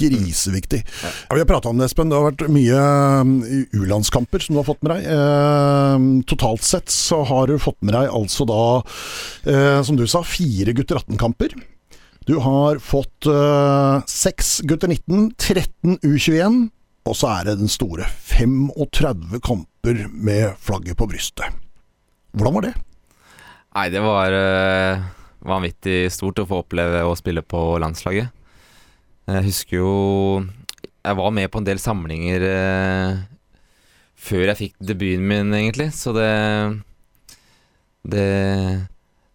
griseviktig. 0.03 0.83
Ja. 1.03 1.13
Vi 1.33 1.43
har 1.43 1.51
prata 1.51 1.73
om 1.73 1.81
det, 1.81 1.91
Espen. 1.91 2.13
Det 2.13 2.19
har 2.19 2.31
vært 2.31 2.47
mye 2.53 2.87
mm, 3.29 3.37
U-landskamper 3.81 4.45
som 4.45 4.57
du 4.57 4.63
har 4.63 4.69
fått 4.69 4.83
med 4.85 4.95
deg. 4.95 5.11
Eh, 5.17 6.09
totalt 6.33 6.67
sett 6.67 6.93
så 6.93 7.23
har 7.29 7.51
du 7.51 7.59
fått 7.63 7.81
med 7.83 7.97
deg 7.97 8.11
altså 8.13 8.47
da, 8.49 8.65
eh, 9.49 9.79
som 9.87 9.99
du 9.99 10.07
sa, 10.11 10.25
fire 10.27 10.75
gutter 10.77 11.01
18-kamper. 11.03 11.57
Du 12.29 12.37
har 12.39 12.79
fått 12.79 13.27
eh, 13.27 14.63
gutter 14.69 14.89
19, 14.89 15.33
13 15.39 15.99
U21, 16.07 16.69
og 17.03 17.19
så 17.19 17.33
er 17.33 17.49
det 17.49 17.59
den 17.59 17.71
store 17.71 18.07
35 18.07 19.41
kamper 19.43 20.05
med 20.13 20.55
flagget 20.63 20.99
på 20.99 21.09
brystet. 21.11 21.51
Hvordan 22.33 22.55
var 22.57 22.67
det? 22.69 22.75
Nei, 23.73 23.89
det 23.91 24.03
var 24.05 24.37
uh, 24.37 25.03
vanvittig 25.49 26.07
stort 26.15 26.39
å 26.43 26.47
få 26.49 26.63
oppleve 26.63 27.03
å 27.09 27.17
spille 27.19 27.43
på 27.43 27.61
landslaget. 27.83 28.31
Jeg 29.33 29.47
husker 29.47 29.77
jo 29.79 29.91
Jeg 31.03 31.15
var 31.15 31.31
med 31.31 31.47
på 31.51 31.61
en 31.61 31.67
del 31.67 31.79
samlinger 31.79 32.43
uh, 32.47 33.21
før 34.19 34.51
jeg 34.53 34.59
fikk 34.59 34.75
debuten 34.79 35.27
min, 35.27 35.55
egentlig, 35.55 35.91
så 35.95 36.15
det 36.15 36.31
Det, 38.03 38.29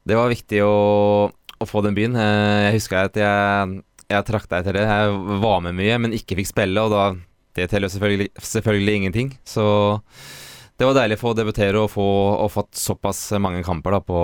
det 0.03 0.15
var 0.15 0.31
viktig 0.31 0.59
å, 0.63 1.31
å 1.31 1.65
få 1.67 1.83
den 1.83 1.95
byen. 1.95 2.15
Uh, 2.15 2.67
jeg 2.67 2.79
husker 2.79 3.09
at 3.09 3.19
jeg, 3.19 3.81
jeg 4.07 4.27
trakta 4.27 4.61
etter 4.61 4.79
det. 4.79 4.87
Jeg 4.87 5.41
var 5.43 5.59
med 5.63 5.75
mye, 5.75 5.97
men 5.99 6.15
ikke 6.15 6.39
fikk 6.39 6.51
spille, 6.51 6.83
og 6.83 6.91
da 6.95 7.05
Det 7.57 7.65
teller 7.71 7.89
selvfølgelig, 7.91 8.29
selvfølgelig 8.37 8.95
ingenting. 9.01 9.31
Så 9.47 9.63
det 10.77 10.85
var 10.85 10.93
deilig 10.93 11.15
å 11.17 11.21
få 11.23 11.31
debutere 11.33 11.79
og 11.81 11.89
få 11.89 12.03
og 12.37 12.51
fått 12.53 12.77
såpass 12.77 13.23
mange 13.41 13.63
kamper 13.65 13.95
da, 13.97 13.99
på, 14.05 14.19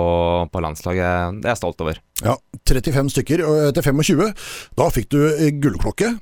på 0.54 0.62
landslaget. 0.62 1.40
Det 1.42 1.48
er 1.50 1.56
jeg 1.56 1.60
stolt 1.64 1.82
over. 1.82 1.98
Ja, 2.22 2.36
35 2.70 3.10
stykker 3.16 3.42
til 3.74 3.88
25. 3.90 4.22
Da 4.78 4.86
fikk 4.94 5.10
du 5.10 5.18
eh, 5.32 5.50
gullklokke, 5.58 6.12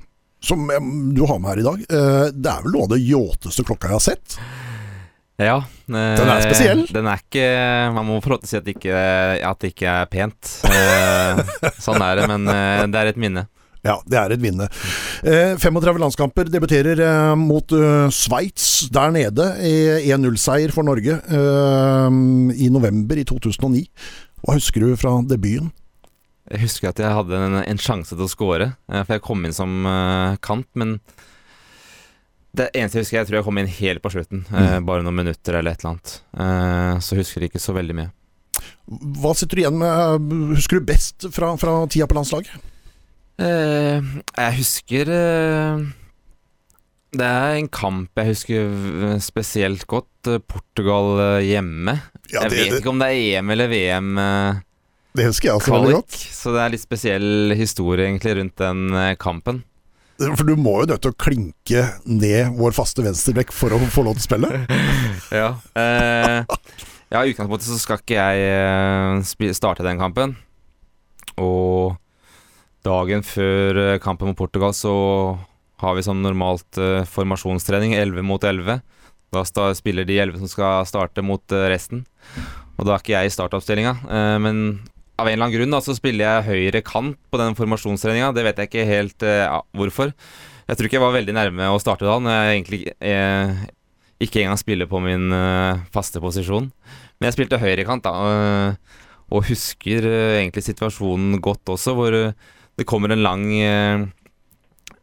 som 0.43 0.65
eh, 0.73 0.89
du 1.13 1.21
har 1.29 1.37
med 1.39 1.53
her 1.53 1.61
i 1.61 1.67
dag. 1.69 1.85
Eh, 1.85 2.27
Det 2.33 2.49
er 2.55 2.65
vel 2.65 2.73
noe 2.79 2.87
av 2.89 2.93
det 2.95 3.03
yachteste 3.05 3.67
klokka 3.69 3.91
jeg 3.93 3.99
har 3.99 4.05
sett. 4.09 4.39
Ja. 5.41 5.55
eh, 5.61 6.15
Den 6.17 6.29
er 6.33 6.43
spesiell. 6.47 6.83
Den 6.93 7.07
er 7.09 7.21
ikke 7.21 7.45
Man 7.95 8.05
må 8.09 8.17
få 8.25 8.33
lov 8.33 8.41
til 8.43 8.49
å 8.49 8.51
si 8.55 8.57
at 8.59 8.65
det 8.67 8.75
ikke, 8.79 8.97
at 9.53 9.61
det 9.61 9.71
ikke 9.75 9.93
er 10.01 10.09
pent. 10.17 10.51
Eh, 10.69 11.45
sånn 11.81 12.01
er 12.05 12.17
det, 12.23 12.27
men 12.33 12.49
eh, 12.49 12.83
det 12.89 12.99
er 13.05 13.13
et 13.13 13.21
minne. 13.21 13.45
Ja, 13.83 13.97
det 14.07 14.15
er 14.19 14.31
et 14.31 14.43
vinne. 14.43 14.69
Eh, 15.27 15.57
35 15.59 15.99
landskamper 15.99 16.47
debuterer 16.51 17.01
eh, 17.03 17.33
mot 17.39 17.73
eh, 17.75 18.07
Sveits 18.15 18.87
der 18.93 19.11
nede. 19.11 19.49
i 19.59 20.13
1-0-seier 20.15 20.71
for 20.71 20.87
Norge 20.87 21.17
eh, 21.19 22.19
i 22.63 22.69
november 22.71 23.19
i 23.19 23.25
2009. 23.27 23.83
Hva 24.43 24.55
husker 24.55 24.85
du 24.85 24.95
fra 24.99 25.17
debuten? 25.27 25.73
Jeg 26.51 26.63
husker 26.65 26.91
at 26.91 26.99
jeg 26.99 27.11
hadde 27.15 27.37
en, 27.39 27.59
en 27.63 27.79
sjanse 27.79 28.15
til 28.15 28.25
å 28.25 28.31
score, 28.31 28.73
for 28.91 29.13
jeg 29.15 29.23
kom 29.23 29.45
inn 29.47 29.55
som 29.55 29.85
kant, 30.43 30.67
men 30.77 30.97
det 32.53 32.67
eneste 32.75 32.99
jeg 32.99 33.05
husker, 33.05 33.17
jeg 33.21 33.29
tror 33.29 33.37
jeg 33.39 33.45
kom 33.47 33.59
inn 33.61 33.71
helt 33.79 34.03
på 34.03 34.11
slutten. 34.13 34.43
Mm. 34.51 34.83
bare 34.85 35.05
noen 35.05 35.23
minutter 35.23 35.55
eller 35.57 35.73
et 35.73 35.81
eller 35.81 35.95
annet. 35.95 36.11
Eh, 36.37 36.99
så 37.01 37.17
husker 37.17 37.41
jeg 37.41 37.53
ikke 37.53 37.63
så 37.63 37.73
veldig 37.73 37.95
mye. 37.97 38.11
Hva 39.23 39.31
sitter 39.39 39.57
du 39.57 39.63
igjen 39.63 39.79
med? 39.79 40.27
Husker 40.53 40.77
du 40.77 40.85
best 40.91 41.25
fra, 41.33 41.55
fra 41.57 41.79
tida 41.89 42.05
på 42.11 42.19
landslaget? 42.19 42.53
Eh, 43.41 44.03
jeg 44.37 44.55
husker 44.59 45.09
eh, 45.09 45.79
Det 47.17 47.25
er 47.25 47.55
en 47.57 47.69
kamp 47.73 48.19
jeg 48.21 48.29
husker 48.29 49.17
spesielt 49.23 49.87
godt. 49.89 50.09
eh, 50.29 50.37
Portugal 50.39 51.41
hjemme. 51.43 51.97
Ja, 52.31 52.45
jeg 52.45 52.51
vet 52.53 52.71
det, 52.71 52.79
ikke 52.81 52.93
om 52.93 53.01
det 53.01 53.09
er 53.09 53.39
EM 53.39 53.49
eller 53.53 53.67
VM. 53.71 54.13
det 55.17 55.25
husker 55.27 55.49
jeg 55.49 55.55
også 55.59 55.73
veldig 55.75 55.95
godt. 55.99 56.17
så 56.33 56.53
det 56.55 56.61
er 56.63 56.73
litt 56.73 56.83
spesiell 56.85 57.53
historie 57.59 58.07
egentlig 58.07 58.37
rundt 58.39 58.57
den 58.57 59.15
kampen. 59.21 59.63
For 60.23 60.45
du 60.47 60.55
må 60.55 60.77
jo 60.83 60.87
nødt 60.93 61.01
til 61.03 61.11
å 61.11 61.17
klinke 61.19 61.83
ned 62.05 62.53
vår 62.57 62.73
faste 62.77 63.03
venstrebekk 63.03 63.51
for 63.51 63.73
å 63.75 63.79
få 63.91 64.05
lov 64.05 64.17
til 64.17 64.23
å 64.23 64.29
spille. 64.29 64.63
Ja. 65.33 65.47
Eh, 65.73 66.43
ja, 67.09 67.21
i 67.25 67.31
utgangspunktet 67.33 67.65
så 67.65 67.79
skal 67.81 67.97
ikke 68.01 68.21
jeg 68.21 69.53
starte 69.57 69.85
den 69.85 69.97
kampen. 70.01 70.35
Og 71.41 71.95
dagen 72.85 73.23
før 73.25 73.79
eh, 73.81 73.99
kampen 74.03 74.29
mot 74.29 74.37
Portugal 74.37 74.73
så 74.75 74.93
har 75.83 75.97
vi 75.97 76.03
som 76.05 76.21
normalt 76.23 76.79
uh, 76.79 77.03
formasjonstrening 77.11 77.95
11 77.97 78.23
mot 78.23 78.43
11. 78.43 78.79
Da 79.33 79.43
spiller 79.75 80.07
de 80.07 80.19
11 80.21 80.39
som 80.39 80.51
skal 80.51 80.87
starte 80.87 81.23
mot 81.25 81.43
uh, 81.51 81.65
resten. 81.67 82.05
Og 82.77 82.87
da 82.87 82.95
er 82.95 83.03
ikke 83.03 83.15
jeg 83.17 83.27
i 83.27 83.33
startoppstillinga. 83.33 83.93
Uh, 84.07 84.37
men 84.39 84.61
av 85.19 85.27
en 85.27 85.35
eller 85.35 85.49
annen 85.49 85.57
grunn 85.57 85.75
da, 85.75 85.81
så 85.83 85.97
spiller 85.97 86.23
jeg 86.23 86.47
høyre 86.47 86.83
kant 86.87 87.19
på 87.27 87.41
den 87.41 87.57
formasjonstreninga. 87.59 88.31
Det 88.37 88.47
vet 88.47 88.61
jeg 88.61 88.71
ikke 88.71 88.87
helt 88.87 89.27
ja, 89.27 89.59
hvorfor. 89.75 90.13
Jeg 90.69 90.79
tror 90.79 90.87
ikke 90.87 90.97
jeg 90.97 91.03
var 91.03 91.17
veldig 91.17 91.35
nærme 91.35 91.67
å 91.73 91.81
starte 91.83 92.07
da, 92.07 92.15
når 92.23 92.37
jeg 92.37 92.55
egentlig 92.55 92.79
ikke 94.23 94.41
engang 94.41 94.57
spiller 94.61 94.89
på 94.89 95.03
min 95.03 95.35
faste 95.93 96.23
posisjon. 96.23 96.71
Men 97.19 97.29
jeg 97.29 97.37
spilte 97.37 97.61
høyrekant, 97.61 98.07
da. 98.07 98.11
eh, 98.33 99.03
og 99.33 99.45
husker 99.47 100.05
egentlig 100.09 100.65
situasjonen 100.65 101.37
godt 101.43 101.71
også, 101.75 101.93
hvor 101.97 102.17
det 102.79 102.87
kommer 102.89 103.13
en 103.13 103.23
lang 103.23 103.45
eh, 103.61 104.05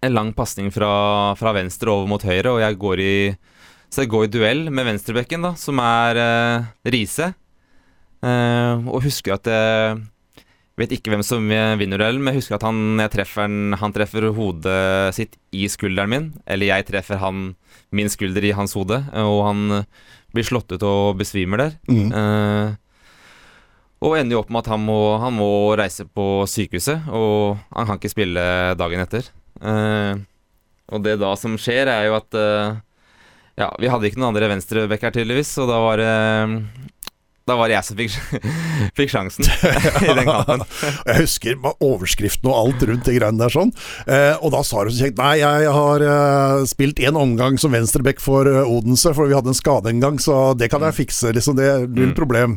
En 0.01 0.15
lang 0.17 0.33
pasning 0.33 0.71
fra, 0.73 0.91
fra 1.37 1.53
venstre 1.53 1.93
over 1.93 2.09
mot 2.09 2.23
høyre, 2.25 2.55
og 2.55 2.63
jeg 2.63 2.79
går 2.81 3.03
i 3.05 3.15
Så 3.93 4.05
jeg 4.05 4.13
går 4.13 4.25
i 4.27 4.33
duell 4.33 4.63
med 4.73 4.89
venstrebekken, 4.89 5.45
da, 5.45 5.51
som 5.59 5.81
er 5.83 6.21
uh, 6.21 6.71
Riise. 6.87 7.33
Uh, 8.23 8.87
og 8.87 9.03
husker 9.03 9.35
at 9.35 9.49
jeg 9.51 10.87
vet 10.87 10.95
ikke 10.97 11.11
hvem 11.13 11.25
som 11.27 11.45
vinner 11.51 12.01
duellen, 12.01 12.23
men 12.23 12.33
jeg 12.33 12.41
husker 12.41 12.57
at 12.57 12.65
han, 12.65 12.79
jeg 13.03 13.13
treffer, 13.13 13.51
han, 13.83 13.93
treffer 13.93 14.31
hodet 14.33 15.13
sitt 15.13 15.35
i 15.53 15.67
skulderen 15.69 16.09
min. 16.09 16.29
Eller 16.49 16.71
jeg 16.71 16.87
treffer 16.89 17.21
han, 17.21 17.51
min 17.93 18.09
skulder 18.09 18.47
i 18.49 18.55
hans 18.57 18.73
hode, 18.79 19.03
og 19.13 19.41
han 19.45 19.83
blir 20.35 20.47
slått 20.47 20.73
ut 20.73 20.87
og 20.87 21.19
besvimer 21.21 21.65
der. 21.65 21.77
Mm. 21.91 22.09
Eh, 22.15 22.73
og 24.01 24.15
ender 24.17 24.37
jo 24.37 24.43
opp 24.43 24.51
med 24.53 24.63
at 24.65 24.71
han 24.73 24.81
må, 24.87 24.99
han 25.21 25.35
må 25.37 25.49
reise 25.79 26.07
på 26.09 26.27
sykehuset, 26.49 27.09
og 27.13 27.59
han 27.77 27.87
kan 27.91 27.99
ikke 28.01 28.13
spille 28.15 28.45
dagen 28.81 29.03
etter. 29.05 29.27
Eh, 29.61 30.15
og 30.91 31.05
det 31.05 31.19
da 31.21 31.35
som 31.39 31.59
skjer, 31.61 31.87
er 31.93 32.09
jo 32.09 32.17
at 32.19 32.35
eh, 32.35 32.79
Ja, 33.61 33.67
vi 33.79 33.91
hadde 33.93 34.09
ikke 34.09 34.19
noen 34.23 34.33
andre 34.33 34.49
venstrebacker, 34.55 35.13
tydeligvis, 35.13 35.53
og 35.61 35.69
da 35.69 35.83
var 35.85 36.01
det 36.01 36.15
da 37.49 37.57
var 37.59 37.67
det 37.67 37.75
jeg 37.75 37.87
som 37.89 37.97
fikk, 37.99 38.13
fikk 38.99 39.11
sjansen 39.11 39.47
i 40.07 40.13
den 40.15 40.29
kampen. 40.29 40.61
Jeg 41.09 41.17
husker 41.25 41.57
overskriften 41.83 42.47
og 42.47 42.55
alt 42.61 42.85
rundt 42.87 43.09
de 43.09 43.15
greiene 43.17 43.41
der 43.41 43.51
sånn. 43.51 43.73
Eh, 44.07 44.37
og 44.39 44.53
da 44.55 44.61
sa 44.63 44.85
du 44.87 44.93
så 44.93 45.07
kjekt 45.09 45.19
Nei, 45.19 45.41
jeg 45.41 45.73
har 45.75 46.05
eh, 46.05 46.61
spilt 46.71 47.01
en 47.09 47.19
omgang 47.19 47.59
som 47.59 47.75
venstreback 47.75 48.23
for 48.23 48.47
eh, 48.47 48.61
Odense, 48.71 49.11
for 49.17 49.27
vi 49.27 49.35
hadde 49.35 49.51
en 49.51 49.59
skade 49.59 49.91
en 49.91 50.05
gang, 50.05 50.21
så 50.23 50.53
det 50.55 50.69
kan 50.71 50.85
jeg 50.87 50.99
fikse. 51.01 51.33
Liksom, 51.35 51.59
det 51.59 51.73
null 51.89 52.13
Mm. 52.13 52.15
problem. 52.21 52.55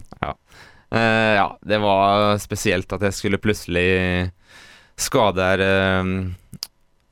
Eh, 0.94 1.34
ja, 1.40 1.48
det 1.62 1.82
var 1.82 2.38
spesielt 2.42 2.92
at 2.94 3.08
jeg 3.10 3.18
skulle 3.18 3.42
plutselig 3.42 3.90
skade 5.02 5.42
her 5.42 5.64
eh, 5.66 6.10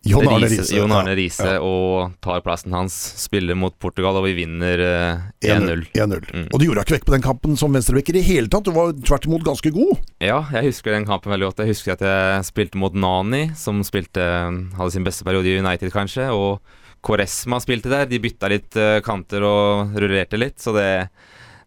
John 0.02 0.26
Arne 0.26 0.48
Riise, 0.50 0.82
Arne 0.82 1.14
ja, 1.14 1.30
ja. 1.46 1.58
og 1.62 2.16
tar 2.26 2.42
plassen 2.42 2.74
hans, 2.74 2.96
spiller 3.22 3.58
mot 3.58 3.76
Portugal, 3.78 4.18
og 4.18 4.26
vi 4.26 4.34
vinner 4.40 4.82
uh, 4.82 5.20
1-0. 5.46 5.84
1-0. 5.94 6.26
Mm. 6.34 6.48
Og 6.48 6.58
du 6.58 6.66
gjorde 6.66 6.82
deg 6.82 6.88
ikke 6.88 6.96
vekk 6.96 7.06
på 7.06 7.14
den 7.14 7.26
kampen 7.26 7.60
som 7.60 7.78
venstreback 7.78 8.10
i 8.10 8.24
hele 8.26 8.50
tatt. 8.50 8.66
Du 8.66 8.74
var 8.74 8.96
tvert 8.98 9.28
imot 9.30 9.46
ganske 9.46 9.74
god. 9.76 10.02
Ja, 10.18 10.40
jeg 10.58 10.72
husker 10.72 10.98
den 10.98 11.06
kampen 11.06 11.30
veldig 11.36 11.52
godt. 11.52 11.62
Jeg 11.62 11.76
husker 11.76 11.94
at 11.94 12.06
jeg 12.08 12.48
spilte 12.50 12.82
mot 12.82 12.98
Nani, 12.98 13.52
som 13.54 13.84
spilte 13.86 14.26
hadde 14.26 14.96
sin 14.96 15.06
beste 15.06 15.28
periode 15.28 15.54
i 15.54 15.60
United, 15.62 15.94
kanskje. 15.94 16.32
Og 16.34 16.58
Koresma 17.06 17.62
spilte 17.62 17.94
der. 17.94 18.10
De 18.10 18.22
bytta 18.22 18.50
litt 18.50 18.82
eh, 18.82 19.04
kanter 19.06 19.46
og 19.46 19.94
rullerte 20.02 20.42
litt. 20.42 20.58
Så 20.62 20.74
det, 20.74 20.90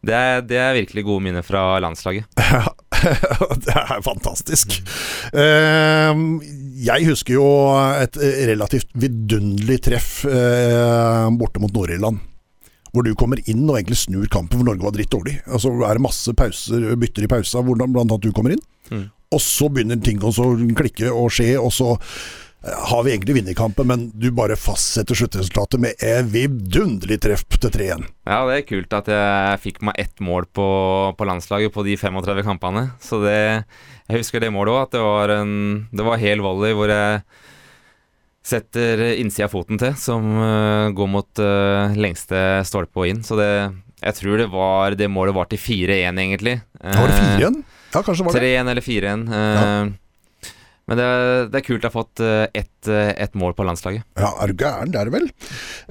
det, 0.07 0.15
er, 0.15 0.43
det 0.45 0.59
er 0.61 0.77
virkelig 0.79 1.05
gode 1.07 1.25
minner 1.27 1.47
fra 1.47 1.67
landslaget. 1.83 2.29
det 3.65 3.75
er 3.75 4.05
fantastisk. 4.05 4.77
Eh, 5.35 6.21
jeg 6.85 7.09
husker 7.09 7.37
jo 7.37 7.49
et 8.03 8.19
relativt 8.51 8.91
vidunderlig 8.99 9.81
treff 9.89 10.25
eh, 10.29 11.27
borte 11.39 11.63
mot 11.63 11.75
Nord-Irland. 11.75 12.23
Hvor 12.95 13.03
du 13.03 13.11
kommer 13.19 13.41
inn 13.51 13.65
og 13.67 13.77
egentlig 13.81 13.99
snur 14.05 14.29
kampen, 14.31 14.61
for 14.61 14.69
Norge 14.69 14.87
var 14.87 14.95
drittdårlig. 14.95 15.41
Altså 15.51 15.73
er 15.83 15.99
det 15.99 16.05
masse 16.05 16.35
pauser, 16.39 16.93
bytter 17.01 17.27
i 17.27 17.31
pausa, 17.31 17.63
hvordan 17.67 17.91
blant 17.95 18.13
annet 18.13 18.29
du 18.29 18.35
kommer 18.35 18.55
inn. 18.55 18.63
Mm. 18.93 19.09
Og 19.35 19.43
så 19.43 19.67
begynner 19.73 19.99
ting 19.99 20.23
å 20.23 20.31
klikke 20.79 21.11
og 21.11 21.33
skje, 21.35 21.57
og 21.59 21.73
så 21.75 21.95
eh, 21.97 22.44
har 22.65 23.03
vi 23.05 23.13
egentlig 23.13 23.35
vunnet 23.37 23.57
kampen, 23.59 23.87
men 23.91 24.05
du 24.17 24.31
bare 24.33 24.57
fastsetter 24.57 25.17
sluttresultatet 25.19 25.83
med 25.83 26.01
et 26.01 26.29
vidunderlig 26.33 27.19
treff 27.21 27.45
til 27.59 27.69
3-1. 27.75 28.07
Ja, 28.25 28.39
det 28.49 28.55
er 28.57 28.69
kult 28.69 28.97
at 28.97 29.11
jeg 29.13 29.61
fikk 29.61 29.83
meg 29.85 29.99
ett 30.01 30.23
mål 30.25 30.47
på, 30.49 30.69
på 31.19 31.29
landslaget 31.29 31.75
på 31.75 31.85
de 31.85 31.99
35 32.01 32.45
kampene. 32.47 32.87
Så 33.05 33.21
det 33.25 33.37
Jeg 34.09 34.21
husker 34.21 34.41
det 34.41 34.53
målet 34.53 34.73
òg, 34.73 34.83
at 34.87 34.95
det 34.97 35.03
var 35.05 35.33
en 35.39 35.53
Det 35.93 36.05
var 36.05 36.21
hel 36.21 36.41
volley 36.45 36.73
hvor 36.77 36.93
jeg 36.93 37.21
setter 38.45 39.01
innsida 39.17 39.47
av 39.49 39.55
foten 39.55 39.81
til, 39.81 39.95
som 39.97 40.25
uh, 40.37 40.93
går 40.93 41.09
mot 41.09 41.41
uh, 41.41 41.95
lengste 41.97 42.61
stolpe 42.69 43.01
og 43.01 43.09
inn. 43.09 43.23
Så 43.25 43.39
det 43.41 43.51
Jeg 44.05 44.15
tror 44.19 44.37
det 44.41 44.51
var 44.53 44.97
Det 44.97 45.09
målet 45.09 45.35
var 45.37 45.49
til 45.49 45.61
4-1, 45.61 46.21
egentlig. 46.21 46.59
Uh, 46.81 46.93
var 46.93 47.09
det 47.09 47.21
4-1? 47.41 47.63
Ja, 47.95 48.03
kanskje 48.03 48.25
var 48.27 48.37
det. 48.37 48.43
3-1 48.43 48.71
eller 48.73 48.85
4-1. 48.85 49.29
eh, 49.33 49.93
Men 50.91 51.01
det, 51.01 51.07
det 51.53 51.61
er 51.61 51.65
kult 51.65 51.87
å 51.87 51.89
ha 51.89 51.95
fått 51.95 52.21
eh, 52.21 52.45
ett 52.53 52.89
et 52.93 53.37
mål 53.41 53.55
på 53.57 53.65
landslaget. 53.65 54.05
Ja, 54.21 54.29
er 54.45 54.51
du 54.53 54.61
gæren? 54.61 54.91
Det 54.93 55.01
er 55.01 55.09
det 55.09 55.15
vel. 55.15 55.29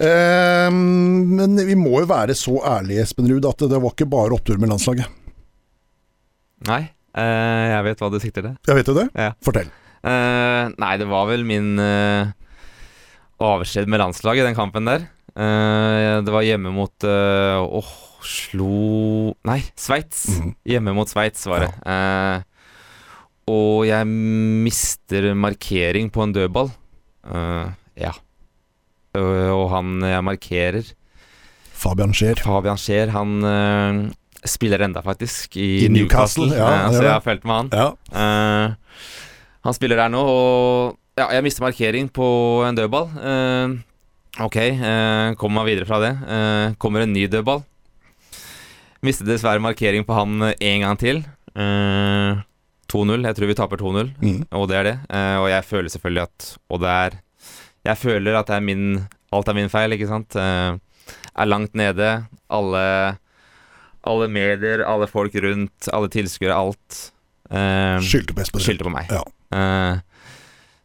Eh, 0.05 0.67
men 0.69 1.57
vi 1.65 1.77
må 1.79 2.03
jo 2.03 2.09
være 2.11 2.35
så 2.37 2.59
ærlige, 2.75 3.07
Espen 3.07 3.31
Ruud, 3.31 3.47
at 3.49 3.65
det 3.71 3.79
var 3.81 3.95
ikke 3.95 4.09
bare 4.11 4.37
opptur 4.37 4.61
med 4.61 4.69
landslaget. 4.69 5.09
Nei, 6.69 6.83
eh, 7.17 7.63
jeg 7.73 7.87
vet 7.89 8.03
hva 8.05 8.11
du 8.13 8.19
sikter 8.21 8.45
til. 8.45 8.53
Jeg 8.69 8.77
vet 8.77 8.93
jo 8.93 8.97
det. 8.99 9.07
Ja. 9.17 9.31
Fortell. 9.43 9.73
Eh, 10.03 10.63
nei, 10.77 10.93
det 11.01 11.09
var 11.09 11.25
vel 11.31 11.47
min 11.47 11.73
uh, 11.81 12.29
avskjed 13.41 13.89
med 13.89 14.03
landslaget, 14.03 14.45
den 14.45 14.57
kampen 14.57 14.87
der. 14.87 15.09
Eh, 15.33 16.21
det 16.21 16.29
var 16.29 16.45
hjemme 16.45 16.69
mot 16.69 17.05
eh, 17.09 17.57
Åh, 17.57 17.93
slo 18.21 19.33
Nei, 19.49 19.63
Sveits. 19.73 20.27
Mhm. 20.29 20.51
Hjemme 20.69 20.93
mot 20.93 21.09
Sveits, 21.09 21.47
var 21.49 21.65
det. 21.65 21.71
Eh, 21.89 22.43
og 23.49 23.83
jeg 23.87 24.07
mister 24.07 25.33
markering 25.35 26.09
på 26.13 26.23
en 26.23 26.33
dødball. 26.35 26.69
Uh, 27.27 27.71
ja. 27.99 28.13
Uh, 29.17 29.51
og 29.53 29.67
han 29.73 30.03
jeg 30.07 30.25
markerer, 30.25 30.91
Fabian 31.83 32.13
Scheer. 32.15 32.39
Fabian 32.39 32.79
Scheer, 32.79 33.11
han 33.11 33.43
uh, 33.43 34.11
spiller 34.47 34.85
enda 34.85 35.01
faktisk 35.03 35.57
i, 35.59 35.85
I 35.85 35.89
Newcastle, 35.91 36.47
ja, 36.55 36.69
Eh, 36.85 36.93
så 36.95 37.01
jeg 37.03 37.11
har 37.11 37.23
fulgt 37.25 37.43
med 37.47 37.55
han. 37.55 37.69
Ja. 37.75 38.75
Han 39.63 39.75
spiller 39.75 39.99
der 39.99 40.11
nå, 40.11 40.21
og 40.23 41.19
ja, 41.19 41.27
jeg 41.35 41.43
mister 41.43 41.63
markering 41.63 42.07
på 42.11 42.27
en 42.67 42.75
dødball. 42.79 43.11
Ok, 44.43 44.57
uh, 44.79 45.35
kommer 45.39 45.61
meg 45.61 45.73
videre 45.73 45.87
fra 45.87 45.99
det. 46.03 46.13
Kommer 46.81 47.03
en 47.03 47.13
ny 47.15 47.27
dødball. 47.31 47.63
Mister 49.03 49.27
dessverre 49.27 49.59
markering 49.59 50.07
på 50.07 50.15
han 50.15 50.39
en 50.47 50.83
gang 50.85 50.97
til. 50.99 51.17
Eh, 51.59 52.39
2-0. 52.91 53.23
Jeg 53.25 53.35
tror 53.35 53.47
vi 53.47 53.55
taper 53.55 53.77
2-0, 53.77 54.11
Mm. 54.21 54.45
og 54.51 54.67
det 54.69 54.77
er 54.77 54.83
det. 54.83 54.95
Eh, 55.09 55.37
og 55.39 55.47
jeg 55.49 55.63
føler 55.63 55.89
selvfølgelig 55.89 56.23
at 56.23 56.57
Og 56.69 56.79
det 56.81 56.89
er 56.89 57.11
Jeg 57.85 57.97
føler 57.97 58.35
at 58.39 58.47
det 58.47 58.55
er 58.55 58.61
min 58.61 59.07
Alt 59.33 59.47
er 59.49 59.53
min 59.57 59.69
feil, 59.69 59.91
ikke 59.91 60.07
sant. 60.07 60.35
Eh, 60.35 60.77
er 61.35 61.45
langt 61.49 61.73
nede. 61.73 62.25
Alle 62.49 63.17
Alle 64.05 64.27
medier, 64.27 64.83
alle 64.85 65.07
folk 65.07 65.33
rundt, 65.35 65.87
alle 65.93 66.09
tilskuere, 66.09 66.51
alt. 66.53 67.11
Eh, 67.49 67.99
Skyldte 68.03 68.33
på 68.35 68.41
Espen 68.43 68.59
skyldte 68.61 68.83
på 68.83 68.91
meg. 68.91 69.07
Ja. 69.09 69.23
Eh, 69.53 69.99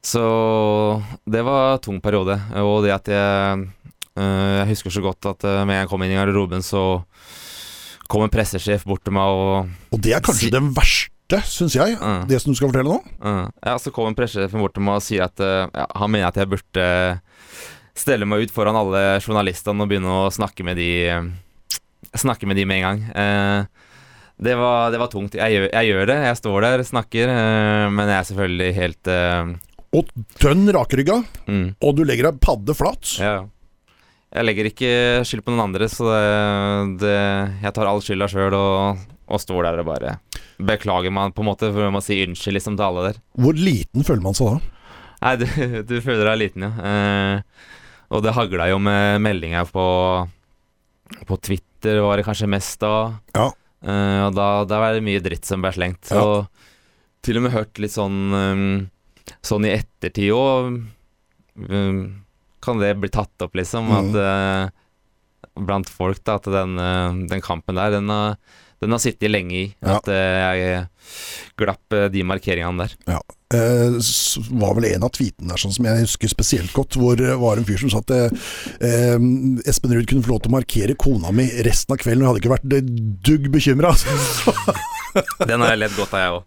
Så 0.02 1.02
det 1.28 1.42
var 1.44 1.74
en 1.74 1.82
tung 1.84 2.00
periode. 2.00 2.38
Og 2.56 2.84
det 2.84 2.92
at 2.94 3.08
jeg 3.10 3.68
eh, 4.16 4.56
Jeg 4.62 4.68
husker 4.70 4.90
så 4.90 5.02
godt 5.02 5.26
at 5.26 5.44
øh, 5.44 5.66
med 5.66 5.80
jeg 5.82 5.88
kom 5.90 6.02
inn 6.02 6.12
i 6.14 6.18
garderoben, 6.18 6.62
så 6.62 7.02
kom 8.08 8.22
en 8.24 8.30
pressesjef 8.32 8.84
bort 8.88 9.02
til 9.04 9.12
meg 9.12 9.22
og 9.28 9.68
Og 9.92 10.00
det 10.00 10.14
er 10.16 10.20
kanskje 10.24 10.48
Si- 10.48 10.50
det 10.54 10.62
verste, 10.62 11.10
syns 11.44 11.74
jeg, 11.76 11.96
mm. 12.00 12.22
det 12.28 12.38
som 12.40 12.52
du 12.52 12.56
skal 12.56 12.70
fortelle 12.70 12.88
nå. 12.88 13.02
Mm. 13.20 13.50
Ja, 13.60 13.74
så 13.76 13.92
kom 13.92 14.08
en 14.08 14.16
pressesjefen 14.16 14.62
bort 14.62 14.72
til 14.76 14.84
meg 14.86 15.00
og 15.00 15.04
sier 15.04 15.26
at 15.26 15.42
øh, 15.44 15.66
ja, 15.68 15.84
han 16.00 16.12
mener 16.14 16.30
at 16.30 16.38
jeg 16.40 16.48
burde 16.48 16.86
stelle 17.98 18.28
meg 18.28 18.46
ut 18.46 18.54
foran 18.54 18.78
alle 18.78 19.18
journalistene 19.20 19.84
og 19.84 19.90
begynne 19.90 20.14
å 20.24 20.32
snakke 20.32 20.64
med 20.64 20.80
de 20.80 20.88
øh, 21.12 21.28
Snakke 22.16 22.46
med 22.48 22.56
de 22.56 22.64
med 22.64 22.78
en 22.78 22.84
gang. 22.86 23.00
Eh, 23.20 23.88
det, 24.40 24.54
var, 24.56 24.92
det 24.94 25.00
var 25.02 25.10
tungt. 25.12 25.34
Jeg 25.36 25.52
gjør, 25.52 25.66
jeg 25.66 25.88
gjør 25.90 26.06
det. 26.08 26.16
Jeg 26.24 26.38
står 26.38 26.64
der, 26.64 26.82
snakker, 26.86 27.32
eh, 27.34 27.88
men 27.92 28.08
jeg 28.08 28.16
er 28.16 28.28
selvfølgelig 28.30 28.68
helt 28.78 29.10
eh, 29.12 29.50
Og 29.98 30.12
dønn 30.40 30.72
rakrygga, 30.72 31.18
mm. 31.50 31.66
og 31.84 31.98
du 31.98 32.04
legger 32.08 32.30
deg 32.30 32.40
padde 32.40 32.76
flat. 32.78 33.12
Ja. 33.20 33.34
Jeg 34.32 34.48
legger 34.48 34.70
ikke 34.70 34.94
skyld 35.28 35.44
på 35.44 35.52
noen 35.52 35.66
andre, 35.66 35.90
så 35.92 36.08
det, 36.08 37.04
det, 37.04 37.18
jeg 37.66 37.76
tar 37.76 37.90
all 37.90 38.02
skylda 38.04 38.30
sjøl 38.32 38.56
og, 38.56 39.04
og 39.28 39.44
står 39.44 39.68
der 39.68 39.84
og 39.84 39.90
bare 39.92 40.16
beklager 40.58 41.12
man 41.14 41.32
på 41.34 41.44
en 41.44 41.50
måte, 41.50 41.70
for 41.74 41.88
å 41.88 42.02
si 42.04 42.18
unnskyld 42.24 42.58
liksom 42.58 42.78
til 42.78 42.86
alle 42.88 43.06
der. 43.10 43.20
Hvor 43.38 43.58
liten 43.58 44.06
føler 44.06 44.24
man 44.24 44.36
seg 44.38 44.56
da? 44.56 44.74
Nei, 45.18 45.34
du, 45.40 45.46
du 45.90 45.94
føler 46.04 46.24
deg 46.30 46.42
liten, 46.42 46.66
ja. 46.66 46.72
Eh, 46.90 47.76
og 48.08 48.24
det 48.24 48.32
hagla 48.32 48.70
jo 48.70 48.78
med 48.80 49.20
meldinger 49.20 49.68
på, 49.68 49.86
på 51.28 51.40
Twitter, 51.44 52.00
var 52.04 52.18
det 52.18 52.24
kanskje 52.26 52.48
mest 52.50 52.80
da. 52.80 52.94
Ja. 53.36 53.50
Eh, 53.84 54.20
og 54.26 54.32
da, 54.36 54.48
da 54.68 54.80
var 54.82 54.96
det 54.96 55.04
mye 55.06 55.22
dritt 55.22 55.46
som 55.48 55.62
ble 55.62 55.74
slengt. 55.76 56.08
Ja. 56.10 56.22
Og 56.24 57.24
til 57.26 57.38
og 57.38 57.44
med 57.44 57.54
hørt 57.54 57.80
litt 57.82 57.94
sånn 57.94 58.18
um, 58.32 58.68
Sånn 59.44 59.66
i 59.66 59.74
ettertid 59.74 60.30
òg 60.32 60.78
um, 61.68 61.98
kan 62.64 62.80
det 62.80 62.94
bli 62.98 63.10
tatt 63.12 63.44
opp, 63.44 63.54
liksom. 63.58 63.90
Mm. 63.90 63.96
At 63.98 64.16
uh, 64.16 65.58
Blant 65.68 65.90
folk, 65.90 66.22
da, 66.24 66.38
at 66.38 66.48
den, 66.48 66.78
uh, 66.80 67.12
den 67.28 67.42
kampen 67.44 67.76
der, 67.78 67.92
den 67.98 68.08
har, 68.10 68.38
den 68.82 68.94
har 68.94 69.00
sittet 69.02 69.30
lenge 69.32 69.54
i. 69.58 69.66
Ja. 69.82 69.96
At 69.98 70.08
eh, 70.12 70.38
jeg 70.58 70.86
glapp 71.58 71.94
eh, 71.96 72.06
de 72.12 72.22
markeringene 72.28 72.84
der. 72.86 73.18
Eh, 73.54 73.96
s- 74.02 74.36
var 74.52 74.74
vel 74.76 74.84
en 74.90 75.06
av 75.06 75.12
tweetene 75.16 75.48
der 75.54 75.58
sånn 75.62 75.72
som 75.74 75.86
jeg 75.88 76.02
husker 76.04 76.28
spesielt 76.30 76.72
godt, 76.76 76.98
hvor 77.00 77.16
det 77.18 77.32
var 77.40 77.56
en 77.58 77.64
fyr 77.66 77.80
som 77.80 77.90
sa 77.94 78.02
at 78.04 78.12
eh, 78.12 78.28
eh, 78.84 79.16
Espen 79.70 79.94
Ruud 79.96 80.06
kunne 80.10 80.22
få 80.26 80.34
lov 80.34 80.42
til 80.44 80.52
å 80.52 80.56
markere 80.58 80.94
kona 81.00 81.32
mi 81.34 81.48
resten 81.66 81.96
av 81.96 82.02
kvelden, 82.02 82.22
og 82.22 82.28
jeg 82.28 82.30
hadde 82.34 82.42
ikke 82.44 82.54
vært 82.54 82.68
dugg 83.30 83.48
bekymra. 83.56 83.94
Den 85.48 85.62
har 85.64 85.72
jeg 85.72 85.80
ledd 85.80 85.94
godt 85.96 86.12
av, 86.14 86.20
jeg 86.20 86.30
òg. 86.36 86.42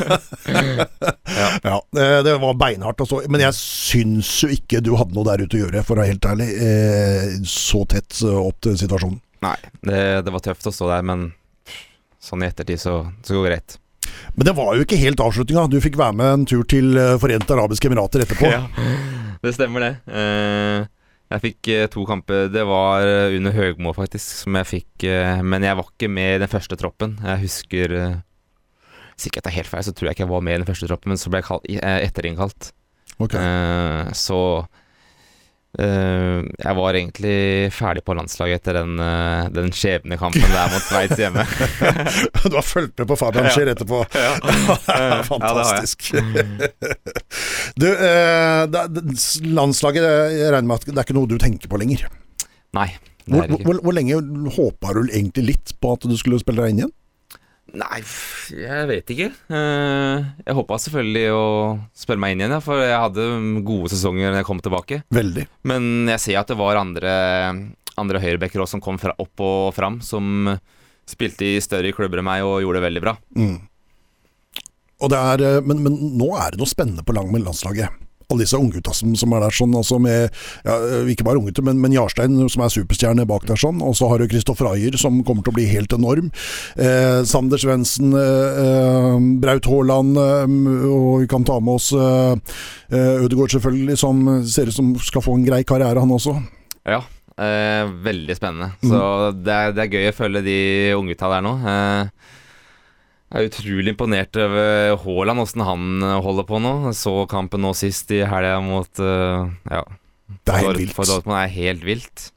ja, 0.50 1.54
ja. 1.62 2.22
det 2.24 2.32
var 2.40 2.54
beinhardt. 2.58 3.00
Også. 3.04 3.20
Men 3.30 3.44
jeg 3.44 3.54
syns 3.58 4.30
jo 4.44 4.48
ikke 4.54 4.80
du 4.84 4.94
hadde 4.98 5.14
noe 5.14 5.26
der 5.28 5.44
ute 5.44 5.58
å 5.58 5.62
gjøre, 5.66 5.82
for 5.86 5.94
å 5.94 6.02
være 6.02 6.14
helt 6.14 6.28
ærlig. 6.32 6.48
Eh, 6.64 7.34
så 7.46 7.84
tett 7.92 8.16
eh, 8.24 8.38
opp 8.40 8.58
til 8.64 8.78
situasjonen. 8.80 9.20
Nei, 9.44 9.56
det, 9.86 10.00
det 10.26 10.32
var 10.34 10.42
tøft 10.44 10.66
å 10.68 10.72
stå 10.74 10.88
der, 10.90 11.04
men 11.06 11.28
sånn 12.20 12.42
i 12.44 12.48
ettertid 12.50 12.80
så, 12.82 12.98
så 13.24 13.36
går 13.38 13.46
det 13.46 13.52
greit. 13.54 13.76
Men 14.36 14.44
det 14.50 14.54
var 14.58 14.74
jo 14.76 14.84
ikke 14.84 14.98
helt 15.00 15.20
avslutninga. 15.24 15.66
Du 15.72 15.78
fikk 15.80 15.96
være 16.00 16.16
med 16.18 16.32
en 16.34 16.46
tur 16.48 16.64
til 16.68 16.92
eh, 17.00 17.14
Forente 17.22 17.54
arabiske 17.56 17.88
emirater 17.88 18.24
etterpå. 18.26 18.50
Ja, 18.52 18.64
det 19.44 19.54
stemmer 19.56 19.86
det. 19.86 19.92
Eh, 20.12 20.82
jeg 21.30 21.44
fikk 21.46 21.70
eh, 21.72 21.86
to 21.92 22.04
kamper. 22.08 22.48
Det 22.52 22.64
var 22.68 23.06
under 23.38 23.54
Høgmo, 23.56 23.94
faktisk, 23.96 24.42
som 24.42 24.58
jeg 24.58 24.66
fikk 24.66 25.06
Men 25.46 25.62
jeg 25.64 25.78
var 25.78 25.86
ikke 25.88 26.08
med 26.10 26.34
i 26.36 26.40
den 26.42 26.50
første 26.50 26.76
troppen. 26.80 27.14
Jeg 27.22 27.44
husker 27.46 27.94
Hvis 29.14 29.28
ikke 29.30 29.38
jeg 29.40 29.46
tar 29.46 29.54
helt 29.56 29.70
feil, 29.70 29.86
så 29.86 29.94
tror 29.94 30.10
jeg 30.10 30.18
ikke 30.18 30.26
jeg 30.26 30.32
var 30.34 30.44
med 30.44 30.58
i 30.58 30.62
den 30.64 30.68
første 30.68 30.90
troppen, 30.90 31.14
men 31.14 31.20
så 31.22 31.30
ble 31.32 31.40
jeg 31.40 31.48
kall- 31.48 31.64
eh, 31.78 31.98
etterinnkalt. 32.08 32.72
Ok. 33.20 33.34
Eh, 33.38 34.10
så 34.16 34.40
jeg 35.78 36.74
var 36.74 36.96
egentlig 36.98 37.70
ferdig 37.72 38.02
på 38.02 38.14
landslaget 38.18 38.58
etter 38.58 38.80
den, 38.80 38.96
uh, 38.98 39.46
den 39.54 39.68
skjebnekampen 39.70 40.42
der 40.50 40.72
mot 40.72 40.82
Sveits 40.82 41.20
hjemme. 41.20 41.44
Du 42.50 42.56
har 42.56 42.66
fulgt 42.66 42.98
med 42.98 43.06
på 43.06 43.16
Fabian 43.20 43.46
Ja. 43.46 43.54
Etterpå. 43.74 44.00
ja. 44.14 44.32
Eh, 45.00 45.22
Fantastisk. 45.28 46.10
du, 47.78 47.86
eh, 47.86 48.66
landslaget, 49.46 50.02
eh, 50.02 50.34
jeg 50.40 50.52
regner 50.52 50.68
med 50.72 50.80
at 50.80 50.88
det 50.88 50.96
er 50.98 51.06
ikke 51.06 51.16
noe 51.16 51.30
du 51.30 51.36
tenker 51.40 51.70
på 51.70 51.78
lenger. 51.80 52.06
Nei, 52.76 52.88
det 53.26 53.38
er 53.38 53.46
ikke. 53.46 53.60
Hvor, 53.60 53.62
hvor, 53.68 53.80
hvor 53.86 53.96
lenge 53.96 54.18
håpa 54.56 54.94
du 54.96 55.04
egentlig 55.06 55.46
litt 55.52 55.74
på 55.80 55.94
at 55.94 56.06
du 56.10 56.16
skulle 56.18 56.40
spille 56.42 56.64
deg 56.64 56.74
inn 56.74 56.82
igjen? 56.84 56.94
Nei, 57.78 58.00
jeg 58.56 58.86
vet 58.90 59.12
ikke. 59.14 59.28
Eh, 59.30 60.28
jeg 60.46 60.56
håpa 60.58 60.78
selvfølgelig 60.82 61.24
å 61.36 61.44
spille 61.96 62.22
meg 62.22 62.34
inn 62.34 62.42
igjen, 62.44 62.56
for 62.64 62.82
jeg 62.82 62.96
hadde 62.96 63.26
gode 63.66 63.92
sesonger 63.92 64.30
når 64.30 64.40
jeg 64.40 64.48
kom 64.48 64.62
tilbake. 64.64 65.00
Veldig. 65.14 65.46
Men 65.70 66.10
jeg 66.10 66.24
ser 66.24 66.40
at 66.40 66.50
det 66.50 66.58
var 66.58 66.80
andre, 66.80 67.14
andre 68.00 68.22
høyrebacker 68.22 68.66
som 68.70 68.82
kom 68.82 68.98
fra, 69.02 69.14
opp 69.22 69.44
og 69.46 69.70
fram, 69.76 70.00
som 70.02 70.50
spilte 71.10 71.46
i 71.46 71.62
større 71.62 71.94
klubber 71.94 72.22
enn 72.22 72.28
meg 72.28 72.46
og 72.46 72.60
gjorde 72.64 72.80
det 72.80 72.86
veldig 72.88 73.04
bra. 73.06 73.16
Mm. 73.38 73.58
Er, 75.00 75.46
eh, 75.46 75.62
men, 75.64 75.84
men 75.86 75.98
nå 76.20 76.32
er 76.36 76.52
det 76.52 76.60
noe 76.60 76.70
spennende 76.70 77.06
på 77.06 77.14
lang 77.16 77.30
med 77.32 77.46
landslaget. 77.46 77.99
Alle 78.30 78.44
disse 78.46 78.58
unggutta 78.58 78.94
som, 78.96 79.14
som 79.18 79.34
er 79.36 79.44
der 79.44 79.54
sånn, 79.54 79.74
altså 79.76 79.98
med 80.02 80.28
ja, 80.64 80.76
Ikke 81.10 81.26
bare 81.26 81.40
unggutter, 81.40 81.64
men, 81.66 81.80
men 81.82 81.94
Jarstein 81.94 82.38
som 82.52 82.64
er 82.64 82.72
superstjerne 82.72 83.26
bak 83.28 83.46
der 83.48 83.60
sånn. 83.60 83.82
Og 83.84 83.96
så 83.98 84.08
har 84.10 84.22
du 84.22 84.28
Kristoffer 84.30 84.70
Ayer 84.72 84.96
som 85.00 85.20
kommer 85.26 85.44
til 85.46 85.54
å 85.54 85.58
bli 85.58 85.66
helt 85.70 85.92
enorm. 85.96 86.30
Eh, 86.80 87.20
Sander 87.28 87.60
Svendsen, 87.60 88.14
eh, 88.16 88.60
eh, 88.64 89.20
Braut 89.42 89.66
Haaland, 89.70 90.18
eh, 90.20 90.58
og 90.90 91.24
vi 91.24 91.30
kan 91.30 91.46
ta 91.48 91.58
med 91.60 91.78
oss 91.80 91.90
eh, 91.92 92.34
eh, 92.94 93.24
Ødegaard 93.24 93.54
selvfølgelig, 93.56 93.98
som 94.00 94.26
ser 94.48 94.70
ut 94.70 94.76
som 94.76 94.92
skal 95.02 95.24
få 95.24 95.36
en 95.38 95.46
grei 95.46 95.62
karriere, 95.66 96.00
han 96.00 96.14
også. 96.16 96.36
Ja, 96.88 97.02
eh, 97.36 97.84
veldig 98.06 98.36
spennende. 98.38 98.72
Så 98.82 99.32
det 99.38 99.56
er, 99.56 99.74
det 99.76 99.86
er 99.86 99.96
gøy 99.96 100.10
å 100.10 100.16
følge 100.16 100.44
de 100.46 100.58
unggutta 100.98 101.30
der 101.34 101.44
nå. 101.46 101.56
Eh, 101.74 102.36
jeg 103.30 103.38
er 103.44 103.48
utrolig 103.50 103.92
imponert 103.94 104.36
over 104.42 104.96
Haaland, 105.04 105.40
åssen 105.44 105.62
han 105.62 106.02
holder 106.24 106.46
på 106.48 106.58
nå. 106.62 106.72
Jeg 106.90 106.98
så 106.98 107.14
kampen 107.30 107.62
nå 107.62 107.70
sist 107.78 108.10
i 108.10 108.24
helga 108.26 108.56
mot 108.64 108.98
eh, 108.98 109.50
ja, 109.70 109.84
Det 110.46 110.54
er 110.56 110.64
helt 110.66 110.78
vilt. 110.82 110.94
for 110.96 111.06
Dortmund 111.06 111.38
er 111.38 111.52
helt 111.54 111.84
vilt. 111.86 112.30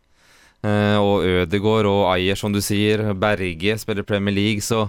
Eh, 0.64 0.96
og 1.02 1.26
Ødegaard 1.28 1.90
og 1.90 2.04
Ayer, 2.14 2.38
som 2.40 2.54
du 2.54 2.62
sier. 2.64 3.02
Berge 3.20 3.76
spiller 3.82 4.06
Premier 4.08 4.36
League, 4.38 4.62
så 4.64 4.86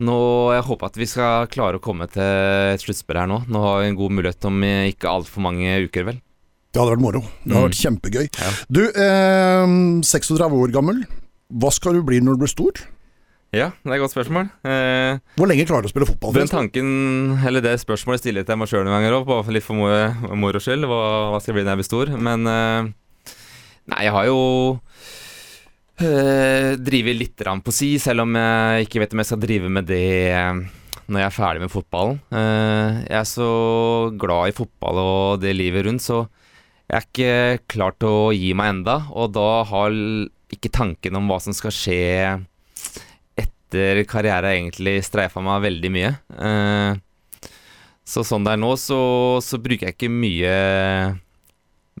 nå 0.00 0.16
Jeg 0.52 0.64
håper 0.66 0.86
at 0.90 0.96
vi 1.00 1.06
skal 1.08 1.46
klare 1.48 1.78
å 1.78 1.80
komme 1.84 2.04
til 2.12 2.20
et 2.20 2.82
sluttspill 2.82 3.16
her 3.16 3.28
nå. 3.30 3.42
Nå 3.48 3.60
har 3.62 3.78
vi 3.80 3.86
en 3.92 3.96
god 3.96 4.12
mulighet 4.18 4.44
om 4.48 4.58
ikke 4.66 5.08
altfor 5.08 5.40
mange 5.46 5.76
uker, 5.86 6.04
vel. 6.10 6.18
Det 6.72 6.82
hadde 6.82 6.92
vært 6.96 7.04
moro. 7.06 7.20
Det 7.44 7.54
hadde 7.54 7.62
Mm. 7.62 7.70
vært 7.70 7.80
kjempegøy. 7.80 8.26
Ja. 8.36 8.50
Du, 8.68 8.82
eh, 8.88 10.02
36 10.04 10.52
år 10.52 10.72
gammel. 10.74 11.04
Hva 11.52 11.70
skal 11.72 11.94
du 11.94 12.02
bli 12.02 12.20
når 12.20 12.36
du 12.36 12.42
blir 12.44 12.52
stor? 12.52 12.72
Ja, 13.56 13.70
det 13.80 13.88
er 13.88 13.96
et 13.96 14.02
godt 14.04 14.12
spørsmål. 14.12 14.50
Eh, 14.68 15.18
Hvor 15.38 15.48
lenge 15.48 15.64
klarer 15.68 15.86
du 15.86 15.88
å 15.88 15.94
spille 15.94 16.08
fotball? 16.10 16.34
Den 16.36 16.50
tanken, 16.52 16.88
eller 17.46 17.64
det 17.64 17.78
spørsmålet 17.80 18.20
stiller 18.20 18.42
jeg 18.42 18.50
til 18.50 18.60
meg 18.60 18.68
sjøl 18.70 18.84
noen 18.84 18.98
ganger 18.98 19.16
òg, 19.22 19.50
litt 19.54 19.64
for 19.64 19.78
moro 19.78 20.36
moro 20.36 20.60
skyld. 20.60 20.84
Hva, 20.90 21.00
hva 21.32 21.40
skal 21.40 21.54
jeg 21.54 21.58
bli 21.60 21.66
når 21.66 21.76
jeg 21.76 21.82
blir 21.82 21.90
stor? 21.90 22.14
Men 22.28 22.50
eh, 22.52 22.94
Nei, 23.86 24.00
jeg 24.02 24.14
har 24.16 24.26
jo 24.26 24.38
uh, 26.02 26.72
drevet 26.82 27.14
litt 27.20 27.44
rann 27.46 27.62
på 27.62 27.74
si, 27.74 27.92
selv 28.02 28.24
om 28.24 28.34
jeg 28.34 28.88
ikke 28.88 29.02
vet 29.04 29.14
om 29.14 29.22
jeg 29.22 29.30
skal 29.30 29.42
drive 29.44 29.70
med 29.70 29.86
det 29.86 30.08
eh, 30.34 30.64
når 31.06 31.22
jeg 31.22 31.28
er 31.28 31.36
ferdig 31.36 31.62
med 31.62 31.70
fotballen. 31.70 32.18
Eh, 32.34 32.96
jeg 33.06 33.18
er 33.20 33.28
så 33.30 33.50
glad 34.18 34.50
i 34.50 34.56
fotball 34.56 34.98
og 35.04 35.44
det 35.44 35.54
livet 35.54 35.86
rundt, 35.86 36.02
så 36.02 36.24
jeg 36.90 36.98
er 36.98 37.06
ikke 37.06 37.70
klar 37.70 37.94
til 37.98 38.10
å 38.10 38.34
gi 38.34 38.50
meg 38.58 38.72
enda, 38.74 38.98
og 39.14 39.32
da 39.34 39.62
har 39.70 39.94
ikke 40.54 40.74
tanken 40.74 41.18
om 41.18 41.30
hva 41.30 41.38
som 41.42 41.54
skal 41.54 41.74
skje 41.74 42.02
etter 43.66 44.04
karriere 44.06 44.54
egentlig 44.54 45.00
streifa 45.04 45.42
meg 45.42 45.64
veldig 45.66 45.90
mye. 45.90 46.12
Eh, 46.38 47.50
så 48.06 48.22
sånn 48.22 48.46
det 48.46 48.54
er 48.54 48.60
nå, 48.62 48.70
så, 48.78 48.98
så 49.42 49.58
bruker 49.58 49.88
jeg 49.88 49.96
ikke 49.96 50.12
mye 50.12 50.52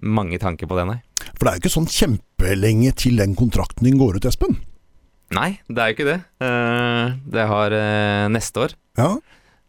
mange 0.06 0.38
tanker 0.38 0.68
på 0.70 0.76
det, 0.78 0.86
nei. 0.86 0.98
For 1.34 1.42
det 1.42 1.50
er 1.50 1.56
jo 1.56 1.64
ikke 1.64 1.74
sånn 1.74 1.90
kjempelenge 1.90 2.92
til 3.02 3.18
den 3.18 3.34
kontrakten 3.38 3.88
din 3.88 3.98
går 3.98 4.20
ut, 4.20 4.28
Espen. 4.28 4.60
Nei, 5.34 5.56
det 5.66 5.82
er 5.82 5.90
jo 5.90 5.96
ikke 5.96 6.06
det. 6.12 6.20
Eh, 6.46 7.16
det 7.34 7.48
har 7.50 7.74
eh, 7.74 8.28
neste 8.30 8.68
år. 8.68 8.76
Ja. 9.00 9.16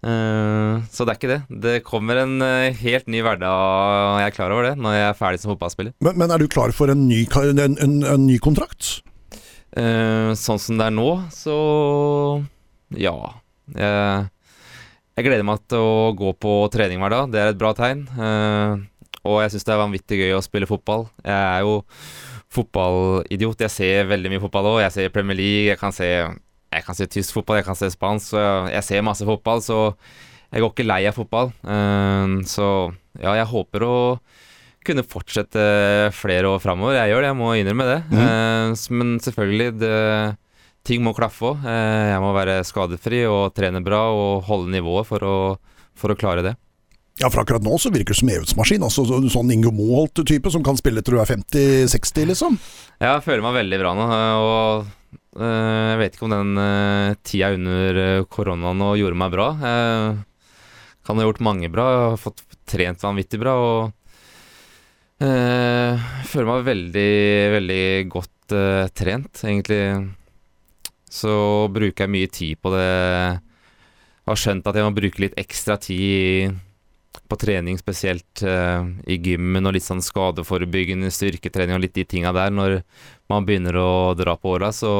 Så 0.07 1.03
det 1.03 1.11
er 1.11 1.17
ikke 1.17 1.31
det. 1.31 1.39
Det 1.63 1.71
kommer 1.83 2.19
en 2.21 2.37
helt 2.79 3.09
ny 3.11 3.19
hverdag, 3.25 3.49
og 3.49 4.19
jeg 4.21 4.29
er 4.29 4.35
klar 4.37 4.53
over 4.53 4.67
det, 4.69 4.75
når 4.79 4.93
jeg 4.93 5.07
er 5.09 5.17
ferdig 5.19 5.41
som 5.41 5.51
fotballspiller. 5.51 5.95
Men, 6.05 6.15
men 6.21 6.31
er 6.31 6.39
du 6.39 6.47
klar 6.47 6.71
for 6.77 6.93
en 6.93 7.01
ny, 7.09 7.25
en, 7.41 7.59
en, 7.65 7.95
en 8.13 8.23
ny 8.23 8.37
kontrakt? 8.39 9.01
Eh, 9.75 10.31
sånn 10.39 10.61
som 10.61 10.79
det 10.79 10.87
er 10.87 10.95
nå, 10.95 11.09
så 11.33 11.57
ja. 12.95 13.15
Jeg, 13.75 14.29
jeg 15.17 15.25
gleder 15.27 15.47
meg 15.47 15.65
til 15.67 15.83
å 15.83 16.13
gå 16.17 16.31
på 16.39 16.53
trening 16.73 17.01
hver 17.03 17.13
dag. 17.13 17.33
Det 17.33 17.41
er 17.41 17.51
et 17.51 17.59
bra 17.59 17.73
tegn. 17.75 18.05
Uh, 18.15 18.79
og 19.27 19.41
jeg 19.43 19.53
syns 19.53 19.67
det 19.67 19.75
er 19.75 19.81
vanvittig 19.81 20.21
gøy 20.21 20.37
å 20.37 20.43
spille 20.45 20.69
fotball. 20.69 21.07
Jeg 21.25 21.35
er 21.35 21.65
jo 21.65 21.81
fotballidiot. 22.53 23.65
Jeg 23.65 23.73
ser 23.73 24.11
veldig 24.11 24.31
mye 24.31 24.43
fotball 24.45 24.71
òg. 24.71 24.81
Jeg 24.85 24.95
ser 24.95 25.13
Premier 25.15 25.39
League, 25.39 25.67
jeg 25.73 25.81
kan 25.81 25.95
se, 25.95 26.07
jeg 26.07 26.87
kan 26.87 26.97
se 26.97 27.09
tysk 27.11 27.35
fotball, 27.35 27.59
jeg 27.59 27.67
kan 27.67 27.79
se 27.79 27.91
spansk. 27.91 28.31
så 28.31 28.45
Jeg 28.71 28.87
ser 28.87 29.05
masse 29.05 29.27
fotball, 29.27 29.63
så 29.65 29.81
jeg 30.47 30.63
går 30.63 30.71
ikke 30.71 30.87
lei 30.87 31.01
av 31.09 31.17
fotball. 31.17 31.51
Så 32.47 32.67
ja, 33.19 33.33
jeg 33.35 33.51
håper 33.51 33.83
å 33.83 33.97
kunne 34.87 35.05
fortsette 35.07 35.63
flere 36.15 36.49
år 36.49 36.61
framover. 36.63 36.97
Jeg 36.97 37.13
gjør 37.13 37.25
det, 37.25 37.31
jeg 37.31 37.39
må 37.39 37.53
innrømme 37.59 37.87
det. 37.89 37.97
Mm. 38.11 38.21
Eh, 38.23 38.85
men 38.99 39.15
selvfølgelig, 39.23 39.69
det, 39.81 39.95
ting 40.87 41.03
må 41.03 41.13
klaffe 41.17 41.51
òg. 41.51 41.67
jeg 41.67 42.21
må 42.23 42.31
være 42.35 42.61
skadefri 42.67 43.25
og 43.27 43.51
trene 43.57 43.83
bra 43.83 44.07
og 44.15 44.47
holde 44.47 44.71
nivået 44.71 45.09
for 45.09 45.27
å, 45.27 45.35
for 45.97 46.13
å 46.13 46.19
klare 46.19 46.45
det. 46.45 46.55
Ja, 47.17 47.31
for 47.33 47.41
akkurat 47.41 47.63
nå 47.65 47.73
så 47.81 47.89
virker 47.89 48.13
du 48.13 48.19
som 48.19 48.29
Evudsmaskin. 48.29 48.83
Altså, 48.85 49.05
så- 49.09 49.21
sånn 49.33 49.51
Ingo 49.51 49.71
Moholt-type 49.73 50.51
som 50.51 50.63
kan 50.63 50.77
spille 50.77 51.01
til 51.01 51.15
du 51.15 51.19
er 51.19 51.25
50-60, 51.25 52.25
liksom. 52.29 52.59
Ja, 53.01 53.17
jeg 53.17 53.23
føler 53.25 53.41
meg 53.41 53.57
veldig 53.57 53.79
bra 53.81 53.93
nå, 53.97 54.05
eh, 54.13 54.37
og 54.37 54.85
eh, 55.41 55.87
jeg 55.91 55.97
vet 55.97 56.13
ikke 56.15 56.27
om 56.27 56.35
den 56.35 56.57
uh, 56.57 57.15
tida 57.23 57.53
under 57.53 57.97
eh, 58.03 58.23
koronaen 58.29 58.85
gjorde 58.99 59.17
meg 59.17 59.31
bra. 59.33 59.47
Uh, 59.57 60.17
kan 61.05 61.17
ha 61.17 61.25
gjort 61.25 61.41
mange 61.41 61.71
bra, 61.71 61.87
jeg 61.89 62.09
har 62.11 62.17
fått 62.21 62.43
trent 62.67 63.01
vanvittig 63.01 63.39
bra, 63.41 63.55
og 63.55 63.93
eh, 65.23 66.07
føler 66.29 66.49
meg 66.49 66.67
veldig, 66.67 67.11
veldig 67.55 67.83
godt 68.11 68.55
eh, 68.57 68.85
trent, 68.97 69.43
egentlig. 69.43 69.81
Så 71.07 71.33
bruker 71.73 72.05
jeg 72.05 72.13
mye 72.13 72.29
tid 72.31 72.61
på 72.61 72.71
det. 72.75 72.85
Jeg 72.87 74.31
har 74.31 74.41
skjønt 74.41 74.67
at 74.67 74.77
jeg 74.77 74.87
må 74.87 74.95
bruke 74.95 75.23
litt 75.23 75.37
ekstra 75.39 75.77
tid 75.81 76.57
på 77.27 77.37
trening, 77.39 77.77
spesielt 77.79 78.43
eh, 78.45 78.87
i 79.07 79.17
gymmen 79.23 79.67
og 79.67 79.75
litt 79.75 79.85
sånn 79.85 80.03
skadeforebyggende 80.03 81.11
styrketrening 81.11 81.77
og 81.77 81.83
litt 81.83 81.95
de 81.97 82.05
tinga 82.07 82.33
der 82.35 82.53
når 82.53 82.79
man 83.31 83.47
begynner 83.47 83.79
å 83.81 83.91
dra 84.19 84.37
på 84.39 84.55
åra. 84.55 84.71
Så 84.75 84.91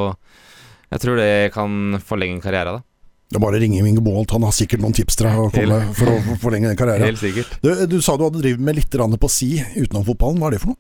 jeg 0.92 1.04
tror 1.04 1.20
det 1.20 1.54
kan 1.56 2.00
forlenge 2.04 2.40
en 2.40 2.44
karriere, 2.44 2.78
da. 2.80 2.97
Det 3.28 3.36
er 3.36 3.44
bare 3.44 3.60
å 3.60 3.60
ringe 3.60 3.82
Inge 3.84 4.02
Moholt, 4.04 4.32
han 4.32 4.46
har 4.48 4.54
sikkert 4.56 4.80
noen 4.80 4.96
tips 4.96 5.18
til 5.20 5.28
deg 5.28 5.90
for 5.98 6.12
å 6.14 6.36
forlenge 6.40 6.70
den 6.70 6.78
karrieren. 6.80 7.10
Helt 7.10 7.20
sikkert. 7.20 7.58
Du, 7.60 7.74
du 7.92 7.98
sa 8.00 8.16
du 8.16 8.24
hadde 8.24 8.40
drevet 8.40 8.64
med 8.64 8.78
litt 8.80 8.94
på 8.96 9.30
si 9.32 9.58
utenom 9.76 10.06
fotballen. 10.08 10.40
Hva 10.40 10.48
er 10.48 10.56
det 10.56 10.62
for 10.64 10.72
noe? 10.72 10.80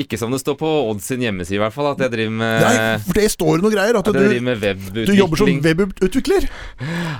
Ikke 0.00 0.18
som 0.20 0.32
det 0.32 0.40
står 0.42 0.56
på 0.60 0.68
Odd 0.90 1.02
sin 1.04 1.22
hjemmeside, 1.24 1.58
i 1.58 1.62
hvert 1.62 1.74
fall, 1.74 1.90
at 1.92 2.00
jeg 2.04 2.12
driver 2.14 2.32
med, 2.40 2.64
Nei, 2.64 2.74
for 3.04 3.18
det 3.20 3.26
står 3.34 3.60
noe 3.64 3.72
greier. 3.74 3.98
At 4.00 4.08
at 4.10 4.16
du, 4.16 4.36
med 4.46 4.62
du 4.96 5.12
jobber 5.14 5.40
som 5.40 5.50
webutvikler. 5.64 6.46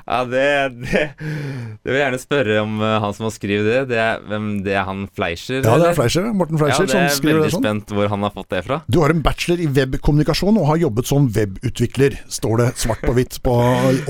Ja, 0.07 0.21
det, 0.29 0.45
det, 0.81 1.03
det 1.21 1.91
vil 1.91 1.99
jeg 1.99 2.05
gjerne 2.07 2.21
spørre 2.23 2.57
om 2.65 2.79
eh, 2.85 2.97
han 3.05 3.17
som 3.17 3.27
har 3.29 3.35
skrevet 3.35 3.69
det. 3.69 3.81
Det 3.93 3.99
er, 4.01 4.23
hvem, 4.31 4.49
det 4.67 4.75
er 4.79 4.87
han 4.89 5.05
Fleischer? 5.17 5.61
Ja, 5.61 5.77
det 5.83 5.91
er 5.91 5.99
Fleischer. 5.99 6.31
Morten 6.33 6.57
Ja, 6.57 6.63
Fleischer 6.65 6.89
det 6.89 6.95
som 6.95 7.05
er 7.05 7.13
skriver 7.17 7.39
det 7.41 7.45
veldig 7.47 7.55
sånn. 7.57 7.67
spent 7.67 7.95
hvor 7.97 8.11
han 8.15 8.27
har 8.27 8.35
fått 8.37 8.51
det 8.55 8.63
fra. 8.67 8.81
Du 8.89 9.01
har 9.03 9.15
en 9.15 9.23
bachelor 9.25 9.61
i 9.65 9.69
webkommunikasjon 9.81 10.61
og 10.63 10.71
har 10.73 10.81
jobbet 10.87 11.11
som 11.11 11.29
webutvikler, 11.37 12.17
står 12.33 12.65
det 12.65 12.71
svart 12.81 13.05
på 13.05 13.15
hvitt 13.17 13.39
på 13.45 13.57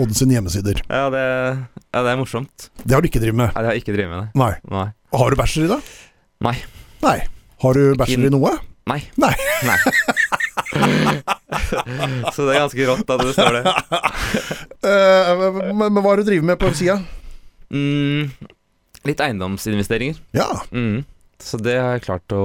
Odd 0.00 0.14
sin 0.16 0.32
hjemmesider. 0.34 0.80
Ja, 0.86 1.08
det, 1.12 1.24
ja, 1.90 2.04
det 2.06 2.14
er 2.14 2.20
morsomt. 2.20 2.70
Det 2.84 2.94
har 2.96 3.02
du 3.04 3.10
ikke 3.10 3.22
drevet 3.22 3.40
med? 3.42 3.52
Nei, 3.54 3.64
det 3.66 3.72
har 3.72 3.82
ikke 3.82 3.96
drevet 3.96 4.14
med. 4.14 4.32
Nei. 4.38 4.52
Nei. 4.70 4.86
Har 5.16 5.34
du 5.34 5.38
bachelor 5.40 5.66
i 5.66 5.74
det? 5.74 5.80
Nei. 6.46 6.56
Nei. 7.04 7.18
Har 7.60 7.76
du 7.76 7.94
bachelor 8.00 8.30
i 8.30 8.34
noe? 8.34 8.52
Nei. 8.90 9.00
Nei. 9.20 9.34
Nei. 9.68 9.78
Så 12.34 12.46
det 12.46 12.54
er 12.54 12.62
ganske 12.62 12.86
rått 12.88 13.12
at 13.12 13.24
det 13.24 13.34
står 13.36 13.60
det. 13.60 13.64
Eh, 14.80 15.30
men, 15.74 15.90
men 15.92 15.98
hva 16.00 16.14
har 16.14 16.20
du 16.22 16.24
driver 16.24 16.46
med 16.48 16.56
på 16.56 16.70
sida? 16.72 16.94
Mm, 17.68 18.30
litt 19.04 19.20
eiendomsinvesteringer. 19.20 20.16
Ja. 20.32 20.46
Mm. 20.72 21.02
Så 21.36 21.60
det 21.60 21.74
har 21.76 21.98
jeg 21.98 22.04
klart 22.06 22.32
å 22.32 22.44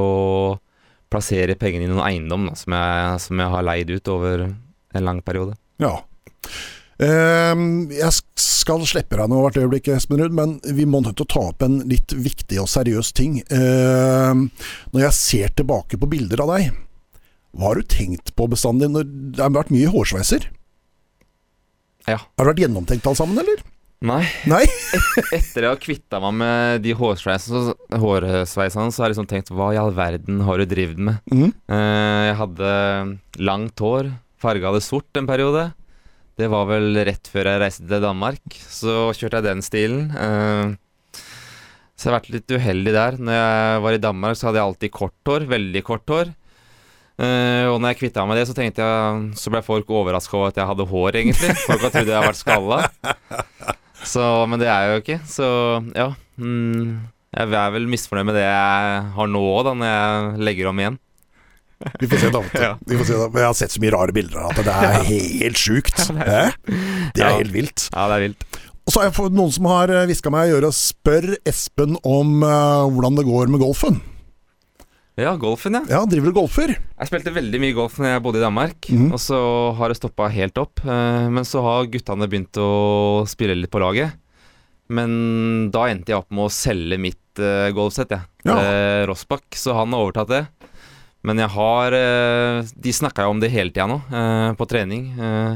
plassere 1.13 1.55
pengene 1.55 1.87
i 1.87 1.91
noen 1.93 2.03
eiendom 2.03 2.49
da, 2.49 2.57
som, 2.59 2.75
jeg, 2.75 3.21
som 3.23 3.39
jeg 3.39 3.53
har 3.53 3.63
leid 3.69 3.93
ut 3.93 4.11
over 4.11 4.43
en 4.49 5.07
lang 5.07 5.23
periode. 5.23 5.55
ja. 5.79 5.95
Eh, 7.01 7.63
jeg 7.97 8.13
skal 8.39 8.85
slippe 8.87 9.17
deg 9.19 9.27
nå 9.31 9.41
hvert 9.43 9.59
øyeblikk, 9.59 9.89
Espen 9.95 10.21
Ruud, 10.21 10.35
men 10.35 10.57
vi 10.77 10.85
må 10.87 11.01
nødt 11.03 11.17
til 11.19 11.27
å 11.27 11.33
ta 11.35 11.43
opp 11.51 11.65
en 11.65 11.81
litt 11.89 12.13
viktig 12.15 12.59
og 12.61 12.69
seriøs 12.71 13.11
ting. 13.17 13.41
Eh, 13.51 14.33
når 14.95 15.05
jeg 15.09 15.17
ser 15.19 15.55
tilbake 15.59 15.99
på 15.99 16.09
bilder 16.11 16.45
av 16.45 16.55
deg, 16.55 16.71
hva 17.55 17.69
har 17.71 17.79
du 17.79 17.87
tenkt 17.87 18.33
på 18.35 18.47
bestandig? 18.51 18.89
Når 18.91 19.05
det 19.35 19.43
har 19.43 19.53
vært 19.55 19.71
mye 19.75 19.91
hårsveiser? 19.91 20.49
Ja. 22.07 22.19
Har 22.19 22.43
det 22.45 22.51
vært 22.53 22.63
gjennomtenkt 22.65 23.07
alt 23.09 23.17
sammen, 23.19 23.39
eller? 23.41 23.63
Nei, 24.05 24.21
Nei? 24.45 24.61
etter 25.33 25.63
jeg 25.63 25.69
har 25.71 25.79
kvitta 25.81 26.19
meg 26.21 26.35
med 26.37 26.83
de 26.83 26.91
hårsveisene, 26.99 27.61
så- 27.71 27.99
hårsveisene, 28.03 28.91
så 28.93 29.01
har 29.01 29.07
jeg 29.09 29.15
liksom 29.15 29.29
tenkt 29.31 29.49
hva 29.55 29.71
i 29.73 29.79
all 29.79 29.93
verden 29.95 30.43
har 30.45 30.59
du 30.61 30.65
drevet 30.69 30.99
med? 30.99 31.17
Eh, 31.31 32.25
jeg 32.27 32.35
hadde 32.37 32.73
langt 33.39 33.79
hår, 33.81 34.11
farga 34.37 34.73
det 34.75 34.83
sort 34.85 35.15
en 35.17 35.25
periode. 35.25 35.69
Det 36.35 36.49
var 36.51 36.65
vel 36.67 36.97
rett 37.07 37.29
før 37.31 37.47
jeg 37.47 37.61
reiste 37.61 37.85
til 37.87 38.03
Danmark. 38.03 38.57
Så 38.67 39.13
kjørte 39.15 39.39
jeg 39.39 39.47
den 39.47 39.61
stilen. 39.63 40.09
Uh, 40.11 40.75
så 41.95 42.09
jeg 42.09 42.11
har 42.11 42.17
vært 42.17 42.33
litt 42.33 42.51
uheldig 42.51 42.93
der. 42.95 43.19
Når 43.23 43.37
jeg 43.37 43.83
var 43.85 43.95
i 43.95 44.01
Danmark, 44.03 44.35
så 44.35 44.49
hadde 44.49 44.59
jeg 44.59 44.69
alltid 44.69 44.93
kort 44.97 45.31
hår. 45.31 45.47
Veldig 45.53 45.83
kort 45.87 46.11
hår. 46.11 46.33
Uh, 47.15 47.71
og 47.71 47.79
når 47.79 47.93
jeg 47.93 48.01
kvitta 48.01 48.25
meg 48.25 48.33
med 48.33 48.41
det, 48.41 48.49
så 48.49 48.53
tenkte 48.57 48.83
jeg 48.83 49.37
Så 49.39 49.47
ble 49.53 49.61
folk 49.63 49.87
overraska 49.87 50.35
over 50.35 50.51
at 50.51 50.59
jeg 50.59 50.67
hadde 50.67 50.89
hår, 50.91 51.21
egentlig. 51.21 51.55
Folk 51.63 51.85
har 51.87 51.93
trodd 51.93 52.11
jeg 52.11 52.19
har 52.19 52.27
vært 52.27 52.41
skalla. 52.41 52.81
Så, 54.05 54.21
men 54.51 54.59
det 54.61 54.67
er 54.69 54.83
jeg 54.83 54.91
jo 54.91 55.03
ikke. 55.05 55.19
Så 55.31 55.47
ja. 55.95 56.09
Mm, 56.35 56.99
jeg 57.31 57.55
er 57.55 57.71
vel 57.73 57.87
misfornøyd 57.89 58.27
med 58.27 58.37
det 58.37 58.43
jeg 58.43 58.99
har 59.15 59.31
nå 59.31 59.41
òg, 59.55 59.71
når 59.71 59.89
jeg 59.89 60.45
legger 60.49 60.69
om 60.69 60.83
igjen. 60.83 60.99
Vi 62.01 62.09
får 62.11 62.23
se 62.25 62.31
da. 62.33 62.41
Vi 62.85 62.97
får 62.99 63.07
se 63.07 63.17
da. 63.19 63.27
Men 63.29 63.43
Jeg 63.43 63.49
har 63.49 63.57
sett 63.61 63.75
så 63.75 63.83
mye 63.83 63.93
rare 63.95 64.15
bilder 64.15 64.41
av 64.45 64.53
at 64.53 64.65
det 64.67 64.75
er 64.75 65.03
helt 65.09 65.61
sjukt. 65.61 66.07
Det 66.15 67.23
er 67.23 67.37
helt 67.37 67.53
vilt. 67.53 67.89
Ja, 67.91 68.07
det 68.11 68.17
er 68.17 68.25
vilt. 68.29 68.47
Og 68.85 68.93
så 68.93 69.01
har 69.01 69.07
jeg 69.07 69.15
fått 69.17 69.33
noen 69.33 69.53
som 69.53 69.65
har 69.69 69.91
hviska 70.05 70.29
meg 70.33 70.51
i 70.51 70.57
øret 70.59 70.75
spør 70.77 71.31
Espen 71.49 71.95
om 72.05 72.43
uh, 72.45 72.85
hvordan 72.93 73.17
det 73.17 73.25
går 73.25 73.49
med 73.53 73.63
golfen. 73.63 73.97
Ja, 75.15 75.31
golfen, 75.39 75.77
ja. 75.77 75.81
Ja, 75.87 76.01
driver 76.11 76.27
du 76.27 76.35
golfer? 76.35 76.73
Jeg 76.75 77.07
spilte 77.07 77.31
veldig 77.31 77.59
mye 77.63 77.75
golf 77.77 77.95
når 78.01 78.09
jeg 78.11 78.23
bodde 78.25 78.41
i 78.41 78.43
Danmark, 78.43 78.89
mm. 78.91 79.07
og 79.15 79.21
så 79.23 79.39
har 79.77 79.91
det 79.91 79.95
stoppa 79.95 80.27
helt 80.33 80.59
opp. 80.59 80.83
Eh, 80.83 81.27
Men 81.31 81.47
så 81.47 81.63
har 81.63 81.87
guttene 81.87 82.27
begynt 82.27 82.59
å 82.59 83.23
spille 83.31 83.55
litt 83.55 83.71
på 83.71 83.79
laget. 83.79 84.19
Men 84.91 85.71
da 85.73 85.87
endte 85.87 86.11
jeg 86.11 86.19
opp 86.19 86.35
med 86.35 86.49
å 86.49 86.53
selge 86.53 86.99
mitt 87.01 87.39
uh, 87.41 87.71
golfsett, 87.73 88.11
jeg. 88.11 88.27
Ja. 88.45 88.59
Rossbakk, 89.07 89.47
så 89.57 89.73
han 89.79 89.95
har 89.95 90.03
overtatt 90.03 90.33
det. 90.33 90.43
Men 91.25 91.41
jeg 91.41 91.49
har 91.55 91.95
eh, 91.97 92.59
De 92.85 92.93
snakka 92.93 93.25
jo 93.25 93.33
om 93.35 93.39
det 93.41 93.49
hele 93.53 93.73
tida 93.73 93.87
nå, 93.89 93.97
eh, 94.13 94.51
på 94.59 94.67
trening. 94.69 95.07
eh, 95.19 95.55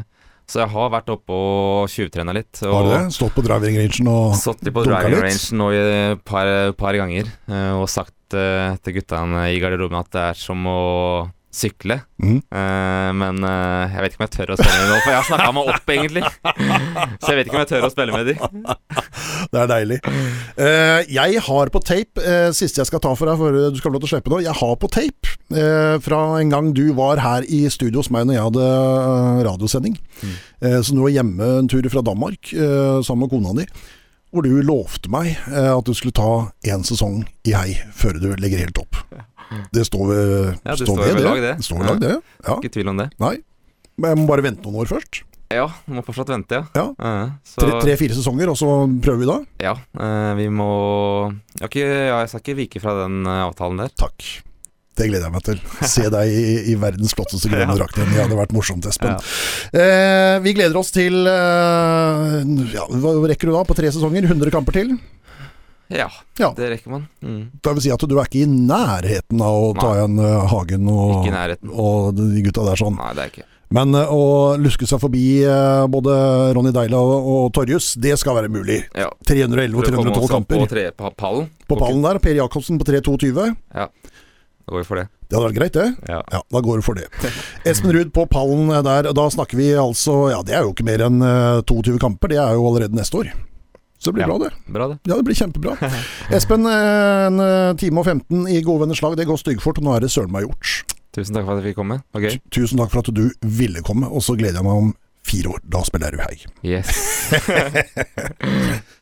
Så 0.50 0.64
jeg 0.64 0.72
har 0.74 0.90
vært 0.90 1.10
oppe 1.14 1.30
og 1.36 1.90
tjuvtrena 1.94 2.34
litt. 2.34 2.58
Og 2.66 2.74
Har 2.74 2.88
du 2.88 2.90
det? 2.96 3.02
Stått 3.14 3.36
på 3.38 3.44
driving 3.46 3.76
rangen 3.78 4.08
og 4.10 4.34
Stått 4.40 4.64
på 4.66 4.82
driving 4.84 5.14
rangen 5.14 5.28
range 5.28 5.52
nå 5.54 5.68
et 5.78 6.24
par, 6.26 6.50
par 6.74 6.98
ganger 6.98 7.30
og 7.78 7.86
sagt 7.90 8.16
til 8.34 8.94
guttene 8.98 9.46
i 9.54 9.60
garderoben 9.62 9.98
at 10.02 10.10
det 10.14 10.24
er 10.32 10.38
som 10.38 10.66
å 10.70 10.80
sykle. 11.50 12.00
Mm. 12.22 12.40
Uh, 12.54 13.10
men 13.18 13.42
uh, 13.46 13.90
jeg 13.90 14.04
vet 14.04 14.14
ikke 14.14 14.22
om 14.22 14.26
jeg 14.28 14.34
tør 14.36 14.54
å 14.54 14.58
spille 14.60 14.80
med 14.80 14.92
dem 14.92 15.02
for 15.02 15.12
jeg 15.12 15.18
har 15.18 15.28
snakka 15.30 15.54
meg 15.56 15.72
opp, 15.74 15.92
egentlig. 15.94 16.24
Så 17.20 17.32
jeg 17.32 17.40
vet 17.40 17.50
ikke 17.50 17.58
om 17.58 17.64
jeg 17.64 17.72
tør 17.72 17.88
å 17.88 17.92
spille 17.94 18.16
med 18.16 18.30
dem. 18.30 18.66
Det 19.54 19.62
er 19.64 19.70
deilig. 19.72 20.00
Uh, 20.60 21.00
jeg 21.10 21.44
har 21.48 21.74
på 21.74 21.82
tape, 21.86 22.36
siste 22.56 22.84
jeg 22.84 22.90
skal 22.90 23.02
ta 23.04 23.14
for 23.18 23.30
deg 23.30 23.40
før 23.40 23.60
du 23.74 23.80
skal 23.80 23.90
få 23.90 23.96
lov 23.96 24.04
til 24.04 24.10
å 24.10 24.14
slippe 24.14 24.34
nå, 24.34 24.42
jeg 24.46 24.58
har 24.60 24.76
på 24.80 24.90
tape 24.94 25.36
fra 26.06 26.18
en 26.38 26.52
gang 26.52 26.68
du 26.78 26.92
var 26.94 27.18
her 27.24 27.46
i 27.50 27.64
studio 27.74 28.04
hos 28.04 28.12
meg 28.14 28.28
når 28.30 28.36
jeg 28.36 28.44
hadde 28.52 28.68
radiosending. 29.48 29.96
Mm. 30.22 30.36
Så 30.86 30.94
du 30.94 31.00
var 31.02 31.16
hjemme 31.16 31.48
en 31.64 31.70
tur 31.72 31.88
fra 31.90 32.04
Danmark 32.06 32.52
sammen 32.54 33.24
med 33.24 33.34
kona 33.34 33.56
di. 33.58 33.66
Hvor 34.30 34.46
du 34.46 34.60
lovte 34.62 35.10
meg 35.10 35.40
at 35.50 35.90
du 35.90 35.96
skulle 35.98 36.14
ta 36.14 36.52
én 36.70 36.86
sesong 36.86 37.24
i 37.50 37.58
hei 37.58 37.80
før 37.98 38.22
du 38.22 38.30
legger 38.38 38.62
helt 38.62 38.84
opp. 38.84 39.02
Det 39.74 39.86
står 39.88 40.06
ved, 40.10 40.28
Ja, 40.66 40.76
det 40.76 40.86
står 40.86 41.00
ved 41.02 41.24
lag, 41.26 41.42
det. 41.42 41.56
Det 41.62 41.66
står 41.66 41.82
ved 41.82 41.90
lag, 41.90 42.04
det. 42.04 42.14
Ja. 42.46 42.58
Ikke 42.60 42.74
tvil 42.76 42.92
om 42.92 43.02
det. 43.02 43.10
Nei. 43.22 43.36
Men 44.00 44.14
jeg 44.14 44.22
må 44.22 44.28
bare 44.30 44.46
vente 44.46 44.64
noen 44.66 44.84
år 44.84 44.92
først. 44.92 45.24
Ja, 45.50 45.64
må 45.90 46.04
fortsatt 46.06 46.30
vente, 46.30 46.60
ja. 46.78 46.84
Ja. 47.02 47.14
Tre-fire 47.82 48.14
sesonger, 48.14 48.52
og 48.52 48.58
så 48.60 48.68
prøver 49.02 49.24
vi 49.24 49.30
da? 49.32 49.38
ja, 49.66 49.72
eh, 49.98 50.34
vi 50.38 50.46
må 50.54 50.68
jeg, 51.58 51.66
ikke, 51.72 51.88
jeg 51.88 52.30
skal 52.30 52.44
ikke 52.44 52.58
vike 52.60 52.82
fra 52.84 52.94
den 53.02 53.24
eh, 53.26 53.48
avtalen 53.48 53.82
der. 53.82 53.90
Takk. 53.98 54.28
Det 55.00 55.08
gleder 55.08 55.26
jeg 55.30 55.34
meg 55.34 55.44
til. 55.48 55.60
Se 55.88 56.06
deg 56.12 56.34
i, 56.36 56.46
i 56.70 56.76
verdens 56.80 57.16
flotteste 57.18 57.50
grønne 57.54 57.78
drakt 57.80 57.98
igjen. 57.98 58.12
Det 58.14 58.22
hadde 58.22 58.38
vært 58.38 58.54
morsomt, 58.54 58.86
Espen. 58.90 59.16
Ja. 59.16 59.82
Eh, 59.82 60.36
vi 60.44 60.54
gleder 60.58 60.78
oss 60.78 60.92
til 60.94 61.18
eh, 61.24 62.36
ja, 62.76 62.86
Hva 63.00 63.14
rekker 63.32 63.50
du 63.50 63.56
da? 63.56 63.64
På 63.66 63.78
tre 63.80 63.90
sesonger? 63.96 64.28
100 64.30 64.54
kamper 64.54 64.76
til? 64.82 64.98
Ja, 65.90 66.10
Ja. 66.38 66.52
det 66.56 66.70
rekker 66.76 66.92
man. 66.94 67.08
Mm. 67.26 67.52
Det 67.62 67.72
vil 67.76 67.82
si 67.82 67.92
at 67.94 68.04
du 68.06 68.18
er 68.20 68.28
ikke 68.28 68.44
i 68.44 68.50
nærheten 68.50 69.42
av 69.42 69.62
å 69.70 69.72
ta 69.78 69.96
igjen 69.98 70.20
eh, 70.22 70.44
Hagen 70.52 70.90
og, 70.94 71.30
og 71.74 72.12
de 72.20 72.44
gutta 72.46 72.66
der 72.68 72.78
sånn. 72.80 73.00
Nei, 73.00 73.14
det 73.18 73.24
er 73.26 73.32
ikke. 73.34 73.48
Men 73.74 73.94
eh, 73.98 74.10
å 74.14 74.56
luske 74.58 74.88
seg 74.90 75.02
forbi 75.02 75.24
eh, 75.46 75.84
både 75.94 76.14
Ronny 76.58 76.72
Deila 76.74 77.02
og, 77.02 77.50
Torjus, 77.54 77.92
det 78.02 78.16
skal 78.22 78.38
være 78.38 78.50
mulig. 78.54 78.84
Ja. 78.98 79.10
311 79.30 79.78
og 79.78 79.86
For 79.86 79.94
å 79.94 80.02
komme 80.02 80.14
312 80.14 80.32
kamper. 80.34 80.62
På, 80.62 80.70
tre, 80.72 80.86
på 80.94 81.12
pallen. 81.18 81.50
På 81.70 81.78
pallen 81.82 82.06
der. 82.06 82.22
Per 82.22 82.38
Jacobsen 82.38 82.82
på 82.82 82.88
322. 82.90 83.50
Da 83.74 83.90
går 84.74 84.84
vi 84.84 84.88
for 84.88 85.02
det. 85.02 85.08
Det 85.30 85.38
hadde 85.38 85.46
vært 85.52 85.58
greit, 85.60 85.76
det. 85.78 86.10
Ja. 86.10 86.22
Ja, 86.34 86.40
da 86.54 86.62
går 86.66 86.82
du 86.82 86.86
for 86.86 86.98
det. 86.98 87.06
Espen 87.70 87.94
Ruud 87.94 88.10
på 88.14 88.26
pallen 88.30 88.70
der, 88.86 89.12
da 89.14 89.26
snakker 89.30 89.58
vi 89.58 89.68
altså 89.78 90.32
Ja, 90.34 90.40
det 90.46 90.56
er 90.58 90.66
jo 90.66 90.74
ikke 90.74 90.86
mer 90.88 91.04
enn 91.06 91.22
eh, 91.26 91.62
22 91.70 91.98
kamper, 92.02 92.34
det 92.34 92.40
er 92.42 92.58
jo 92.58 92.66
allerede 92.70 92.98
neste 92.98 93.22
år. 93.22 93.30
Så 94.00 94.10
det 94.10 94.16
blir 94.16 94.24
Ja. 94.24 94.28
bra, 94.32 94.38
det. 94.48 94.52
Bra, 94.72 94.88
det. 94.88 94.98
Ja, 95.06 95.16
det 95.20 95.26
blir 95.28 95.36
kjempebra. 95.36 95.74
Espen, 96.36 96.66
eh, 96.66 97.26
en 97.28 97.40
eh, 97.44 97.74
time 97.76 98.00
og 98.00 98.06
15 98.08 98.48
i 98.48 98.62
Gode 98.64 98.86
venners 98.86 99.02
lag, 99.04 99.18
det 99.20 99.28
går 99.28 99.38
styggfort, 99.42 99.78
og 99.82 99.84
nå 99.90 99.96
er 99.98 100.06
det 100.08 100.12
søren 100.14 100.32
meg 100.32 100.48
gjort. 100.48 100.96
Tusen 101.16 101.36
takk 101.36 101.46
for 101.46 101.58
at 101.58 101.64
jeg 101.64 101.74
fikk 101.74 101.80
komme. 101.82 102.00
Gøy. 102.16 102.40
Tusen 102.54 102.80
takk 102.80 102.92
for 102.94 103.00
at 103.04 103.12
du 103.14 103.26
ville 103.44 103.82
komme, 103.84 104.08
og 104.08 104.24
så 104.24 104.38
gleder 104.40 104.62
jeg 104.62 104.68
meg 104.70 104.84
om 104.86 104.94
fire 105.30 105.52
år. 105.52 105.60
Da 105.68 105.82
spiller 105.84 106.16
du 106.16 106.22
hei. 106.24 106.38
Yes. 106.64 106.90